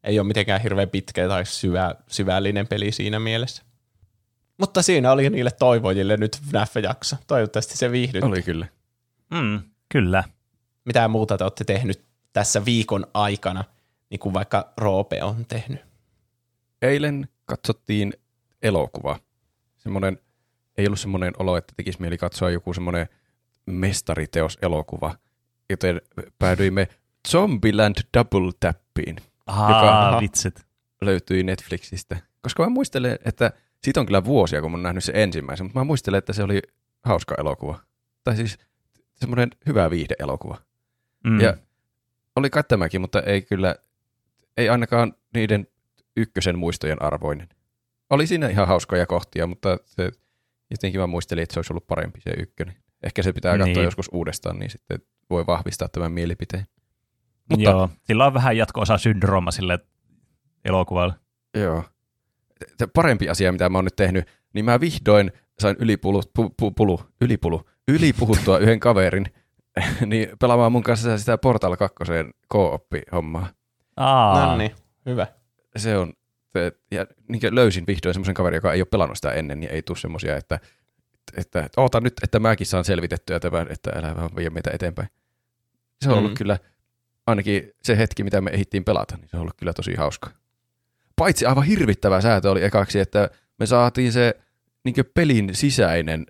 [0.04, 3.62] Ei ole mitenkään hirveän pitkä tai syvä, syvällinen peli siinä mielessä.
[4.58, 7.16] Mutta siinä oli niille toivojille nyt FNAF-jakso.
[7.26, 8.26] Toivottavasti se viihdytti.
[8.28, 8.66] Oli kyllä.
[9.30, 9.60] Mm,
[9.92, 10.24] kyllä.
[10.84, 13.64] Mitä muuta te olette tehnyt tässä viikon aikana,
[14.10, 15.80] niin kuin vaikka Roope on tehnyt?
[16.82, 18.12] Eilen katsottiin
[18.62, 19.18] elokuva.
[19.76, 20.18] Semmoinen,
[20.78, 23.08] ei ollut semmoinen olo, että tekisi mieli katsoa joku semmoinen
[23.66, 25.14] mestariteos elokuva,
[25.70, 26.00] joten
[26.38, 26.88] päädyimme
[27.28, 29.16] Zombieland Double Tappiin.
[29.46, 30.66] Aa, Joka- vitsit.
[31.00, 32.16] löytyi Netflixistä.
[32.42, 33.52] Koska mä muistelen, että
[33.82, 36.42] siitä on kyllä vuosia, kun mä oon nähnyt se ensimmäisen, mutta mä muistelen, että se
[36.42, 36.62] oli
[37.04, 37.80] hauska elokuva.
[38.24, 38.58] Tai siis
[39.14, 40.58] semmoinen hyvä viihdeelokuva.
[41.24, 41.40] Mm.
[41.40, 41.54] Ja
[42.36, 43.74] oli kai tämäkin, mutta ei kyllä,
[44.56, 45.66] ei ainakaan niiden
[46.16, 47.48] ykkösen muistojen arvoinen.
[48.10, 50.10] Oli siinä ihan hauskoja kohtia, mutta se,
[50.70, 52.74] jotenkin mä muistelin, että se olisi ollut parempi se ykkönen.
[53.02, 53.84] Ehkä se pitää katsoa Niin.
[53.84, 54.98] joskus uudestaan, niin sitten
[55.30, 56.66] voi vahvistaa tämän mielipiteen.
[57.50, 59.78] Mutta Joo, sillä on vähän jatko-osa syndrooma sille
[60.64, 61.14] elokuvalle.
[61.54, 61.84] Joo.
[62.78, 66.70] Se parempi asia, mitä mä oon nyt tehnyt, niin mä vihdoin sain ylipulu, pu, pu,
[66.70, 69.26] pulu, ylipulu, ylipuhuttua yhden kaverin
[70.06, 71.96] niin pelaamaan mun kanssa sitä Portal 2
[72.52, 73.48] co-oppi-hommaa.
[73.96, 74.70] Aa, No niin,
[75.06, 75.26] hyvä.
[75.76, 76.12] Se on,
[76.90, 79.98] ja niin löysin vihdoin semmoisen kaverin, joka ei ole pelannut sitä ennen, niin ei tule
[79.98, 80.60] semmoisia, että,
[81.36, 85.08] että oota nyt, että mäkin saan selvitettyä tämän, että älä vaan vie meitä eteenpäin.
[86.02, 86.36] Se on ollut Mm.
[86.36, 86.58] kyllä,
[87.26, 90.30] ainakin se hetki, mitä me ehdittiin pelata, niin se on ollut kyllä tosi hauska.
[91.16, 94.34] Paitsi aivan hirvittävä säätö oli ekaksi, että me saatiin se
[94.84, 96.26] niin pelin sisäinen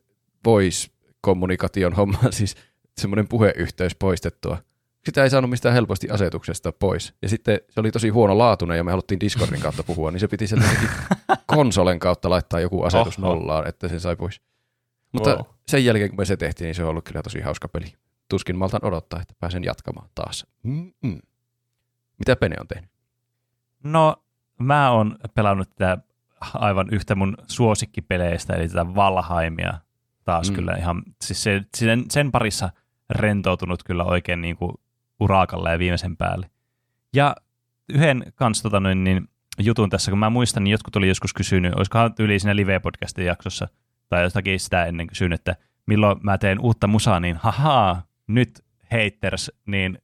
[0.46, 2.56] voice-kommunikaation homma, siis
[3.00, 4.58] semmoinen puheyhteys poistettua.
[5.04, 7.14] Sitä ei saanut mistään helposti asetuksesta pois.
[7.22, 10.28] Ja sitten se oli tosi huono laatuinen ja me haluttiin Discordin kautta puhua, niin se
[10.28, 10.88] piti sieltä jotenkin
[11.46, 13.28] konsolen kautta laittaa joku asetus Oho.
[13.28, 14.40] nollaan, että sen sai pois.
[15.12, 15.40] Mutta Wow.
[15.68, 17.94] sen jälkeen, kun me se tehtiin, niin se on ollut kyllä tosi hauska peli.
[18.28, 20.46] Tuskin maltan odottaa, että pääsen jatkamaan taas.
[20.62, 21.18] Mm-mm.
[22.18, 22.90] Mitä Pene on tehnyt?
[23.84, 24.16] No,
[24.58, 25.98] mä oon pelannut tätä
[26.54, 29.74] aivan yhtä mun suosikkipeleistä, eli tätä Valheimia
[30.24, 30.54] taas mm.
[30.56, 32.70] kyllä ihan, siis se, sen, sen parissa
[33.10, 34.72] rentoutunut kyllä oikein niin kuin
[35.20, 36.50] urakalla ja viimeisen päälle.
[37.14, 37.36] Ja
[37.88, 39.28] yhden kanssa tota noin, niin,
[39.58, 43.68] jutun tässä, kun mä muistan, niin jotkut oli joskus kysynyt, olisikohan yli siinä live-podcastin jaksossa,
[44.08, 45.56] tai jostakin sitä ennen kysynyt, että
[45.86, 49.98] milloin mä teen uutta musaa, niin hahaa, nyt haters, niin,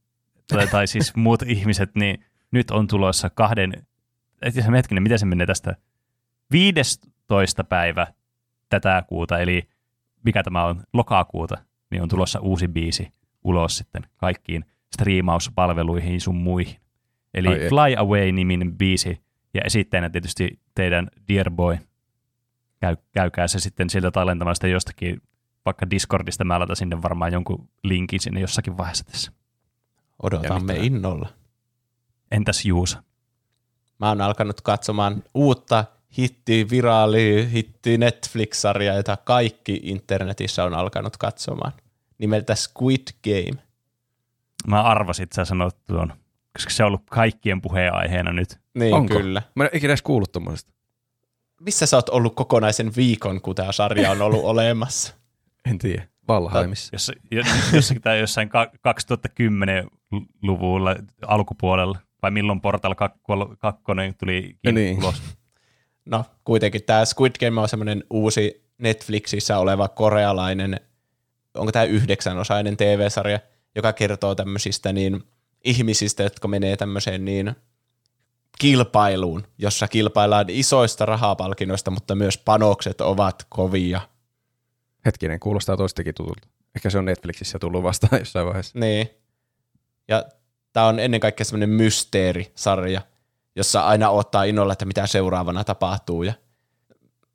[0.49, 3.87] tai, tai siis muut ihmiset, niin nyt on tulossa kahden,
[4.43, 5.77] et se hetkinen, miten se menee tästä,
[6.53, 7.65] 15.
[7.65, 8.07] päivä
[8.69, 9.69] tätä kuuta, eli
[10.25, 11.59] mikä tämä on, lokakuuta,
[11.91, 13.13] niin on tulossa uusi biisi
[13.45, 14.65] ulos sitten kaikkiin
[14.95, 16.77] striimauspalveluihin sun muihin.
[17.35, 17.59] Eli Ai.
[17.59, 19.21] Fly Away-niminen biisi,
[19.55, 21.79] ja esittäjänä tietysti teidän Dear Boy.
[22.81, 25.23] Käy, käykää se sitten sieltä tallentamasta jostakin
[25.65, 29.33] vaikka Discordista mä laitan sinne varmaan jonkun linkin sinne jossakin vaiheessa tässä.
[30.23, 31.29] Odotamme innolla.
[32.31, 33.03] Entäs Juusa?
[33.99, 35.85] Mä oon alkanut katsomaan uutta
[36.19, 41.73] hitti, viraali, hitti Netflix-sarjaa, jota kaikki internetissä on alkanut katsomaan.
[42.19, 43.63] Nimeltä Squid Game.
[44.67, 46.13] Mä arvasin, että sä sanot tuon,
[46.53, 48.61] koska se on ollut kaikkien puheenaiheena nyt.
[48.75, 49.15] Niin, Onko?
[49.15, 49.43] kyllä.
[49.55, 50.73] Mä en ikinä edes kuullut tuommoisesta.
[51.61, 55.15] Missä sä oot ollut kokonaisen viikon, kun tämä sarja on ollut olemassa?
[55.71, 56.09] En tiedä.
[56.29, 56.89] Valheimissa.
[56.95, 57.43] Jossa, jo-
[57.73, 60.97] jossakin tai jossain ka- 2010-luvulla
[61.27, 63.21] alkupuolella, vai milloin Portal 2
[64.19, 64.99] tuli Niin.
[64.99, 65.23] ulos.
[66.05, 70.81] No, kuitenkin tämä Squid Game on semmoinen uusi Netflixissä oleva korealainen,
[71.55, 73.41] onko tämä yhdeksän-osainen TV-sarja,
[73.75, 75.25] joka kertoo tämmöisistä niin
[75.65, 77.57] ihmisistä, jotka menee tämmöiseen niin
[78.59, 84.01] kilpailuun, jossa kilpaillaan isoista rahapalkinnoista, mutta myös panokset ovat kovia.
[85.07, 86.49] Hetkinen, kuulostaa toistakin tutulta.
[86.77, 88.79] Ehkä se on Netflixissä tullut vastaan jossain vaiheessa.
[88.79, 89.11] Niin.
[90.09, 90.25] Ja
[90.73, 93.01] tämä on ennen kaikkea semmoinen mysteerisarja,
[93.57, 96.23] jossa aina ottaa innolla, että mitä seuraavana tapahtuu.
[96.23, 96.33] Ja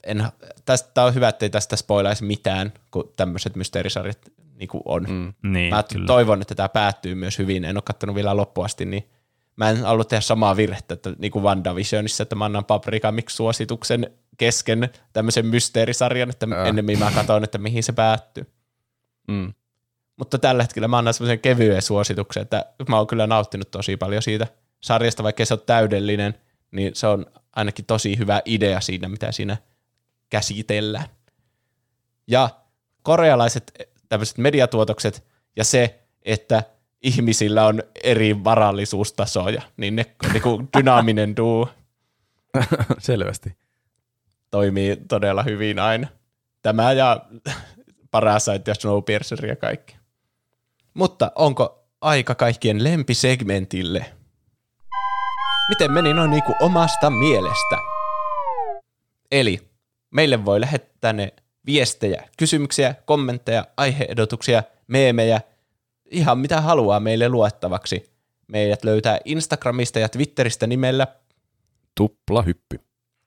[0.04, 0.28] en,
[0.66, 4.20] tästä on hyvä, ettei tästä spoilaisi mitään, kun tämmöiset mysteerisarjat
[4.56, 5.06] niin kuin on.
[5.10, 5.52] Mm.
[5.52, 6.06] Niin, Mä kyllä.
[6.06, 7.66] toivon, että tämä päättyy myös hyvin.
[7.66, 9.10] En ole katsonut vielä loppuun asti, niin
[9.56, 14.12] mä en halua tehdä samaa virhettä, että niin kuin WandaVisionissa, että mä annan Paprika Mix-suosituksen
[14.38, 16.66] kesken tämmöisen mysteerisarjan, että Ää.
[16.66, 18.46] ennemmin mä katson, että mihin se päättyy.
[19.28, 19.54] Mm.
[20.18, 24.22] Mutta tällä hetkellä mä annan semmoisen kevyen suosituksen, että mä oon kyllä nauttinut tosi paljon
[24.22, 24.48] siitä
[24.86, 26.36] sarjasta, vaikka se on täydellinen,
[26.72, 27.26] niin se on
[27.56, 29.58] ainakin tosi hyvä idea siinä, mitä siinä
[30.30, 31.08] käsitellään.
[32.28, 32.50] Ja
[33.04, 35.24] korealaiset tämmöiset mediatuotokset
[35.56, 36.64] ja se, että
[37.02, 41.70] ihmisillä on eri varallisuustasoja, niin ne niin dynaaminen duo
[43.00, 43.58] Selvästi.
[44.52, 46.08] toimii todella hyvin aina.
[46.62, 47.26] Tämä ja
[48.12, 49.96] Parasite ja Snowpiercer ja kaikki.
[50.94, 54.15] Mutta onko aika kaikkien lempisegmentille?
[55.70, 57.78] Miten meni noin niinku omasta mielestä?
[59.32, 59.60] Eli
[60.12, 61.34] meille voi lähettää ne
[61.66, 65.42] viestejä, kysymyksiä, kommentteja, aiheedotuksia, meemejä,
[66.12, 68.16] ihan mitä haluaa meille luettavaksi.
[68.48, 71.08] Meidät löytää Instagramista ja Twitteristä nimellä
[71.98, 72.80] Tupla hyppy.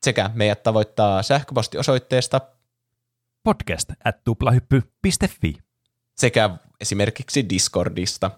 [0.04, 2.40] sekä meidät tavoittaa sähköpostiosoitteesta
[3.42, 5.54] Podcast at tuplahyppy.fi.
[6.16, 6.50] sekä
[6.80, 8.30] esimerkiksi Discordista.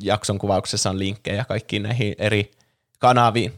[0.00, 2.50] Jakson kuvauksessa on linkkejä kaikkiin näihin eri
[3.04, 3.52] kanaviin.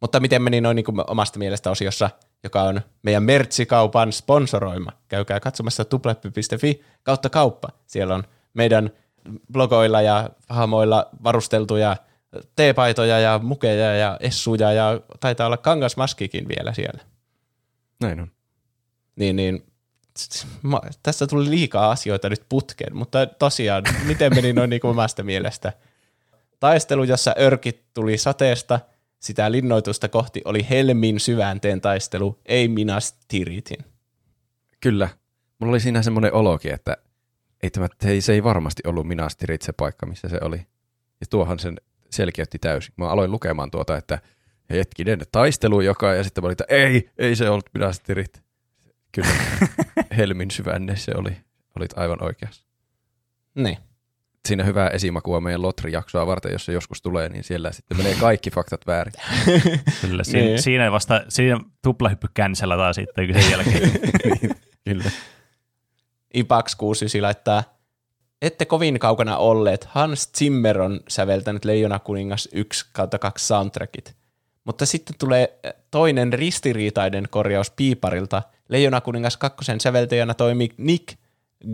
[0.00, 2.10] Mutta miten meni noin niin kuin omasta mielestä osiossa,
[2.44, 4.92] joka on meidän mertsikaupan sponsoroima.
[5.08, 7.68] Käykää katsomassa tupleppi.fi kautta kauppa.
[7.86, 8.24] Siellä on
[8.54, 8.90] meidän
[9.52, 11.96] blogoilla ja hahmoilla varusteltuja
[12.56, 17.00] teepaitoja ja mukeja ja essuja ja taitaa olla kangasmaskikin vielä siellä.
[18.00, 18.30] Näin on.
[19.16, 19.66] Niin, niin
[20.62, 25.22] mä, tässä tuli liikaa asioita nyt putkeen, mutta tosiaan, miten meni noin niin kuin omasta
[25.22, 25.72] mielestä?
[26.62, 28.80] Taistelu, jossa örkit tuli sateesta,
[29.20, 32.98] sitä linnoitusta kohti oli Helmin syvänteen taistelu, ei minä
[33.28, 33.84] Tiritin.
[34.80, 35.08] Kyllä.
[35.58, 36.96] Mulla oli siinä semmoinen olokin, että
[37.62, 40.56] ei tämä, ei, se ei varmasti ollut Minas Tirith se paikka, missä se oli.
[41.20, 41.76] Ja tuohan sen
[42.10, 42.94] selkeytti täysin.
[42.96, 44.18] Mä aloin lukemaan tuota, että
[44.70, 48.42] hetkinen, taistelu joka, ja sitten mä olin, että ei, ei se ollut Minas Tirith.
[49.12, 49.34] Kyllä,
[50.16, 51.36] Helmin syvänne se oli.
[51.76, 52.64] Olit aivan oikeassa.
[53.54, 53.78] Niin.
[54.48, 58.50] Siinä hyvää esimakua meidän Lotri-jaksoa varten, jos se joskus tulee, niin siellä sitten menee kaikki
[58.50, 59.14] faktat väärin.
[60.00, 60.62] Kyllä, siinä, Niin.
[60.62, 63.90] siinä vasta, siinä tuplahyppy känsellä taas sitten sen jälkeen.
[64.24, 64.54] Niin,
[64.84, 65.10] Kyllä.
[66.34, 67.62] Ipax 69 laittaa,
[68.42, 69.84] ette kovin kaukana olleet.
[69.84, 74.14] Hans Zimmer on säveltänyt Leijona kuningas 1 kautta 2 soundtrackit.
[74.64, 75.58] Mutta sitten tulee
[75.90, 78.42] toinen ristiriitainen korjaus Piiparilta.
[78.68, 81.14] Leijona kuningas 2 säveltäjänä toimi Nick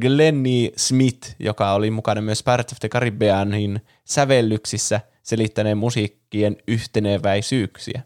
[0.01, 8.03] Glennie Smith, joka oli mukana myös Pirates of the Caribbeanin sävellyksissä selittäneen musiikkien yhteneväisyyksiä.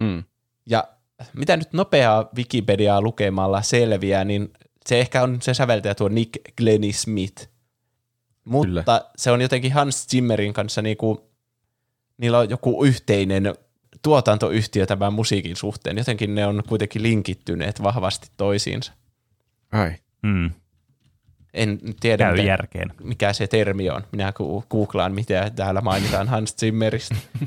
[0.00, 0.24] Mm.
[0.66, 0.84] Ja
[1.32, 4.52] mitä nyt nopeaa Wikipediaa lukemalla selviää, niin
[4.86, 7.48] se ehkä on se säveltäjä tuo Nick Glennie Smith.
[8.44, 9.10] Mutta Kyllä.
[9.16, 11.30] se on jotenkin Hans Zimmerin kanssa niinku,
[12.18, 13.54] niillä on joku yhteinen
[14.02, 15.98] tuotantoyhtiö tämän musiikin suhteen.
[15.98, 18.92] Jotenkin ne on kuitenkin linkittyneet vahvasti toisiinsa.
[19.72, 19.94] Ai.
[20.22, 20.50] Mm,
[21.54, 22.92] En tiedä, käy mitä, järkeen.
[23.02, 24.02] mikä se termi on.
[24.12, 27.14] Minä ku- googlaan, mitä täällä mainitaan Hans Zimmeristä.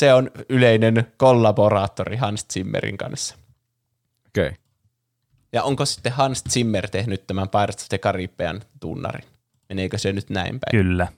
[0.00, 3.34] se on yleinen kollaboraattori Hans Zimmerin kanssa.
[4.28, 4.46] Okei.
[4.46, 4.58] Okay.
[5.52, 9.24] Ja onko sitten Hans Zimmer tehnyt tämän Pirates of the Caribbean tunnarin?
[9.68, 10.84] Meneekö se nyt näin päin?
[10.84, 11.08] Kyllä.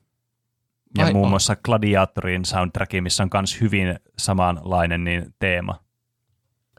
[0.99, 1.31] Ja Ai muun on.
[1.31, 5.85] muassa Gladiatorin soundtrack, missä on myös hyvin samanlainen niin teema.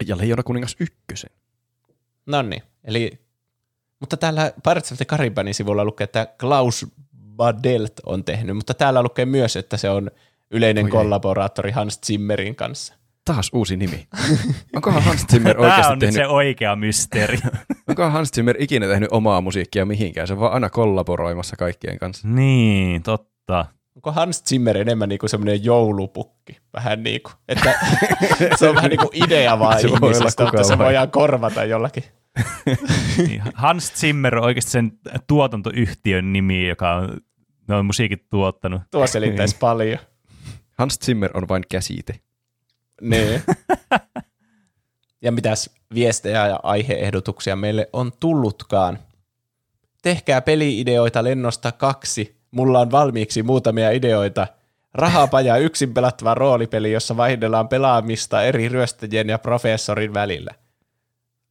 [0.08, 1.30] Ja Leijona kuningas ykkösen.
[2.26, 3.23] No niin, eli
[4.04, 6.88] Mutta täällä Pirates of the Caribbeanin sivulla lukee, että Klaus
[7.36, 10.12] Badelt on tehnyt, mutta täällä lukee myös, että se on
[10.52, 10.92] yleinen Oi ei.
[10.92, 12.94] kollaboraattori Hans Zimmerin kanssa.
[13.26, 14.08] Taas uusi nimi.
[14.76, 17.38] Onkohan Hans Zimmer Tämä oikeasti on nyt tehnyt, se oikea mysteeri.
[17.90, 20.28] onkohan Hans Zimmer ikinä tehnyt omaa musiikkia mihinkään?
[20.28, 22.28] Se on vaan aina kollaboroimassa kaikkien kanssa.
[22.28, 23.66] niin, totta.
[23.96, 26.58] Onko Hans Zimmer enemmän niinku semmoinen joulupukki?
[26.74, 27.74] Vähän niin kuin, että
[28.60, 32.04] se on vähän niin kuin idea vaan Se ihmisestä, mutta se voidaan korvata jollakin.
[33.18, 34.92] Niin, Hans Zimmer on oikeasti sen
[35.28, 37.18] tuotantoyhtiön nimi, joka on,
[37.68, 38.82] ne on musiikit tuottanut.
[38.92, 40.00] Tuo selittäisi paljon.
[40.78, 42.20] Hans Zimmer on vain käsite.
[43.02, 43.42] Niin.
[45.22, 49.00] ja mitäs viestejä ja aiheehdotuksia meille on tullutkaan.
[50.02, 52.43] Tehkää peliideoita lennosta kaksi.
[52.54, 54.48] Mulla on valmiiksi muutamia ideoita.
[54.94, 60.52] Rahapaja yksin pelattava roolipeli, jossa vaihdellaan pelaamista eri ryöstäjien ja professorin välillä.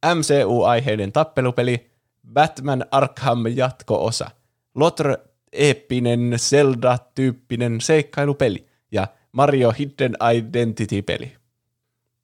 [0.05, 1.91] MCU-aiheinen tappelupeli,
[2.33, 4.29] Batman Arkham jatko-osa,
[4.75, 5.13] Lotr
[5.51, 11.35] eeppinen Zelda-tyyppinen seikkailupeli ja Mario Hidden Identity-peli.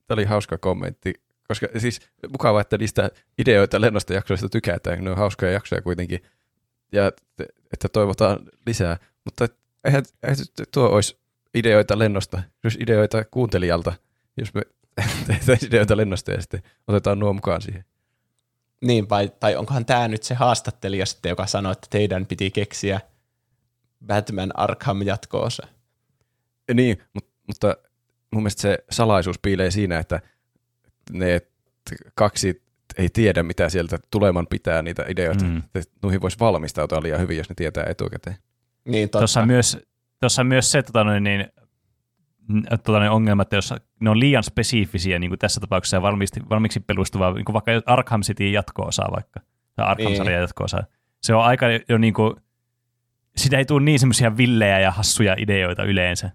[0.07, 1.13] Tämä oli hauska kommentti,
[1.47, 2.01] koska siis
[2.31, 6.19] mukavaa, että niistä ideoita lennosta jaksoista tykätään, ne on hauskoja jaksoja kuitenkin,
[6.91, 7.11] ja
[7.73, 9.47] että toivotaan lisää, mutta
[9.83, 10.37] eihän, eihän
[10.73, 11.19] tuo olisi
[11.53, 13.93] ideoita lennosta, olisi ideoita kuuntelijalta,
[14.37, 14.61] jos me
[15.27, 17.85] tehtäisiin ideoita lennosta ja sitten otetaan nuo mukaan siihen.
[18.81, 23.01] Niin, vai, tai onkohan tämä nyt se haastattelija sitten, joka sanoi, että teidän piti keksiä
[24.05, 25.67] Batman Arkham jatko-osa?
[26.67, 27.77] Ja Niin, mutta, mutta
[28.31, 30.21] mun mielestä se salaisuus piilee siinä, että
[31.11, 31.41] ne
[32.15, 32.61] kaksi
[32.99, 35.45] ei tiedä, mitä sieltä tuleman pitää niitä ideoita.
[35.45, 35.61] Mm.
[36.03, 38.37] Noihin voisi valmistautua liian hyvin, jos ne tietää etukäteen.
[38.85, 39.19] Niin, totta.
[39.19, 39.77] Tuossa on myös,
[40.19, 41.47] tuossa on myös se tota noin, niin,
[42.69, 46.39] tota noin ongelma, että jos ne on liian spesifisiä, niin kuin tässä tapauksessa ja valmiiksi,
[46.49, 49.39] valmiiksi pelustuvaa, niin kuin vaikka Arkham City jatko-osa vaikka,
[49.75, 50.41] tai Arkham-sarjan Niin.
[50.41, 50.83] jatko-osa,
[51.23, 52.33] se on aika jo niin kuin,
[53.35, 56.31] sitä ei tule niin semmoisia villejä ja hassuja ideoita yleensä.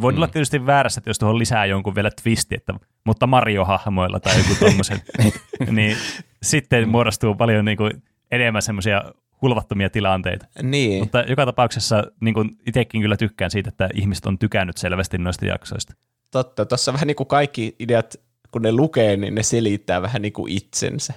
[0.00, 0.16] Voi Mm.
[0.16, 2.74] olla tietysti väärässä, että jos tuohon lisää jonkun vielä twisti, että,
[3.06, 5.02] mutta Mario-hahmoilla tai joku tommosen,
[5.70, 5.96] niin
[6.42, 9.02] sitten muodostuu paljon niin kuin enemmän semmoisia
[9.42, 10.46] hulvattomia tilanteita.
[10.62, 15.18] Niin, Mutta joka tapauksessa niin kuin itsekin kyllä tykkään siitä, että ihmiset on tykännyt selvästi
[15.18, 15.94] noista jaksoista.
[16.30, 16.64] totta.
[16.66, 18.14] Tuossa vähän niin kuin kaikki ideat,
[18.50, 21.14] kun ne lukee, niin ne selittää vähän niin kuin itsensä.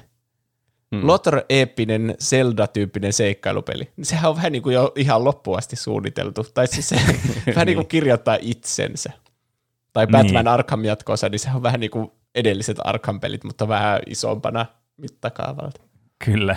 [0.96, 1.02] Mm.
[1.02, 1.08] Mm.
[1.08, 3.92] Lotr eeppinen Zelda-tyyppinen seikkailupeli.
[4.04, 6.44] Sehän on vähän niin kuin jo ihan loppuun asti suunniteltu.
[6.54, 6.96] Tai siis se
[7.56, 9.12] vähän niin kuin kirjoittaa itsensä.
[9.94, 10.48] Tai Batman Niin.
[10.48, 14.66] Arkham jatkoosa, niin sehän on vähän niin kuin edelliset Arkham-pelit, mutta vähän isompana
[14.98, 15.82] mittakaavalta.
[16.26, 16.56] Kyllä.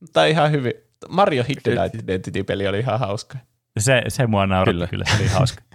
[0.00, 0.72] Mutta ihan hyvin.
[1.08, 3.38] Mario Hidden Identity-peli oli ihan hauska.
[3.78, 4.86] Se, se mua nauratti kyllä.
[4.86, 5.04] Kyllä.
[5.04, 5.62] kyllä, se oli hauska.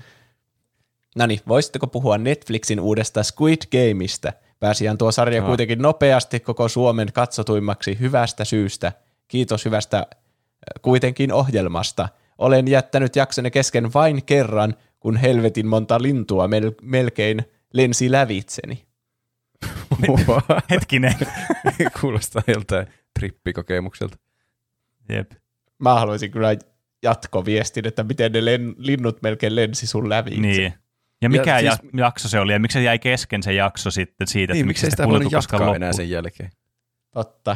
[1.16, 4.34] No niin, voisitteko puhua Netflixin uudesta Squid Gameista?
[4.64, 5.48] Pääsiään tuo sarja Aa.
[5.48, 8.92] kuitenkin nopeasti koko Suomen katsotuimmaksi hyvästä syystä.
[9.27, 10.06] Kiitos hyvästä äh,
[10.82, 12.09] kuitenkin ohjelmasta.
[12.38, 18.85] Olen jättänyt jaksoni kesken vain kerran, kun helvetin monta lintua mel- melkein lensi lävitseni.
[20.69, 21.16] Hetkinen.
[22.01, 22.88] Kuulostaa joltain
[23.19, 24.17] trippikokemukselta.
[25.09, 25.32] Jep.
[25.80, 26.56] Mä haluaisin kyllä
[27.03, 30.42] jatkoviestin, että miten ne len- linnut melkein lensi sun lävitse.
[30.42, 30.74] Niin.
[31.24, 34.27] Ja mikä Ja siis- jakso se oli ja miksi se jäi kesken se jakso sitten
[34.27, 35.76] siitä, Niin, että miksi sitä sitä voinut jatkaa loppuun?
[35.76, 36.52] enää sen jälkeen?
[37.14, 37.56] Totta.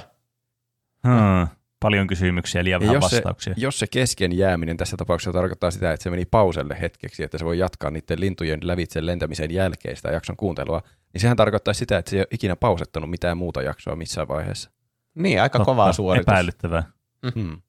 [1.08, 1.48] Hmm.
[1.80, 3.54] Paljon kysymyksiä, liian Ja vähän jos se, vastauksia.
[3.58, 7.46] jos se kesken jääminen tässä tapauksessa tarkoittaa sitä, että se meni pauselle hetkeksi, että se
[7.46, 10.82] voi jatkaa niiden lintujen lävitse lentämisen jälkeen sitä jakson kuuntelua,
[11.14, 14.70] niin sehän tarkoittaa sitä, että se ei ole ikinä pausettanut mitään muuta jaksoa missään vaiheessa.
[15.16, 16.24] Niin, aika Totta, kova suoritus.
[16.24, 16.84] Epäilyttävää.
[17.36, 17.62] Hmm.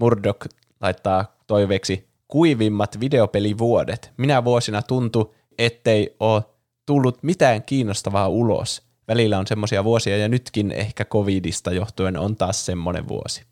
[0.00, 0.46] Murdoch
[0.80, 4.12] laittaa toiveeksi kuivimmat videopelivuodet.
[4.16, 6.42] Minä vuosina tuntuu, ettei ole
[6.86, 8.86] tullut mitään kiinnostavaa ulos.
[9.08, 13.42] Välillä on semmoisia vuosia ja nytkin ehkä covidista johtuen on taas semmoinen vuosi.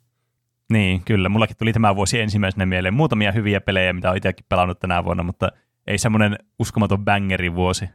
[0.73, 1.28] Niin, kyllä.
[1.28, 2.94] Mullakin tuli tämä vuosi ensimmäisenä mieleen.
[2.94, 5.53] Muutamia hyviä pelejä, mitä olen itsekin pelannut tänä vuonna, mutta
[5.86, 7.89] ei semmoinen uskomaton bangeri vuosi.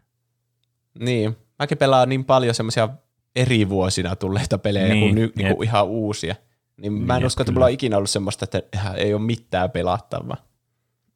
[1.00, 2.90] Niin, mäkin pelaan niin paljon semmoisia
[3.36, 6.36] eri vuosina tulleita pelejä niin, Niin, kuin, ny, niin kuin ihan uusia.
[6.78, 8.62] Niin mä en Jep, usko, että mulla on ikinä ollut semmoista, että
[8.96, 10.38] ei ole mitään pelattavaa.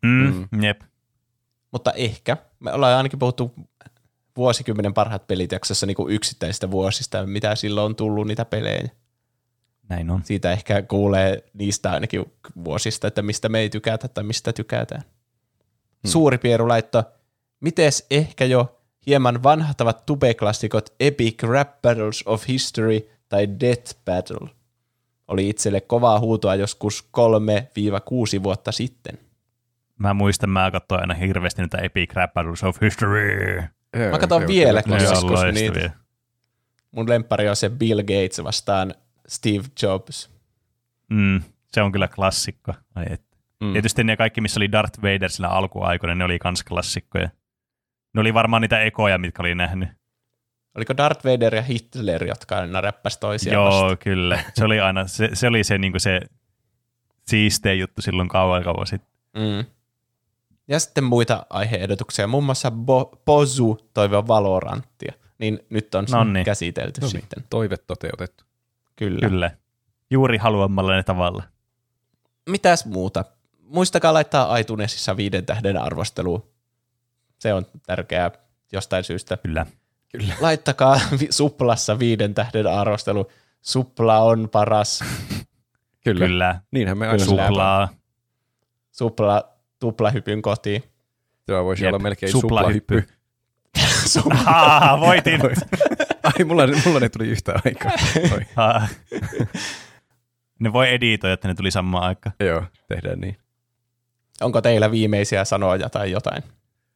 [0.03, 0.63] Mm, mm.
[0.63, 0.81] Jep.
[1.71, 2.37] Mutta ehkä.
[2.59, 3.53] Me ollaan ainakin puhuttu
[4.37, 8.89] vuosikymmenen parhaat pelit jaksossa niin kuin yksittäisistä vuosista, mitä silloin on tullut niitä pelejä.
[9.89, 10.21] Näin on.
[10.23, 12.25] Siitä ehkä kuulee niistä ainakin
[12.63, 15.01] vuosista, että mistä me ei tykätä tai mistä tykätään.
[15.01, 16.11] Hmm.
[16.11, 17.03] Suuri Pieru laitto,
[17.59, 24.49] mites ehkä jo hieman vanhahtavat tube-klassikot Epic Rap Battles of History tai Death Battle?
[25.27, 27.09] Oli itselle kovaa huutoa joskus
[28.39, 29.17] 3-6 vuotta sitten.
[30.03, 33.63] Mä muistan, mä katsoin aina hirveästi niitä Epic Rap Battles of History.
[34.11, 35.71] Mä katson vieläkin joskus loistavia.
[35.71, 35.91] niitä.
[36.91, 38.93] Mun lemppari on se Bill Gates vastaan
[39.27, 40.31] Steve Jobs.
[41.09, 41.41] Mm,
[41.71, 42.73] se on kyllä klassikko.
[42.95, 43.21] Ai et.
[43.63, 43.73] Mm.
[43.73, 47.29] Tietysti ne kaikki, missä oli Darth Vader sillä alkuaikoina, ne oli kans klassikkoja.
[48.13, 49.89] Ne oli varmaan niitä ekoja, mitkä oli nähnyt.
[50.75, 53.97] Oliko Darth Vader ja Hitler, jotka aina räppäsi toisiaan Joo, vastaan?
[53.97, 54.43] kyllä.
[54.53, 56.21] Se oli aina, se, se oli se, niin se
[57.27, 59.09] siistein juttu silloin kauan kauan sitten.
[59.37, 59.65] Mm.
[60.67, 65.13] Ja sitten muita aiheehdotuksia, muun muassa Bo- Pozu toivoo Valoranttia.
[65.37, 66.43] Niin nyt on Nonni.
[66.43, 67.43] käsitelty No niin, sitten.
[67.49, 68.43] Toive toteutettu.
[68.95, 69.29] Kyllä.
[69.29, 69.51] Kyllä.
[70.09, 71.43] Juuri haluamalla tavalla.
[72.49, 73.25] Mitäs muuta?
[73.61, 76.43] Muistakaa laittaa iTunesissa viiden tähden arvosteluun.
[77.39, 78.31] Se on tärkeää
[78.71, 79.37] jostain syystä.
[79.37, 79.65] Kyllä.
[80.11, 80.33] Kyllä.
[80.41, 83.31] Laittakaa vi- Suplassa viiden tähden arvostelu.
[83.61, 85.03] Supla on paras.
[86.03, 86.19] Kyllä.
[86.27, 86.61] Kyllä.
[86.71, 87.45] Niinhän me aina Kyllä.
[87.45, 87.89] Suplaa.
[88.91, 89.52] Supla
[89.83, 90.83] tuplahypyn kotiin.
[91.45, 91.93] Tämä voisi Jep.
[91.93, 93.07] olla melkein Suplahyppy.
[94.05, 94.45] suplahyppy.
[94.51, 95.41] Haa, voitin.
[96.23, 97.91] Ai, mulla, mulla ne tuli yhtä aikaa.
[100.59, 102.35] Ne voi editoida, että ne tuli samaan aikaan.
[102.39, 103.37] Joo, tehdään niin.
[104.41, 106.43] Onko teillä viimeisiä sanoja tai jotain?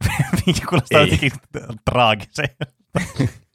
[0.70, 1.32] Kuulostaa jotenkin
[1.86, 2.56] traagiseen.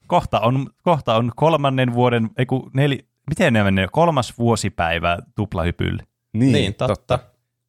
[0.06, 6.02] kohta, on, kohta on kolmannen vuoden, ei kun neli, miten ne menee, kolmas vuosipäivä tuplahypylle.
[6.32, 7.18] Niin, totta.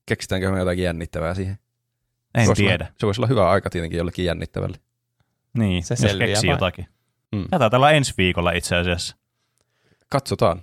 [0.06, 1.58] Keksitäänkö me jotakin jännittävää siihen?
[2.36, 2.84] En Voisi tiedä.
[2.86, 4.78] Olla, se voisi olla hyvä aika tietenkin jollekin jännittävälle.
[5.58, 6.56] Niin, Se se jos selviää keksii vain.
[6.56, 6.88] jotakin.
[7.32, 7.46] Mm.
[7.50, 9.16] Taitaa olla ensi viikolla itse asiassa.
[10.10, 10.62] Katsotaan.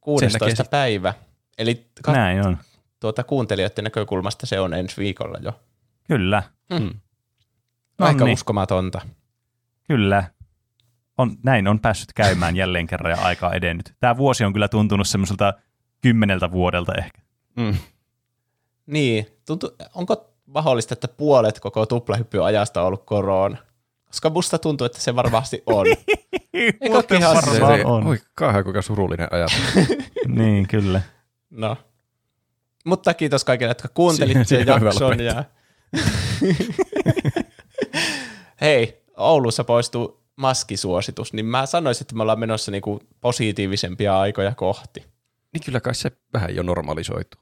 [0.00, 0.44] 16.
[0.44, 1.14] näkee sit- päivä.
[1.58, 2.58] Eli ka- Näin on.
[3.00, 5.60] tuota, kuuntelijoiden näkökulmasta se on ensi viikolla jo.
[6.04, 6.90] Kyllä, Mm.
[7.98, 8.32] No Aika niin.
[8.34, 9.00] uskomatonta.
[9.84, 10.24] kyllä.
[11.18, 13.94] On, näin on päässyt käymään jälleen kerran ja aika edennyt.
[14.00, 15.54] Tämä vuosi on kyllä tuntunut semmoiselta
[16.00, 17.20] kymmeneltä vuodelta ehkä.
[17.56, 17.74] Mm.
[18.90, 23.56] Niin, tuntuu, onko mahdollista, että puolet koko tuplahyppyajasta on ollut korona?
[24.06, 25.86] Koska musta tuntuu, että se varmasti on.
[26.92, 28.06] kaikkihan Se, varmaan se, on.
[28.06, 29.56] Oi, kauhean kuinka surullinen ajatus.
[30.28, 31.02] Niin, kyllä.
[31.50, 31.76] No.
[32.84, 35.20] Mutta kiitos kaikille, jotka kuuntelitte sen jakson.
[35.20, 35.44] Ja...
[38.60, 45.00] Hei, Oulussa poistuu maskisuositus, niin mä sanoisin, että me ollaan menossa niinku positiivisempia aikoja kohti.
[45.52, 47.38] niin kyllä kai se vähän jo normalisoitu.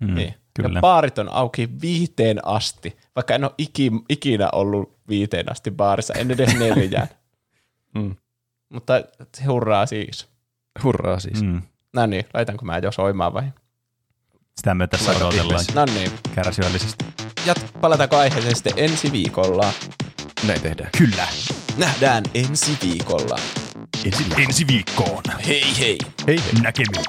[0.00, 0.34] Mm, Niin.
[0.54, 0.76] Kyllä.
[0.78, 6.14] Ja baarit on auki viiteen asti, vaikka en ole iki, ikinä ollut viiteen asti baarissa,
[6.14, 7.08] en edes neljään.
[7.94, 8.16] Mm.
[8.68, 9.02] Mutta
[9.46, 10.28] hurraa siis.
[10.82, 11.42] Hurraa siis.
[11.42, 11.62] Mm.
[11.92, 13.42] No niin, laitanko mä jo soimaan vai?
[14.56, 15.64] Sitä me tässä Laita odotellaan.
[15.74, 17.04] No niin, kärsivällisesti.
[17.46, 19.72] ja palataanko aiheeseen sitten ensi viikolla?
[20.46, 20.90] Näin tehdään.
[20.98, 21.28] Kyllä.
[21.76, 23.36] Nähdään ensi viikolla.
[24.04, 25.22] Ensi, ensi viikkoon.
[25.46, 25.98] Hei hei!
[26.26, 26.62] Hei hei.
[26.62, 27.04] Näkemiin.